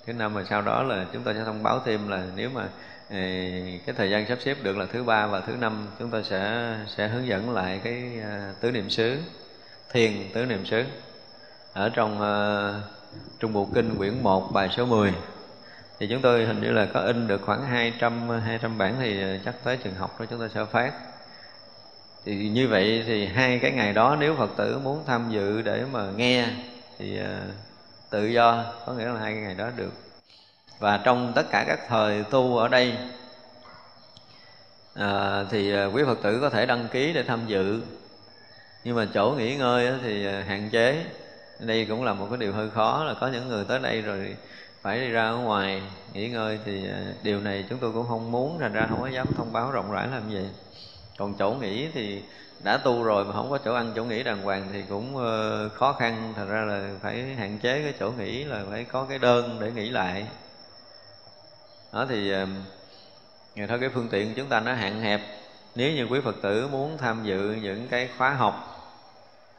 thứ 0.06 0.12
năm 0.12 0.34
và 0.34 0.44
sau 0.50 0.62
đó 0.62 0.82
là 0.82 1.06
chúng 1.12 1.22
tôi 1.22 1.34
sẽ 1.34 1.44
thông 1.44 1.62
báo 1.62 1.80
thêm 1.84 2.08
là 2.08 2.22
nếu 2.36 2.50
mà 2.50 2.62
ờ, 3.10 3.16
cái 3.86 3.94
thời 3.96 4.10
gian 4.10 4.26
sắp 4.28 4.38
xếp 4.44 4.56
được 4.62 4.76
là 4.76 4.86
thứ 4.92 5.04
ba 5.04 5.26
và 5.26 5.40
thứ 5.40 5.52
năm 5.56 5.86
chúng 5.98 6.10
tôi 6.10 6.24
sẽ 6.24 6.74
sẽ 6.96 7.08
hướng 7.08 7.26
dẫn 7.26 7.50
lại 7.50 7.80
cái 7.84 8.12
uh, 8.20 8.60
tứ 8.60 8.70
niệm 8.70 8.90
xứ 8.90 9.18
thiền 9.92 10.12
tứ 10.34 10.46
niệm 10.46 10.66
xứ 10.66 10.84
ở 11.72 11.88
trong 11.88 12.20
uh, 12.20 12.82
trung 13.40 13.52
bộ 13.52 13.68
kinh 13.74 13.96
quyển 13.96 14.22
1 14.22 14.52
bài 14.52 14.68
số 14.76 14.86
10 14.86 15.12
thì 15.98 16.06
chúng 16.10 16.22
tôi 16.22 16.46
hình 16.46 16.60
như 16.60 16.70
là 16.70 16.86
có 16.86 17.00
in 17.00 17.28
được 17.28 17.42
khoảng 17.42 17.62
200 17.62 18.28
200 18.28 18.78
bản 18.78 18.94
thì 19.00 19.22
chắc 19.44 19.54
tới 19.64 19.76
trường 19.76 19.94
học 19.94 20.20
đó 20.20 20.26
chúng 20.30 20.38
tôi 20.38 20.48
sẽ 20.54 20.64
phát. 20.64 20.92
Thì 22.24 22.48
như 22.48 22.68
vậy 22.68 23.04
thì 23.06 23.26
hai 23.26 23.58
cái 23.58 23.70
ngày 23.70 23.92
đó 23.92 24.16
nếu 24.20 24.34
phật 24.36 24.50
tử 24.56 24.78
muốn 24.78 25.04
tham 25.06 25.30
dự 25.30 25.62
để 25.62 25.84
mà 25.92 26.10
nghe 26.16 26.48
thì 26.98 27.20
uh, 27.20 27.26
tự 28.10 28.26
do 28.26 28.64
có 28.86 28.92
nghĩa 28.92 29.04
là 29.04 29.18
hai 29.20 29.32
cái 29.32 29.42
ngày 29.42 29.54
đó 29.54 29.70
được. 29.76 29.92
Và 30.78 31.00
trong 31.04 31.32
tất 31.34 31.46
cả 31.50 31.64
các 31.66 31.80
thời 31.88 32.24
tu 32.24 32.56
ở 32.56 32.68
đây 32.68 32.94
à, 34.94 35.44
thì 35.50 35.74
à, 35.74 35.84
quý 35.86 36.02
phật 36.06 36.18
tử 36.22 36.38
có 36.40 36.50
thể 36.50 36.66
đăng 36.66 36.88
ký 36.88 37.12
để 37.12 37.22
tham 37.22 37.40
dự. 37.46 37.82
Nhưng 38.84 38.96
mà 38.96 39.06
chỗ 39.14 39.34
nghỉ 39.38 39.56
ngơi 39.56 39.92
thì 40.02 40.26
à, 40.26 40.44
hạn 40.48 40.70
chế. 40.70 41.04
Đây 41.60 41.86
cũng 41.88 42.04
là 42.04 42.12
một 42.12 42.26
cái 42.30 42.38
điều 42.38 42.52
hơi 42.52 42.70
khó 42.70 43.04
là 43.04 43.14
có 43.20 43.28
những 43.28 43.48
người 43.48 43.64
tới 43.64 43.78
đây 43.78 44.02
rồi 44.02 44.36
phải 44.82 45.00
đi 45.00 45.08
ra 45.08 45.28
ở 45.28 45.36
ngoài 45.36 45.82
nghỉ 46.12 46.28
ngơi 46.28 46.58
thì 46.64 46.88
à, 46.88 46.98
điều 47.22 47.40
này 47.40 47.64
chúng 47.68 47.78
tôi 47.78 47.92
cũng 47.92 48.06
không 48.08 48.32
muốn 48.32 48.58
thành 48.58 48.72
ra 48.72 48.86
không 48.90 49.00
có 49.00 49.08
dám 49.08 49.26
thông 49.36 49.52
báo 49.52 49.70
rộng 49.70 49.92
rãi 49.92 50.08
làm 50.08 50.30
gì. 50.30 50.48
Còn 51.18 51.34
chỗ 51.38 51.50
nghỉ 51.50 51.88
thì 51.94 52.22
đã 52.66 52.76
tu 52.76 53.02
rồi 53.02 53.24
mà 53.24 53.32
không 53.32 53.50
có 53.50 53.58
chỗ 53.58 53.74
ăn, 53.74 53.92
chỗ 53.96 54.04
nghỉ, 54.04 54.22
đàng 54.22 54.42
hoàng 54.42 54.68
thì 54.72 54.82
cũng 54.88 55.16
ờ, 55.16 55.68
khó 55.68 55.92
khăn. 55.92 56.32
Thành 56.36 56.48
ra 56.48 56.60
là 56.60 56.90
phải 57.02 57.34
hạn 57.38 57.58
chế 57.58 57.82
cái 57.82 57.94
chỗ 58.00 58.10
nghỉ, 58.10 58.44
là 58.44 58.64
phải 58.70 58.84
có 58.84 59.06
cái 59.08 59.18
đơn 59.18 59.58
để 59.60 59.72
nghỉ 59.72 59.90
lại. 59.90 60.26
Đó 61.92 62.06
thì 62.08 62.32
ờ, 62.32 62.46
ngày 63.54 63.66
thôi 63.66 63.78
cái 63.80 63.88
phương 63.88 64.08
tiện 64.08 64.34
chúng 64.34 64.48
ta 64.48 64.60
nó 64.60 64.74
hạn 64.74 65.00
hẹp. 65.00 65.20
Nếu 65.74 65.92
như 65.92 66.06
quý 66.10 66.20
phật 66.24 66.34
tử 66.42 66.68
muốn 66.68 66.98
tham 66.98 67.24
dự 67.24 67.56
những 67.62 67.88
cái 67.88 68.08
khóa 68.18 68.30
học, 68.30 68.82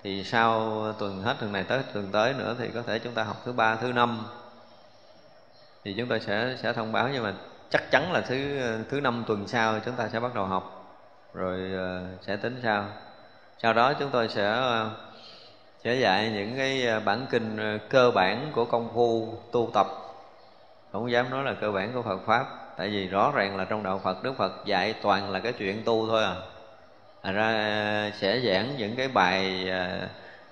thì 0.03 0.23
sau 0.23 0.84
tuần, 0.99 1.21
hết 1.21 1.35
tuần 1.39 1.51
này 1.51 1.63
tới 1.63 1.81
tuần 1.93 2.09
tới 2.11 2.34
nữa 2.34 2.55
thì 2.59 2.67
có 2.73 2.81
thể 2.81 2.99
chúng 2.99 3.13
ta 3.13 3.23
học 3.23 3.41
thứ 3.45 3.51
ba, 3.51 3.75
thứ 3.75 3.93
năm. 3.93 4.25
Thì 5.84 5.95
chúng 5.97 6.07
tôi 6.07 6.19
sẽ 6.19 6.55
sẽ 6.63 6.73
thông 6.73 6.91
báo, 6.91 7.09
nhưng 7.13 7.23
mà 7.23 7.34
chắc 7.69 7.91
chắn 7.91 8.11
là 8.11 8.21
thứ 8.21 8.59
ờ, 8.59 8.79
thứ 8.89 8.99
năm 9.01 9.23
tuần 9.27 9.47
sau 9.47 9.79
chúng 9.85 9.95
ta 9.95 10.09
sẽ 10.13 10.19
bắt 10.19 10.35
đầu 10.35 10.45
học 10.45 10.77
rồi 11.34 11.72
ờ, 11.74 12.06
sẽ 12.22 12.36
tính 12.36 12.60
sau. 12.64 12.86
Sau 13.58 13.74
đó 13.74 13.94
chúng 13.94 14.10
tôi 14.10 14.30
sẽ 14.30 14.44
ờ, 14.44 14.90
sẽ 15.84 15.95
dạy 15.95 16.32
những 16.34 16.58
cái 16.58 16.88
ờ, 16.88 16.99
bản 16.99 17.26
kinh 17.30 17.80
cơ 17.90 18.12
bản 18.12 18.52
của 18.56 18.66
công 18.66 18.90
phu 18.94 19.38
tu 19.52 19.72
tập. 19.74 19.88
Không 20.91 21.12
dám 21.12 21.30
nói 21.30 21.44
là 21.44 21.54
cơ 21.54 21.72
bản 21.72 21.94
của 21.94 22.02
Phật 22.02 22.20
pháp, 22.26 22.45
tại 22.78 22.90
vì 22.90 23.08
rõ 23.08 23.32
ràng 23.36 23.58
là 23.58 23.66
trong 23.66 23.84
đạo 23.84 24.02
Phật, 24.04 24.24
Đức 24.24 24.34
Phật 24.38 24.66
dạy 24.66 24.94
toàn 25.02 25.32
là 25.32 25.40
cái 25.40 25.54
chuyện 25.54 25.82
tu 25.86 26.08
thôi 26.08 26.24
à. 26.24 26.36
Thành 27.24 27.36
ra 27.36 28.12
sẽ 28.20 28.40
giảng 28.40 28.78
những 28.78 28.95
cái 28.95 29.08
bài 29.08 29.70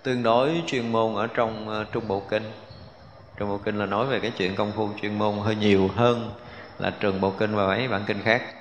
tương 0.03 0.23
đối 0.23 0.63
chuyên 0.67 0.91
môn 0.91 1.15
ở 1.15 1.27
trong 1.33 1.85
Trung 1.91 2.07
Bộ 2.07 2.19
Kinh. 2.29 2.43
Trung 3.37 3.49
Bộ 3.49 3.57
Kinh 3.57 3.79
là 3.79 3.85
nói 3.85 4.05
về 4.05 4.19
cái 4.19 4.31
chuyện 4.37 4.55
công 4.55 4.71
phu 4.71 4.89
chuyên 5.01 5.19
môn 5.19 5.37
hơi 5.37 5.55
nhiều 5.55 5.89
hơn 5.95 6.31
là 6.79 6.91
Trường 6.99 7.21
Bộ 7.21 7.31
Kinh 7.39 7.55
và 7.55 7.67
mấy 7.67 7.87
bản 7.87 8.03
kinh 8.07 8.21
khác. 8.23 8.54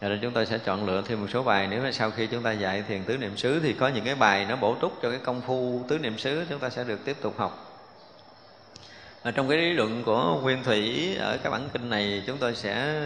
Dạ, 0.00 0.08
cho 0.08 0.08
nên 0.08 0.20
chúng 0.22 0.32
tôi 0.32 0.46
sẽ 0.46 0.58
chọn 0.58 0.86
lựa 0.86 1.02
thêm 1.06 1.20
một 1.20 1.26
số 1.32 1.42
bài. 1.42 1.66
Nếu 1.70 1.82
mà 1.82 1.92
sau 1.92 2.10
khi 2.10 2.26
chúng 2.26 2.42
ta 2.42 2.52
dạy 2.52 2.82
thiền 2.88 3.04
tứ 3.04 3.16
niệm 3.16 3.36
xứ 3.36 3.60
thì 3.62 3.72
có 3.72 3.88
những 3.88 4.04
cái 4.04 4.14
bài 4.14 4.46
nó 4.48 4.56
bổ 4.56 4.74
túc 4.74 5.02
cho 5.02 5.10
cái 5.10 5.18
công 5.24 5.40
phu 5.40 5.84
tứ 5.88 5.98
niệm 5.98 6.18
xứ 6.18 6.44
chúng 6.50 6.58
ta 6.58 6.70
sẽ 6.70 6.84
được 6.84 7.04
tiếp 7.04 7.16
tục 7.20 7.34
học. 7.38 7.70
Ở 9.22 9.30
trong 9.30 9.48
cái 9.48 9.58
lý 9.58 9.72
luận 9.72 10.02
của 10.04 10.40
nguyên 10.42 10.64
thủy 10.64 11.14
ở 11.16 11.38
các 11.42 11.50
bản 11.50 11.68
kinh 11.72 11.90
này 11.90 12.22
chúng 12.26 12.38
tôi 12.38 12.54
sẽ 12.54 13.02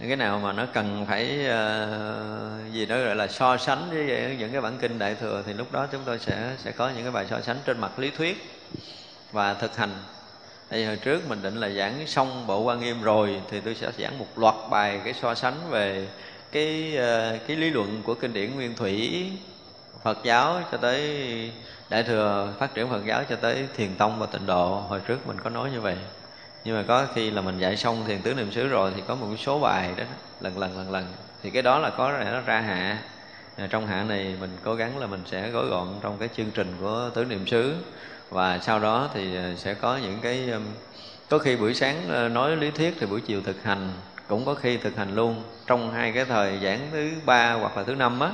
cái 0.00 0.16
nào 0.16 0.38
mà 0.38 0.52
nó 0.52 0.66
cần 0.72 1.06
phải 1.08 1.24
uh, 1.24 2.72
gì 2.72 2.86
đó 2.86 2.98
gọi 2.98 3.16
là 3.16 3.26
so 3.26 3.56
sánh 3.56 3.90
với 3.90 4.36
những 4.38 4.52
cái 4.52 4.60
bản 4.60 4.78
kinh 4.80 4.98
đại 4.98 5.14
thừa 5.14 5.42
thì 5.46 5.52
lúc 5.52 5.72
đó 5.72 5.86
chúng 5.92 6.02
tôi 6.04 6.18
sẽ 6.18 6.54
sẽ 6.58 6.72
có 6.72 6.88
những 6.88 7.02
cái 7.02 7.12
bài 7.12 7.26
so 7.30 7.40
sánh 7.40 7.56
trên 7.64 7.78
mặt 7.78 7.98
lý 7.98 8.10
thuyết 8.10 8.60
và 9.32 9.54
thực 9.54 9.76
hành. 9.76 9.90
Tại 10.68 10.84
hồi 10.84 10.96
trước 10.96 11.28
mình 11.28 11.42
định 11.42 11.56
là 11.56 11.68
giảng 11.68 12.06
xong 12.06 12.46
bộ 12.46 12.60
quan 12.60 12.80
nghiêm 12.80 13.02
rồi, 13.02 13.40
thì 13.50 13.60
tôi 13.60 13.74
sẽ 13.74 13.90
giảng 13.98 14.18
một 14.18 14.26
loạt 14.36 14.54
bài 14.70 15.00
cái 15.04 15.14
so 15.14 15.34
sánh 15.34 15.54
về 15.70 16.08
cái 16.52 16.96
ờ, 16.96 17.38
cái 17.46 17.56
lý 17.56 17.70
luận 17.70 18.02
của 18.04 18.14
kinh 18.14 18.32
điển 18.32 18.54
nguyên 18.54 18.74
thủy, 18.74 19.26
Phật 20.02 20.18
giáo 20.24 20.60
cho 20.72 20.78
tới 20.78 21.00
đại 21.90 22.02
thừa, 22.02 22.54
phát 22.58 22.74
triển 22.74 22.88
Phật 22.88 23.06
giáo 23.06 23.24
cho 23.28 23.36
tới 23.36 23.66
thiền 23.76 23.94
tông 23.94 24.18
và 24.18 24.26
tịnh 24.26 24.46
độ. 24.46 24.80
Hồi 24.80 25.00
trước 25.06 25.26
mình 25.26 25.36
có 25.44 25.50
nói 25.50 25.70
như 25.70 25.80
vậy. 25.80 25.96
Nhưng 26.64 26.76
mà 26.76 26.84
có 26.88 27.06
khi 27.14 27.30
là 27.30 27.42
mình 27.42 27.58
dạy 27.58 27.76
xong 27.76 28.04
thiền 28.06 28.22
tứ 28.22 28.34
niệm 28.34 28.52
xứ 28.52 28.68
rồi 28.68 28.92
thì 28.96 29.02
có 29.08 29.14
một 29.14 29.36
số 29.38 29.60
bài 29.60 29.90
đó, 29.96 30.04
lần 30.40 30.58
lần 30.58 30.78
lần 30.78 30.90
lần. 30.90 31.06
Thì 31.42 31.50
cái 31.50 31.62
đó 31.62 31.78
là 31.78 31.90
có 31.90 32.12
nó 32.32 32.40
ra 32.40 32.60
hạ. 32.60 32.98
Trong 33.70 33.86
hạ 33.86 34.02
này 34.02 34.36
mình 34.40 34.50
cố 34.64 34.74
gắng 34.74 34.98
là 34.98 35.06
mình 35.06 35.22
sẽ 35.26 35.50
gói 35.50 35.66
gọn 35.66 35.88
trong 36.02 36.18
cái 36.18 36.28
chương 36.36 36.50
trình 36.50 36.76
của 36.80 37.10
tứ 37.14 37.24
niệm 37.24 37.46
xứ 37.46 37.74
và 38.30 38.58
sau 38.58 38.80
đó 38.80 39.08
thì 39.14 39.36
ờ, 39.36 39.54
sẽ 39.56 39.74
có 39.74 39.96
những 39.96 40.18
cái 40.22 40.50
có 41.28 41.38
khi 41.38 41.56
buổi 41.56 41.74
sáng 41.74 41.96
ờ, 42.08 42.28
nói 42.28 42.56
lý 42.56 42.70
thuyết 42.70 42.94
thì 43.00 43.06
buổi 43.06 43.20
chiều 43.20 43.42
thực 43.42 43.62
hành 43.62 43.90
cũng 44.28 44.44
có 44.44 44.54
khi 44.54 44.76
thực 44.76 44.96
hành 44.96 45.14
luôn. 45.14 45.42
Trong 45.66 45.90
hai 45.92 46.12
cái 46.12 46.24
thời 46.24 46.58
giảng 46.62 46.80
thứ 46.92 47.10
ba 47.24 47.52
hoặc 47.52 47.76
là 47.76 47.82
thứ 47.84 47.94
năm 47.94 48.20
á 48.20 48.30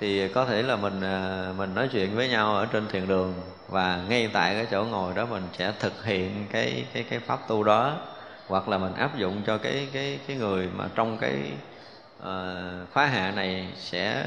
thì 0.00 0.28
có 0.28 0.44
thể 0.44 0.62
là 0.62 0.76
mình 0.76 1.00
ờ, 1.00 1.54
mình 1.56 1.74
nói 1.74 1.88
chuyện 1.92 2.16
với 2.16 2.28
nhau 2.28 2.56
ở 2.56 2.66
trên 2.66 2.88
thiền 2.88 3.08
đường 3.08 3.34
và 3.68 4.00
ngay 4.08 4.30
tại 4.32 4.54
cái 4.54 4.66
chỗ 4.70 4.84
ngồi 4.84 5.14
đó 5.14 5.26
mình 5.26 5.42
sẽ 5.58 5.72
thực 5.80 6.04
hiện 6.04 6.46
cái 6.52 6.86
cái 6.92 7.02
cái 7.10 7.18
pháp 7.18 7.48
tu 7.48 7.64
đó. 7.64 7.96
Hoặc 8.48 8.68
là 8.68 8.78
mình 8.78 8.94
áp 8.94 9.18
dụng 9.18 9.42
cho 9.46 9.58
cái 9.58 9.88
cái 9.92 10.18
cái 10.26 10.36
người 10.36 10.68
mà 10.76 10.84
trong 10.94 11.18
cái 11.18 11.34
uh, 12.22 12.26
khóa 12.92 13.06
hạ 13.06 13.32
này 13.36 13.68
sẽ 13.76 14.24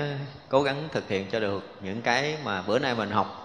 cố 0.50 0.64
gắng 0.64 0.88
thực 0.92 1.10
hiện 1.10 1.26
cho 1.32 1.40
được 1.40 1.64
những 1.82 2.02
cái 2.02 2.38
mà 2.46 2.62
bữa 2.62 2.80
nay 2.80 2.96
mình 2.96 3.12
học 3.12 3.39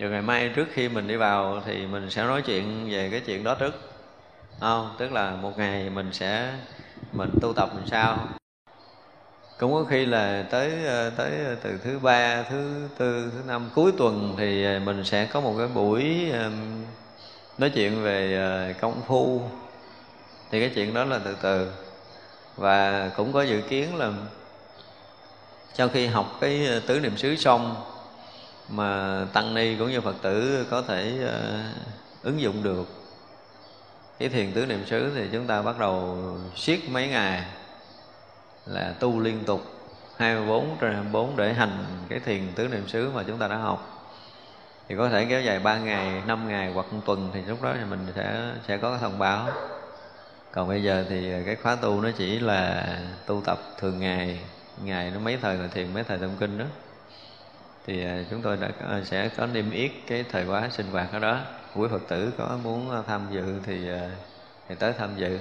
rồi 0.00 0.10
ngày 0.10 0.22
mai 0.22 0.48
trước 0.48 0.68
khi 0.72 0.88
mình 0.88 1.08
đi 1.08 1.16
vào 1.16 1.62
thì 1.66 1.86
mình 1.86 2.10
sẽ 2.10 2.24
nói 2.24 2.42
chuyện 2.42 2.88
về 2.90 3.08
cái 3.10 3.20
chuyện 3.20 3.44
đó 3.44 3.54
trước. 3.54 3.74
Không 4.60 4.94
tức 4.98 5.12
là 5.12 5.30
một 5.30 5.58
ngày 5.58 5.90
mình 5.90 6.08
sẽ, 6.12 6.54
mình 7.12 7.30
tu 7.40 7.52
tập 7.52 7.70
làm 7.74 7.86
sao. 7.86 8.28
Cũng 9.58 9.72
có 9.72 9.84
khi 9.84 10.06
là 10.06 10.44
tới 10.50 10.84
ờ, 10.86 11.10
tới 11.10 11.30
từ 11.62 11.78
thứ 11.84 11.98
ba, 11.98 12.42
thứ 12.42 12.88
tư, 12.98 13.30
thứ 13.32 13.40
năm, 13.46 13.70
cuối 13.74 13.92
tuần 13.98 14.34
thì 14.38 14.64
ờ, 14.64 14.80
mình 14.84 15.04
sẽ 15.04 15.28
có 15.32 15.40
một 15.40 15.54
cái 15.58 15.68
buổi 15.68 16.32
nói 17.58 17.70
chuyện 17.70 18.02
về 18.02 18.74
công 18.80 19.02
phu. 19.06 19.42
Thì 20.50 20.60
cái 20.60 20.70
chuyện 20.74 20.94
đó 20.94 21.04
là 21.04 21.20
từ 21.24 21.36
từ. 21.42 21.72
Và 22.56 23.08
cũng 23.16 23.32
có 23.32 23.42
dự 23.42 23.60
kiến 23.60 23.96
là 23.96 24.12
sau 25.74 25.88
khi 25.88 26.06
học 26.06 26.38
cái 26.40 26.80
tứ 26.86 27.00
niệm 27.00 27.16
xứ 27.16 27.36
xong 27.36 27.89
mà 28.70 29.20
tăng 29.32 29.54
ni 29.54 29.76
cũng 29.76 29.90
như 29.90 30.00
phật 30.00 30.16
tử 30.22 30.66
có 30.70 30.82
thể 30.82 31.12
uh, 31.24 32.22
ứng 32.22 32.40
dụng 32.40 32.62
được 32.62 32.88
cái 34.18 34.28
thiền 34.28 34.52
tứ 34.52 34.66
niệm 34.66 34.86
xứ 34.86 35.12
thì 35.14 35.28
chúng 35.32 35.46
ta 35.46 35.62
bắt 35.62 35.78
đầu 35.78 36.18
siết 36.56 36.80
mấy 36.90 37.08
ngày 37.08 37.44
là 38.66 38.94
tu 39.00 39.20
liên 39.20 39.44
tục 39.44 39.62
24 40.16 40.76
trên 40.80 40.92
24 40.92 41.36
để 41.36 41.52
hành 41.52 41.84
cái 42.08 42.20
thiền 42.20 42.52
tứ 42.54 42.68
niệm 42.68 42.88
xứ 42.88 43.10
mà 43.14 43.22
chúng 43.26 43.38
ta 43.38 43.48
đã 43.48 43.56
học. 43.56 44.08
Thì 44.88 44.96
có 44.96 45.08
thể 45.08 45.26
kéo 45.28 45.40
dài 45.40 45.58
3 45.58 45.78
ngày, 45.78 46.22
5 46.26 46.48
ngày 46.48 46.72
hoặc 46.72 46.92
một 46.92 47.00
tuần 47.06 47.30
thì 47.34 47.42
lúc 47.42 47.62
đó 47.62 47.74
thì 47.78 47.84
mình 47.90 48.06
sẽ 48.16 48.52
sẽ 48.68 48.76
có 48.76 48.90
cái 48.90 48.98
thông 49.00 49.18
báo. 49.18 49.48
Còn 50.52 50.68
bây 50.68 50.82
giờ 50.82 51.04
thì 51.08 51.32
cái 51.46 51.56
khóa 51.56 51.76
tu 51.76 52.00
nó 52.00 52.10
chỉ 52.18 52.38
là 52.38 52.86
tu 53.26 53.42
tập 53.44 53.58
thường 53.78 54.00
ngày 54.00 54.40
ngày 54.84 55.10
nó 55.10 55.20
mấy 55.20 55.38
thời 55.42 55.56
là 55.56 55.66
thiền 55.66 55.94
mấy 55.94 56.04
thời 56.04 56.18
tâm 56.18 56.30
kinh 56.40 56.58
đó 56.58 56.64
thì 57.86 58.04
à, 58.04 58.24
chúng 58.30 58.42
tôi 58.42 58.56
đã 58.56 58.68
à, 58.88 59.00
sẽ 59.04 59.28
có 59.36 59.46
niêm 59.46 59.70
yết 59.70 59.90
cái 60.06 60.24
thời 60.32 60.46
khóa 60.46 60.68
sinh 60.70 60.86
hoạt 60.92 61.12
ở 61.12 61.18
đó. 61.18 61.38
Quý 61.76 61.88
phật 61.90 62.08
tử 62.08 62.32
có 62.38 62.58
muốn 62.64 62.90
à, 62.90 63.02
tham 63.06 63.26
dự 63.30 63.60
thì 63.66 63.88
thì 64.68 64.74
tới 64.74 64.92
tham 64.98 65.10
dự. 65.16 65.38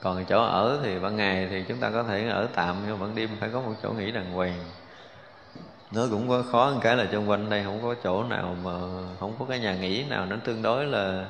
Còn 0.00 0.24
chỗ 0.24 0.44
ở 0.44 0.80
thì 0.82 0.98
ban 0.98 1.16
ngày 1.16 1.48
thì 1.50 1.64
chúng 1.68 1.78
ta 1.78 1.90
có 1.90 2.02
thể 2.02 2.28
ở 2.28 2.48
tạm 2.54 2.76
nhưng 2.86 3.00
ban 3.00 3.14
đêm 3.14 3.30
phải 3.40 3.50
có 3.52 3.60
một 3.60 3.74
chỗ 3.82 3.90
nghỉ 3.90 4.10
đàng 4.10 4.32
hoàng. 4.32 4.54
Nó 5.92 6.02
cũng 6.10 6.28
có 6.28 6.42
khó 6.52 6.70
một 6.70 6.80
cái 6.82 6.96
là 6.96 7.06
xung 7.12 7.30
quanh 7.30 7.50
đây 7.50 7.64
không 7.64 7.82
có 7.82 7.94
chỗ 8.04 8.24
nào 8.24 8.56
mà 8.64 8.70
không 9.20 9.34
có 9.38 9.44
cái 9.48 9.58
nhà 9.58 9.76
nghỉ 9.76 10.04
nào. 10.04 10.26
Nó 10.26 10.36
tương 10.44 10.62
đối 10.62 10.84
là 10.84 11.24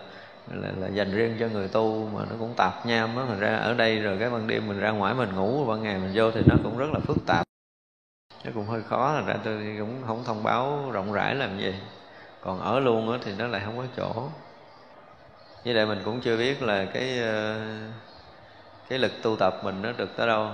là, 0.51 0.69
là 0.77 0.89
dành 0.89 1.13
riêng 1.13 1.37
cho 1.41 1.49
người 1.49 1.69
tu 1.69 2.09
mà 2.15 2.21
nó 2.31 2.37
cũng 2.39 2.55
tạp 2.57 2.87
nham 2.87 3.17
á. 3.17 3.25
Mình 3.29 3.41
ra 3.41 3.57
ở 3.57 3.75
đây 3.75 3.99
rồi 3.99 4.17
cái 4.21 4.31
ban 4.31 4.47
đêm 4.47 4.69
mình 4.69 4.81
ra 4.81 4.91
ngoài 4.91 5.15
mình 5.15 5.35
ngủ 5.35 5.65
ban 5.65 5.83
ngày 5.83 5.99
mình 5.99 6.11
vô 6.15 6.31
thì 6.31 6.41
nó 6.47 6.57
cũng 6.65 6.79
rất 6.79 6.91
là 6.93 7.01
phức 7.01 7.17
tạp 7.27 7.48
nó 8.45 8.51
cũng 8.55 8.67
hơi 8.67 8.83
khó, 8.83 9.13
là 9.13 9.21
ra 9.21 9.35
tôi 9.45 9.77
cũng 9.79 10.03
không 10.07 10.25
thông 10.25 10.43
báo 10.43 10.91
rộng 10.93 11.13
rãi 11.13 11.35
làm 11.35 11.59
gì. 11.59 11.75
Còn 12.41 12.61
ở 12.61 12.81
luôn 12.81 13.13
á 13.13 13.19
thì 13.25 13.33
nó 13.39 13.47
lại 13.47 13.63
không 13.65 13.77
có 13.77 13.85
chỗ. 13.97 14.31
Với 15.65 15.75
lại 15.75 15.87
mình 15.87 16.03
cũng 16.05 16.21
chưa 16.21 16.37
biết 16.37 16.63
là 16.63 16.85
cái 16.85 17.19
ờ, 17.19 17.61
cái 18.89 18.99
lực 18.99 19.13
tu 19.23 19.37
tập 19.37 19.61
mình 19.63 19.83
nó 19.83 19.93
được 19.93 20.17
tới 20.17 20.27
đâu. 20.27 20.51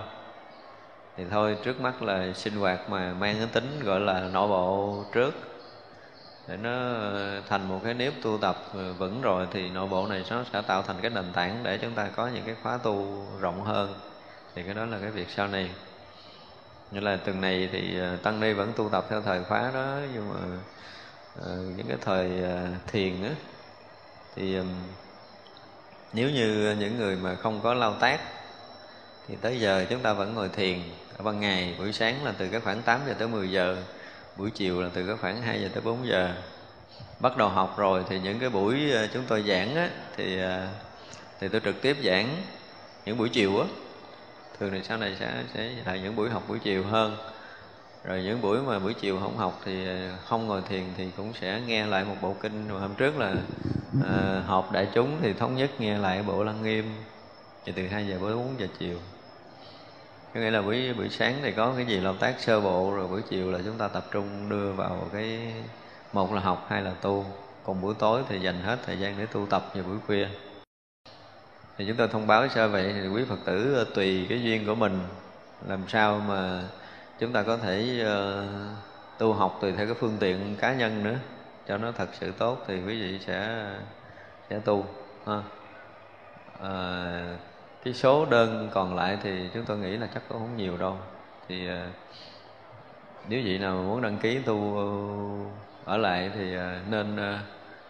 Thì 1.16 1.24
thôi, 1.30 1.56
trước 1.62 1.80
mắt 1.80 2.02
là 2.02 2.32
sinh 2.32 2.54
hoạt 2.54 2.90
mà 2.90 3.14
mang 3.18 3.36
cái 3.38 3.48
tính 3.52 3.80
gọi 3.84 4.00
là 4.00 4.20
nội 4.20 4.48
bộ 4.48 5.04
trước. 5.12 5.34
Để 6.48 6.56
nó 6.56 6.70
ờ, 6.92 7.40
thành 7.48 7.68
một 7.68 7.80
cái 7.84 7.94
nếp 7.94 8.12
tu 8.22 8.38
tập 8.38 8.56
vững 8.98 9.22
rồi 9.22 9.46
thì 9.50 9.70
nội 9.70 9.86
bộ 9.88 10.06
này 10.06 10.24
nó 10.30 10.44
sẽ 10.52 10.62
tạo 10.62 10.82
thành 10.82 10.96
cái 11.02 11.10
nền 11.10 11.32
tảng 11.32 11.62
để 11.62 11.78
chúng 11.82 11.94
ta 11.94 12.08
có 12.16 12.28
những 12.28 12.44
cái 12.46 12.54
khóa 12.62 12.78
tu 12.78 13.26
rộng 13.40 13.64
hơn. 13.64 13.94
Thì 14.54 14.62
cái 14.62 14.74
đó 14.74 14.84
là 14.84 14.98
cái 14.98 15.10
việc 15.10 15.30
sau 15.30 15.48
này 15.48 15.70
như 16.94 17.00
là 17.00 17.16
từng 17.24 17.40
này 17.40 17.68
thì 17.72 17.98
ờ, 17.98 18.16
tăng 18.16 18.40
ni 18.40 18.52
vẫn 18.52 18.72
tu 18.76 18.88
tập 18.88 19.06
theo 19.10 19.22
thời 19.22 19.44
khóa 19.44 19.70
đó 19.74 19.96
nhưng 20.14 20.28
mà 20.28 20.40
uh, 21.38 21.76
những 21.76 21.86
cái 21.88 21.96
thời 22.00 22.26
uh, 22.26 22.86
thiền 22.86 23.22
á 23.22 23.30
thì 24.36 24.56
um, 24.56 24.66
nếu 26.12 26.30
như 26.30 26.76
những 26.78 26.98
người 26.98 27.16
mà 27.16 27.34
không 27.34 27.60
có 27.62 27.74
lao 27.74 27.94
tác 27.94 28.20
thì 29.28 29.36
tới 29.40 29.60
giờ 29.60 29.86
chúng 29.90 30.00
ta 30.00 30.12
vẫn 30.12 30.34
ngồi 30.34 30.48
thiền. 30.48 30.78
Ở 31.18 31.24
ban 31.24 31.40
ngày 31.40 31.74
buổi 31.78 31.92
sáng 31.92 32.24
là 32.24 32.32
từ 32.38 32.48
cái 32.48 32.60
khoảng 32.60 32.82
8 32.82 33.00
giờ 33.06 33.14
tới 33.18 33.28
10 33.28 33.50
giờ 33.50 33.76
buổi 34.36 34.50
chiều 34.50 34.82
là 34.82 34.88
từ 34.94 35.06
cái 35.06 35.16
khoảng 35.16 35.42
2 35.42 35.62
giờ 35.62 35.68
tới 35.74 35.82
4 35.82 36.06
giờ. 36.06 36.34
Bắt 37.20 37.36
đầu 37.36 37.48
học 37.48 37.74
rồi 37.76 38.04
thì 38.08 38.20
những 38.20 38.38
cái 38.38 38.50
buổi 38.50 38.80
chúng 39.12 39.24
tôi 39.28 39.44
giảng 39.48 39.76
á, 39.76 39.90
thì 40.16 40.38
thì 41.40 41.48
tôi 41.48 41.60
trực 41.64 41.82
tiếp 41.82 41.96
giảng 42.04 42.42
những 43.04 43.18
buổi 43.18 43.28
chiều 43.28 43.60
á 43.60 43.66
thường 44.58 44.70
thì 44.72 44.82
sau 44.82 44.98
này 44.98 45.16
sẽ 45.20 45.44
sẽ 45.54 45.70
là 45.86 45.96
những 45.96 46.16
buổi 46.16 46.30
học 46.30 46.42
buổi 46.48 46.58
chiều 46.58 46.84
hơn. 46.84 47.16
Rồi 48.04 48.22
những 48.22 48.42
buổi 48.42 48.62
mà 48.62 48.78
buổi 48.78 48.94
chiều 48.94 49.18
không 49.20 49.36
học 49.36 49.60
thì 49.64 49.86
ờ, 49.86 50.16
không 50.24 50.46
ngồi 50.46 50.62
thiền 50.68 50.84
thì 50.96 51.10
cũng 51.16 51.32
sẽ 51.40 51.60
nghe 51.66 51.86
lại 51.86 52.04
một 52.04 52.16
bộ 52.22 52.34
kinh. 52.42 52.68
Mà 52.68 52.80
hôm 52.80 52.94
trước 52.94 53.18
là 53.18 53.34
à, 54.04 54.42
họp 54.46 54.72
đại 54.72 54.88
chúng 54.94 55.18
thì 55.22 55.32
thống 55.32 55.56
nhất 55.56 55.70
nghe 55.78 55.98
lại 55.98 56.22
bộ 56.22 56.44
lăng 56.44 56.62
nghiêm. 56.62 56.84
Thì 57.64 57.72
từ 57.76 57.86
2 57.86 58.06
giờ 58.06 58.18
tới 58.20 58.34
4 58.34 58.60
giờ 58.60 58.66
chiều. 58.78 58.98
Có 60.34 60.40
nghĩa 60.40 60.50
là 60.50 60.62
buổi 60.62 60.92
buổi 60.92 61.08
sáng 61.08 61.34
thì 61.42 61.52
có 61.52 61.72
cái 61.76 61.86
gì 61.86 62.00
làm 62.00 62.16
tác 62.18 62.34
sơ 62.38 62.60
bộ 62.60 62.92
rồi 62.96 63.08
buổi 63.08 63.22
chiều 63.30 63.50
là 63.50 63.58
chúng 63.64 63.78
ta 63.78 63.88
tập 63.88 64.06
trung 64.10 64.48
đưa 64.48 64.72
vào 64.72 65.08
cái 65.12 65.52
một 66.12 66.32
là 66.32 66.40
học 66.40 66.66
hai 66.68 66.82
là 66.82 66.92
tu. 67.02 67.26
Còn 67.64 67.80
buổi 67.80 67.94
tối 67.98 68.22
thì 68.28 68.40
dành 68.40 68.60
hết 68.62 68.78
thời 68.86 68.98
gian 68.98 69.14
để 69.18 69.26
tu 69.26 69.46
tập 69.46 69.70
vào 69.74 69.84
buổi 69.84 69.98
khuya 70.06 70.28
thì 71.78 71.84
chúng 71.88 71.96
tôi 71.96 72.08
thông 72.08 72.26
báo 72.26 72.48
sơ 72.48 72.68
vậy? 72.68 72.92
Thì 72.94 73.08
quý 73.08 73.24
phật 73.24 73.38
tử 73.44 73.74
ờ, 73.74 73.84
tùy 73.94 74.26
cái 74.28 74.42
duyên 74.42 74.66
của 74.66 74.74
mình 74.74 75.00
làm 75.68 75.80
sao 75.88 76.22
mà 76.28 76.62
chúng 77.18 77.32
ta 77.32 77.42
có 77.42 77.56
thể 77.56 78.04
uh, 78.04 78.48
tu 79.18 79.32
học 79.32 79.58
tùy 79.60 79.72
theo 79.72 79.86
cái 79.86 79.94
phương 79.94 80.16
tiện 80.20 80.56
cá 80.60 80.74
nhân 80.74 81.04
nữa. 81.04 81.16
Cho 81.68 81.78
nó 81.78 81.92
thật 81.92 82.08
sự 82.12 82.32
tốt 82.38 82.64
thì 82.66 82.74
quý 82.86 83.02
vị 83.02 83.18
sẽ 83.26 83.66
sẽ 84.50 84.58
tu 84.58 84.86
ha. 85.26 85.42
À, 86.60 87.36
cái 87.84 87.94
số 87.94 88.26
đơn 88.30 88.68
còn 88.72 88.96
lại 88.96 89.18
thì 89.22 89.48
chúng 89.54 89.64
tôi 89.64 89.78
nghĩ 89.78 89.96
là 89.96 90.08
chắc 90.14 90.22
cũng 90.28 90.38
không 90.38 90.56
nhiều 90.56 90.76
đâu. 90.76 90.96
Thì 91.48 91.68
à, 91.68 91.88
nếu 93.28 93.40
vị 93.44 93.58
nào 93.58 93.76
muốn 93.76 94.02
đăng 94.02 94.18
ký 94.18 94.38
tu 94.38 94.76
ở 95.84 95.96
lại 95.96 96.30
thì 96.34 96.56
à, 96.56 96.80
nên 96.90 97.16
à, 97.16 97.40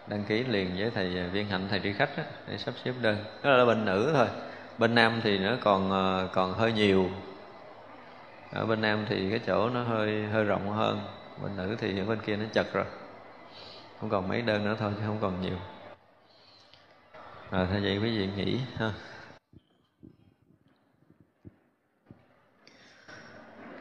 đăng 0.07 0.23
ký 0.23 0.43
liền 0.43 0.75
với 0.77 0.91
thầy 0.91 1.29
viên 1.29 1.47
hạnh 1.47 1.67
thầy 1.69 1.79
tri 1.83 1.93
khách 1.93 2.17
đó, 2.17 2.23
để 2.47 2.57
sắp 2.57 2.73
xếp 2.83 2.93
đơn. 3.01 3.17
Đó 3.43 3.51
là 3.51 3.65
bên 3.65 3.85
nữ 3.85 4.11
thôi. 4.13 4.27
Bên 4.77 4.95
nam 4.95 5.19
thì 5.23 5.37
nó 5.37 5.57
còn 5.61 5.91
ờ, 5.91 6.27
còn 6.33 6.53
hơi 6.53 6.73
nhiều. 6.73 7.09
Ở 8.53 8.65
bên 8.65 8.81
nam 8.81 9.05
thì 9.09 9.29
cái 9.29 9.39
chỗ 9.47 9.69
nó 9.69 9.83
hơi 9.83 10.25
hơi 10.25 10.43
rộng 10.43 10.69
hơn. 10.69 10.99
Bên 11.43 11.57
nữ 11.57 11.75
thì 11.79 11.93
những 11.93 12.07
bên 12.07 12.19
kia 12.25 12.35
nó 12.35 12.45
chật 12.53 12.73
rồi. 12.73 12.85
Không 13.99 14.09
còn 14.09 14.27
mấy 14.27 14.41
đơn 14.41 14.65
nữa 14.65 14.75
thôi 14.79 14.91
chứ 14.95 15.03
không 15.05 15.17
còn 15.21 15.41
nhiều. 15.41 15.57
Rồi 17.51 17.67
thay 17.71 17.81
vậy 17.81 17.97
quý 17.97 18.17
vị 18.17 18.29
nghĩ 18.35 18.59
ha. 18.77 18.91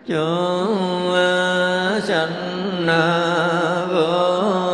Chúng 0.07 1.13
ờ, 1.13 2.01
sanh 2.05 2.87
ờ, 2.87 3.89
vô 3.93 4.74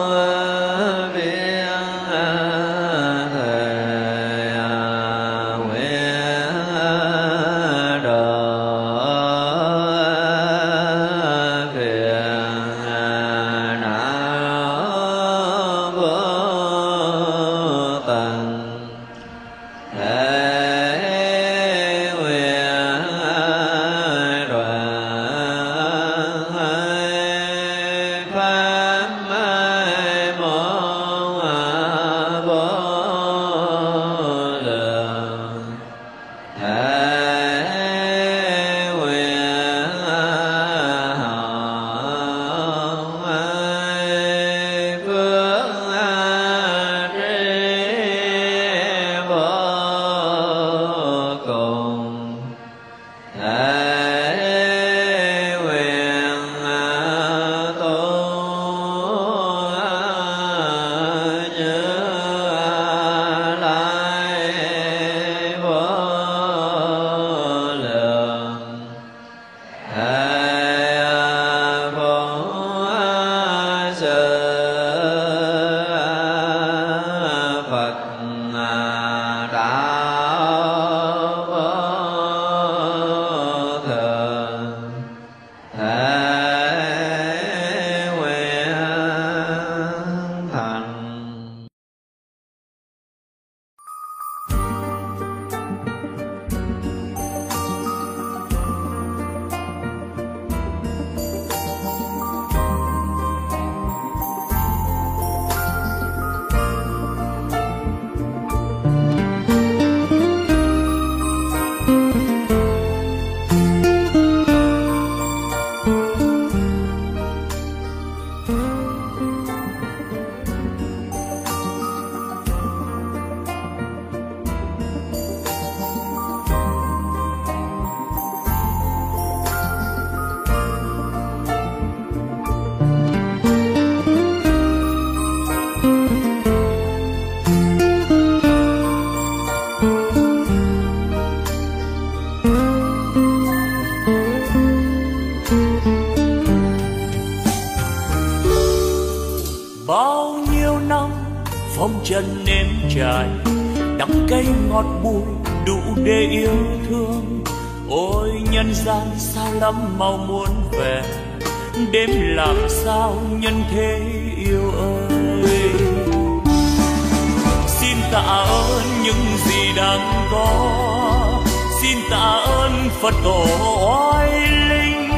xin 171.90 171.98
tạ 172.10 172.42
ơn 172.44 172.88
phật 173.00 173.14
tổ 173.24 173.46
oai 173.88 174.30
linh. 174.68 175.10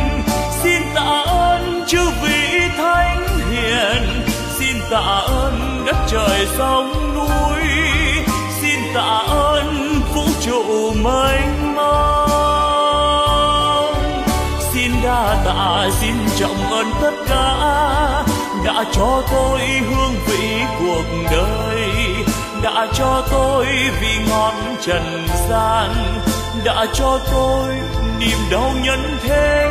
Xin 0.63 0.83
tạ 0.95 1.23
ơn 1.27 1.85
chư 1.87 2.11
vị 2.23 2.61
thánh 2.77 3.29
hiền. 3.51 4.03
Xin 4.59 4.77
tạ 4.91 5.23
ơn 5.27 5.85
đất 5.87 5.97
trời 6.09 6.47
sông 6.59 7.15
núi. 7.15 7.63
Xin 8.61 8.81
tạ 8.95 9.23
ơn 9.29 10.01
vũ 10.15 10.25
trụ 10.41 10.93
mênh 11.03 11.75
mông. 11.75 13.13
Xin 14.73 14.91
đa 15.03 15.43
tạ, 15.45 15.91
xin 16.01 16.15
trọng 16.39 16.71
ơn 16.71 16.87
tất 17.03 17.15
cả 17.29 17.55
đã 18.65 18.85
cho 18.93 19.23
tôi 19.33 19.61
hương 19.61 20.15
vị 20.27 20.61
cuộc 20.79 21.05
đời, 21.31 21.91
đã 22.63 22.87
cho 22.95 23.23
tôi 23.31 23.67
vì 24.01 24.19
ngọn 24.29 24.55
trần 24.81 25.27
gian 25.49 25.91
đã 26.65 26.87
cho 26.95 27.21
tôi 27.33 27.75
niềm 28.19 28.39
đau 28.51 28.73
nhân 28.85 29.19
thế, 29.23 29.71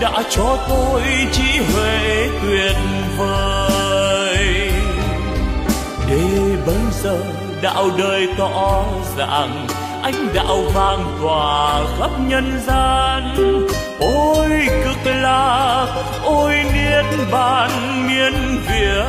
đã 0.00 0.22
cho 0.30 0.58
tôi 0.68 1.02
trí 1.32 1.58
huệ 1.72 2.28
tuyệt 2.42 2.76
vời. 3.18 4.70
Để 6.08 6.56
bây 6.66 6.76
giờ 7.02 7.18
đạo 7.62 7.90
đời 7.98 8.28
tỏ 8.38 8.84
rằng 9.16 9.66
ánh 10.02 10.28
đạo 10.34 10.58
vang 10.74 11.18
tỏa 11.22 11.80
khắp 11.98 12.10
nhân 12.28 12.60
gian. 12.66 13.36
Ôi 14.00 14.50
cực 14.84 15.12
lạc, 15.14 15.86
ôi 16.24 16.54
niết 16.74 17.04
bàn 17.32 17.70
miên 18.08 18.32
việt 18.68 19.04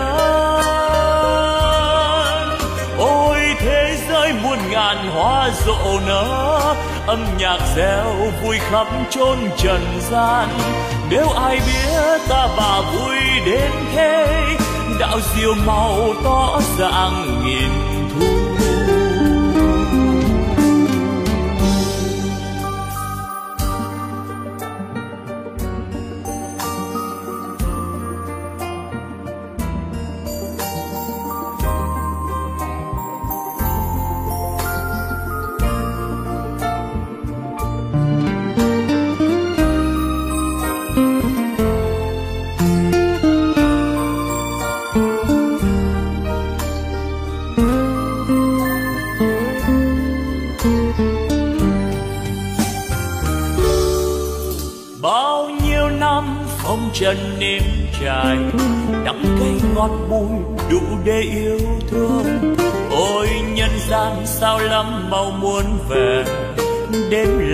ôi 2.97 3.37
thế 3.59 3.94
với 4.25 4.33
muôn 4.43 4.59
ngàn 4.71 5.09
hoa 5.09 5.49
rộ 5.65 5.99
nở, 6.07 6.75
âm 7.07 7.25
nhạc 7.37 7.59
reo 7.75 8.05
vui 8.43 8.57
khắp 8.59 8.87
chốn 9.09 9.37
trần 9.57 9.81
gian. 10.11 10.49
Nếu 11.09 11.29
ai 11.29 11.55
biết 11.55 12.21
ta 12.29 12.47
bà 12.57 12.81
vui 12.81 13.15
đến 13.45 13.71
thế, 13.95 14.27
đạo 14.99 15.19
diều 15.35 15.53
màu 15.65 16.13
tỏ 16.23 16.59
dạng 16.77 17.43
nghìn 17.45 17.94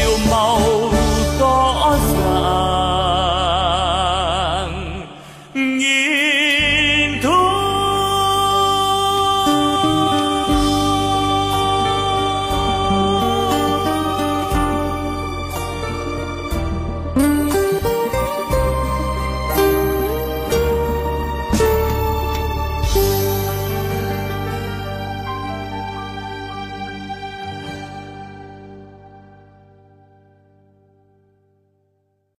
meu 0.00 0.18
mal. 0.30 0.99